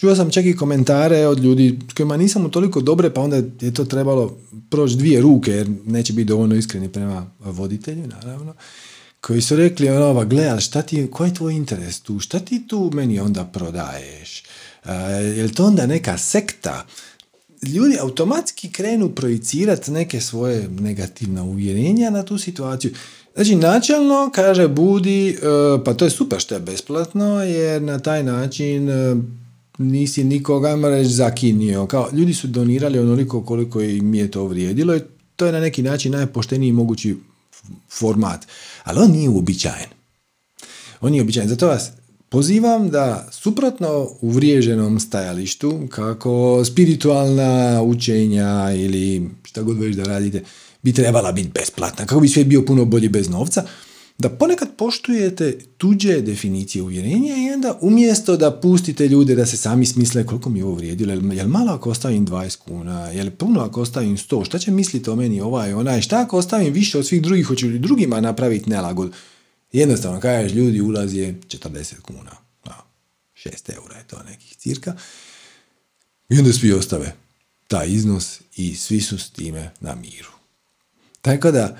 čuo 0.00 0.16
sam 0.16 0.30
čak 0.30 0.44
i 0.44 0.56
komentare 0.56 1.26
od 1.26 1.38
ljudi 1.38 1.78
s 1.90 1.94
kojima 1.94 2.16
nisam 2.16 2.44
u 2.44 2.50
toliko 2.50 2.80
dobre, 2.80 3.14
pa 3.14 3.20
onda 3.20 3.36
je 3.60 3.74
to 3.74 3.84
trebalo 3.84 4.38
proći 4.70 4.96
dvije 4.96 5.20
ruke, 5.20 5.50
jer 5.50 5.68
neće 5.86 6.12
biti 6.12 6.28
dovoljno 6.28 6.54
iskreni 6.54 6.88
prema 6.88 7.26
voditelju, 7.40 8.06
naravno, 8.06 8.54
koji 9.20 9.40
su 9.40 9.56
rekli, 9.56 9.88
ono, 9.88 10.24
gle, 10.24 10.60
šta 10.60 10.82
ti, 10.82 11.08
koji 11.12 11.28
je 11.28 11.34
tvoj 11.34 11.54
interes 11.54 12.00
tu, 12.00 12.20
šta 12.20 12.38
ti 12.38 12.68
tu 12.68 12.90
meni 12.94 13.20
onda 13.20 13.44
prodaješ? 13.44 14.42
E, 14.84 14.92
je 15.36 15.42
li 15.42 15.52
to 15.52 15.64
onda 15.64 15.86
neka 15.86 16.18
sekta? 16.18 16.86
ljudi 17.62 17.96
automatski 18.00 18.72
krenu 18.72 19.08
projicirati 19.08 19.90
neke 19.90 20.20
svoje 20.20 20.68
negativna 20.68 21.42
uvjerenja 21.42 22.10
na 22.10 22.22
tu 22.22 22.38
situaciju. 22.38 22.90
Znači, 23.34 23.56
načelno 23.56 24.30
kaže 24.34 24.68
Budi, 24.68 25.30
e, 25.30 25.36
pa 25.84 25.94
to 25.94 26.04
je 26.04 26.10
super 26.10 26.40
što 26.40 26.54
je 26.54 26.60
besplatno, 26.60 27.42
jer 27.42 27.82
na 27.82 27.98
taj 27.98 28.22
način 28.22 28.88
e, 28.88 29.16
nisi 29.78 30.24
nikoga 30.24 30.74
reći 30.88 31.10
zakinio. 31.10 31.86
Kao, 31.86 32.08
ljudi 32.12 32.34
su 32.34 32.46
donirali 32.46 32.98
onoliko 32.98 33.44
koliko 33.44 33.80
im 33.80 34.14
je 34.14 34.30
to 34.30 34.44
vrijedilo 34.44 34.96
i 34.96 35.00
to 35.36 35.46
je 35.46 35.52
na 35.52 35.60
neki 35.60 35.82
način 35.82 36.12
najpošteniji 36.12 36.72
mogući 36.72 37.16
format. 37.98 38.46
Ali 38.84 38.98
on 39.00 39.10
nije 39.10 39.28
uobičajen. 39.28 39.88
On 41.00 41.10
nije 41.10 41.22
uobičajen. 41.22 41.48
Zato 41.48 41.66
vas 41.66 41.90
pozivam 42.28 42.90
da 42.90 43.28
suprotno 43.30 44.08
uvriježenom 44.20 45.00
stajalištu 45.00 45.88
kako 45.90 46.64
spiritualna 46.64 47.82
učenja 47.82 48.72
ili 48.72 49.30
šta 49.44 49.62
god 49.62 49.78
već 49.78 49.96
da 49.96 50.04
radite 50.04 50.42
bi 50.82 50.92
trebala 50.92 51.32
biti 51.32 51.50
besplatna, 51.54 52.06
kako 52.06 52.20
bi 52.20 52.28
sve 52.28 52.44
bio 52.44 52.62
puno 52.62 52.84
bolji 52.84 53.08
bez 53.08 53.28
novca, 53.28 53.64
da 54.18 54.28
ponekad 54.28 54.68
poštujete 54.76 55.58
tuđe 55.76 56.20
definicije 56.20 56.82
uvjerenja 56.82 57.36
i 57.36 57.50
onda 57.50 57.78
umjesto 57.80 58.36
da 58.36 58.60
pustite 58.60 59.08
ljude 59.08 59.34
da 59.34 59.46
se 59.46 59.56
sami 59.56 59.86
smisle 59.86 60.26
koliko 60.26 60.50
mi 60.50 60.62
ovo 60.62 60.74
vrijedilo, 60.74 61.32
jel 61.32 61.48
malo 61.48 61.72
ako 61.72 61.90
ostavim 61.90 62.26
20 62.26 62.56
kuna, 62.58 63.10
jel 63.10 63.30
puno 63.30 63.60
ako 63.60 63.80
ostavim 63.80 64.16
100, 64.16 64.46
šta 64.46 64.58
će 64.58 64.70
misliti 64.70 65.10
o 65.10 65.16
meni 65.16 65.40
ovaj 65.40 65.72
onaj, 65.72 66.00
šta 66.00 66.20
ako 66.20 66.38
ostavim 66.38 66.72
više 66.72 66.98
od 66.98 67.06
svih 67.06 67.22
drugih, 67.22 67.46
hoće 67.46 67.66
li 67.66 67.78
drugima 67.78 68.20
napraviti 68.20 68.70
nelagod. 68.70 69.12
Jednostavno, 69.72 70.20
kažeš, 70.20 70.52
ljudi 70.52 70.80
ulazi 70.80 71.18
je 71.18 71.40
40 71.48 72.00
kuna, 72.00 72.30
6 73.44 73.74
eura 73.74 73.96
je 73.96 74.06
to 74.06 74.22
nekih 74.30 74.56
cirka, 74.56 74.94
i 76.28 76.38
onda 76.38 76.52
svi 76.52 76.72
ostave 76.72 77.16
taj 77.68 77.88
iznos 77.88 78.40
i 78.56 78.74
svi 78.74 79.00
su 79.00 79.18
s 79.18 79.30
time 79.30 79.70
na 79.80 79.94
miru. 79.94 80.30
Tako 81.20 81.50
da, 81.50 81.78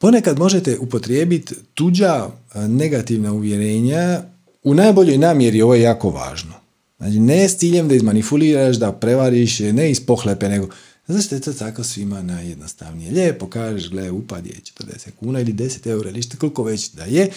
ponekad 0.00 0.38
možete 0.38 0.78
upotrijebiti 0.78 1.54
tuđa 1.74 2.28
negativna 2.54 3.32
uvjerenja 3.32 4.22
u 4.62 4.74
najboljoj 4.74 5.18
namjeri, 5.18 5.62
ovo 5.62 5.74
je 5.74 5.82
jako 5.82 6.10
važno. 6.10 6.54
Znači, 6.98 7.18
ne 7.18 7.48
s 7.48 7.56
ciljem 7.56 7.88
da 7.88 7.94
izmanipuliraš, 7.94 8.76
da 8.76 8.92
prevariš, 8.92 9.58
ne 9.58 9.90
iz 9.90 10.06
pohlepe, 10.06 10.48
nego 10.48 10.68
zato 11.06 11.22
što 11.22 11.34
je 11.34 11.40
to 11.40 11.52
tako 11.52 11.84
svima 11.84 12.22
najjednostavnije. 12.22 13.12
Lijepo 13.12 13.46
kažeš, 13.46 13.90
gle, 13.90 14.10
upad 14.10 14.46
je 14.46 14.52
40 14.78 15.10
kuna 15.20 15.40
ili 15.40 15.52
10 15.52 15.86
eura 15.86 16.10
ili 16.10 16.22
što 16.22 16.36
koliko 16.36 16.62
već 16.62 16.90
da 16.90 17.04
je 17.04 17.30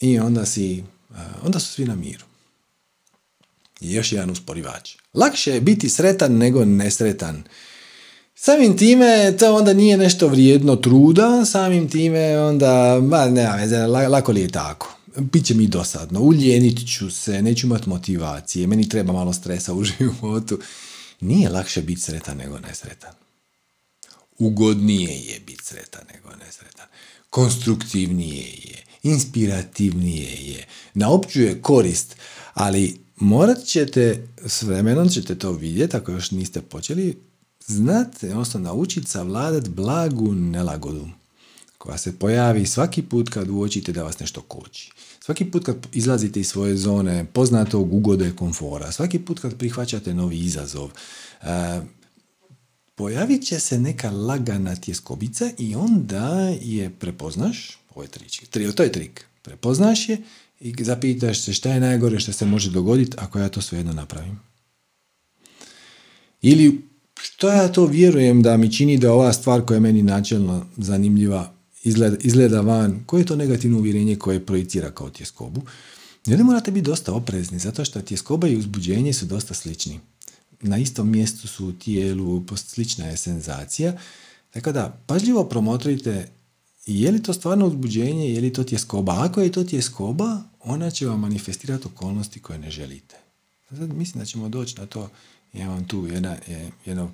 i 0.00 0.18
onda, 0.18 0.46
si, 0.46 0.84
onda 1.42 1.58
su 1.58 1.72
svi 1.72 1.84
na 1.84 1.94
miru. 1.94 2.24
I 3.80 3.94
još 3.94 4.12
jedan 4.12 4.30
usporivač. 4.30 4.96
Lakše 5.14 5.52
je 5.52 5.60
biti 5.60 5.88
sretan 5.88 6.36
nego 6.36 6.64
nesretan. 6.64 7.42
Samim 8.38 8.76
time 8.76 9.36
to 9.38 9.54
onda 9.54 9.72
nije 9.72 9.96
nešto 9.96 10.28
vrijedno 10.28 10.76
truda, 10.76 11.44
samim 11.44 11.88
time 11.88 12.38
onda, 12.38 13.00
ma 13.02 13.26
ne, 13.26 13.86
lako 14.08 14.32
li 14.32 14.40
je 14.40 14.48
tako. 14.48 14.96
Biće 15.16 15.54
mi 15.54 15.66
dosadno, 15.66 16.20
uljenit 16.20 16.96
ću 16.96 17.10
se, 17.10 17.42
neću 17.42 17.66
imati 17.66 17.88
motivacije, 17.88 18.66
meni 18.66 18.88
treba 18.88 19.12
malo 19.12 19.32
stresa 19.32 19.74
u 19.74 19.84
životu. 19.98 20.58
Nije 21.20 21.48
lakše 21.48 21.82
biti 21.82 22.00
sretan 22.00 22.36
nego 22.36 22.58
nesretan. 22.58 23.12
Ugodnije 24.38 25.18
je 25.18 25.40
biti 25.46 25.64
sretan 25.64 26.02
nego 26.14 26.36
nesretan. 26.44 26.86
Konstruktivnije 27.30 28.44
je, 28.44 28.84
inspirativnije 29.02 30.52
je, 30.52 30.66
na 30.94 31.10
opću 31.10 31.42
je 31.42 31.62
korist, 31.62 32.16
ali 32.54 33.00
morat 33.16 33.64
ćete, 33.64 34.28
s 34.46 34.62
vremenom 34.62 35.08
ćete 35.08 35.38
to 35.38 35.52
vidjeti, 35.52 35.96
ako 35.96 36.12
još 36.12 36.30
niste 36.30 36.60
počeli, 36.60 37.25
znate, 37.66 38.30
odnosno 38.30 38.60
naučiti 38.60 39.10
savladati 39.10 39.70
blagu 39.70 40.34
nelagodu 40.34 41.08
koja 41.78 41.98
se 41.98 42.18
pojavi 42.18 42.66
svaki 42.66 43.02
put 43.02 43.28
kad 43.28 43.50
uočite 43.50 43.92
da 43.92 44.02
vas 44.02 44.18
nešto 44.18 44.42
koči. 44.42 44.90
Svaki 45.20 45.44
put 45.44 45.64
kad 45.64 45.76
izlazite 45.92 46.40
iz 46.40 46.48
svoje 46.48 46.76
zone 46.76 47.24
poznatog 47.24 47.94
ugode 47.94 48.32
komfora, 48.36 48.92
svaki 48.92 49.18
put 49.18 49.40
kad 49.40 49.58
prihvaćate 49.58 50.14
novi 50.14 50.38
izazov, 50.38 50.90
e, 51.42 51.80
pojavit 52.94 53.46
će 53.46 53.60
se 53.60 53.78
neka 53.78 54.10
lagana 54.10 54.76
tjeskobica 54.76 55.50
i 55.58 55.74
onda 55.74 56.48
je 56.62 56.90
prepoznaš, 56.90 57.78
ovo 57.94 58.02
je 58.02 58.08
trik, 58.08 58.48
to 58.76 58.82
je 58.82 58.92
trik, 58.92 59.26
prepoznaš 59.42 60.08
je 60.08 60.22
i 60.60 60.84
zapitaš 60.84 61.40
se 61.40 61.52
šta 61.52 61.72
je 61.72 61.80
najgore 61.80 62.20
što 62.20 62.32
se 62.32 62.46
može 62.46 62.70
dogoditi 62.70 63.16
ako 63.20 63.38
ja 63.38 63.48
to 63.48 63.60
svejedno 63.60 63.92
napravim. 63.92 64.40
Ili 66.42 66.82
što 67.28 67.48
ja 67.48 67.72
to 67.72 67.86
vjerujem 67.86 68.42
da 68.42 68.56
mi 68.56 68.72
čini 68.72 68.98
da 68.98 69.12
ova 69.12 69.32
stvar 69.32 69.64
koja 69.64 69.76
je 69.76 69.80
meni 69.80 70.02
načelno 70.02 70.66
zanimljiva 70.76 71.52
izgleda, 71.82 72.16
izgleda 72.20 72.60
van, 72.60 73.02
koje 73.06 73.20
je 73.20 73.26
to 73.26 73.36
negativno 73.36 73.78
uvjerenje 73.78 74.16
koje 74.16 74.46
projicira 74.46 74.90
kao 74.90 75.10
tjeskobu. 75.10 75.62
I 76.26 76.36
morate 76.36 76.70
biti 76.70 76.84
dosta 76.84 77.12
oprezni, 77.12 77.58
zato 77.58 77.84
što 77.84 78.00
tjeskoba 78.00 78.48
i 78.48 78.56
uzbuđenje 78.56 79.12
su 79.12 79.26
dosta 79.26 79.54
slični. 79.54 80.00
Na 80.60 80.78
istom 80.78 81.10
mjestu 81.10 81.48
su 81.48 81.66
u 81.66 81.72
tijelu, 81.72 82.44
slična 82.56 83.06
je 83.06 83.16
senzacija. 83.16 83.98
Tako 84.50 84.72
da, 84.72 85.02
pažljivo 85.06 85.44
promotrite 85.44 86.28
je 86.86 87.10
li 87.10 87.22
to 87.22 87.32
stvarno 87.32 87.66
uzbuđenje, 87.66 88.34
je 88.34 88.40
li 88.40 88.52
to 88.52 88.64
tjeskoba. 88.64 89.14
Ako 89.18 89.40
je 89.40 89.52
to 89.52 89.64
tjeskoba, 89.64 90.42
ona 90.60 90.90
će 90.90 91.06
vam 91.06 91.20
manifestirati 91.20 91.86
okolnosti 91.86 92.40
koje 92.40 92.58
ne 92.58 92.70
želite. 92.70 93.16
Sad 93.68 93.92
mislim 93.92 94.20
da 94.20 94.26
ćemo 94.26 94.48
doći 94.48 94.78
na 94.78 94.86
to 94.86 95.10
ja 95.52 95.68
vam 95.68 95.88
tu 95.88 96.06
jedna, 96.06 96.36
jedno 96.84 97.10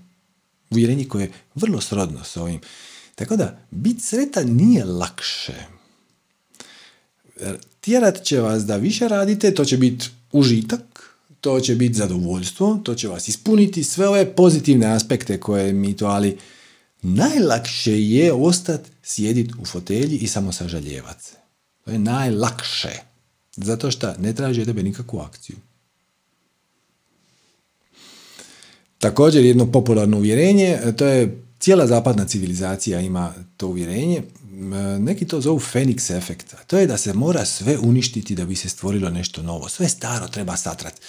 uvjerenje 0.71 1.05
koje 1.05 1.23
je 1.23 1.33
vrlo 1.55 1.81
srodno 1.81 2.25
s 2.25 2.37
ovim. 2.37 2.61
Tako 3.15 3.37
da, 3.37 3.59
biti 3.71 4.01
sretan 4.01 4.47
nije 4.47 4.85
lakše. 4.85 5.67
Tjerat 7.81 8.23
će 8.23 8.41
vas 8.41 8.65
da 8.65 8.77
više 8.77 9.09
radite, 9.09 9.55
to 9.55 9.65
će 9.65 9.77
biti 9.77 10.07
užitak, 10.33 10.81
to 11.41 11.61
će 11.61 11.75
biti 11.75 11.95
zadovoljstvo, 11.95 12.81
to 12.85 12.95
će 12.95 13.09
vas 13.09 13.29
ispuniti 13.29 13.85
sve 13.85 14.09
ove 14.09 14.35
pozitivne 14.37 14.87
aspekte 14.87 15.41
koje 15.41 15.73
mi 15.73 15.97
to, 15.97 16.07
ali 16.07 16.39
najlakše 17.03 18.03
je 18.03 18.33
ostati 18.33 18.91
sjediti 19.03 19.55
u 19.61 19.65
fotelji 19.65 20.17
i 20.17 20.27
samo 20.27 20.53
sažaljevati 20.53 21.25
se. 21.25 21.35
To 21.85 21.91
je 21.91 21.99
najlakše. 21.99 22.93
Zato 23.57 23.91
što 23.91 24.15
ne 24.19 24.35
traži 24.35 24.65
tebe 24.65 24.83
nikakvu 24.83 25.19
akciju. 25.19 25.57
Također 29.03 29.45
jedno 29.45 29.73
popularno 29.73 30.16
uvjerenje, 30.16 30.79
e, 30.85 30.93
to 30.97 31.07
je 31.07 31.43
cijela 31.59 31.87
zapadna 31.87 32.24
civilizacija 32.24 33.01
ima 33.01 33.35
to 33.57 33.66
uvjerenje, 33.66 34.16
e, 34.16 34.23
neki 34.99 35.27
to 35.27 35.41
zovu 35.41 35.61
Phoenix 35.61 36.16
efekt, 36.16 36.55
to 36.66 36.79
je 36.79 36.87
da 36.87 36.97
se 36.97 37.12
mora 37.12 37.45
sve 37.45 37.79
uništiti 37.79 38.35
da 38.35 38.45
bi 38.45 38.57
se 38.57 38.69
stvorilo 38.69 39.11
nešto 39.11 39.43
novo, 39.43 39.69
sve 39.69 39.89
staro 39.89 40.29
treba 40.29 40.57
satrati 40.57 41.01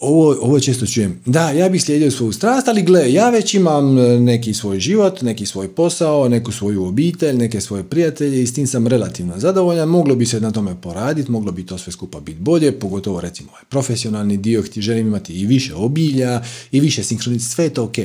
ovo, 0.00 0.36
ovo 0.40 0.60
često 0.60 0.86
čujem, 0.86 1.20
da, 1.26 1.50
ja 1.50 1.68
bih 1.68 1.84
slijedio 1.84 2.10
svoju 2.10 2.32
strast, 2.32 2.68
ali 2.68 2.82
gle, 2.82 3.12
ja 3.12 3.30
već 3.30 3.54
imam 3.54 3.98
e, 3.98 4.20
neki 4.20 4.54
svoj 4.54 4.80
život, 4.80 5.22
neki 5.22 5.46
svoj 5.46 5.68
posao, 5.68 6.28
neku 6.28 6.52
svoju 6.52 6.84
obitelj, 6.84 7.36
neke 7.36 7.60
svoje 7.60 7.84
prijatelje 7.84 8.42
i 8.42 8.46
s 8.46 8.54
tim 8.54 8.66
sam 8.66 8.86
relativno 8.86 9.38
zadovoljan, 9.38 9.88
moglo 9.88 10.14
bi 10.14 10.26
se 10.26 10.40
na 10.40 10.50
tome 10.50 10.80
poraditi, 10.80 11.30
moglo 11.30 11.52
bi 11.52 11.66
to 11.66 11.78
sve 11.78 11.92
skupa 11.92 12.20
biti 12.20 12.40
bolje, 12.40 12.78
pogotovo 12.78 13.20
recimo 13.20 13.50
ovaj 13.50 13.64
profesionalni 13.68 14.36
dio, 14.36 14.62
ti 14.62 14.82
želim 14.82 15.06
imati 15.06 15.40
i 15.40 15.46
više 15.46 15.74
obilja, 15.74 16.42
i 16.72 16.80
više 16.80 17.02
sinkronici, 17.02 17.48
sve 17.48 17.64
je 17.64 17.74
to 17.74 17.84
ok. 17.84 17.96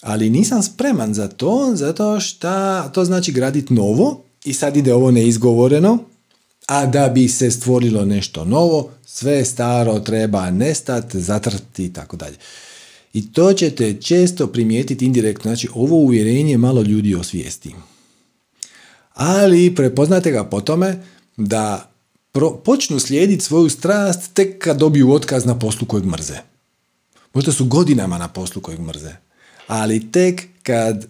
Ali 0.00 0.30
nisam 0.30 0.62
spreman 0.62 1.14
za 1.14 1.28
to, 1.28 1.72
zato 1.74 2.20
što 2.20 2.82
to 2.94 3.04
znači 3.04 3.32
graditi 3.32 3.74
novo 3.74 4.22
i 4.44 4.52
sad 4.52 4.76
ide 4.76 4.94
ovo 4.94 5.10
neizgovoreno, 5.10 5.98
a 6.70 6.86
da 6.86 7.08
bi 7.08 7.28
se 7.28 7.50
stvorilo 7.50 8.04
nešto 8.04 8.44
novo, 8.44 8.90
sve 9.06 9.44
staro 9.44 10.00
treba 10.00 10.50
nestati, 10.50 11.20
zatrti 11.20 11.84
i 11.84 11.92
tako 11.92 12.16
dalje. 12.16 12.36
I 13.12 13.32
to 13.32 13.52
ćete 13.52 13.94
često 14.00 14.46
primijetiti 14.46 15.06
indirektno, 15.06 15.48
znači 15.48 15.68
ovo 15.74 15.96
uvjerenje 15.96 16.58
malo 16.58 16.82
ljudi 16.82 17.14
osvijesti. 17.14 17.74
Ali 19.14 19.74
prepoznate 19.74 20.30
ga 20.30 20.44
po 20.44 20.60
tome 20.60 21.02
da 21.36 21.90
počnu 22.64 22.98
slijediti 22.98 23.44
svoju 23.44 23.70
strast 23.70 24.34
tek 24.34 24.58
kad 24.58 24.76
dobiju 24.76 25.12
otkaz 25.12 25.44
na 25.44 25.58
poslu 25.58 25.86
kojeg 25.86 26.04
mrze. 26.04 26.38
Možda 27.34 27.52
su 27.52 27.64
godinama 27.64 28.18
na 28.18 28.28
poslu 28.28 28.62
kojeg 28.62 28.80
mrze. 28.80 29.12
Ali 29.66 30.12
tek 30.12 30.42
kad 30.62 31.04
e, 31.04 31.08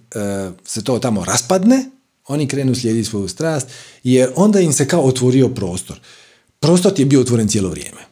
se 0.64 0.84
to 0.84 0.98
tamo 0.98 1.24
raspadne, 1.24 1.84
oni 2.30 2.48
krenu 2.48 2.74
slijediti 2.74 3.08
svoju 3.08 3.28
strast, 3.28 3.68
jer 4.04 4.30
onda 4.36 4.60
im 4.60 4.72
se 4.72 4.88
kao 4.88 5.00
otvorio 5.00 5.48
prostor. 5.48 6.00
Prostor 6.60 6.92
ti 6.92 7.02
je 7.02 7.06
bio 7.06 7.20
otvoren 7.20 7.48
cijelo 7.48 7.68
vrijeme. 7.68 8.10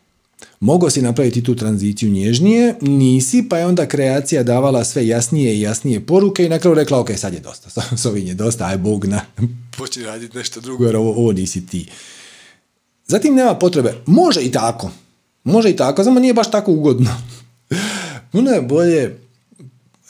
Mogao 0.61 0.91
si 0.91 1.03
napraviti 1.03 1.45
tu 1.45 1.57
tranziciju 1.57 2.11
nježnije, 2.11 2.75
nisi, 2.81 3.49
pa 3.49 3.59
je 3.59 3.67
onda 3.67 3.87
kreacija 3.87 4.43
davala 4.43 4.85
sve 4.85 5.07
jasnije 5.07 5.55
i 5.55 5.61
jasnije 5.61 6.07
poruke 6.07 6.45
i 6.45 6.49
na 6.49 6.59
kraju 6.59 6.75
rekla, 6.75 7.01
ok, 7.01 7.11
sad 7.17 7.35
je 7.35 7.41
dosta, 7.41 7.71
s 7.97 8.05
je 8.17 8.35
dosta, 8.35 8.67
aj 8.67 8.79
Bog 8.79 9.05
na, 9.05 9.21
počni 9.79 10.05
raditi 10.05 10.37
nešto 10.37 10.61
drugo 10.61 10.87
jer 10.87 10.97
ovo, 10.97 11.11
ovo 11.11 11.33
nisi 11.33 11.67
ti. 11.67 11.91
Zatim 13.07 13.35
nema 13.35 13.55
potrebe, 13.55 13.95
može 14.07 14.41
i 14.41 14.53
tako, 14.53 14.91
može 15.45 15.71
i 15.71 15.77
tako, 15.77 16.05
samo 16.05 16.21
nije 16.21 16.35
baš 16.35 16.51
tako 16.51 16.73
ugodno. 16.73 17.11
Puno 18.33 18.51
je 18.51 18.63
bolje 18.63 19.19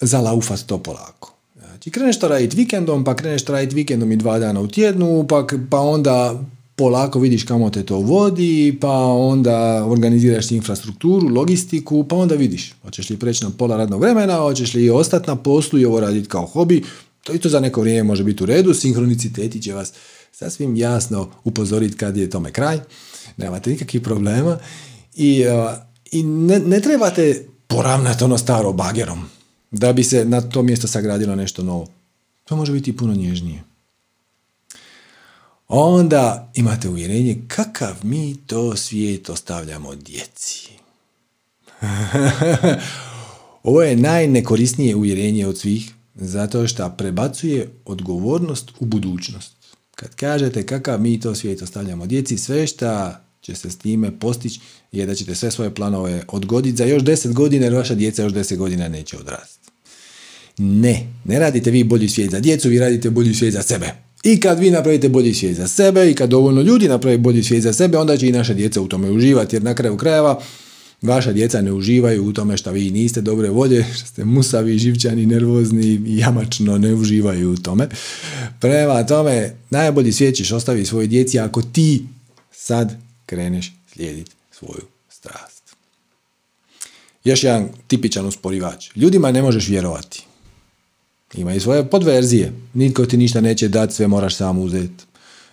zalaufat 0.01 0.61
to 0.67 0.79
polako. 0.79 1.38
Znači, 1.79 1.91
kreneš 1.91 2.19
to 2.19 2.29
raditi 2.29 2.57
vikendom, 2.57 3.05
pa 3.05 3.17
kreneš 3.17 3.45
to 3.45 3.53
raditi 3.53 3.75
vikendom 3.75 4.13
i 4.13 4.17
dva 4.17 4.39
dana 4.39 4.61
u 4.61 4.67
tjednu, 4.67 5.27
pa, 5.29 5.47
pa 5.71 5.81
onda 5.81 6.45
polako 6.77 7.19
vidiš 7.19 7.45
kamo 7.45 7.71
te 7.71 7.83
to 7.83 7.97
vodi, 7.97 8.79
pa 8.81 8.93
onda 9.07 9.85
organiziraš 9.87 10.51
infrastrukturu, 10.51 11.29
logistiku, 11.29 12.05
pa 12.09 12.17
onda 12.17 12.35
vidiš 12.35 12.75
hoćeš 12.83 13.11
li 13.11 13.17
preći 13.17 13.45
na 13.45 13.51
pola 13.51 13.77
radnog 13.77 14.01
vremena, 14.01 14.37
hoćeš 14.37 14.75
li 14.75 14.91
ostati 14.91 15.29
na 15.29 15.37
poslu 15.37 15.79
i 15.79 15.85
ovo 15.85 16.01
raditi 16.01 16.29
kao 16.29 16.47
hobi, 16.47 16.85
to 17.25 17.35
i 17.35 17.39
to 17.39 17.49
za 17.49 17.61
neko 17.61 17.81
vrijeme 17.81 18.03
može 18.03 18.25
biti 18.25 18.43
u 18.43 18.47
redu, 18.47 18.75
sinhroniciteti 18.75 19.63
će 19.63 19.75
vas 19.75 19.93
sasvim 20.33 20.77
jasno 20.77 21.29
upozoriti 21.45 21.97
kad 21.97 22.17
je 22.17 22.31
tome 22.31 22.53
kraj. 22.53 22.79
nemate 23.37 23.71
nikakvih 23.71 24.03
problema 24.03 24.59
i, 25.15 25.45
i 26.11 26.23
ne, 26.23 26.59
ne 26.59 26.81
trebate 26.81 27.47
poravnati 27.67 28.25
ono 28.25 28.39
staro 28.39 28.73
bagerom 28.73 29.38
da 29.71 29.93
bi 29.93 30.05
se 30.05 30.25
na 30.25 30.41
to 30.41 30.63
mjesto 30.63 30.89
sagradilo 30.89 31.37
nešto 31.37 31.63
novo. 31.63 31.87
To 32.45 32.57
može 32.57 32.73
biti 32.73 32.97
puno 32.97 33.15
nježnije. 33.15 33.63
Onda 35.69 36.51
imate 36.55 36.89
uvjerenje 36.89 37.39
kakav 37.49 37.95
mi 38.03 38.37
to 38.47 38.77
svijet 38.77 39.31
ostavljamo 39.31 39.95
djeci. 39.95 40.69
Ovo 43.63 43.83
je 43.83 43.97
najnekorisnije 43.97 44.97
uvjerenje 44.97 45.47
od 45.47 45.59
svih, 45.59 45.93
zato 46.15 46.69
što 46.69 46.95
prebacuje 46.99 47.71
odgovornost 47.85 48.71
u 48.81 48.85
budućnost. 48.85 49.53
Kad 49.95 50.15
kažete 50.15 50.67
kakav 50.67 51.01
mi 51.01 51.21
to 51.21 51.35
svijet 51.35 51.63
ostavljamo 51.63 52.07
djeci, 52.07 52.39
sve 52.39 52.67
što 52.67 53.13
će 53.49 53.55
se 53.55 53.71
s 53.71 53.77
time 53.77 54.19
postići 54.19 54.61
je 54.93 55.07
da 55.07 55.15
ćete 55.15 55.35
sve 55.35 55.51
svoje 55.51 55.75
planove 55.75 56.23
odgoditi 56.29 56.77
za 56.77 56.85
još 56.85 57.03
deset 57.03 57.33
godina 57.33 57.65
jer 57.65 57.75
vaša 57.75 57.95
djeca 57.95 58.23
još 58.23 58.33
deset 58.33 58.59
godina 58.59 58.89
neće 58.89 59.17
odrasti. 59.19 59.71
Ne, 60.59 61.07
ne 61.25 61.39
radite 61.39 61.71
vi 61.71 61.85
bolji 61.85 62.09
svijet 62.09 62.31
za 62.31 62.41
djecu, 62.41 62.69
vi 62.69 62.79
radite 62.79 63.11
bolji 63.11 63.35
svijet 63.35 63.55
za 63.55 63.63
sebe. 63.63 63.93
I 64.25 64.41
kad 64.41 64.59
vi 64.59 64.71
napravite 64.71 65.09
bolji 65.09 65.35
svijet 65.35 65.57
za 65.57 65.69
sebe 65.69 66.11
i 66.11 66.15
kad 66.15 66.31
dovoljno 66.31 66.63
ljudi 66.63 66.89
napravi 66.89 67.19
bolji 67.19 67.43
svijet 67.43 67.63
za 67.63 67.73
sebe, 67.73 67.99
onda 67.99 68.17
će 68.17 68.29
i 68.29 68.33
naše 68.33 68.55
djeca 68.55 68.81
u 68.81 68.89
tome 68.89 69.11
uživati 69.11 69.57
jer 69.57 69.63
na 69.63 69.75
kraju 69.75 69.97
krajeva 69.97 70.41
vaša 71.03 71.33
djeca 71.33 71.63
ne 71.63 71.73
uživaju 71.73 72.25
u 72.25 72.33
tome 72.33 72.57
što 72.57 72.73
vi 72.73 72.91
niste 72.91 73.21
dobre 73.21 73.51
volje, 73.51 73.85
što 73.95 74.07
ste 74.07 74.25
musavi, 74.25 74.79
živčani, 74.79 75.27
nervozni 75.27 76.03
jamačno 76.07 76.79
ne 76.79 76.95
uživaju 76.95 77.51
u 77.51 77.57
tome. 77.57 77.89
Prema 78.61 79.07
tome, 79.07 79.53
najbolji 79.71 80.13
svijet 80.13 80.35
ćeš 80.35 80.53
ostaviti 80.53 80.89
svojoj 80.89 81.07
djeci 81.07 81.39
ako 81.39 81.63
ti 81.63 82.05
sad 82.53 83.08
kreneš 83.29 83.73
slijediti 83.93 84.31
svoju 84.51 84.83
strast. 85.11 85.63
Još 87.25 87.45
jedan 87.45 87.69
tipičan 87.87 88.27
usporivač. 88.27 88.91
Ljudima 88.97 89.33
ne 89.33 89.43
možeš 89.43 89.69
vjerovati. 89.69 90.25
Ima 91.35 91.55
i 91.55 91.61
svoje 91.61 91.91
podverzije. 91.91 92.53
Nitko 92.75 93.07
ti 93.07 93.17
ništa 93.17 93.41
neće 93.41 93.69
dati, 93.69 93.95
sve 93.95 94.07
moraš 94.07 94.37
sam 94.37 94.59
uzeti. 94.59 95.05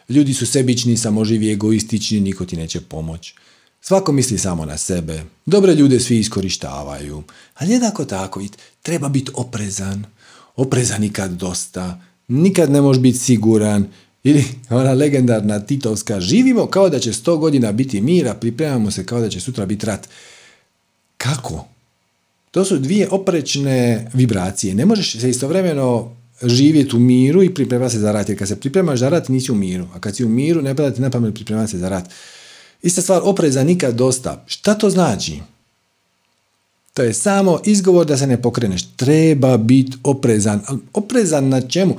Ljudi 0.09 0.33
su 0.33 0.45
sebični, 0.45 0.97
samoživi, 0.97 1.51
egoistični, 1.51 2.19
niko 2.19 2.45
ti 2.45 2.57
neće 2.57 2.81
pomoći. 2.81 3.35
Svako 3.81 4.11
misli 4.11 4.37
samo 4.37 4.65
na 4.65 4.77
sebe. 4.77 5.23
Dobre 5.45 5.73
ljude 5.73 5.99
svi 5.99 6.19
iskorištavaju. 6.19 7.23
Ali 7.55 7.71
jednako 7.71 8.05
tako 8.05 8.41
treba 8.81 9.09
biti 9.09 9.31
oprezan. 9.33 10.05
Oprezan 10.55 11.01
nikad 11.01 11.31
dosta. 11.31 12.01
Nikad 12.27 12.71
ne 12.71 12.81
možeš 12.81 13.01
biti 13.01 13.17
siguran. 13.17 13.87
Ili 14.25 14.43
ona 14.69 14.93
legendarna 14.93 15.59
Titovska, 15.59 16.19
živimo 16.19 16.67
kao 16.67 16.89
da 16.89 16.99
će 16.99 17.13
sto 17.13 17.37
godina 17.37 17.71
biti 17.71 18.01
mira, 18.01 18.33
pripremamo 18.33 18.91
se 18.91 19.05
kao 19.05 19.19
da 19.19 19.29
će 19.29 19.39
sutra 19.39 19.65
biti 19.65 19.85
rat. 19.85 20.09
Kako? 21.17 21.65
To 22.51 22.65
su 22.65 22.77
dvije 22.77 23.09
oprečne 23.11 24.09
vibracije. 24.13 24.73
Ne 24.73 24.85
možeš 24.85 25.19
se 25.19 25.29
istovremeno 25.29 26.15
živjeti 26.43 26.95
u 26.95 26.99
miru 26.99 27.43
i 27.43 27.53
pripremati 27.53 27.93
se 27.93 27.99
za 27.99 28.11
rat. 28.11 28.29
Jer 28.29 28.39
kad 28.39 28.47
se 28.47 28.59
pripremaš 28.59 28.99
za 28.99 29.09
rat, 29.09 29.29
nisi 29.29 29.51
u 29.51 29.55
miru. 29.55 29.87
A 29.93 29.99
kad 29.99 30.15
si 30.15 30.25
u 30.25 30.29
miru, 30.29 30.61
ne 30.61 30.75
pada 30.75 30.91
ti 30.91 31.01
na 31.01 31.09
pamet 31.09 31.33
pripremati 31.33 31.71
se 31.71 31.77
za 31.77 31.89
rat. 31.89 32.09
Ista 32.81 33.01
stvar, 33.01 33.21
opreza 33.23 33.63
nikad 33.63 33.95
dosta. 33.95 34.43
Šta 34.47 34.73
to 34.73 34.89
znači? 34.89 35.39
To 36.93 37.03
je 37.03 37.13
samo 37.13 37.59
izgovor 37.65 38.05
da 38.05 38.17
se 38.17 38.27
ne 38.27 38.41
pokreneš. 38.41 38.83
Treba 38.95 39.57
biti 39.57 39.97
oprezan. 40.03 40.61
Oprezan 40.93 41.49
na 41.49 41.61
čemu? 41.61 41.97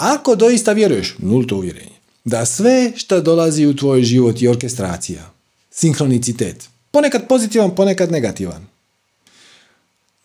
Ako 0.00 0.36
doista 0.36 0.72
vjeruješ, 0.72 1.14
nulto 1.18 1.56
uvjerenje, 1.56 1.96
da 2.24 2.46
sve 2.46 2.92
što 2.96 3.20
dolazi 3.20 3.66
u 3.66 3.76
tvoj 3.76 4.02
život 4.02 4.42
je 4.42 4.50
orkestracija, 4.50 5.30
sinkronicitet, 5.70 6.68
ponekad 6.90 7.28
pozitivan, 7.28 7.74
ponekad 7.74 8.12
negativan. 8.12 8.66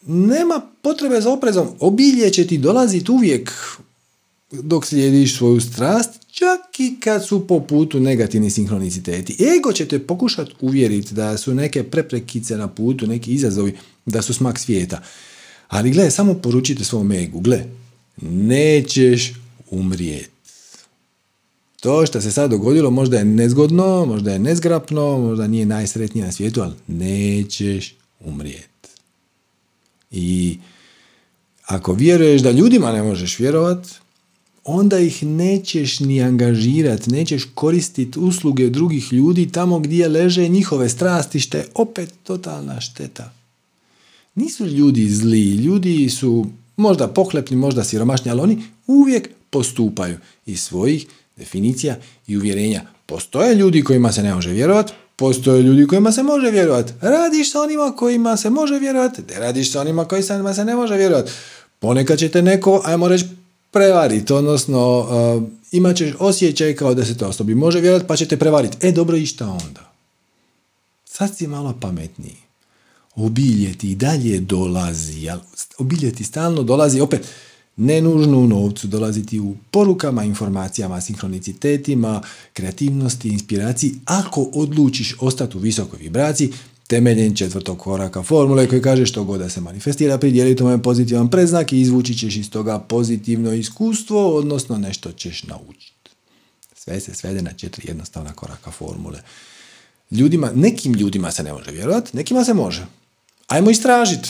Nema 0.07 0.61
potrebe 0.81 1.22
za 1.22 1.31
oprezom. 1.31 1.68
Obilje 1.80 2.30
će 2.30 2.47
ti 2.47 2.57
dolaziti 2.57 3.11
uvijek 3.11 3.52
dok 4.52 4.85
slijediš 4.85 5.38
svoju 5.38 5.61
strast, 5.61 6.10
čak 6.31 6.80
i 6.80 6.99
kad 6.99 7.27
su 7.27 7.47
po 7.47 7.60
putu 7.60 7.99
negativni 7.99 8.49
sinkroniciteti. 8.49 9.45
Ego 9.57 9.73
će 9.73 9.88
te 9.88 9.99
pokušati 9.99 10.52
uvjeriti 10.61 11.14
da 11.14 11.38
su 11.38 11.53
neke 11.53 11.84
preprekice 11.84 12.57
na 12.57 12.68
putu, 12.68 13.07
neki 13.07 13.31
izazovi, 13.31 13.77
da 14.06 14.22
su 14.22 14.34
smak 14.34 14.60
svijeta. 14.60 15.02
Ali 15.68 15.91
gle, 15.91 16.11
samo 16.11 16.34
poručite 16.34 16.84
svom 16.84 17.11
egu, 17.11 17.39
gle, 17.39 17.65
nećeš 18.22 19.34
umrijeti. 19.71 20.29
To 21.81 22.05
što 22.05 22.21
se 22.21 22.31
sad 22.31 22.51
dogodilo 22.51 22.91
možda 22.91 23.17
je 23.17 23.25
nezgodno, 23.25 24.05
možda 24.05 24.31
je 24.31 24.39
nezgrapno, 24.39 25.19
možda 25.19 25.47
nije 25.47 25.65
najsretnije 25.65 26.25
na 26.25 26.31
svijetu, 26.31 26.61
ali 26.61 26.73
nećeš 26.87 27.95
umrijeti. 28.19 28.89
I 30.11 30.57
ako 31.65 31.93
vjeruješ 31.93 32.41
da 32.41 32.51
ljudima 32.51 32.91
ne 32.91 33.03
možeš 33.03 33.39
vjerovat, 33.39 33.87
onda 34.63 34.99
ih 34.99 35.23
nećeš 35.23 35.99
ni 35.99 36.23
angažirati, 36.23 37.11
nećeš 37.11 37.43
koristiti 37.55 38.19
usluge 38.19 38.69
drugih 38.69 39.13
ljudi 39.13 39.51
tamo 39.51 39.79
gdje 39.79 40.07
leže 40.07 40.47
njihove 40.47 40.89
strasti, 40.89 41.39
što 41.39 41.57
je 41.57 41.67
opet 41.75 42.13
totalna 42.23 42.81
šteta. 42.81 43.33
Nisu 44.35 44.65
ljudi 44.65 45.09
zli, 45.09 45.51
ljudi 45.51 46.09
su 46.09 46.45
možda 46.77 47.07
pohlepni, 47.07 47.57
možda 47.57 47.83
siromašni, 47.83 48.31
ali 48.31 48.41
oni 48.41 48.63
uvijek 48.87 49.29
postupaju 49.56 50.18
iz 50.45 50.61
svojih 50.61 51.07
definicija 51.38 51.95
i 52.27 52.38
uvjerenja. 52.38 52.82
Postoje 53.06 53.56
ljudi 53.56 53.84
kojima 53.84 54.11
se 54.11 54.23
ne 54.23 54.34
može 54.34 54.52
vjerovati, 54.52 54.94
postoje 55.15 55.61
ljudi 55.61 55.88
kojima 55.88 56.11
se 56.11 56.23
može 56.23 56.52
vjerovati. 56.52 56.94
Radiš 57.02 57.52
sa 57.52 57.61
onima 57.61 57.91
kojima 57.91 58.38
se 58.38 58.49
može 58.49 58.80
vjerovati, 58.80 59.22
ne 59.30 59.40
radiš 59.40 59.72
sa 59.72 59.82
onima 59.82 60.06
kojima 60.06 60.53
se 60.53 60.65
ne 60.65 60.76
može 60.76 60.95
vjerovati. 60.95 61.32
Ponekad 61.80 62.19
će 62.19 62.30
te 62.30 62.41
neko, 62.41 62.82
ajmo 62.86 63.07
reći, 63.07 63.26
prevariti, 63.72 64.34
odnosno 64.34 64.99
uh, 64.99 65.44
imat 65.72 65.95
ćeš 65.95 66.11
osjećaj 66.19 66.76
kao 66.76 66.94
da 66.94 67.06
se 67.06 67.18
to 67.18 67.27
osobi 67.27 67.56
može 67.56 67.80
vjerovati 67.82 68.07
pa 68.07 68.15
će 68.15 68.27
te 68.27 68.38
prevariti. 68.38 68.88
E, 68.88 68.91
dobro, 68.91 69.18
i 69.18 69.26
šta 69.26 69.48
onda? 69.48 69.91
Sad 71.06 71.38
si 71.38 71.48
malo 71.48 71.77
pametniji. 71.82 72.38
Obilje 73.15 73.77
ti 73.77 73.91
i 73.91 73.95
dalje 73.95 74.40
dolazi, 74.40 75.30
obilje 75.77 76.11
ti 76.11 76.23
stalno 76.23 76.64
dolazi, 76.64 76.99
opet, 76.99 77.27
ne 77.77 78.02
nužno 78.02 78.38
u 78.38 78.47
novcu, 78.47 78.88
dolaziti 78.88 79.39
u 79.39 79.56
porukama, 79.72 80.23
informacijama, 80.23 81.02
sinhronicitetima, 81.02 82.22
kreativnosti, 82.53 83.30
inspiraciji. 83.30 83.93
Ako 84.06 84.49
odlučiš 84.53 85.15
ostati 85.19 85.57
u 85.57 85.60
visokoj 85.60 85.99
vibraciji, 85.99 86.52
temeljem 86.88 87.35
četvrtog 87.35 87.77
koraka 87.77 88.23
formule 88.23 88.68
koji 88.68 88.81
kaže 88.81 89.06
što 89.06 89.23
god 89.23 89.39
da 89.39 89.49
se 89.49 89.61
manifestira, 89.61 90.18
pridjeli 90.18 90.56
tome 90.56 90.84
pozitivan 90.84 91.30
preznak 91.30 91.73
i 91.73 91.81
izvući 91.81 92.15
ćeš 92.15 92.35
iz 92.35 92.49
toga 92.49 92.80
pozitivno 92.80 93.53
iskustvo, 93.53 94.35
odnosno 94.35 94.77
nešto 94.77 95.11
ćeš 95.11 95.43
naučiti. 95.43 96.10
Sve 96.76 96.99
se 96.99 97.14
svede 97.14 97.41
na 97.41 97.53
četiri 97.53 97.88
jednostavna 97.88 98.34
koraka 98.34 98.72
formule. 98.72 99.19
Ljudima, 100.11 100.52
nekim 100.56 100.93
ljudima 100.93 101.31
se 101.31 101.43
ne 101.43 101.53
može 101.53 101.72
vjerovati, 101.72 102.18
nekima 102.18 102.43
se 102.43 102.53
može. 102.53 102.85
Ajmo 103.47 103.69
istražiti. 103.69 104.30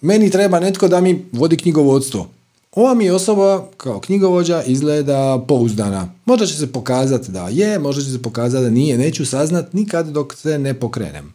Meni 0.00 0.30
treba 0.30 0.60
netko 0.60 0.88
da 0.88 1.00
mi 1.00 1.24
vodi 1.32 1.56
knjigovodstvo. 1.56 2.30
Ova 2.72 2.94
mi 2.94 3.10
osoba 3.10 3.68
kao 3.76 4.00
knjigovođa 4.00 4.62
izgleda 4.62 5.44
pouzdana. 5.48 6.12
Možda 6.24 6.46
će 6.46 6.54
se 6.54 6.72
pokazati 6.72 7.32
da 7.32 7.48
je, 7.48 7.78
možda 7.78 8.02
će 8.02 8.10
se 8.10 8.22
pokazati 8.22 8.64
da 8.64 8.70
nije. 8.70 8.98
Neću 8.98 9.26
saznat 9.26 9.72
nikad 9.72 10.08
dok 10.08 10.34
se 10.34 10.58
ne 10.58 10.74
pokrenem. 10.74 11.32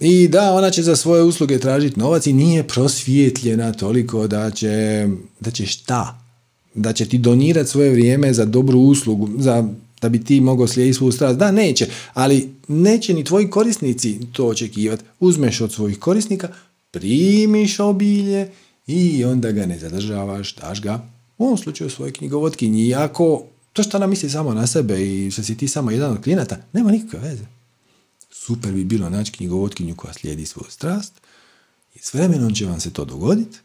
I 0.00 0.28
da, 0.28 0.52
ona 0.52 0.70
će 0.70 0.82
za 0.82 0.96
svoje 0.96 1.22
usluge 1.22 1.58
tražiti 1.58 2.00
novac 2.00 2.26
i 2.26 2.32
nije 2.32 2.68
prosvjetljena 2.68 3.72
toliko 3.72 4.26
da 4.26 4.50
će, 4.50 5.08
da 5.40 5.50
će 5.50 5.66
šta? 5.66 6.18
Da 6.74 6.92
će 6.92 7.08
ti 7.08 7.18
donirati 7.18 7.70
svoje 7.70 7.90
vrijeme 7.90 8.32
za 8.32 8.44
dobru 8.44 8.78
uslugu, 8.78 9.28
za, 9.38 9.68
da 10.02 10.08
bi 10.08 10.24
ti 10.24 10.40
mogao 10.40 10.66
slijediti 10.66 10.96
svoju 10.96 11.12
strast. 11.12 11.38
Da, 11.38 11.50
neće, 11.50 11.86
ali 12.14 12.54
neće 12.68 13.14
ni 13.14 13.24
tvoji 13.24 13.50
korisnici 13.50 14.20
to 14.32 14.46
očekivati. 14.46 15.04
Uzmeš 15.20 15.60
od 15.60 15.72
svojih 15.72 15.98
korisnika, 15.98 16.48
primiš 16.90 17.80
obilje 17.80 18.50
i 18.90 19.24
onda 19.24 19.52
ga 19.52 19.66
ne 19.66 19.78
zadržavaš, 19.78 20.54
daš 20.54 20.82
ga 20.82 21.06
u 21.38 21.44
ovom 21.44 21.58
slučaju 21.58 21.90
svojoj 21.90 22.12
knjigovotkinji. 22.12 22.86
I 22.86 22.94
ako 22.94 23.44
to 23.72 23.82
što 23.82 23.96
ona 23.96 24.06
misli 24.06 24.30
samo 24.30 24.54
na 24.54 24.66
sebe 24.66 25.02
i 25.06 25.30
što 25.30 25.42
si 25.42 25.56
ti 25.56 25.68
samo 25.68 25.90
jedan 25.90 26.12
od 26.12 26.22
klijenata, 26.22 26.56
nema 26.72 26.90
nikakve 26.90 27.18
veze. 27.18 27.44
Super 28.30 28.72
bi 28.72 28.84
bilo 28.84 29.10
naći 29.10 29.32
knjigovotkinju 29.32 29.96
koja 29.96 30.12
slijedi 30.12 30.46
svoju 30.46 30.70
strast 30.70 31.12
i 31.94 31.98
s 31.98 32.14
vremenom 32.14 32.54
će 32.54 32.66
vam 32.66 32.80
se 32.80 32.92
to 32.92 33.04
dogoditi. 33.04 33.58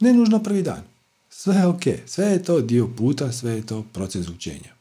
Ne 0.00 0.12
nužno 0.12 0.42
prvi 0.42 0.62
dan. 0.62 0.82
Sve 1.30 1.54
je 1.54 1.66
ok. 1.66 1.82
Sve 2.06 2.26
je 2.26 2.42
to 2.42 2.60
dio 2.60 2.88
puta, 2.96 3.32
sve 3.32 3.52
je 3.52 3.66
to 3.66 3.84
proces 3.92 4.28
učenja. 4.28 4.74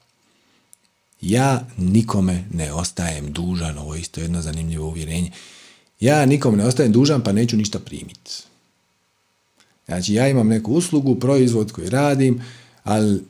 Ja 1.22 1.68
nikome 1.78 2.46
ne 2.54 2.74
ostajem 2.74 3.34
dužan, 3.34 3.78
ovo 3.78 3.96
je 3.96 4.02
isto 4.02 4.22
jedno 4.22 4.42
zanimljivo 4.42 4.88
uvjerenje. 4.88 5.32
Ja 6.00 6.26
nikome 6.26 6.58
ne 6.58 6.66
ostajem 6.66 6.92
dužan 6.92 7.24
pa 7.24 7.32
neću 7.32 7.58
ništa 7.58 7.80
primiti. 7.80 8.32
Znači 9.86 10.14
ja 10.14 10.28
imam 10.28 10.48
neku 10.48 10.74
uslugu, 10.74 11.16
proizvod 11.16 11.72
koji 11.72 11.90
radim, 11.90 12.42
ali 12.84 13.22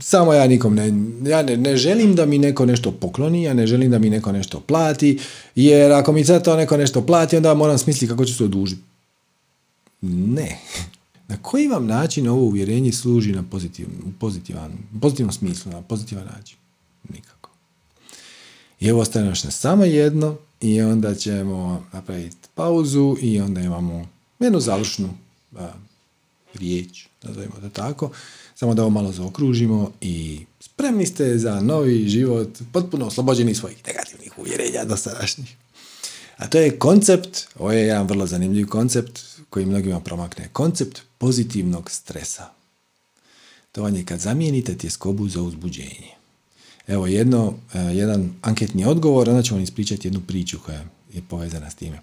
samo 0.00 0.32
ja 0.32 0.46
nikom 0.46 0.74
ne, 0.74 0.86
ja 1.30 1.42
ne, 1.42 1.56
ne, 1.56 1.76
želim 1.76 2.14
da 2.14 2.26
mi 2.26 2.38
neko 2.38 2.66
nešto 2.66 2.92
pokloni, 2.92 3.42
ja 3.42 3.54
ne 3.54 3.66
želim 3.66 3.90
da 3.90 3.98
mi 3.98 4.10
neko 4.10 4.32
nešto 4.32 4.60
plati, 4.60 5.18
jer 5.54 5.92
ako 5.92 6.12
mi 6.12 6.24
sad 6.24 6.44
to 6.44 6.56
neko 6.56 6.76
nešto 6.76 7.06
plati, 7.06 7.36
onda 7.36 7.54
moram 7.54 7.78
smisliti 7.78 8.10
kako 8.10 8.24
ću 8.24 8.34
se 8.34 8.44
odužiti. 8.44 8.82
Ne. 10.02 10.58
Na 11.28 11.36
koji 11.42 11.68
vam 11.68 11.86
način 11.86 12.28
ovo 12.28 12.42
uvjerenje 12.42 12.92
služi 12.92 13.32
na 13.32 13.42
pozitivan, 13.50 13.92
pozitivan, 14.20 14.72
pozitivnom 15.00 15.32
smislu, 15.32 15.72
na 15.72 15.82
pozitivan 15.82 16.24
način? 16.36 16.56
Nikako. 17.08 17.50
I 18.80 18.88
evo 18.88 19.00
ostane 19.00 19.28
još 19.28 19.40
samo 19.40 19.84
jedno 19.84 20.36
i 20.60 20.80
onda 20.80 21.14
ćemo 21.14 21.84
napraviti 21.92 22.36
pauzu 22.54 23.16
i 23.20 23.40
onda 23.40 23.60
imamo 23.60 24.06
jednu 24.40 24.60
završnu 24.60 25.08
riječ, 26.54 27.06
nazovimo 27.22 27.54
to 27.60 27.68
tako, 27.68 28.10
samo 28.54 28.74
da 28.74 28.82
ovo 28.82 28.90
malo 28.90 29.12
zaokružimo 29.12 29.92
i 30.00 30.40
spremni 30.60 31.06
ste 31.06 31.38
za 31.38 31.60
novi 31.60 32.08
život, 32.08 32.48
potpuno 32.72 33.06
oslobođeni 33.06 33.54
svojih 33.54 33.78
negativnih 33.86 34.38
uvjerenja 34.38 34.84
dosadašnjih. 34.84 35.56
A 36.36 36.48
to 36.48 36.58
je 36.58 36.78
koncept, 36.78 37.48
ovo 37.58 37.72
je 37.72 37.86
jedan 37.86 38.06
vrlo 38.06 38.26
zanimljiv 38.26 38.66
koncept 38.66 39.20
koji 39.50 39.66
mnogima 39.66 40.00
promakne. 40.00 40.48
Koncept 40.52 41.02
pozitivnog 41.18 41.90
stresa. 41.90 42.48
To 43.72 43.82
vam 43.82 43.94
je 43.94 44.04
kad 44.04 44.20
zamijenite 44.20 44.78
tjeskobu 44.78 45.28
za 45.28 45.42
uzbuđenje. 45.42 46.10
Evo 46.86 47.06
jedno, 47.06 47.54
e, 47.74 47.78
jedan 47.80 48.30
anketni 48.42 48.84
odgovor, 48.84 49.28
onda 49.28 49.42
ćemo 49.42 49.56
vam 49.56 49.64
ispričati 49.64 50.06
jednu 50.06 50.20
priču 50.26 50.58
koja 50.66 50.84
je 51.12 51.22
povezana 51.28 51.70
s 51.70 51.74
time. 51.74 52.02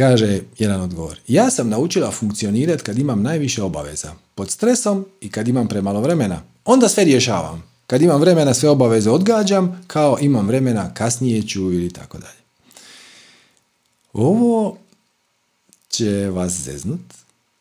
Kaže 0.00 0.40
jedan 0.58 0.80
odgovor. 0.80 1.18
Ja 1.28 1.50
sam 1.50 1.68
naučila 1.68 2.10
funkcionirati 2.10 2.82
kad 2.82 2.98
imam 2.98 3.22
najviše 3.22 3.62
obaveza. 3.62 4.14
Pod 4.34 4.50
stresom 4.50 5.06
i 5.20 5.30
kad 5.30 5.48
imam 5.48 5.68
premalo 5.68 6.00
vremena. 6.00 6.42
Onda 6.64 6.88
sve 6.88 7.04
rješavam. 7.04 7.62
Kad 7.86 8.02
imam 8.02 8.20
vremena 8.20 8.54
sve 8.54 8.68
obaveze 8.68 9.10
odgađam, 9.10 9.84
kao 9.86 10.18
imam 10.20 10.46
vremena 10.46 10.94
kasnije 10.94 11.42
ću 11.42 11.72
ili 11.72 11.92
tako 11.92 12.18
dalje. 12.18 12.40
Ovo 14.12 14.76
će 15.88 16.30
vas 16.30 16.52
zeznut, 16.52 17.00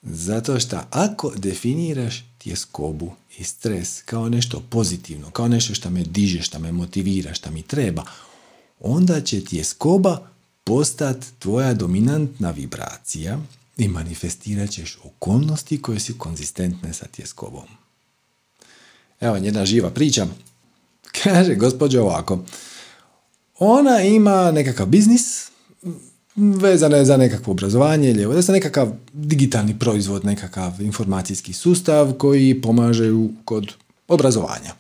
zato 0.02 0.60
što 0.60 0.78
ako 0.90 1.32
definiraš 1.36 2.26
tjeskobu 2.38 3.12
i 3.38 3.44
stres 3.44 4.02
kao 4.02 4.30
nešto 4.30 4.64
pozitivno, 4.70 5.32
kao 5.32 5.48
nešto 5.48 5.76
što 5.76 5.90
me 5.90 6.04
diže, 6.04 6.42
što 6.42 6.60
me 6.60 6.72
motivira, 6.72 7.34
što 7.34 7.52
mi 7.52 7.62
treba, 7.62 8.04
onda 8.80 9.22
će 9.22 9.46
tjeskoba 9.46 10.29
postati 10.64 11.28
tvoja 11.40 11.74
dominantna 11.74 12.52
vibracija 12.52 13.40
i 13.78 13.88
manifestirat 13.88 14.70
ćeš 14.70 14.98
okolnosti 15.04 15.82
koje 15.82 16.00
su 16.00 16.14
konzistentne 16.18 16.94
sa 16.94 17.06
tjeskobom. 17.06 17.66
Evo 19.20 19.36
jedna 19.36 19.66
živa 19.66 19.90
priča. 19.90 20.28
Kaže 21.24 21.56
gospođa 21.56 22.02
ovako. 22.02 22.44
Ona 23.60 24.02
ima 24.02 24.52
nekakav 24.52 24.88
biznis, 24.88 25.50
vezana 26.36 26.98
je 26.98 27.06
za 27.06 27.18
nekakvo 27.18 27.52
obrazovanje 27.52 28.10
ili 28.10 28.22
je 28.22 28.44
nekakav 28.48 28.92
digitalni 29.14 29.80
proizvod, 29.80 30.26
nekakav 30.26 30.82
informacijski 30.82 31.54
sustav 31.54 32.14
koji 32.14 32.62
pomaže 32.62 33.10
kod 33.46 33.74
obrazovanja. 34.08 34.74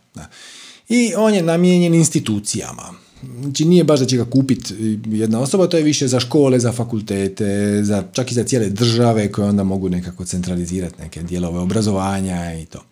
I 0.89 1.14
on 1.18 1.34
je 1.34 1.43
namijenjen 1.43 1.93
institucijama. 1.93 2.93
Znači 3.41 3.66
nije 3.66 3.84
baš 3.84 4.00
da 4.00 4.06
će 4.06 4.18
ga 4.18 4.26
kupiti 4.26 4.74
jedna 5.06 5.40
osoba, 5.40 5.68
to 5.68 5.78
je 5.78 5.84
više 5.84 6.08
za 6.08 6.20
škole, 6.20 6.60
za 6.60 6.72
fakultete, 6.72 7.80
za, 7.84 8.04
čak 8.12 8.32
i 8.32 8.34
za 8.34 8.44
cijele 8.44 8.70
države 8.70 9.32
koje 9.32 9.50
onda 9.50 9.64
mogu 9.64 9.90
nekako 9.90 10.26
centralizirati 10.26 11.02
neke 11.02 11.24
dijelove 11.24 11.60
obrazovanja 11.60 12.54
i 12.54 12.66
to. 12.66 12.84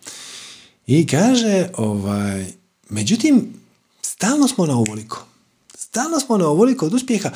I 0.86 1.06
kaže, 1.06 1.68
ovaj, 1.76 2.46
međutim, 2.88 3.54
stalno 4.02 4.48
smo 4.48 4.66
na 4.66 4.78
ovoliko. 4.78 5.24
Stalno 5.74 6.20
smo 6.20 6.36
na 6.36 6.48
ovoliko 6.48 6.86
od 6.86 6.94
uspjeha 6.94 7.30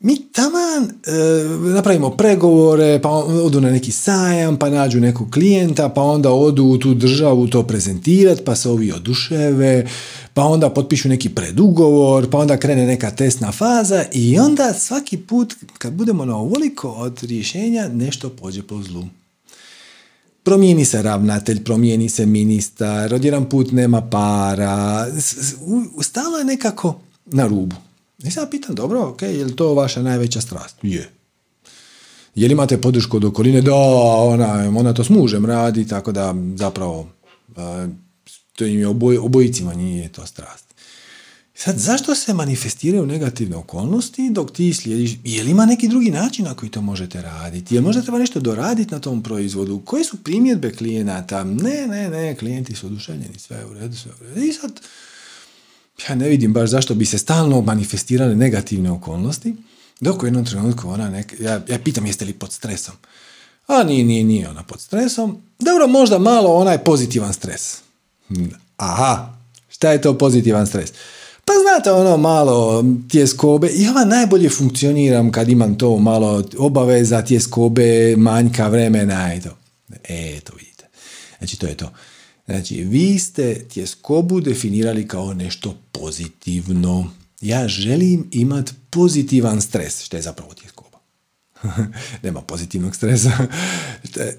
mi 0.00 0.32
taman 0.32 0.82
e, 0.84 1.72
napravimo 1.74 2.10
pregovore, 2.10 3.00
pa 3.02 3.08
odu 3.10 3.60
na 3.60 3.70
neki 3.70 3.92
sajam, 3.92 4.56
pa 4.56 4.70
nađu 4.70 5.00
nekog 5.00 5.30
klijenta, 5.30 5.88
pa 5.88 6.02
onda 6.02 6.30
odu 6.30 6.64
u 6.64 6.78
tu 6.78 6.94
državu 6.94 7.46
to 7.46 7.62
prezentirati, 7.62 8.44
pa 8.44 8.56
se 8.56 8.68
ovi 8.68 8.92
oduševe, 8.92 9.88
pa 10.34 10.42
onda 10.42 10.70
potpišu 10.70 11.08
neki 11.08 11.28
predugovor, 11.28 12.30
pa 12.30 12.38
onda 12.38 12.56
krene 12.56 12.86
neka 12.86 13.10
testna 13.10 13.52
faza 13.52 14.04
i 14.12 14.38
onda 14.38 14.74
svaki 14.74 15.16
put 15.16 15.54
kad 15.78 15.92
budemo 15.92 16.24
na 16.24 16.36
ovoliko 16.36 16.88
od 16.88 17.22
rješenja, 17.22 17.88
nešto 17.88 18.30
pođe 18.30 18.62
po 18.62 18.82
zlu. 18.82 19.04
Promijeni 20.42 20.84
se 20.84 21.02
ravnatelj, 21.02 21.64
promijeni 21.64 22.08
se 22.08 22.26
ministar, 22.26 23.14
odjedan 23.14 23.48
put 23.48 23.72
nema 23.72 24.00
para, 24.00 25.06
stalo 26.02 26.38
je 26.38 26.44
nekako 26.44 27.00
na 27.26 27.46
rubu. 27.46 27.76
I 28.24 28.30
sad 28.30 28.50
pitam, 28.50 28.74
dobro, 28.74 29.08
ok, 29.08 29.22
je 29.22 29.44
li 29.44 29.56
to 29.56 29.74
vaša 29.74 30.02
najveća 30.02 30.40
strast? 30.40 30.76
Je. 30.82 31.10
Je 32.34 32.48
li 32.48 32.52
imate 32.52 32.80
podršku 32.80 33.16
od 33.16 33.24
okoline? 33.24 33.60
Da, 33.60 33.74
ona, 33.74 34.72
ona 34.78 34.94
to 34.94 35.04
s 35.04 35.08
mužem 35.08 35.46
radi, 35.46 35.88
tako 35.88 36.12
da 36.12 36.34
zapravo 36.56 37.08
to 38.60 38.66
im 38.66 38.78
je 38.78 38.86
oboj, 38.86 39.18
obojicima 39.18 39.74
nije 39.74 40.08
to 40.08 40.26
strast. 40.26 40.64
Sad, 41.54 41.78
zašto 41.78 42.14
se 42.14 42.34
manifestiraju 42.34 43.06
negativne 43.06 43.56
okolnosti 43.56 44.30
dok 44.30 44.52
ti 44.52 44.74
slijediš? 44.74 45.10
Je 45.24 45.44
li 45.44 45.50
ima 45.50 45.66
neki 45.66 45.88
drugi 45.88 46.10
način 46.10 46.44
na 46.44 46.54
koji 46.54 46.70
to 46.70 46.80
možete 46.80 47.22
raditi? 47.22 47.74
Je 47.74 47.80
možda 47.80 48.02
treba 48.02 48.18
nešto 48.18 48.40
doraditi 48.40 48.94
na 48.94 49.00
tom 49.00 49.22
proizvodu? 49.22 49.80
Koje 49.84 50.04
su 50.04 50.16
primjedbe 50.22 50.72
klijenata? 50.72 51.44
Ne, 51.44 51.86
ne, 51.86 52.10
ne, 52.10 52.36
klijenti 52.36 52.74
su 52.74 52.86
oduševljeni, 52.86 53.38
sve 53.38 53.56
je 53.56 53.66
u 53.66 53.74
redu, 53.74 53.96
sve 53.96 54.10
je 54.10 54.14
u 54.20 54.34
redu. 54.34 54.46
I 54.46 54.52
sad, 54.52 54.80
ja 56.08 56.14
ne 56.14 56.28
vidim 56.28 56.52
baš 56.52 56.70
zašto 56.70 56.94
bi 56.94 57.04
se 57.04 57.18
stalno 57.18 57.60
manifestirale 57.60 58.34
negativne 58.34 58.90
okolnosti, 58.90 59.54
dok 60.00 60.22
u 60.22 60.26
jednom 60.26 60.44
trenutku 60.44 60.88
ona 60.88 61.10
neka, 61.10 61.36
ja, 61.40 61.62
ja 61.68 61.78
pitam 61.78 62.06
jeste 62.06 62.24
li 62.24 62.32
pod 62.32 62.52
stresom. 62.52 62.94
A 63.66 63.82
nije, 63.82 64.04
nije, 64.04 64.24
nije 64.24 64.48
ona 64.48 64.62
pod 64.62 64.80
stresom. 64.80 65.42
Dobro, 65.58 65.86
možda 65.86 66.18
malo 66.18 66.54
onaj 66.54 66.84
pozitivan 66.84 67.32
stres. 67.32 67.89
Aha, 68.76 69.38
šta 69.68 69.92
je 69.92 70.00
to 70.00 70.18
pozitivan 70.18 70.66
stres? 70.66 70.92
Pa 71.44 71.52
znate 71.62 71.92
ono 71.92 72.16
malo 72.16 72.84
tjeskobe, 73.10 73.70
ja 73.74 74.04
najbolje 74.04 74.50
funkcioniram 74.50 75.32
kad 75.32 75.48
imam 75.48 75.78
to 75.78 75.98
malo 75.98 76.44
obaveza, 76.58 77.22
tjeskobe, 77.22 78.16
manjka 78.16 78.68
vremena 78.68 79.34
i 79.34 79.40
to. 79.40 79.56
E, 80.08 80.40
to 80.40 80.52
vidite. 80.58 80.84
Znači 81.38 81.58
to 81.58 81.66
je 81.66 81.76
to. 81.76 81.90
Znači, 82.46 82.82
vi 82.82 83.18
ste 83.18 83.54
tjeskobu 83.68 84.40
definirali 84.40 85.08
kao 85.08 85.34
nešto 85.34 85.74
pozitivno. 85.92 87.10
Ja 87.40 87.68
želim 87.68 88.28
imati 88.32 88.72
pozitivan 88.90 89.60
stres, 89.60 90.02
što 90.02 90.16
je 90.16 90.22
zapravo. 90.22 90.54
Nema 92.22 92.40
pozitivnog 92.40 92.96
stresa. 92.96 93.30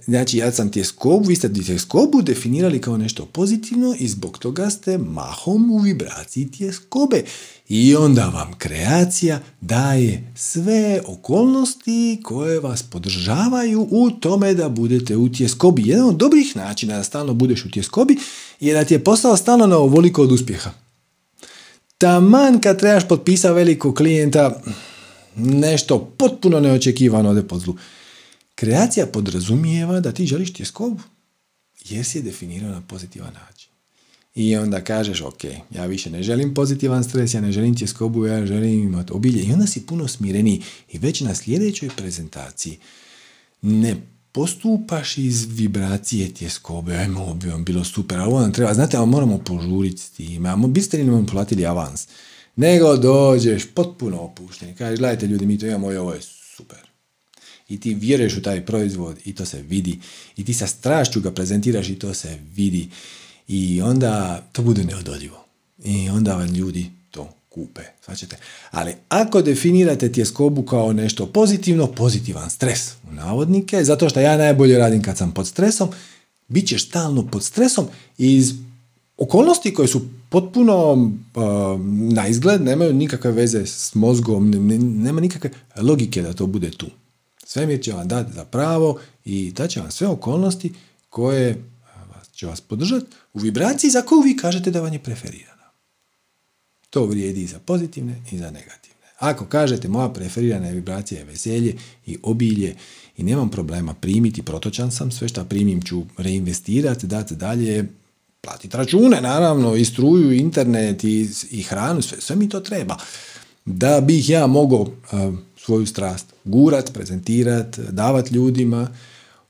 znači, 0.05 0.37
ja 0.37 0.51
sam 0.51 0.71
tjeskobu, 0.71 1.27
vi 1.27 1.35
ste 1.35 1.53
tjeskobu 1.53 2.21
definirali 2.21 2.81
kao 2.81 2.97
nešto 2.97 3.25
pozitivno 3.25 3.95
i 3.99 4.07
zbog 4.07 4.37
toga 4.37 4.69
ste 4.69 4.97
mahom 4.97 5.71
u 5.71 5.77
vibraciji 5.77 6.51
tjeskobe. 6.51 7.23
I 7.69 7.95
onda 7.95 8.25
vam 8.25 8.51
kreacija 8.57 9.39
daje 9.61 10.33
sve 10.35 11.01
okolnosti 11.07 12.19
koje 12.23 12.59
vas 12.59 12.83
podržavaju 12.83 13.87
u 13.91 14.11
tome 14.11 14.53
da 14.53 14.69
budete 14.69 15.17
u 15.17 15.29
tjeskobi. 15.29 15.83
Jedan 15.85 16.07
od 16.07 16.15
dobrih 16.15 16.55
načina 16.55 16.97
da 16.97 17.03
stalno 17.03 17.33
budeš 17.33 17.65
u 17.65 17.71
tjeskobi 17.71 18.17
je 18.59 18.73
da 18.73 18.83
ti 18.83 18.93
je 18.93 19.03
postao 19.03 19.37
stalno 19.37 19.67
na 19.67 19.77
ovoliko 19.77 20.23
od 20.23 20.31
uspjeha. 20.31 20.71
Taman 21.97 22.59
kad 22.59 22.79
trebaš 22.79 23.07
potpisati 23.07 23.53
velikog 23.53 23.95
klijenta, 23.95 24.61
nešto 25.35 26.13
potpuno 26.17 26.59
neočekivano 26.59 27.29
ode 27.29 27.47
pod 27.47 27.61
zlu. 27.61 27.75
Kreacija 28.55 29.05
podrazumijeva 29.05 29.99
da 29.99 30.11
ti 30.11 30.25
želiš 30.25 30.53
tjeskobu, 30.53 30.99
jer 31.89 32.05
si 32.05 32.17
je 32.17 32.21
definirao 32.21 32.71
na 32.71 32.81
pozitivan 32.81 33.33
način. 33.33 33.71
I 34.35 34.55
onda 34.55 34.83
kažeš, 34.83 35.21
ok, 35.21 35.43
ja 35.75 35.85
više 35.85 36.09
ne 36.09 36.23
želim 36.23 36.53
pozitivan 36.53 37.03
stres, 37.03 37.33
ja 37.33 37.41
ne 37.41 37.51
želim 37.51 37.75
tjeskobu, 37.75 38.25
ja 38.25 38.45
želim 38.45 38.83
imati 38.83 39.13
obilje. 39.13 39.43
I 39.43 39.53
onda 39.53 39.67
si 39.67 39.85
puno 39.85 40.07
smireniji. 40.07 40.61
I 40.91 40.97
već 40.97 41.21
na 41.21 41.35
sljedećoj 41.35 41.89
prezentaciji 41.97 42.77
ne 43.61 43.95
postupaš 44.31 45.17
iz 45.17 45.45
vibracije 45.49 46.33
tjeskobe, 46.33 46.95
ajmo, 46.95 47.33
bi 47.33 47.47
vam 47.47 47.63
bilo 47.63 47.83
super, 47.83 48.19
ali 48.19 48.27
ovo 48.27 48.41
nam 48.41 48.53
treba, 48.53 48.73
znate, 48.73 48.97
ali 48.97 49.07
moramo 49.07 49.37
požuriti 49.37 50.01
s 50.01 50.09
time, 50.09 50.49
a 50.49 50.55
biste 50.55 50.97
li 50.97 51.03
nam 51.03 51.25
platili 51.25 51.65
avans? 51.65 52.07
Nego 52.55 52.97
dođeš 52.97 53.67
potpuno 53.73 54.21
opušten 54.21 54.69
i 54.69 54.75
kažeš, 54.75 54.99
gledajte 54.99 55.27
ljudi, 55.27 55.45
mi 55.45 55.59
to 55.59 55.65
imamo 55.65 55.91
i 55.91 55.97
ovo 55.97 56.13
je 56.13 56.21
super. 56.21 56.79
I 57.69 57.79
ti 57.79 57.93
vjeruješ 57.93 58.37
u 58.37 58.41
taj 58.41 58.65
proizvod 58.65 59.17
i 59.25 59.35
to 59.35 59.45
se 59.45 59.61
vidi. 59.61 59.99
I 60.37 60.45
ti 60.45 60.53
sa 60.53 60.67
strašću 60.67 61.21
ga 61.21 61.31
prezentiraš 61.31 61.89
i 61.89 61.99
to 61.99 62.13
se 62.13 62.39
vidi. 62.55 62.89
I 63.47 63.81
onda 63.81 64.43
to 64.51 64.61
bude 64.61 64.83
neodoljivo. 64.83 65.45
I 65.83 66.09
onda 66.09 66.35
vam 66.35 66.53
ljudi 66.53 66.91
to 67.11 67.33
kupe. 67.49 67.81
Svačete. 68.05 68.37
Ali 68.71 68.93
ako 69.09 69.41
definirate 69.41 70.11
tjeskobu 70.11 70.63
kao 70.63 70.93
nešto 70.93 71.25
pozitivno, 71.25 71.87
pozitivan 71.87 72.49
stres 72.49 72.91
u 73.09 73.13
navodnike, 73.13 73.83
zato 73.83 74.09
što 74.09 74.19
ja 74.19 74.37
najbolje 74.37 74.77
radim 74.77 75.03
kad 75.03 75.17
sam 75.17 75.33
pod 75.33 75.47
stresom, 75.47 75.89
bit 76.47 76.67
ćeš 76.67 76.87
stalno 76.87 77.27
pod 77.27 77.43
stresom 77.43 77.87
iz 78.17 78.53
okolnosti 79.21 79.73
koje 79.73 79.87
su 79.87 80.01
potpuno 80.29 80.91
uh, 80.93 81.01
na 82.13 82.27
izgled, 82.27 82.61
nemaju 82.61 82.93
nikakve 82.93 83.31
veze 83.31 83.65
s 83.65 83.95
mozgom, 83.95 84.49
nema 85.03 85.21
nikakve 85.21 85.49
logike 85.77 86.21
da 86.21 86.33
to 86.33 86.47
bude 86.47 86.71
tu. 86.71 86.87
Svemir 87.45 87.81
će 87.81 87.93
vam 87.93 88.07
dati 88.07 88.33
za 88.33 88.45
pravo 88.45 88.99
i 89.25 89.51
da 89.51 89.67
će 89.67 89.79
vam 89.79 89.91
sve 89.91 90.07
okolnosti 90.07 90.73
koje 91.09 91.63
će 92.33 92.47
vas 92.47 92.61
podržati 92.61 93.05
u 93.33 93.39
vibraciji 93.39 93.91
za 93.91 94.01
koju 94.01 94.21
vi 94.21 94.37
kažete 94.37 94.71
da 94.71 94.81
vam 94.81 94.93
je 94.93 94.99
preferirana. 94.99 95.71
To 96.89 97.05
vrijedi 97.05 97.41
i 97.41 97.47
za 97.47 97.59
pozitivne 97.59 98.21
i 98.31 98.37
za 98.37 98.51
negativne. 98.51 99.07
Ako 99.19 99.45
kažete 99.45 99.87
moja 99.87 100.09
preferirana 100.09 100.69
vibracija 100.69 101.19
je 101.19 101.25
veselje 101.25 101.75
i 102.05 102.17
obilje 102.23 102.75
i 103.17 103.23
nemam 103.23 103.49
problema 103.49 103.93
primiti, 103.93 104.41
protočan 104.41 104.91
sam, 104.91 105.11
sve 105.11 105.27
što 105.27 105.45
primim 105.45 105.81
ću 105.81 106.03
reinvestirati, 106.17 107.07
dati 107.07 107.35
dalje, 107.35 107.85
platiti 108.41 108.77
račune, 108.77 109.21
naravno, 109.21 109.75
i 109.75 109.85
struju, 109.85 110.31
i 110.31 110.37
internet, 110.37 111.03
i, 111.03 111.29
i 111.51 111.63
hranu, 111.63 112.01
sve, 112.01 112.21
sve 112.21 112.35
mi 112.35 112.49
to 112.49 112.59
treba. 112.59 112.97
Da 113.65 114.01
bih 114.01 114.29
ja 114.29 114.47
mogao 114.47 114.87
svoju 115.57 115.85
strast 115.85 116.25
gurat, 116.43 116.93
prezentirat, 116.93 117.79
davat 117.79 118.31
ljudima, 118.31 118.95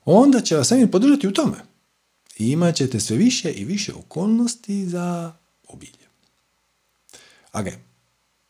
onda 0.05 0.41
će 0.41 0.55
vas 0.55 0.67
sami 0.67 0.91
podržati 0.91 1.27
u 1.27 1.33
tome. 1.33 1.57
I 2.37 2.51
imat 2.51 2.75
ćete 2.75 2.99
sve 2.99 3.17
više 3.17 3.51
i 3.51 3.65
više 3.65 3.93
okolnosti 3.93 4.85
za 4.85 5.33
obilje. 5.67 6.07
Ok, 7.53 7.65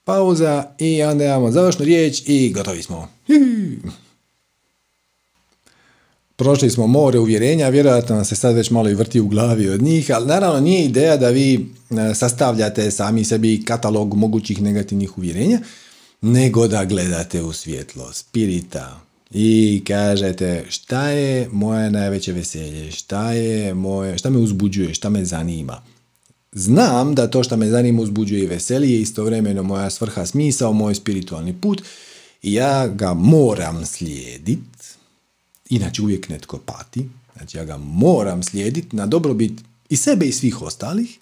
pauza 0.03 0.75
i 0.79 1.03
onda 1.03 1.25
imamo 1.25 1.51
završnu 1.51 1.85
riječ 1.85 2.21
i 2.25 2.53
gotovi 2.53 2.83
smo. 2.83 3.09
Prošli 6.41 6.69
smo 6.69 6.87
more 6.87 7.19
uvjerenja, 7.19 7.69
vjerojatno 7.69 8.23
se 8.23 8.35
sad 8.35 8.55
već 8.55 8.69
malo 8.69 8.89
i 8.89 8.93
vrti 8.93 9.19
u 9.19 9.27
glavi 9.27 9.69
od 9.69 9.81
njih, 9.81 10.11
ali 10.13 10.27
naravno 10.27 10.59
nije 10.59 10.85
ideja 10.85 11.17
da 11.17 11.29
vi 11.29 11.53
e, 11.55 12.15
sastavljate 12.15 12.91
sami 12.91 13.23
sebi 13.23 13.65
katalog 13.65 14.13
mogućih 14.13 14.61
negativnih 14.61 15.17
uvjerenja, 15.17 15.59
nego 16.21 16.67
da 16.67 16.85
gledate 16.85 17.41
u 17.41 17.53
svjetlo 17.53 18.13
spirita 18.13 19.01
i 19.31 19.81
kažete 19.87 20.65
šta 20.69 21.09
je 21.09 21.49
moje 21.51 21.91
najveće 21.91 22.33
veselje, 22.33 22.91
šta, 22.91 23.31
je 23.31 23.73
moje, 23.73 24.17
šta 24.17 24.29
me 24.29 24.37
uzbuđuje, 24.37 24.93
šta 24.93 25.09
me 25.09 25.25
zanima. 25.25 25.81
Znam 26.51 27.15
da 27.15 27.27
to 27.27 27.43
što 27.43 27.57
me 27.57 27.69
zanima 27.69 28.01
uzbuđuje 28.01 28.43
i 28.43 28.47
veseli 28.47 28.91
je 28.91 29.01
istovremeno 29.01 29.63
moja 29.63 29.89
svrha 29.89 30.25
smisao, 30.25 30.73
moj 30.73 30.95
spiritualni 30.95 31.53
put 31.61 31.81
i 32.41 32.53
ja 32.53 32.87
ga 32.87 33.13
moram 33.13 33.85
slijedit, 33.85 34.59
inače 35.71 36.01
uvijek 36.01 36.29
netko 36.29 36.57
pati, 36.57 37.09
znači 37.35 37.57
ja 37.57 37.65
ga 37.65 37.77
moram 37.77 38.43
slijediti 38.43 38.95
na 38.95 39.05
dobrobit 39.05 39.61
i 39.89 39.97
sebe 39.97 40.25
i 40.25 40.31
svih 40.31 40.61
ostalih. 40.61 41.19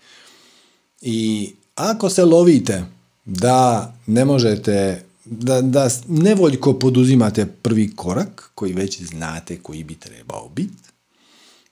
I 1.01 1.51
ako 1.75 2.09
se 2.09 2.25
lovite 2.25 2.85
da 3.25 3.93
ne 4.07 4.25
možete, 4.25 5.03
da, 5.25 5.61
da 5.61 5.89
nevoljko 6.07 6.73
poduzimate 6.73 7.45
prvi 7.45 7.95
korak 7.95 8.51
koji 8.55 8.73
već 8.73 9.01
znate 9.01 9.57
koji 9.57 9.83
bi 9.83 9.95
trebao 9.95 10.49
biti, 10.49 10.89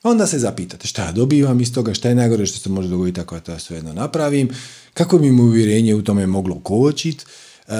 onda 0.03 0.27
se 0.27 0.39
zapitate 0.39 0.87
šta 0.87 1.05
ja 1.05 1.11
dobivam 1.11 1.61
iz 1.61 1.73
toga, 1.73 1.93
šta 1.93 2.09
je 2.09 2.15
najgore 2.15 2.45
što 2.45 2.59
se 2.59 2.69
može 2.69 2.89
dogoditi 2.89 3.21
ako 3.21 3.35
ja 3.35 3.41
to 3.41 3.59
svejedno 3.59 3.93
napravim, 3.93 4.49
kako 4.93 5.17
bi 5.17 5.31
mu 5.31 5.43
uvjerenje 5.43 5.95
u 5.95 6.01
tome 6.01 6.27
moglo 6.27 6.59
kočiti, 6.59 7.25
e, 7.67 7.71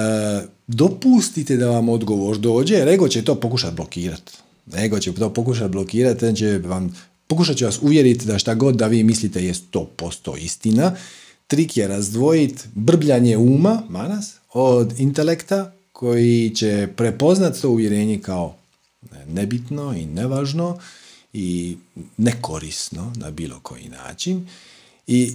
dopustite 0.66 1.56
da 1.56 1.70
vam 1.70 1.88
odgovor 1.88 2.38
dođe, 2.38 2.74
jer 2.74 2.88
ego 2.88 3.08
će 3.08 3.24
to 3.24 3.34
pokušati 3.34 3.76
blokirati. 3.76 4.32
Ego 4.76 4.98
će 4.98 5.12
to 5.14 5.34
pokušati 5.34 5.72
blokirati, 5.72 6.36
će 6.36 6.58
vam, 6.58 6.96
pokušat 7.26 7.56
će 7.56 7.64
vas 7.64 7.78
uvjeriti 7.82 8.26
da 8.26 8.38
šta 8.38 8.54
god 8.54 8.74
da 8.74 8.86
vi 8.86 9.02
mislite 9.02 9.44
je 9.44 9.54
100% 9.72 10.38
istina. 10.38 10.96
Trik 11.46 11.76
je 11.76 11.88
razdvojiti 11.88 12.62
brbljanje 12.74 13.36
uma, 13.36 13.82
manas, 13.88 14.34
od 14.52 15.00
intelekta 15.00 15.72
koji 15.92 16.52
će 16.54 16.88
prepoznat 16.96 17.60
to 17.60 17.70
uvjerenje 17.70 18.18
kao 18.18 18.56
nebitno 19.26 19.94
i 19.94 20.06
nevažno 20.06 20.78
i 21.32 21.76
nekorisno 22.16 23.12
na 23.16 23.30
bilo 23.30 23.60
koji 23.60 23.88
način 23.88 24.48
i 25.06 25.32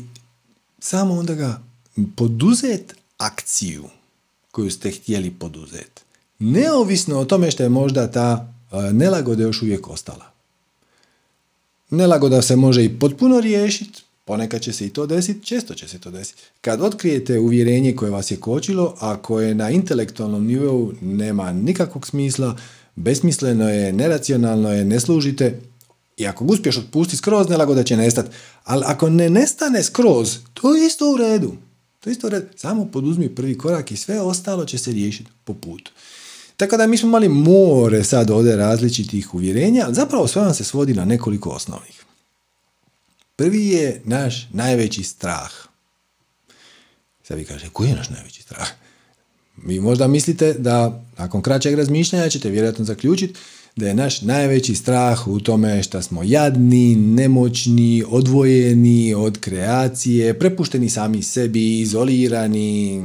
samo 0.79 1.13
onda 1.13 1.33
ga 1.33 1.61
poduzet 2.15 2.95
akciju 3.17 3.83
koju 4.51 4.71
ste 4.71 4.91
htjeli 4.91 5.31
poduzeti. 5.31 6.01
Neovisno 6.39 7.19
o 7.19 7.25
tome 7.25 7.51
što 7.51 7.63
je 7.63 7.69
možda 7.69 8.11
ta 8.11 8.52
nelagoda 8.81 9.43
još 9.43 9.61
uvijek 9.61 9.89
ostala. 9.89 10.25
Nelagoda 11.89 12.41
se 12.41 12.55
može 12.55 12.85
i 12.85 12.99
potpuno 12.99 13.41
riješiti, 13.41 14.01
ponekad 14.25 14.61
će 14.61 14.73
se 14.73 14.85
i 14.85 14.89
to 14.89 15.05
desiti, 15.05 15.45
često 15.45 15.73
će 15.73 15.87
se 15.87 15.99
to 15.99 16.11
desiti. 16.11 16.41
Kad 16.61 16.81
otkrijete 16.81 17.39
uvjerenje 17.39 17.95
koje 17.95 18.11
vas 18.11 18.31
je 18.31 18.37
kočilo, 18.37 18.95
a 18.99 19.17
koje 19.17 19.55
na 19.55 19.69
intelektualnom 19.69 20.45
nivou 20.45 20.93
nema 21.01 21.53
nikakvog 21.53 22.07
smisla, 22.07 22.57
besmisleno 22.95 23.69
je, 23.69 23.93
neracionalno 23.93 24.73
je, 24.73 24.85
ne 24.85 24.99
služite, 24.99 25.59
i 26.17 26.27
ako 26.27 26.45
ga 26.45 26.53
uspiješ 26.53 26.77
otpustiti 26.77 27.17
skroz, 27.17 27.49
nelagoda 27.49 27.83
će 27.83 27.97
nestati. 27.97 28.29
Ali 28.63 28.83
ako 28.87 29.09
ne 29.09 29.29
nestane 29.29 29.83
skroz, 29.83 30.37
to 30.53 30.75
je 30.75 30.87
isto 30.87 31.13
u 31.13 31.17
redu. 31.17 31.53
To 31.99 32.09
je 32.09 32.11
isto 32.11 32.27
u 32.27 32.29
redu. 32.29 32.45
Samo 32.55 32.85
poduzmi 32.85 33.35
prvi 33.35 33.57
korak 33.57 33.91
i 33.91 33.97
sve 33.97 34.21
ostalo 34.21 34.65
će 34.65 34.77
se 34.77 34.91
riješiti 34.91 35.31
po 35.43 35.53
putu. 35.53 35.91
Tako 36.63 36.77
da 36.77 36.87
mi 36.87 36.97
smo 36.97 37.07
imali 37.07 37.29
more 37.29 38.03
sad 38.03 38.29
ovdje 38.31 38.55
različitih 38.55 39.33
uvjerenja, 39.33 39.83
ali 39.85 39.95
zapravo 39.95 40.27
sve 40.27 40.41
vam 40.41 40.53
se 40.53 40.63
svodi 40.63 40.93
na 40.93 41.05
nekoliko 41.05 41.49
osnovnih. 41.49 42.03
Prvi 43.35 43.67
je 43.67 44.01
naš 44.05 44.47
najveći 44.53 45.03
strah. 45.03 45.51
Sad 47.23 47.37
vi 47.37 47.45
kažete, 47.45 47.69
koji 47.73 47.89
je 47.89 47.95
naš 47.95 48.09
najveći 48.09 48.41
strah? 48.41 48.67
Vi 49.65 49.79
možda 49.79 50.07
mislite 50.07 50.53
da 50.53 51.03
nakon 51.17 51.41
kraćeg 51.41 51.75
razmišljanja 51.75 52.29
ćete 52.29 52.49
vjerojatno 52.49 52.85
zaključiti 52.85 53.39
da 53.75 53.87
je 53.87 53.93
naš 53.93 54.21
najveći 54.21 54.75
strah 54.75 55.27
u 55.27 55.39
tome 55.39 55.83
što 55.83 56.01
smo 56.01 56.23
jadni, 56.23 56.95
nemoćni, 56.95 58.03
odvojeni 58.07 59.13
od 59.13 59.39
kreacije, 59.39 60.39
prepušteni 60.39 60.89
sami 60.89 61.23
sebi, 61.23 61.79
izolirani 61.79 63.03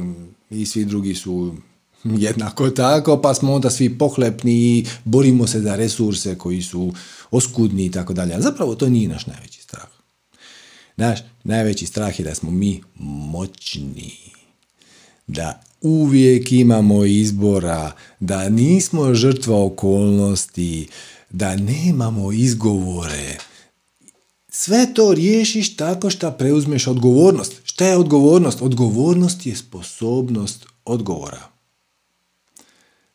i 0.49 0.65
svi 0.65 0.85
drugi 0.85 1.15
su 1.15 1.55
jednako 2.03 2.69
tako, 2.69 3.21
pa 3.21 3.33
smo 3.33 3.53
onda 3.53 3.69
svi 3.69 3.97
pohlepni 3.97 4.53
i 4.53 4.85
borimo 5.03 5.47
se 5.47 5.61
za 5.61 5.75
resurse 5.75 6.37
koji 6.37 6.61
su 6.61 6.93
oskudni 7.31 7.85
i 7.85 7.91
tako 7.91 8.13
dalje. 8.13 8.35
zapravo 8.39 8.75
to 8.75 8.89
nije 8.89 9.09
naš 9.09 9.25
najveći 9.27 9.61
strah. 9.61 9.87
Naš 10.95 11.19
najveći 11.43 11.85
strah 11.85 12.19
je 12.19 12.25
da 12.25 12.35
smo 12.35 12.51
mi 12.51 12.81
moćni. 12.99 14.13
Da 15.27 15.61
uvijek 15.81 16.51
imamo 16.51 17.05
izbora, 17.05 17.91
da 18.19 18.49
nismo 18.49 19.13
žrtva 19.13 19.65
okolnosti, 19.65 20.87
da 21.29 21.55
nemamo 21.55 22.31
izgovore. 22.31 23.37
Sve 24.51 24.93
to 24.93 25.13
riješiš 25.13 25.75
tako 25.75 26.09
što 26.09 26.31
preuzmeš 26.31 26.87
odgovornost. 26.87 27.53
Šta 27.63 27.85
je 27.85 27.97
odgovornost? 27.97 28.61
Odgovornost 28.61 29.45
je 29.45 29.55
sposobnost 29.55 30.65
odgovora. 30.85 31.58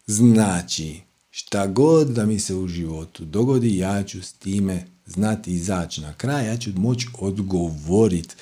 Znači, 0.07 1.01
šta 1.31 1.67
god 1.67 2.09
da 2.09 2.27
mi 2.27 2.41
se 2.41 2.55
u 2.55 2.69
životu 2.69 3.25
dogodi, 3.25 3.79
ja 3.79 4.03
ću 4.03 4.23
s 4.23 4.33
time 4.33 4.87
znati 5.07 5.53
izaći 5.53 6.01
na 6.01 6.15
kraj, 6.15 6.47
ja 6.47 6.57
ću 6.57 6.71
moći 6.77 7.09
odgovoriti. 7.19 8.35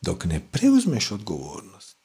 Dok 0.00 0.24
ne 0.24 0.40
preuzmeš 0.52 1.10
odgovornost, 1.10 1.96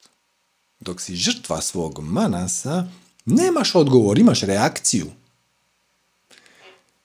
dok 0.80 1.00
si 1.00 1.16
žrtva 1.16 1.60
svog 1.60 2.00
manasa, 2.02 2.88
nemaš 3.26 3.74
odgovor, 3.74 4.18
imaš 4.18 4.40
reakciju. 4.40 5.06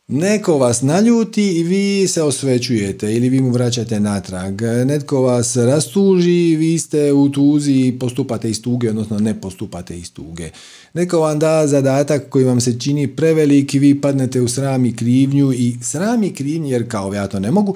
Neko 0.07 0.57
vas 0.57 0.81
naljuti 0.81 1.51
i 1.51 1.63
vi 1.63 2.07
se 2.07 2.23
osvećujete 2.23 3.13
ili 3.13 3.29
vi 3.29 3.41
mu 3.41 3.49
vraćate 3.49 3.99
natrag. 3.99 4.61
Netko 4.61 5.21
vas 5.21 5.55
rastuži, 5.55 6.55
vi 6.55 6.79
ste 6.79 7.13
u 7.13 7.29
tuzi 7.29 7.71
i 7.71 7.99
postupate 7.99 8.49
iz 8.49 8.61
tuge, 8.61 8.89
odnosno 8.89 9.19
ne 9.19 9.41
postupate 9.41 9.97
iz 9.97 10.13
tuge. 10.13 10.49
Neko 10.93 11.19
vam 11.19 11.39
da 11.39 11.67
zadatak 11.67 12.29
koji 12.29 12.45
vam 12.45 12.61
se 12.61 12.79
čini 12.79 13.15
prevelik 13.15 13.73
i 13.73 13.79
vi 13.79 14.01
padnete 14.01 14.41
u 14.41 14.47
sram 14.47 14.85
i 14.85 14.95
krivnju 14.95 15.53
i 15.53 15.75
sram 15.81 16.23
i 16.23 16.33
krivnju, 16.33 16.69
jer 16.69 16.89
kao 16.89 17.13
ja 17.13 17.27
to 17.27 17.39
ne 17.39 17.51
mogu, 17.51 17.75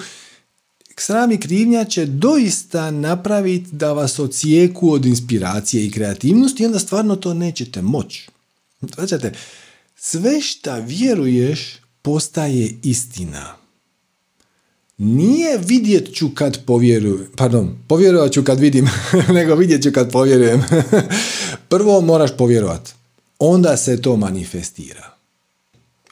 sram 0.98 1.32
i 1.32 1.40
krivnja 1.40 1.86
će 1.86 2.06
doista 2.06 2.92
napraviti 2.92 3.70
da 3.72 3.94
vas 3.94 4.20
ocijeku 4.20 4.92
od 4.92 5.06
inspiracije 5.06 5.86
i 5.86 5.92
kreativnosti 5.92 6.64
i 6.64 6.66
onda 6.66 6.80
stvarno 6.80 7.16
to 7.16 7.34
nećete 7.34 7.82
moći. 7.82 8.30
Sve 9.96 10.42
šta 10.42 10.78
vjeruješ 10.78 11.80
postaje 12.02 12.72
istina. 12.84 13.56
Nije 14.98 15.58
vidjet 15.58 16.14
ću 16.14 16.30
kad 16.36 16.66
povjerujem, 16.66 17.28
pardon, 17.36 17.78
povjerovat 17.88 18.32
ću 18.32 18.44
kad 18.44 18.60
vidim, 18.60 18.90
nego 19.38 19.56
vidjet 19.56 19.84
ću 19.84 19.92
kad 19.92 20.12
povjerujem. 20.12 20.64
Prvo 21.70 22.02
moraš 22.02 22.38
povjerovat, 22.38 22.96
onda 23.40 23.78
se 23.78 24.02
to 24.02 24.18
manifestira. 24.18 25.14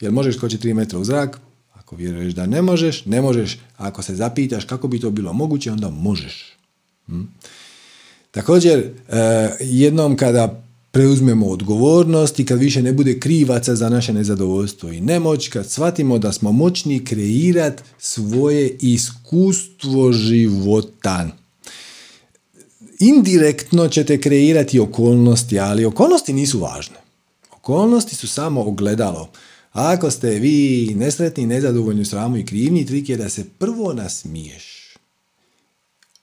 Jer 0.01 0.11
možeš 0.11 0.35
skočiti 0.35 0.67
3 0.67 0.73
metra 0.73 0.99
u 0.99 1.03
zrak, 1.03 1.39
ako 1.73 1.95
vjeruješ 1.95 2.33
da 2.33 2.45
ne 2.45 2.61
možeš, 2.61 3.05
ne 3.05 3.21
možeš. 3.21 3.59
Ako 3.77 4.01
se 4.01 4.15
zapitaš 4.15 4.65
kako 4.65 4.87
bi 4.87 4.99
to 4.99 5.09
bilo 5.09 5.33
moguće, 5.33 5.71
onda 5.71 5.89
možeš. 5.89 6.57
Hm? 7.05 7.21
Također, 8.31 8.79
e, 8.79 9.49
jednom 9.59 10.17
kada 10.17 10.63
preuzmemo 10.91 11.47
odgovornost 11.47 12.39
i 12.39 12.45
kad 12.45 12.59
više 12.59 12.81
ne 12.81 12.93
bude 12.93 13.19
krivaca 13.19 13.75
za 13.75 13.89
naše 13.89 14.13
nezadovoljstvo 14.13 14.91
i 14.91 15.01
nemoć, 15.01 15.47
kad 15.47 15.69
shvatimo 15.69 16.17
da 16.17 16.31
smo 16.31 16.51
moćni 16.51 17.05
kreirati 17.05 17.83
svoje 17.99 18.77
iskustvo 18.81 20.11
života. 20.11 21.29
Indirektno 22.99 23.87
ćete 23.87 24.21
kreirati 24.21 24.79
okolnosti, 24.79 25.59
ali 25.59 25.85
okolnosti 25.85 26.33
nisu 26.33 26.59
važne. 26.59 26.95
Okolnosti 27.51 28.15
su 28.15 28.27
samo 28.27 28.61
ogledalo. 28.61 29.29
Ako 29.71 30.11
ste 30.11 30.29
vi 30.29 30.93
nesretni, 30.95 31.45
nezadovoljni 31.45 32.05
sramu 32.05 32.37
i 32.37 32.45
krivnji, 32.45 32.85
trik 32.85 33.09
je 33.09 33.17
da 33.17 33.29
se 33.29 33.45
prvo 33.59 33.93
nasmiješ. 33.93 34.93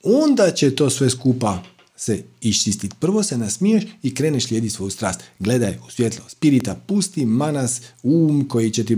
Onda 0.02 0.50
će 0.50 0.74
to 0.74 0.90
sve 0.90 1.10
skupa 1.10 1.62
se 1.96 2.22
iščistiti. 2.40 2.96
Prvo 3.00 3.22
se 3.22 3.38
nasmiješ 3.38 3.84
i 4.02 4.14
kreneš 4.14 4.46
slijedi 4.46 4.70
svoju 4.70 4.90
strast. 4.90 5.20
Gledaj 5.38 5.78
u 5.86 5.90
svjetlo 5.90 6.24
spirita, 6.28 6.74
pusti 6.86 7.26
manas, 7.26 7.80
um 8.02 8.48
koji 8.48 8.70
će 8.70 8.84
ti 8.84 8.96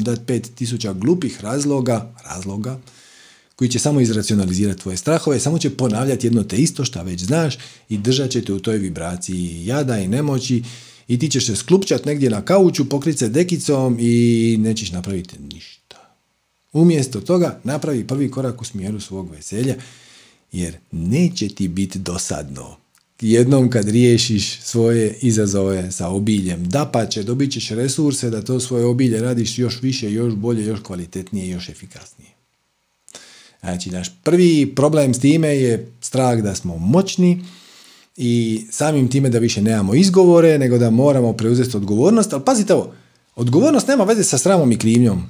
dati 0.00 0.20
pet 0.26 0.50
tisuća 0.54 0.92
glupih 0.92 1.40
razloga, 1.40 2.14
razloga, 2.24 2.80
koji 3.56 3.70
će 3.70 3.78
samo 3.78 4.00
izracionalizirati 4.00 4.82
tvoje 4.82 4.96
strahove, 4.96 5.40
samo 5.40 5.58
će 5.58 5.70
ponavljati 5.70 6.26
jedno 6.26 6.42
te 6.42 6.56
isto 6.56 6.84
što 6.84 7.02
već 7.02 7.24
znaš 7.24 7.58
i 7.88 7.98
držat 7.98 8.30
će 8.30 8.44
te 8.44 8.52
u 8.52 8.60
toj 8.60 8.78
vibraciji 8.78 9.66
jada 9.66 9.98
i 9.98 10.08
nemoći 10.08 10.62
i 11.08 11.18
ti 11.18 11.30
ćeš 11.30 11.46
se 11.46 11.56
sklupčat 11.56 12.04
negdje 12.04 12.30
na 12.30 12.42
kauču, 12.42 12.88
pokrit 12.88 13.18
se 13.18 13.28
dekicom 13.28 13.96
i 14.00 14.56
nećeš 14.60 14.92
napraviti 14.92 15.36
ništa. 15.54 16.14
Umjesto 16.72 17.20
toga 17.20 17.60
napravi 17.64 18.06
prvi 18.06 18.30
korak 18.30 18.60
u 18.60 18.64
smjeru 18.64 19.00
svog 19.00 19.30
veselja 19.30 19.74
jer 20.52 20.76
neće 20.92 21.48
ti 21.48 21.68
biti 21.68 21.98
dosadno. 21.98 22.76
Jednom 23.20 23.70
kad 23.70 23.88
riješiš 23.88 24.60
svoje 24.60 25.14
izazove 25.20 25.92
sa 25.92 26.08
obiljem, 26.08 26.68
da 26.68 26.90
pa 26.92 27.06
će, 27.06 27.22
dobit 27.22 27.52
ćeš 27.52 27.68
resurse 27.68 28.30
da 28.30 28.42
to 28.42 28.60
svoje 28.60 28.84
obilje 28.84 29.20
radiš 29.20 29.58
još 29.58 29.82
više, 29.82 30.12
još 30.12 30.34
bolje, 30.34 30.66
još 30.66 30.80
kvalitetnije, 30.80 31.48
još 31.48 31.68
efikasnije. 31.68 32.30
Znači, 33.60 33.90
naš 33.90 34.08
prvi 34.24 34.72
problem 34.76 35.14
s 35.14 35.20
time 35.20 35.48
je 35.48 35.92
strah 36.00 36.42
da 36.42 36.54
smo 36.54 36.78
moćni 36.78 37.44
i 38.16 38.64
samim 38.70 39.08
time 39.08 39.30
da 39.30 39.38
više 39.38 39.62
nemamo 39.62 39.94
izgovore, 39.94 40.58
nego 40.58 40.78
da 40.78 40.90
moramo 40.90 41.32
preuzeti 41.32 41.76
odgovornost. 41.76 42.32
Ali 42.32 42.44
pazite 42.44 42.74
ovo, 42.74 42.92
odgovornost 43.34 43.88
nema 43.88 44.04
veze 44.04 44.24
sa 44.24 44.38
sramom 44.38 44.72
i 44.72 44.78
krivnjom. 44.78 45.28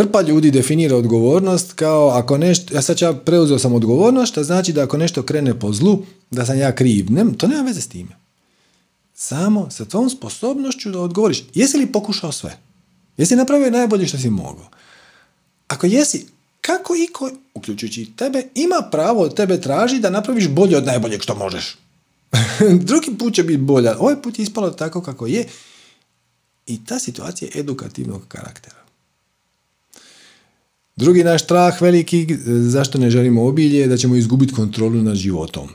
Hrpa 0.00 0.20
ljudi 0.20 0.50
definira 0.50 0.96
odgovornost 0.96 1.72
kao 1.72 2.08
ako 2.08 2.38
nešto, 2.38 2.74
ja 2.74 2.82
sad 2.82 3.00
ja 3.00 3.12
preuzeo 3.12 3.58
sam 3.58 3.74
odgovornost, 3.74 4.32
što 4.32 4.44
znači 4.44 4.72
da 4.72 4.82
ako 4.82 4.96
nešto 4.96 5.22
krene 5.22 5.58
po 5.58 5.72
zlu, 5.72 6.02
da 6.30 6.46
sam 6.46 6.58
ja 6.58 6.74
kriv. 6.74 7.10
Ne, 7.10 7.24
to 7.38 7.48
nema 7.48 7.62
veze 7.62 7.80
s 7.80 7.88
time. 7.88 8.16
Samo 9.14 9.70
sa 9.70 9.84
tvojom 9.84 10.10
sposobnošću 10.10 10.90
da 10.90 11.00
odgovoriš. 11.00 11.44
Jesi 11.54 11.76
li 11.76 11.92
pokušao 11.92 12.32
sve? 12.32 12.58
Jesi 13.16 13.36
napravio 13.36 13.70
najbolje 13.70 14.06
što 14.06 14.18
si 14.18 14.30
mogao? 14.30 14.70
Ako 15.68 15.86
jesi, 15.86 16.26
kako 16.60 16.94
iko, 16.94 17.30
uključujući 17.54 18.12
tebe, 18.16 18.42
ima 18.54 18.88
pravo 18.90 19.22
od 19.22 19.34
tebe 19.36 19.60
traži 19.60 19.98
da 19.98 20.10
napraviš 20.10 20.48
bolje 20.48 20.76
od 20.76 20.86
najboljeg 20.86 21.22
što 21.22 21.34
možeš? 21.34 21.78
Drugi 22.88 23.18
put 23.18 23.34
će 23.34 23.42
biti 23.42 23.62
bolja. 23.62 23.96
Ovaj 23.98 24.22
put 24.22 24.38
je 24.38 24.42
ispalo 24.42 24.70
tako 24.70 25.02
kako 25.02 25.26
je. 25.26 25.46
I 26.66 26.84
ta 26.84 26.98
situacija 26.98 27.48
je 27.54 27.60
edukativnog 27.60 28.22
karaktera. 28.28 28.79
Drugi 31.00 31.24
naš 31.24 31.44
strah 31.44 31.82
veliki, 31.82 32.26
e, 32.32 32.36
zašto 32.46 32.98
ne 32.98 33.10
želimo 33.10 33.46
obilje, 33.46 33.86
da 33.86 33.96
ćemo 33.96 34.16
izgubiti 34.16 34.54
kontrolu 34.54 35.02
nad 35.02 35.16
životom. 35.16 35.68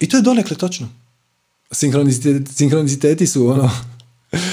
I 0.00 0.08
to 0.08 0.16
je 0.16 0.22
donekle 0.22 0.56
točno. 0.56 0.88
Sinkroniciteti, 2.52 3.26
su 3.26 3.46
ono, 3.46 3.70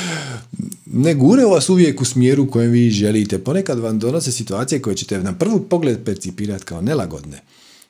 ne 1.05 1.15
gure 1.15 1.45
vas 1.45 1.69
uvijek 1.69 2.01
u 2.01 2.05
smjeru 2.05 2.43
u 2.43 2.51
kojem 2.51 2.71
vi 2.71 2.89
želite. 2.89 3.43
Ponekad 3.43 3.79
vam 3.79 3.99
donose 3.99 4.31
situacije 4.31 4.81
koje 4.81 4.95
ćete 4.95 5.23
na 5.23 5.33
prvu 5.33 5.59
pogled 5.59 6.03
percipirati 6.05 6.65
kao 6.65 6.81
nelagodne. 6.81 7.41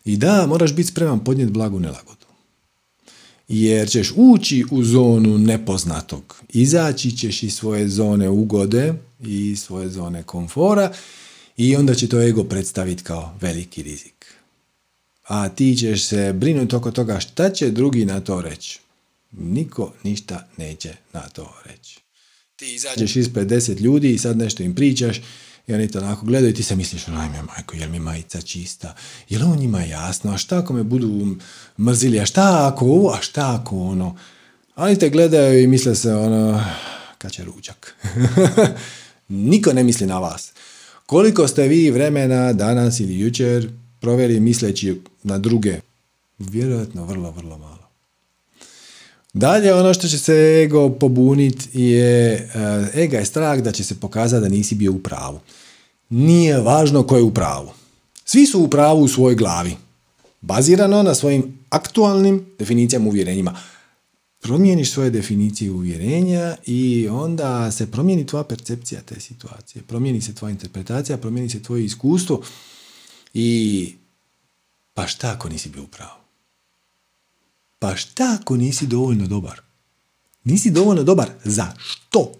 I 0.06 0.18
da, 0.18 0.48
moraš 0.48 0.74
biti 0.74 0.90
spreman 0.90 1.24
podnijeti 1.24 1.54
blagu 1.54 1.80
nelagodu. 1.80 2.26
Jer 3.48 3.90
ćeš 3.90 4.14
ući 4.16 4.66
u 4.72 4.84
zonu 4.84 5.38
nepoznatog. 5.38 6.36
Izaći 6.50 7.18
ćeš 7.18 7.44
iz 7.44 7.56
svoje 7.56 7.90
zone 7.90 8.30
ugode 8.30 8.94
i 9.26 9.56
svoje 9.56 9.90
zone 9.90 10.24
komfora 10.24 10.94
i 11.58 11.76
onda 11.76 11.96
će 11.96 12.10
to 12.10 12.22
ego 12.22 12.44
predstaviti 12.44 13.04
kao 13.04 13.36
veliki 13.42 13.84
rizik. 13.84 14.34
A 15.28 15.50
ti 15.50 15.76
ćeš 15.80 16.06
se 16.06 16.34
brinuti 16.34 16.76
oko 16.76 16.92
toga 16.92 17.20
šta 17.20 17.50
će 17.50 17.72
drugi 17.72 18.06
na 18.06 18.20
to 18.20 18.42
reći. 18.42 18.80
Niko 19.32 19.94
ništa 20.04 20.48
neće 20.58 20.94
na 21.14 21.22
to 21.22 21.54
reći. 21.66 22.00
Ti 22.56 22.76
izađeš 22.76 23.16
ispred 23.16 23.48
deset 23.48 23.80
ljudi 23.80 24.14
i 24.14 24.18
sad 24.18 24.38
nešto 24.38 24.64
im 24.64 24.76
pričaš 24.76 25.22
i 25.68 25.74
oni 25.74 25.92
to 25.92 26.00
onako 26.00 26.26
gledaju 26.26 26.52
i 26.52 26.56
ti 26.56 26.64
se 26.64 26.76
misliš, 26.76 27.08
ajme 27.08 27.42
majko, 27.42 27.76
jel 27.76 27.90
mi 27.90 28.00
majica 28.00 28.42
čista? 28.42 28.96
Jel 29.30 29.44
ovo 29.44 29.56
njima 29.56 29.82
jasno? 29.82 30.32
A 30.32 30.38
šta 30.38 30.58
ako 30.58 30.74
me 30.74 30.84
budu 30.84 31.36
mrzili? 31.78 32.20
A 32.20 32.26
šta 32.26 32.72
ako 32.74 32.86
ovo? 32.86 33.10
A 33.10 33.22
šta 33.22 33.60
ako 33.62 33.80
ono? 33.80 34.18
Ali 34.76 35.00
te 35.00 35.10
gledaju 35.10 35.64
i 35.64 35.68
misle 35.68 35.96
se 35.96 36.16
ono, 36.16 36.64
kad 37.18 37.32
će 37.32 37.44
ručak? 37.44 37.96
Niko 39.28 39.74
ne 39.74 39.84
misli 39.84 40.08
na 40.08 40.20
vas. 40.20 40.54
Koliko 41.08 41.48
ste 41.48 41.68
vi 41.68 41.92
vremena 41.92 42.54
danas 42.54 43.00
ili 43.00 43.20
jučer 43.20 43.70
proveli 44.00 44.40
misleći 44.40 45.02
na 45.24 45.38
druge? 45.38 45.80
Vjerojatno 46.40 47.06
vrlo, 47.06 47.32
vrlo 47.32 47.58
malo. 47.58 47.88
Dalje 49.34 49.74
ono 49.74 49.94
što 49.94 50.08
će 50.08 50.20
se 50.20 50.62
ego 50.64 50.90
pobuniti 50.90 51.82
je, 51.82 52.34
eh, 52.34 53.02
ega 53.04 53.18
je 53.18 53.26
strah 53.26 53.60
da 53.60 53.72
će 53.72 53.84
se 53.84 54.00
pokazati 54.00 54.42
da 54.42 54.50
nisi 54.50 54.76
bio 54.76 54.92
u 54.92 55.00
pravu. 55.00 55.40
Nije 56.10 56.62
važno 56.62 57.04
ko 57.04 57.18
je 57.18 57.24
u 57.24 57.34
pravu. 57.34 57.70
Svi 58.26 58.46
su 58.46 58.62
u 58.62 58.68
pravu 58.68 59.04
u 59.04 59.08
svojoj 59.08 59.36
glavi. 59.36 59.76
Bazirano 60.42 61.04
na 61.04 61.16
svojim 61.16 61.60
aktualnim 61.70 62.46
definicijama 62.60 63.08
uvjerenjima 63.08 63.56
promijeniš 64.40 64.92
svoje 64.92 65.10
definicije 65.10 65.72
uvjerenja 65.72 66.56
i 66.66 67.08
onda 67.12 67.72
se 67.72 67.92
promijeni 67.92 68.26
tvoja 68.26 68.44
percepcija 68.44 69.02
te 69.02 69.20
situacije, 69.20 69.82
promijeni 69.88 70.22
se 70.22 70.36
tvoja 70.36 70.52
interpretacija, 70.52 71.18
promijeni 71.18 71.50
se 71.50 71.64
tvoje 71.64 71.86
iskustvo 71.86 72.42
i 73.34 73.96
pa 74.94 75.08
šta 75.08 75.32
ako 75.32 75.50
nisi 75.50 75.70
bio 75.70 75.84
pravo? 75.84 76.20
Pa 77.80 77.96
šta 77.96 78.38
ako 78.42 78.58
nisi 78.58 78.88
dovoljno 78.88 79.28
dobar? 79.28 79.62
Nisi 80.44 80.72
dovoljno 80.72 81.04
dobar 81.04 81.30
za 81.44 81.74
što? 81.78 82.32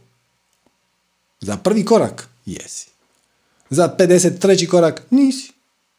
Za 1.42 1.58
prvi 1.58 1.86
korak? 1.86 2.30
Jesi. 2.46 2.88
Za 3.70 3.96
53. 4.00 4.68
korak? 4.68 5.04
Nisi. 5.10 5.52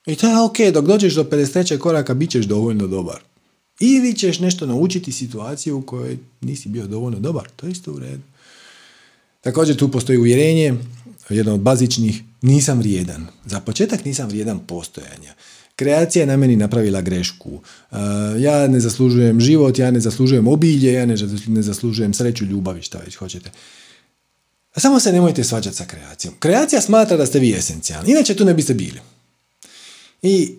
I 0.06 0.16
to 0.16 0.28
je 0.28 0.40
ok, 0.40 0.74
dok 0.74 0.84
dođeš 0.84 1.14
do 1.14 1.24
53. 1.24 1.78
koraka 1.78 2.14
bit 2.14 2.30
ćeš 2.30 2.44
dovoljno 2.46 2.86
dobar. 2.86 3.20
Ili 3.80 4.14
ćeš 4.14 4.38
nešto 4.38 4.66
naučiti 4.66 5.12
situaciju 5.12 5.78
u 5.78 5.82
kojoj 5.82 6.18
nisi 6.40 6.68
bio 6.68 6.86
dovoljno 6.86 7.18
dobar. 7.18 7.48
To 7.56 7.66
je 7.66 7.72
isto 7.72 7.92
u 7.92 7.98
redu. 7.98 8.22
Također 9.40 9.76
tu 9.76 9.90
postoji 9.90 10.18
uvjerenje, 10.18 10.74
jedno 11.28 11.54
od 11.54 11.60
bazičnih, 11.60 12.22
nisam 12.42 12.78
vrijedan. 12.78 13.26
Za 13.46 13.60
početak 13.60 14.04
nisam 14.04 14.28
vrijedan 14.28 14.58
postojanja. 14.58 15.34
Kreacija 15.76 16.22
je 16.22 16.26
na 16.26 16.36
meni 16.36 16.56
napravila 16.56 17.00
grešku. 17.00 17.50
Uh, 17.50 17.98
ja 18.38 18.68
ne 18.68 18.80
zaslužujem 18.80 19.40
život, 19.40 19.78
ja 19.78 19.90
ne 19.90 20.00
zaslužujem 20.00 20.48
obilje, 20.48 20.92
ja 20.92 21.06
ne 21.46 21.62
zaslužujem 21.62 22.14
sreću, 22.14 22.44
ljubav 22.44 22.78
i 22.78 22.82
šta 22.82 22.98
već 22.98 23.16
hoćete. 23.16 23.50
Samo 24.76 25.00
se 25.00 25.12
nemojte 25.12 25.44
svađati 25.44 25.76
sa 25.76 25.84
kreacijom. 25.84 26.34
Kreacija 26.38 26.80
smatra 26.80 27.16
da 27.16 27.26
ste 27.26 27.38
vi 27.38 27.54
esencijalni, 27.54 28.10
inače 28.10 28.34
tu 28.34 28.44
ne 28.44 28.54
biste 28.54 28.74
bili. 28.74 29.00
I 30.22 30.54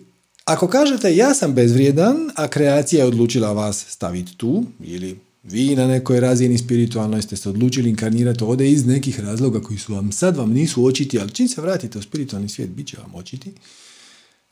ako 0.50 0.68
kažete 0.68 1.16
ja 1.16 1.34
sam 1.34 1.54
bezvrijedan, 1.54 2.16
a 2.34 2.48
kreacija 2.48 3.00
je 3.00 3.08
odlučila 3.08 3.52
vas 3.52 3.86
staviti 3.88 4.36
tu, 4.36 4.64
ili 4.80 5.18
vi 5.42 5.76
na 5.76 5.86
nekoj 5.86 6.20
razini 6.20 6.58
spiritualnoj 6.58 7.22
ste 7.22 7.36
se 7.36 7.48
odlučili 7.48 7.90
inkarnirati 7.90 8.44
ovdje 8.44 8.72
iz 8.72 8.86
nekih 8.86 9.20
razloga 9.20 9.60
koji 9.60 9.78
su 9.78 9.94
vam 9.94 10.12
sad 10.12 10.36
vam 10.36 10.50
nisu 10.50 10.84
očiti, 10.84 11.20
ali 11.20 11.30
čim 11.30 11.48
se 11.48 11.60
vratite 11.60 11.98
u 11.98 12.02
spiritualni 12.02 12.48
svijet, 12.48 12.70
bit 12.70 12.86
će 12.86 12.96
vam 12.96 13.14
očiti. 13.14 13.52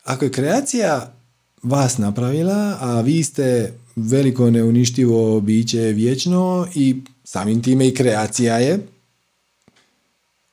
Ako 0.05 0.25
je 0.25 0.33
kreacija 0.33 1.15
vas 1.63 1.99
napravila, 1.99 2.79
a 2.81 3.01
vi 3.01 3.25
ste 3.25 3.73
veliko 3.97 4.51
neuništivo 4.51 5.41
biće 5.41 5.81
vječno 5.81 6.69
i 6.75 6.97
samim 7.25 7.63
time 7.63 7.89
i 7.89 7.95
kreacija 7.95 8.59
je, 8.59 8.87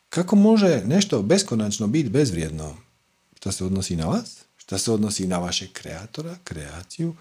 kako 0.10 0.36
može 0.36 0.82
nešto 0.86 1.22
beskonačno 1.22 1.88
biti 1.88 2.10
bezvrijedno? 2.10 2.76
To 3.40 3.52
se 3.52 3.66
odnosi 3.66 3.96
na 3.96 4.06
vas? 4.06 4.45
Što 4.66 4.78
se 4.78 4.92
odnosi 4.92 5.28
na 5.28 5.38
vašeg 5.38 5.72
kreatora, 5.74 6.38
kreaciju. 6.44 7.16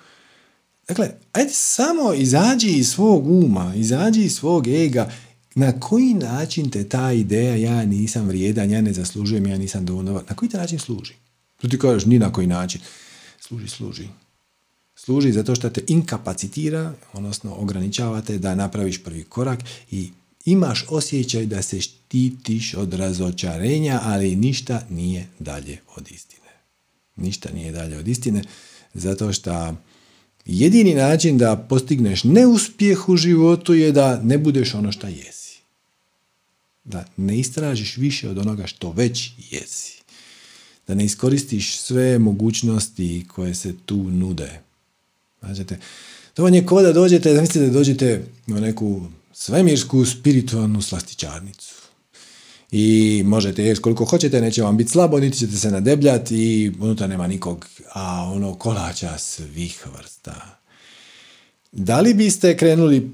Dakle, 0.89 1.11
ajde 1.33 1.51
samo 1.53 2.13
izađi 2.15 2.69
iz 2.69 2.89
svog 2.89 3.27
uma, 3.27 3.75
izađi 3.75 4.23
iz 4.23 4.35
svog 4.35 4.69
ega, 4.69 5.11
na 5.55 5.81
koji 5.81 6.15
način 6.15 6.71
te 6.71 6.89
ta 6.89 7.13
ideja 7.13 7.57
ja 7.57 7.85
nisam 7.85 8.27
vrijedan, 8.27 8.71
ja 8.71 8.81
ne 8.81 8.93
zaslužujem, 8.93 9.47
ja 9.47 9.59
nisam 9.59 9.87
dovoljno, 9.87 10.23
na 10.29 10.37
koji 10.37 10.49
te 10.49 10.57
način 10.57 10.79
služi? 10.79 11.15
Tu 11.57 11.69
ti 11.69 11.79
kažeš 11.79 12.05
ni 12.05 12.19
na 12.19 12.33
koji 12.33 12.47
način. 12.47 12.81
Služi, 13.41 13.69
služi. 13.69 14.09
Služi 14.95 15.33
zato 15.33 15.55
što 15.55 15.71
te 15.71 15.81
inkapacitira, 15.89 16.95
odnosno 17.13 17.55
ograničavate 17.55 18.39
da 18.39 18.55
napraviš 18.55 19.03
prvi 19.03 19.25
korak 19.25 19.61
i 19.91 20.11
imaš 20.45 20.87
osjećaj 20.89 21.47
da 21.47 21.63
se 21.63 21.81
štitiš 21.81 22.75
od 22.75 22.95
razočarenja, 22.95 24.01
ali 24.03 24.37
ništa 24.37 24.83
nije 24.91 25.29
dalje 25.39 25.79
od 25.97 26.11
istine. 26.11 26.44
Ništa 27.17 27.49
nije 27.55 27.73
dalje 27.73 27.99
od 27.99 28.09
istine, 28.09 28.43
zato 28.95 29.33
što 29.33 29.75
jedini 30.45 30.95
način 30.95 31.39
da 31.39 31.67
postigneš 31.69 32.25
neuspjeh 32.25 33.09
u 33.09 33.17
životu 33.17 33.75
je 33.75 33.93
da 33.93 34.21
ne 34.23 34.39
budeš 34.39 34.75
ono 34.75 34.93
što 34.93 35.07
jesi. 35.07 35.59
Da 36.85 37.05
ne 37.17 37.39
istražiš 37.39 37.97
više 37.97 38.29
od 38.31 38.39
onoga 38.39 38.67
što 38.67 38.93
već 38.93 39.31
jesi. 39.51 40.03
Da 40.87 40.95
ne 40.95 41.05
iskoristiš 41.05 41.79
sve 41.79 42.19
mogućnosti 42.19 43.25
koje 43.29 43.55
se 43.55 43.75
tu 43.87 43.97
nude. 43.97 44.61
Znači, 45.41 45.65
to 46.35 46.43
vam 46.43 46.55
je 46.55 46.67
ko 46.67 46.83
da 46.83 46.93
dođete, 46.93 47.35
zamislite 47.35 47.67
da 47.67 47.73
dođete 47.73 48.25
u 48.47 48.53
neku 48.53 49.07
svemirsku 49.33 50.05
spiritualnu 50.05 50.83
slastičarnicu. 50.83 51.84
I 52.77 53.23
možete 53.25 53.65
jesti 53.65 53.83
koliko 53.83 54.05
hoćete, 54.05 54.41
neće 54.41 54.63
vam 54.63 54.77
biti 54.77 54.91
slabo, 54.91 55.19
niti 55.19 55.39
ćete 55.39 55.57
se 55.57 55.71
nadebljati 55.71 56.37
i 56.37 56.73
unutra 56.81 57.07
nema 57.07 57.27
nikog, 57.27 57.67
a 57.93 58.31
ono 58.35 58.55
kolača 58.55 59.19
svih 59.19 59.87
vrsta. 59.97 60.59
Da 61.73 62.01
li 62.01 62.15
biste 62.15 62.57
krenuli 62.57 63.11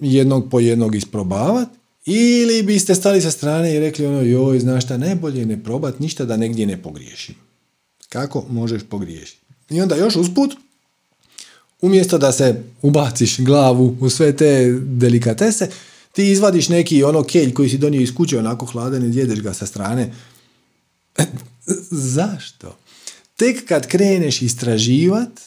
jednog 0.00 0.50
po 0.50 0.60
jednog 0.60 0.94
isprobavati 0.94 1.78
ili 2.06 2.62
biste 2.62 2.94
stali 2.94 3.20
sa 3.20 3.30
strane 3.30 3.74
i 3.74 3.80
rekli 3.80 4.06
ono 4.06 4.20
joj, 4.20 4.58
znaš 4.58 4.84
šta, 4.84 4.96
najbolje 4.96 5.46
ne 5.46 5.64
probat 5.64 5.98
ništa 5.98 6.24
da 6.24 6.36
negdje 6.36 6.66
ne 6.66 6.82
pogriješim. 6.82 7.34
Kako 8.08 8.44
možeš 8.48 8.82
pogriješiti? 8.90 9.40
I 9.70 9.80
onda 9.80 9.96
još 9.96 10.16
usput, 10.16 10.54
umjesto 11.80 12.18
da 12.18 12.32
se 12.32 12.62
ubaciš 12.82 13.40
glavu 13.40 13.96
u 14.00 14.10
sve 14.10 14.36
te 14.36 14.78
delikatese, 14.80 15.68
ti 16.12 16.30
izvadiš 16.30 16.68
neki 16.68 17.04
ono 17.04 17.24
kelj 17.24 17.54
koji 17.54 17.68
si 17.68 17.78
donio 17.78 18.00
iz 18.00 18.14
kuće 18.14 18.38
onako 18.38 18.66
hladan 18.66 19.12
i 19.12 19.16
jedeš 19.16 19.40
ga 19.40 19.54
sa 19.54 19.66
strane. 19.66 20.12
Zašto? 22.16 22.76
Tek 23.36 23.68
kad 23.68 23.86
kreneš 23.86 24.42
istraživat, 24.42 25.40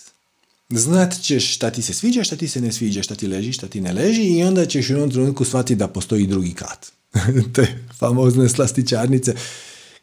znat 0.69 1.21
ćeš 1.21 1.55
šta 1.55 1.71
ti 1.71 1.81
se 1.81 1.93
sviđa, 1.93 2.23
šta 2.23 2.35
ti 2.35 2.47
se 2.47 2.61
ne 2.61 2.71
sviđa, 2.71 3.03
šta 3.03 3.15
ti 3.15 3.27
leži, 3.27 3.53
šta 3.53 3.67
ti 3.67 3.81
ne 3.81 3.93
leži 3.93 4.23
i 4.23 4.43
onda 4.43 4.65
ćeš 4.65 4.89
u 4.89 4.93
jednom 4.93 5.11
trenutku 5.11 5.45
shvatiti 5.45 5.75
da 5.75 5.87
postoji 5.87 6.27
drugi 6.27 6.53
kat. 6.53 6.91
Te 7.55 7.67
famozne 7.99 8.49
slastičarnice. 8.49 9.35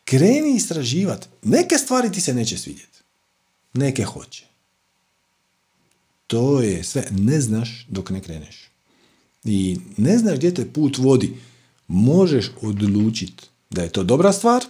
Kreni 0.05 0.57
istraživat. 0.57 1.29
Neke 1.43 1.79
stvari 1.79 2.13
ti 2.13 2.21
se 2.21 2.35
neće 2.35 2.59
svidjeti. 2.59 2.99
Neke 3.75 4.05
hoće. 4.05 4.45
To 6.27 6.61
je 6.61 6.85
sve. 6.85 7.05
Ne 7.11 7.41
znaš 7.41 7.87
dok 7.89 8.11
ne 8.11 8.21
kreneš. 8.21 8.72
I 9.45 9.79
ne 9.97 10.19
znaš 10.19 10.37
gdje 10.37 10.55
te 10.55 10.73
put 10.73 10.99
vodi. 10.99 11.37
Možeš 11.89 12.51
odlučiti 12.63 13.45
da 13.71 13.83
je 13.83 13.89
to 13.89 14.05
dobra 14.05 14.33
stvar, 14.33 14.65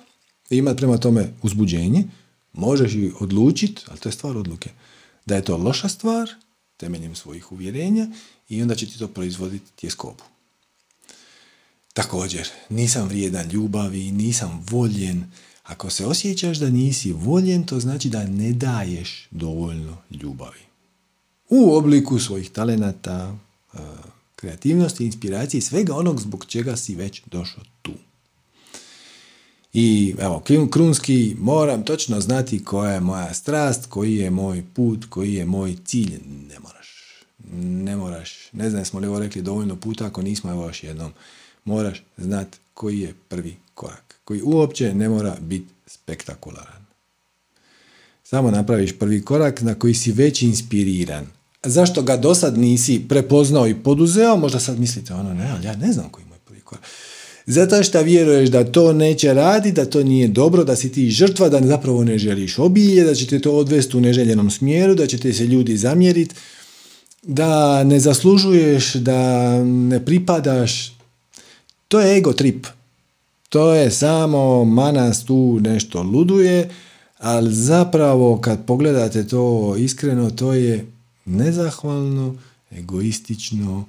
imati 0.51 0.77
prema 0.77 0.99
tome 0.99 1.33
uzbuđenje, 1.43 2.05
možeš 2.53 2.95
i 2.95 3.13
odlučiti, 3.21 3.83
ali 3.89 3.99
to 3.99 4.09
je 4.09 4.13
stvar 4.13 4.37
odluke, 4.37 4.71
da 5.27 5.37
je 5.37 5.45
to 5.45 5.57
loša 5.57 5.89
stvar, 5.89 6.31
temeljem 6.77 7.15
svojih 7.15 7.53
uvjerenja 7.53 8.09
i 8.49 8.63
onda 8.63 8.75
će 8.75 8.87
ti 8.87 8.99
to 8.99 9.09
proizvoditi 9.09 9.73
tjeskobu. 9.77 10.23
Također, 11.95 12.49
nisam 12.71 13.09
vrijedan 13.09 13.51
ljubavi, 13.51 14.13
nisam 14.13 14.67
voljen. 14.71 15.25
Ako 15.63 15.91
se 15.91 16.07
osjećaš 16.07 16.59
da 16.59 16.71
nisi 16.71 17.13
voljen, 17.13 17.67
to 17.67 17.81
znači 17.81 18.09
da 18.09 18.27
ne 18.27 18.53
daješ 18.53 19.29
dovoljno 19.31 19.97
ljubavi 20.11 20.73
u 21.55 21.75
obliku 21.75 22.19
svojih 22.19 22.51
talenata, 22.51 23.37
kreativnosti, 24.43 25.05
inspiracije 25.05 25.59
i 25.59 25.63
svega 25.63 25.95
onog 25.95 26.21
zbog 26.21 26.45
čega 26.47 26.77
si 26.77 26.95
već 26.95 27.23
došao 27.27 27.63
tu. 27.83 27.93
I 29.73 30.15
evo, 30.19 30.43
krunski, 30.71 31.37
moram 31.39 31.85
točno 31.85 32.21
znati 32.21 32.65
koja 32.65 32.93
je 32.93 33.01
moja 33.01 33.35
strast, 33.35 33.87
koji 33.87 34.17
je 34.17 34.31
moj 34.31 34.65
put, 34.75 35.05
koji 35.09 35.35
je 35.35 35.45
moj 35.45 35.77
cilj. 35.85 36.21
Ne 36.49 36.59
moraš. 36.61 36.89
Ne 37.63 37.97
moraš. 37.97 38.53
Ne 38.53 38.71
znam 38.71 38.85
smo 38.85 39.01
li 39.01 39.07
ovo 39.07 39.19
rekli 39.19 39.43
dovoljno 39.43 39.77
puta, 39.77 40.07
ako 40.07 40.23
nismo, 40.23 40.51
evo 40.51 40.67
još 40.67 40.85
jednom. 40.85 41.13
Moraš 41.65 42.03
znati 42.17 42.59
koji 42.75 43.01
je 43.01 43.15
prvi 43.29 43.57
korak. 43.75 44.21
Koji 44.25 44.43
uopće 44.43 44.95
ne 44.95 45.09
mora 45.09 45.37
biti 45.41 45.73
spektakularan. 45.87 46.87
Samo 48.25 48.51
napraviš 48.51 48.99
prvi 48.99 49.25
korak 49.25 49.61
na 49.61 49.75
koji 49.75 49.95
si 49.95 50.13
već 50.13 50.43
inspiriran 50.43 51.27
zašto 51.63 52.03
ga 52.03 52.17
do 52.17 52.35
sad 52.35 52.59
nisi 52.59 53.03
prepoznao 53.09 53.69
i 53.69 53.75
poduzeo, 53.75 54.37
možda 54.37 54.61
sad 54.61 54.81
mislite 54.81 55.15
ono, 55.15 55.35
ne, 55.35 55.51
ali 55.51 55.67
ja 55.67 55.77
ne 55.77 55.93
znam 55.93 56.09
koji 56.09 56.27
moj 56.27 56.39
prvi 56.45 56.61
korak. 56.61 56.85
Zato 57.47 57.83
što 57.83 58.03
vjeruješ 58.03 58.49
da 58.49 58.73
to 58.73 58.93
neće 58.93 59.35
radi, 59.35 59.73
da 59.73 59.85
to 59.85 60.03
nije 60.03 60.29
dobro, 60.29 60.65
da 60.65 60.77
si 60.77 60.93
ti 60.93 61.11
žrtva, 61.11 61.49
da 61.49 61.67
zapravo 61.67 62.05
ne 62.05 62.19
želiš 62.19 62.59
obilje, 62.59 63.05
da 63.05 63.15
će 63.15 63.27
te 63.27 63.41
to 63.41 63.53
odvesti 63.53 63.97
u 63.97 64.01
neželjenom 64.01 64.51
smjeru, 64.51 64.95
da 64.95 65.07
će 65.07 65.19
te 65.19 65.33
se 65.33 65.47
ljudi 65.47 65.77
zamjeriti, 65.77 66.35
da 67.23 67.85
ne 67.85 68.01
zaslužuješ, 68.01 68.95
da 68.95 69.65
ne 69.65 70.05
pripadaš. 70.05 70.97
To 71.89 72.01
je 72.01 72.17
ego 72.17 72.33
trip. 72.33 72.67
To 73.49 73.75
je 73.75 73.91
samo 73.91 74.65
manas 74.65 75.25
tu 75.25 75.59
nešto 75.61 76.03
luduje, 76.03 76.71
ali 77.19 77.55
zapravo 77.55 78.41
kad 78.41 78.67
pogledate 78.67 79.27
to 79.27 79.77
iskreno, 79.79 80.31
to 80.31 80.53
je 80.53 80.92
nezahvalno, 81.25 82.37
egoistično 82.71 83.85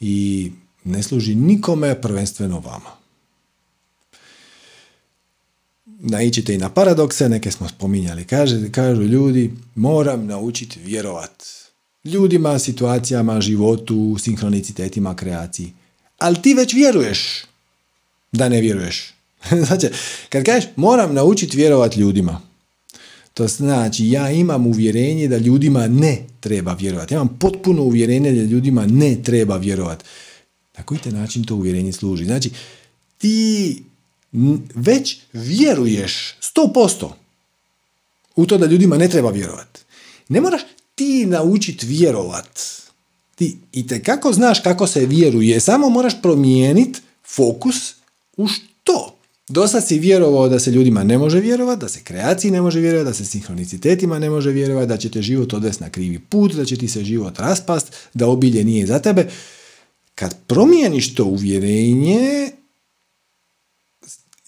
i 0.00 0.52
ne 0.84 1.02
služi 1.02 1.34
nikome, 1.34 2.00
prvenstveno 2.00 2.60
vama. 2.60 2.90
Naićete 5.86 6.54
i 6.54 6.58
na 6.58 6.68
paradokse, 6.68 7.28
neke 7.28 7.50
smo 7.50 7.68
spominjali. 7.68 8.24
Kaže, 8.24 8.72
kažu 8.72 9.02
ljudi, 9.02 9.52
moram 9.74 10.26
naučiti 10.26 10.80
vjerovat. 10.80 11.44
Ljudima, 12.04 12.58
situacijama, 12.58 13.40
životu, 13.40 14.16
sinhronicitetima, 14.18 15.16
kreaciji. 15.16 15.72
Ali 16.18 16.42
ti 16.42 16.54
već 16.54 16.74
vjeruješ 16.74 17.44
da 18.32 18.48
ne 18.48 18.60
vjeruješ. 18.60 19.14
znači, 19.66 19.88
kad 20.28 20.44
kažeš 20.44 20.70
moram 20.76 21.14
naučiti 21.14 21.56
vjerovat 21.56 21.96
ljudima, 21.96 22.40
to 23.36 23.48
znači, 23.48 24.10
ja 24.10 24.30
imam 24.30 24.66
uvjerenje 24.66 25.28
da 25.28 25.38
ljudima 25.38 25.86
ne 25.86 26.26
treba 26.40 26.74
vjerovati. 26.74 27.14
Ja 27.14 27.16
imam 27.16 27.38
potpuno 27.40 27.82
uvjerenje 27.82 28.32
da 28.32 28.42
ljudima 28.42 28.86
ne 28.86 29.22
treba 29.22 29.56
vjerovati. 29.56 30.04
Na 30.76 30.84
koji 30.84 31.00
te 31.00 31.12
način 31.12 31.44
to 31.44 31.54
uvjerenje 31.54 31.92
služi? 31.92 32.24
Znači, 32.24 32.50
ti 33.18 33.82
već 34.74 35.18
vjeruješ 35.32 36.36
100% 36.54 37.08
u 38.36 38.46
to 38.46 38.58
da 38.58 38.66
ljudima 38.66 38.96
ne 38.96 39.08
treba 39.08 39.30
vjerovati. 39.30 39.80
Ne 40.28 40.40
moraš 40.40 40.62
ti 40.94 41.26
naučiti 41.26 41.86
vjerovat. 41.86 42.60
Ti 43.34 43.56
i 43.72 43.86
te 43.86 44.02
kako 44.02 44.32
znaš 44.32 44.60
kako 44.60 44.86
se 44.86 45.06
vjeruje, 45.06 45.60
samo 45.60 45.90
moraš 45.90 46.22
promijeniti 46.22 47.00
fokus 47.24 47.94
u 48.36 48.48
što? 48.48 49.15
Do 49.48 49.68
sad 49.68 49.86
si 49.86 49.98
vjerovao 49.98 50.48
da 50.48 50.60
se 50.60 50.70
ljudima 50.70 51.04
ne 51.04 51.18
može 51.18 51.40
vjerovati, 51.40 51.80
da 51.80 51.88
se 51.88 52.02
kreaciji 52.04 52.50
ne 52.50 52.60
može 52.60 52.80
vjerovati, 52.80 53.08
da 53.08 53.14
se 53.14 53.24
sinhronicitetima 53.24 54.18
ne 54.18 54.30
može 54.30 54.50
vjerovati, 54.50 54.88
da 54.88 54.96
će 54.96 55.10
te 55.10 55.22
život 55.22 55.52
odvesti 55.52 55.84
na 55.84 55.90
krivi 55.90 56.18
put, 56.18 56.52
da 56.52 56.64
će 56.64 56.76
ti 56.76 56.88
se 56.88 57.04
život 57.04 57.38
raspast, 57.38 57.92
da 58.14 58.28
obilje 58.28 58.64
nije 58.64 58.86
za 58.86 58.98
tebe. 58.98 59.30
Kad 60.14 60.36
promijeniš 60.46 61.14
to 61.14 61.24
uvjerenje, 61.24 62.50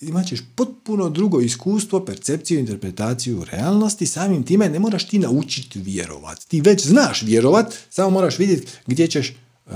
imat 0.01 0.27
ćeš 0.27 0.41
potpuno 0.55 1.11
drugo 1.11 1.41
iskustvo, 1.41 2.05
percepciju, 2.05 2.59
interpretaciju 2.59 3.45
realnosti, 3.51 4.07
samim 4.07 4.43
time 4.43 4.69
ne 4.69 4.79
moraš 4.79 5.09
ti 5.09 5.19
naučiti 5.19 5.81
vjerovati. 5.81 6.49
Ti 6.49 6.61
već 6.61 6.87
znaš 6.87 7.23
vjerovat, 7.23 7.75
samo 7.91 8.11
moraš 8.11 8.39
vidjeti 8.39 8.67
gdje 8.87 9.07
ćeš 9.07 9.37
uh, 9.67 9.73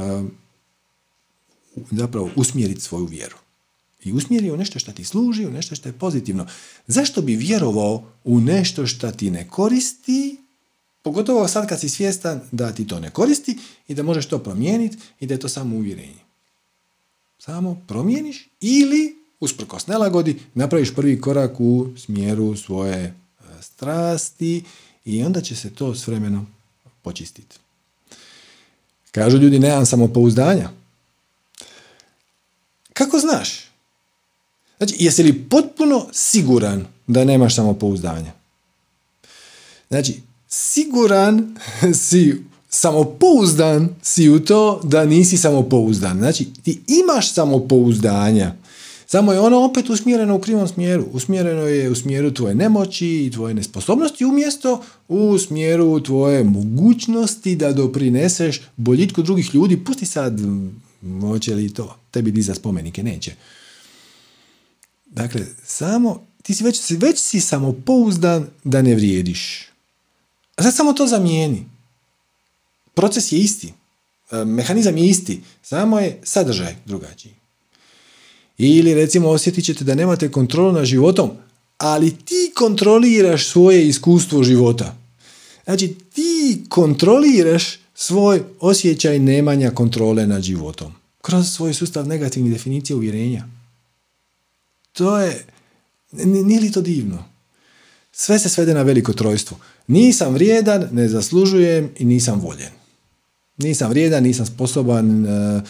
zapravo 1.91 2.31
usmjeriti 2.37 2.81
svoju 2.81 3.05
vjeru 3.07 3.42
i 4.05 4.13
usmjeri 4.13 4.51
u 4.51 4.57
nešto 4.57 4.79
što 4.79 4.93
ti 4.93 5.05
služi, 5.05 5.47
u 5.47 5.51
nešto 5.51 5.75
što 5.75 5.89
je 5.89 5.93
pozitivno. 5.93 6.47
Zašto 6.87 7.23
bi 7.23 7.37
vjerovao 7.37 8.05
u 8.25 8.41
nešto 8.41 8.87
što 8.87 9.11
ti 9.11 9.31
ne 9.31 9.49
koristi, 9.49 10.37
pogotovo 11.03 11.49
sad 11.49 11.69
kad 11.69 11.81
si 11.81 11.89
svjestan 11.89 12.41
da 12.53 12.73
ti 12.73 12.87
to 12.87 13.01
ne 13.01 13.11
koristi 13.11 13.59
i 13.89 13.95
da 13.95 14.03
možeš 14.03 14.27
to 14.27 14.39
promijeniti 14.39 14.99
i 15.21 15.27
da 15.27 15.35
je 15.35 15.41
to 15.41 15.49
samo 15.49 15.77
uvjerenje. 15.77 16.23
Samo 17.39 17.83
promijeniš 17.89 18.49
ili, 18.61 19.17
usprkos 19.41 19.87
nelagodi, 19.87 20.41
napraviš 20.55 20.95
prvi 20.95 21.21
korak 21.21 21.61
u 21.61 21.89
smjeru 21.97 22.57
svoje 22.57 22.99
e, 22.99 23.13
strasti 23.61 24.65
i 25.05 25.23
onda 25.23 25.41
će 25.41 25.57
se 25.57 25.71
to 25.71 25.95
s 25.95 26.07
vremenom 26.07 26.47
počistiti. 27.03 27.57
Kažu 29.11 29.39
ljudi, 29.39 29.59
nemam 29.59 29.87
samopouzdanja. 29.87 30.71
Kako 32.93 33.19
znaš? 33.19 33.72
Znači, 34.83 35.05
jesi 35.05 35.23
li 35.23 35.43
potpuno 35.43 36.07
siguran 36.13 36.87
da 37.07 37.25
nemaš 37.25 37.55
samopouzdanja? 37.55 38.33
Znači, 39.89 40.21
siguran 40.49 41.57
si, 42.09 42.35
samopouzdan 42.69 43.89
si 44.03 44.29
u 44.29 44.41
to 44.41 44.81
da 44.85 45.05
nisi 45.05 45.37
samopouzdan. 45.37 46.19
Znači, 46.19 46.47
ti 46.63 46.81
imaš 46.89 47.33
samopouzdanja, 47.33 48.55
samo 49.07 49.33
je 49.33 49.41
ono 49.41 49.65
opet 49.65 49.91
usmjereno 49.91 50.37
u 50.37 50.41
krivom 50.41 50.69
smjeru. 50.69 51.05
Usmjereno 51.13 51.63
je 51.63 51.91
u 51.91 51.95
smjeru 51.95 52.35
tvoje 52.35 52.55
nemoći 52.55 53.07
i 53.07 53.31
tvoje 53.31 53.55
nesposobnosti 53.55 54.25
umjesto 54.25 54.83
u 55.09 55.39
smjeru 55.39 56.01
tvoje 56.01 56.45
mogućnosti 56.45 57.57
da 57.57 57.73
doprineseš 57.73 58.61
boljitku 58.77 59.23
drugih 59.23 59.55
ljudi. 59.55 59.85
Pusti 59.85 60.07
sad, 60.07 60.41
hoće 61.21 61.55
li 61.55 61.75
to 61.75 61.97
tebi 62.11 62.31
dizati 62.31 62.59
spomenike? 62.59 63.03
Neće. 63.03 63.35
Dakle, 65.13 65.47
samo, 65.67 66.27
ti 66.43 66.55
si 66.55 66.65
već, 66.65 66.91
već 66.91 67.19
si 67.19 67.41
samopouzdan 67.41 68.47
da 68.65 68.83
ne 68.83 68.95
vrijediš. 68.95 69.69
A 70.57 70.63
sad 70.63 70.75
samo 70.75 70.93
to 70.93 71.07
zamijeni. 71.07 71.67
Proces 72.95 73.33
je 73.33 73.39
isti. 73.39 73.73
E, 74.31 74.45
mehanizam 74.45 74.97
je 74.97 75.09
isti. 75.09 75.41
Samo 75.63 76.01
je 76.01 76.21
sadržaj 76.23 76.77
drugačiji. 76.87 77.33
Ili 78.59 78.95
recimo 78.95 79.29
osjetit 79.29 79.65
ćete 79.65 79.85
da 79.85 79.95
nemate 79.95 80.31
kontrolu 80.31 80.73
nad 80.73 80.85
životom, 80.85 81.31
ali 81.79 82.17
ti 82.17 82.53
kontroliraš 82.55 83.49
svoje 83.49 83.89
iskustvo 83.89 84.43
života. 84.43 84.97
Znači 85.65 85.95
ti 86.15 86.65
kontroliraš 86.69 87.79
svoj 87.95 88.43
osjećaj 88.61 89.19
nemanja 89.19 89.71
kontrole 89.71 90.27
nad 90.27 90.43
životom. 90.43 90.93
Kroz 91.21 91.49
svoj 91.49 91.75
sustav 91.75 92.09
negativnih 92.09 92.53
definicija 92.53 92.97
uvjerenja. 92.97 93.45
To 94.93 95.19
je, 95.19 95.45
nije 96.25 96.61
li 96.61 96.73
to 96.73 96.81
divno? 96.81 97.25
Sve 98.13 98.39
se 98.39 98.49
svede 98.49 98.75
na 98.75 98.83
veliko 98.83 99.13
trojstvo. 99.13 99.57
Nisam 99.87 100.35
vrijedan, 100.35 100.89
ne 100.93 101.09
zaslužujem 101.09 101.91
i 101.99 102.05
nisam 102.05 102.41
voljen. 102.41 102.71
Nisam 103.59 103.91
vrijedan, 103.91 104.23
nisam 104.23 104.47
sposoban, 104.47 105.27
uh, 105.27 105.63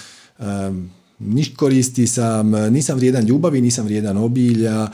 niš 1.19 1.55
koristi 1.57 2.07
sam, 2.07 2.51
nisam 2.51 2.97
vrijedan 2.97 3.25
ljubavi, 3.25 3.61
nisam 3.61 3.85
vrijedan 3.85 4.17
obilja, 4.17 4.89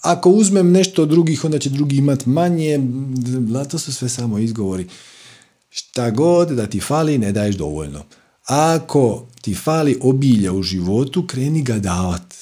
ako 0.00 0.30
uzmem 0.30 0.72
nešto 0.72 1.02
od 1.02 1.08
drugih, 1.08 1.44
onda 1.44 1.58
će 1.58 1.70
drugi 1.70 1.96
imat 1.96 2.26
manje, 2.26 2.80
to 3.70 3.78
su 3.78 3.92
sve 3.92 4.08
samo 4.08 4.38
izgovori. 4.38 4.88
Šta 5.70 6.10
god 6.10 6.48
da 6.48 6.66
ti 6.66 6.80
fali, 6.80 7.18
ne 7.18 7.32
daješ 7.32 7.56
dovoljno. 7.56 8.04
Ako 8.46 9.26
ti 9.40 9.54
fali 9.54 9.98
obilja 10.00 10.52
u 10.52 10.62
životu, 10.62 11.26
kreni 11.26 11.62
ga 11.62 11.78
davat. 11.78 12.34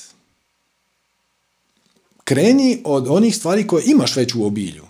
Kreni 2.30 2.78
od 2.84 3.06
onih 3.08 3.36
stvari 3.36 3.66
koje 3.66 3.84
imaš 3.86 4.16
već 4.16 4.34
u 4.34 4.44
obilju. 4.44 4.84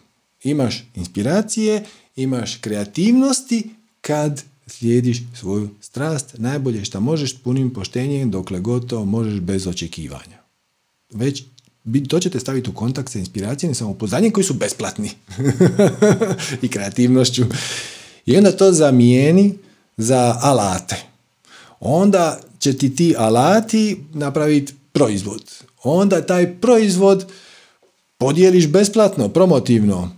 Imaš 0.45 0.85
inspiracije, 0.95 1.85
imaš 2.17 2.57
kreativnosti 2.57 3.71
kad 4.01 4.43
slijediš 4.67 5.19
svoju 5.35 5.71
strast, 5.81 6.35
najbolje 6.39 6.85
što 6.85 7.01
možeš 7.01 7.39
punim 7.39 7.73
poštenjem 7.73 8.31
dokle 8.31 8.61
gotovo 8.61 9.05
možeš 9.05 9.41
bez 9.41 9.67
očekivanja. 9.67 10.39
Već 11.12 11.43
to 12.09 12.21
ćete 12.21 12.41
staviti 12.41 12.71
u 12.71 12.75
kontakt 12.75 13.12
sa 13.12 13.19
inspiracijom 13.19 13.73
i 13.73 13.75
samopozdanjem 13.75 14.33
koji 14.33 14.45
su 14.45 14.55
besplatni 14.55 15.11
i 16.62 16.69
kreativnošću. 16.69 17.43
I 18.27 18.37
onda 18.37 18.53
to 18.53 18.73
zamijeni 18.73 19.55
za 19.97 20.39
alate. 20.41 20.97
Onda 21.81 22.41
će 22.59 22.79
ti 22.79 22.95
ti 22.95 23.15
alati 23.19 23.97
napraviti 24.12 24.75
proizvod. 24.93 25.70
Onda 25.82 26.27
taj 26.27 26.61
proizvod 26.61 27.27
podijeliš 28.19 28.69
besplatno, 28.69 29.28
promotivno. 29.28 30.16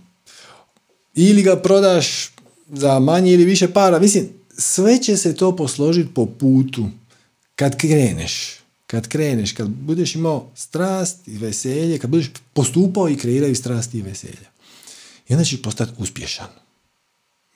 Ili 1.15 1.41
ga 1.41 1.55
prodaš 1.55 2.31
za 2.71 2.99
manje 2.99 3.31
ili 3.31 3.45
više 3.45 3.73
para. 3.73 3.99
Mislim, 3.99 4.29
sve 4.57 5.01
će 5.01 5.17
se 5.17 5.35
to 5.35 5.55
posložiti 5.55 6.13
po 6.13 6.25
putu 6.25 6.89
kad 7.55 7.77
kreneš. 7.77 8.59
Kad 8.87 9.07
kreneš, 9.07 9.51
kad 9.51 9.67
budeš 9.67 10.15
imao 10.15 10.51
strast 10.55 11.27
i 11.27 11.37
veselje, 11.37 11.99
kad 11.99 12.09
budeš 12.09 12.31
postupao 12.53 13.09
i 13.09 13.17
kreiraju 13.17 13.55
strast 13.55 13.93
i 13.93 14.01
veselja. 14.01 14.49
I 15.29 15.33
onda 15.33 15.45
ćeš 15.45 15.61
postati 15.61 15.91
uspješan. 15.97 16.47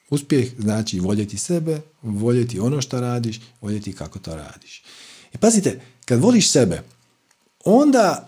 Uspjeh 0.10 0.48
znači 0.60 1.00
voljeti 1.00 1.38
sebe, 1.38 1.82
voljeti 2.02 2.60
ono 2.60 2.82
što 2.82 3.02
radiš, 3.02 3.40
voljeti 3.62 3.94
kako 3.94 4.20
to 4.20 4.36
radiš. 4.36 4.84
I 5.34 5.38
pazite, 5.38 5.82
kad 6.06 6.20
voliš 6.20 6.52
sebe, 6.52 6.84
onda 7.68 8.28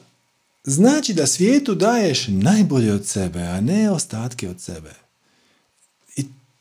znači 0.64 1.14
da 1.14 1.28
svijetu 1.28 1.76
daješ 1.76 2.28
najbolje 2.28 2.94
od 2.94 3.06
sebe, 3.06 3.40
a 3.40 3.61
ne 3.61 3.91
ostatke 3.91 4.49
od 4.49 4.61
sebe. 4.61 4.91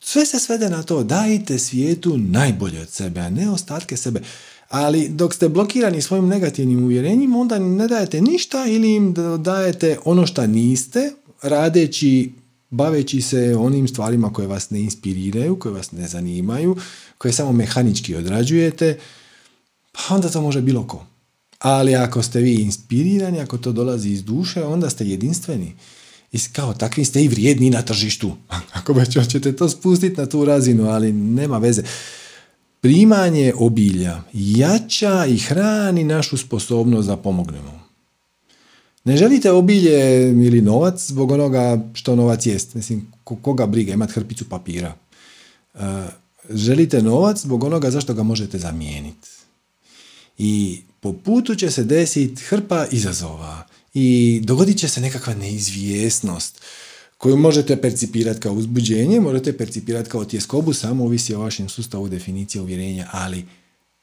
Sve 0.00 0.26
se 0.26 0.38
svede 0.38 0.70
na 0.70 0.82
to, 0.82 1.02
dajte 1.04 1.58
svijetu 1.58 2.18
najbolje 2.18 2.80
od 2.80 2.88
sebe, 2.88 3.20
a 3.20 3.30
ne 3.30 3.50
ostatke 3.50 3.96
sebe. 3.96 4.20
Ali 4.68 5.08
dok 5.08 5.34
ste 5.34 5.48
blokirani 5.48 6.02
svojim 6.02 6.28
negativnim 6.28 6.84
uvjerenjima, 6.84 7.38
onda 7.38 7.58
ne 7.58 7.88
dajete 7.88 8.20
ništa 8.20 8.64
ili 8.66 8.94
im 8.94 9.14
dajete 9.38 9.98
ono 10.04 10.26
što 10.26 10.46
niste, 10.46 11.12
radeći, 11.42 12.32
baveći 12.70 13.22
se 13.22 13.56
onim 13.56 13.88
stvarima 13.88 14.32
koje 14.32 14.48
vas 14.48 14.70
ne 14.70 14.80
inspiriraju, 14.80 15.58
koje 15.58 15.72
vas 15.72 15.92
ne 15.92 16.08
zanimaju, 16.08 16.76
koje 17.18 17.32
samo 17.32 17.52
mehanički 17.52 18.14
odrađujete, 18.14 18.98
pa 19.92 20.14
onda 20.14 20.28
to 20.28 20.42
može 20.42 20.60
bilo 20.60 20.86
ko. 20.86 21.06
Ali 21.58 21.94
ako 21.94 22.22
ste 22.22 22.40
vi 22.40 22.54
inspirirani, 22.54 23.40
ako 23.40 23.58
to 23.58 23.72
dolazi 23.72 24.10
iz 24.10 24.24
duše, 24.24 24.64
onda 24.64 24.90
ste 24.90 25.06
jedinstveni. 25.06 25.74
I 26.32 26.38
kao 26.52 26.74
takvi 26.74 27.04
ste 27.04 27.24
i 27.24 27.28
vrijedni 27.28 27.70
na 27.70 27.82
tržištu. 27.82 28.32
Ako 28.78 28.92
već 28.92 29.18
hoćete 29.18 29.56
to 29.56 29.68
spustiti 29.68 30.20
na 30.20 30.26
tu 30.26 30.44
razinu, 30.44 30.88
ali 30.88 31.12
nema 31.12 31.58
veze. 31.58 31.82
Primanje 32.80 33.52
obilja 33.56 34.22
jača 34.32 35.26
i 35.26 35.38
hrani 35.38 36.04
našu 36.04 36.36
sposobnost 36.36 37.08
da 37.08 37.16
pomognemo. 37.16 37.80
Ne 39.04 39.16
želite 39.16 39.52
obilje 39.52 40.30
ili 40.30 40.60
novac 40.60 41.06
zbog 41.06 41.30
onoga 41.30 41.84
što 41.94 42.16
novac 42.16 42.46
jest. 42.46 42.74
Mislim, 42.74 43.12
koga 43.24 43.66
briga 43.66 43.92
imati 43.92 44.12
hrpicu 44.12 44.48
papira. 44.48 44.94
E, 45.74 45.78
želite 46.50 47.02
novac 47.02 47.40
zbog 47.40 47.64
onoga 47.64 47.90
zašto 47.90 48.14
ga 48.14 48.22
možete 48.22 48.58
zamijeniti. 48.58 49.28
I 50.38 50.82
po 51.00 51.12
putu 51.12 51.54
će 51.54 51.70
se 51.70 51.84
desiti 51.84 52.42
hrpa 52.42 52.86
izazova 52.90 53.66
i 53.94 54.40
dogodit 54.44 54.78
će 54.78 54.88
se 54.88 55.00
nekakva 55.00 55.34
neizvjesnost 55.34 56.60
koju 57.18 57.36
možete 57.36 57.80
percipirati 57.80 58.40
kao 58.40 58.52
uzbuđenje, 58.52 59.20
možete 59.20 59.56
percipirati 59.56 60.10
kao 60.10 60.24
tjeskobu, 60.24 60.72
samo 60.72 61.04
ovisi 61.04 61.34
o 61.34 61.40
vašem 61.40 61.68
sustavu 61.68 62.08
definicije 62.08 62.62
uvjerenja, 62.62 63.08
ali 63.12 63.46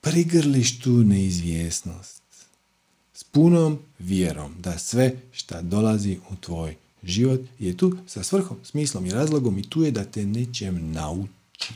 prigrliš 0.02 0.80
tu 0.80 0.92
neizvjesnost. 0.92 2.22
S 3.14 3.24
punom 3.24 3.80
vjerom 4.00 4.56
da 4.60 4.78
sve 4.78 5.16
što 5.32 5.62
dolazi 5.62 6.18
u 6.30 6.36
tvoj 6.36 6.76
život 7.04 7.42
je 7.60 7.78
tu 7.78 7.98
sa 8.08 8.24
svrhom, 8.24 8.58
smislom 8.64 9.06
i 9.06 9.12
razlogom 9.12 9.60
i 9.60 9.70
tu 9.70 9.84
je 9.84 9.92
da 9.92 10.04
te 10.04 10.26
nečem 10.26 10.92
nauči, 10.92 11.74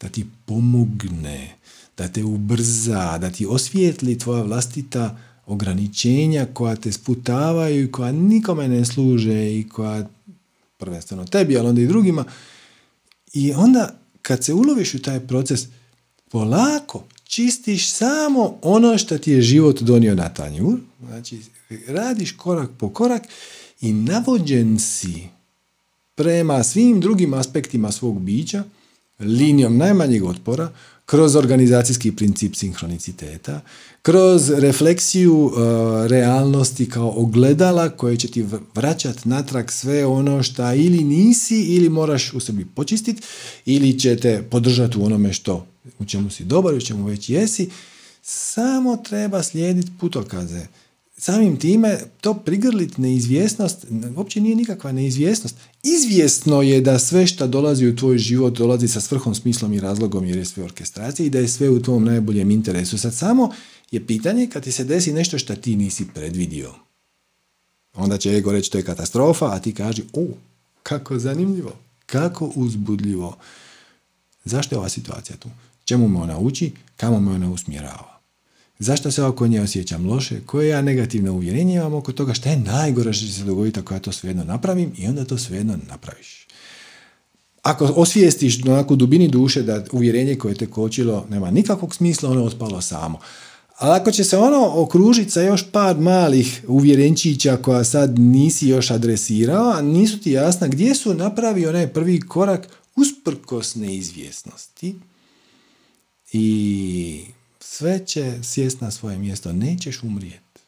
da 0.00 0.08
ti 0.08 0.26
pomogne, 0.46 1.56
da 1.96 2.08
te 2.08 2.24
ubrza, 2.24 3.18
da 3.18 3.30
ti 3.30 3.46
osvijetli 3.46 4.18
tvoja 4.18 4.42
vlastita 4.42 5.18
ograničenja 5.46 6.46
koja 6.54 6.76
te 6.76 6.92
sputavaju 6.92 7.84
i 7.84 7.92
koja 7.92 8.12
nikome 8.12 8.68
ne 8.68 8.84
služe 8.84 9.58
i 9.58 9.68
koja 9.68 10.08
prvenstveno 10.78 11.24
tebi, 11.24 11.58
ali 11.58 11.68
onda 11.68 11.80
i 11.80 11.86
drugima. 11.86 12.24
I 13.32 13.52
onda 13.52 13.98
kad 14.22 14.44
se 14.44 14.54
uloviš 14.54 14.94
u 14.94 15.02
taj 15.02 15.20
proces, 15.20 15.66
polako 16.30 17.04
čistiš 17.24 17.90
samo 17.90 18.58
ono 18.62 18.98
što 18.98 19.18
ti 19.18 19.32
je 19.32 19.42
život 19.42 19.82
donio 19.82 20.14
na 20.14 20.28
tanjur. 20.28 20.78
Znači, 21.06 21.40
radiš 21.88 22.32
korak 22.32 22.70
po 22.78 22.88
korak 22.88 23.22
i 23.80 23.92
navođen 23.92 24.78
si 24.78 25.28
prema 26.14 26.62
svim 26.62 27.00
drugim 27.00 27.34
aspektima 27.34 27.92
svog 27.92 28.20
bića, 28.20 28.64
linijom 29.18 29.76
najmanjeg 29.76 30.24
otpora, 30.24 30.72
kroz 31.06 31.36
organizacijski 31.36 32.16
princip 32.16 32.54
sinhroniciteta, 32.54 33.60
kroz 34.02 34.50
refleksiju 34.50 35.50
e, 35.50 36.08
realnosti 36.08 36.90
kao 36.90 37.12
ogledala 37.16 37.88
koje 37.88 38.16
će 38.16 38.28
ti 38.28 38.44
vraćati 38.74 39.28
natrag 39.28 39.70
sve 39.70 40.06
ono 40.06 40.42
što 40.42 40.74
ili 40.74 41.04
nisi 41.04 41.60
ili 41.60 41.88
moraš 41.88 42.32
u 42.32 42.40
sebi 42.40 42.64
počistiti 42.64 43.22
ili 43.66 43.98
će 43.98 44.16
te 44.16 44.42
podržati 44.50 44.98
u 44.98 45.04
onome 45.04 45.32
što 45.32 45.66
u 45.98 46.04
čemu 46.04 46.30
si 46.30 46.44
dobar, 46.44 46.74
u 46.74 46.80
čemu 46.80 47.06
već 47.06 47.30
jesi, 47.30 47.70
samo 48.22 48.96
treba 48.96 49.42
slijediti 49.42 49.90
putokaze 50.00 50.66
samim 51.18 51.56
time 51.56 52.00
to 52.20 52.34
prigrlit 52.34 52.98
neizvjesnost 52.98 53.86
uopće 54.16 54.40
nije 54.40 54.56
nikakva 54.56 54.92
neizvjesnost. 54.92 55.56
Izvjesno 55.82 56.62
je 56.62 56.80
da 56.80 56.98
sve 56.98 57.26
što 57.26 57.46
dolazi 57.46 57.86
u 57.86 57.96
tvoj 57.96 58.18
život 58.18 58.58
dolazi 58.58 58.88
sa 58.88 59.00
svrhom, 59.00 59.34
smislom 59.34 59.72
i 59.72 59.80
razlogom 59.80 60.24
jer 60.24 60.36
je 60.36 60.44
sve 60.44 60.64
orkestracija 60.64 61.26
i 61.26 61.30
da 61.30 61.38
je 61.38 61.48
sve 61.48 61.70
u 61.70 61.82
tvom 61.82 62.04
najboljem 62.04 62.50
interesu. 62.50 62.98
Sad 62.98 63.14
samo 63.14 63.52
je 63.90 64.06
pitanje 64.06 64.48
kad 64.52 64.64
ti 64.64 64.72
se 64.72 64.84
desi 64.84 65.12
nešto 65.12 65.38
što 65.38 65.56
ti 65.56 65.76
nisi 65.76 66.06
predvidio. 66.14 66.74
Onda 67.94 68.18
će 68.18 68.36
ego 68.36 68.52
reći 68.52 68.70
to 68.70 68.78
je 68.78 68.84
katastrofa, 68.84 69.46
a 69.46 69.58
ti 69.58 69.74
kaži, 69.74 70.02
o, 70.12 70.26
kako 70.82 71.18
zanimljivo, 71.18 71.72
kako 72.06 72.52
uzbudljivo. 72.54 73.36
Zašto 74.44 74.74
je 74.74 74.78
ova 74.78 74.88
situacija 74.88 75.36
tu? 75.36 75.48
Čemu 75.84 76.08
me 76.08 76.18
ona 76.18 76.38
uči? 76.38 76.72
Kamo 76.96 77.20
me 77.20 77.30
ona 77.30 77.50
usmjerava? 77.50 78.15
Zašto 78.78 79.10
se 79.10 79.22
oko 79.22 79.46
nje 79.46 79.60
osjećam 79.60 80.06
loše? 80.06 80.40
Koje 80.46 80.68
ja 80.68 80.82
negativno 80.82 81.32
uvjerenje 81.32 81.74
imam 81.74 81.94
oko 81.94 82.12
toga? 82.12 82.34
Šta 82.34 82.50
je 82.50 82.56
najgore 82.56 83.12
što 83.12 83.26
će 83.26 83.32
se 83.32 83.44
dogoditi 83.44 83.80
ako 83.80 83.94
ja 83.94 84.00
to 84.00 84.12
svejedno 84.12 84.44
napravim? 84.44 84.92
I 84.98 85.06
onda 85.06 85.24
to 85.24 85.38
svejedno 85.38 85.78
napraviš. 85.88 86.46
Ako 87.62 87.84
osvijestiš 87.84 88.64
onako 88.64 88.96
dubini 88.96 89.28
duše 89.28 89.62
da 89.62 89.84
uvjerenje 89.92 90.34
koje 90.34 90.54
te 90.54 90.66
kočilo 90.66 91.26
nema 91.30 91.50
nikakvog 91.50 91.94
smisla, 91.94 92.30
ono 92.30 92.40
je 92.40 92.46
otpalo 92.46 92.80
samo. 92.80 93.18
Ali 93.76 93.96
ako 93.96 94.10
će 94.10 94.24
se 94.24 94.38
ono 94.38 94.70
okružiti 94.74 95.30
sa 95.30 95.40
još 95.40 95.64
par 95.72 95.98
malih 95.98 96.64
uvjerenčića 96.68 97.56
koja 97.56 97.84
sad 97.84 98.18
nisi 98.18 98.68
još 98.68 98.90
adresirao, 98.90 99.82
nisu 99.82 100.18
ti 100.18 100.30
jasna 100.30 100.68
gdje 100.68 100.94
su 100.94 101.14
napravi 101.14 101.66
onaj 101.66 101.86
prvi 101.86 102.20
korak 102.20 102.68
usprkos 102.96 103.74
neizvjesnosti 103.74 104.94
i 106.32 107.24
sve 107.68 108.06
će 108.06 108.38
sjest 108.42 108.80
na 108.80 108.90
svoje 108.90 109.18
mjesto, 109.18 109.52
nećeš 109.52 110.02
umrijeti. 110.02 110.60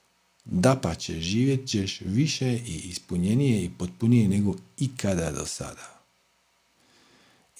Da 0.45 0.77
pa 0.83 0.95
će, 0.95 1.21
živjet 1.21 1.69
ćeš 1.69 2.01
više 2.01 2.53
i 2.53 2.81
ispunjenije 2.85 3.65
i 3.65 3.71
potpunije 3.79 4.29
nego 4.29 4.55
ikada 4.79 5.33
do 5.33 5.47
sada. 5.47 6.01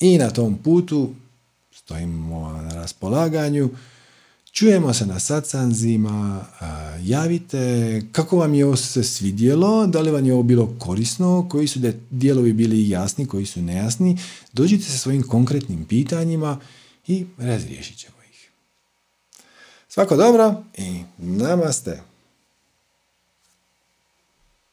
I 0.01 0.19
na 0.19 0.31
tom 0.31 0.59
putu 0.65 1.15
stojimo 1.73 2.53
na 2.53 2.75
raspolaganju, 2.75 3.71
čujemo 4.53 4.95
se 4.95 5.07
na 5.07 5.21
satsanzima, 5.21 6.45
javite 7.03 8.03
kako 8.13 8.37
vam 8.37 8.55
je 8.55 8.67
ovo 8.67 8.77
se 8.77 9.05
svidjelo, 9.05 9.87
da 9.87 10.01
li 10.01 10.11
vam 10.11 10.27
je 10.27 10.33
ovo 10.33 10.43
bilo 10.43 10.77
korisno, 10.79 11.49
koji 11.51 11.69
su 11.69 11.81
dijelovi 12.11 12.53
bili 12.53 12.89
jasni, 12.89 13.27
koji 13.27 13.47
su 13.47 13.63
nejasni, 13.63 14.19
dođite 14.53 14.85
sa 14.85 14.99
svojim 14.99 15.23
konkretnim 15.23 15.85
pitanjima 15.85 16.61
i 17.07 17.27
razriješit 17.39 17.99
ćemo. 17.99 18.18
Svako 19.89 20.17
dobro 20.17 20.55
i 20.77 21.03
namaste. 21.19 22.03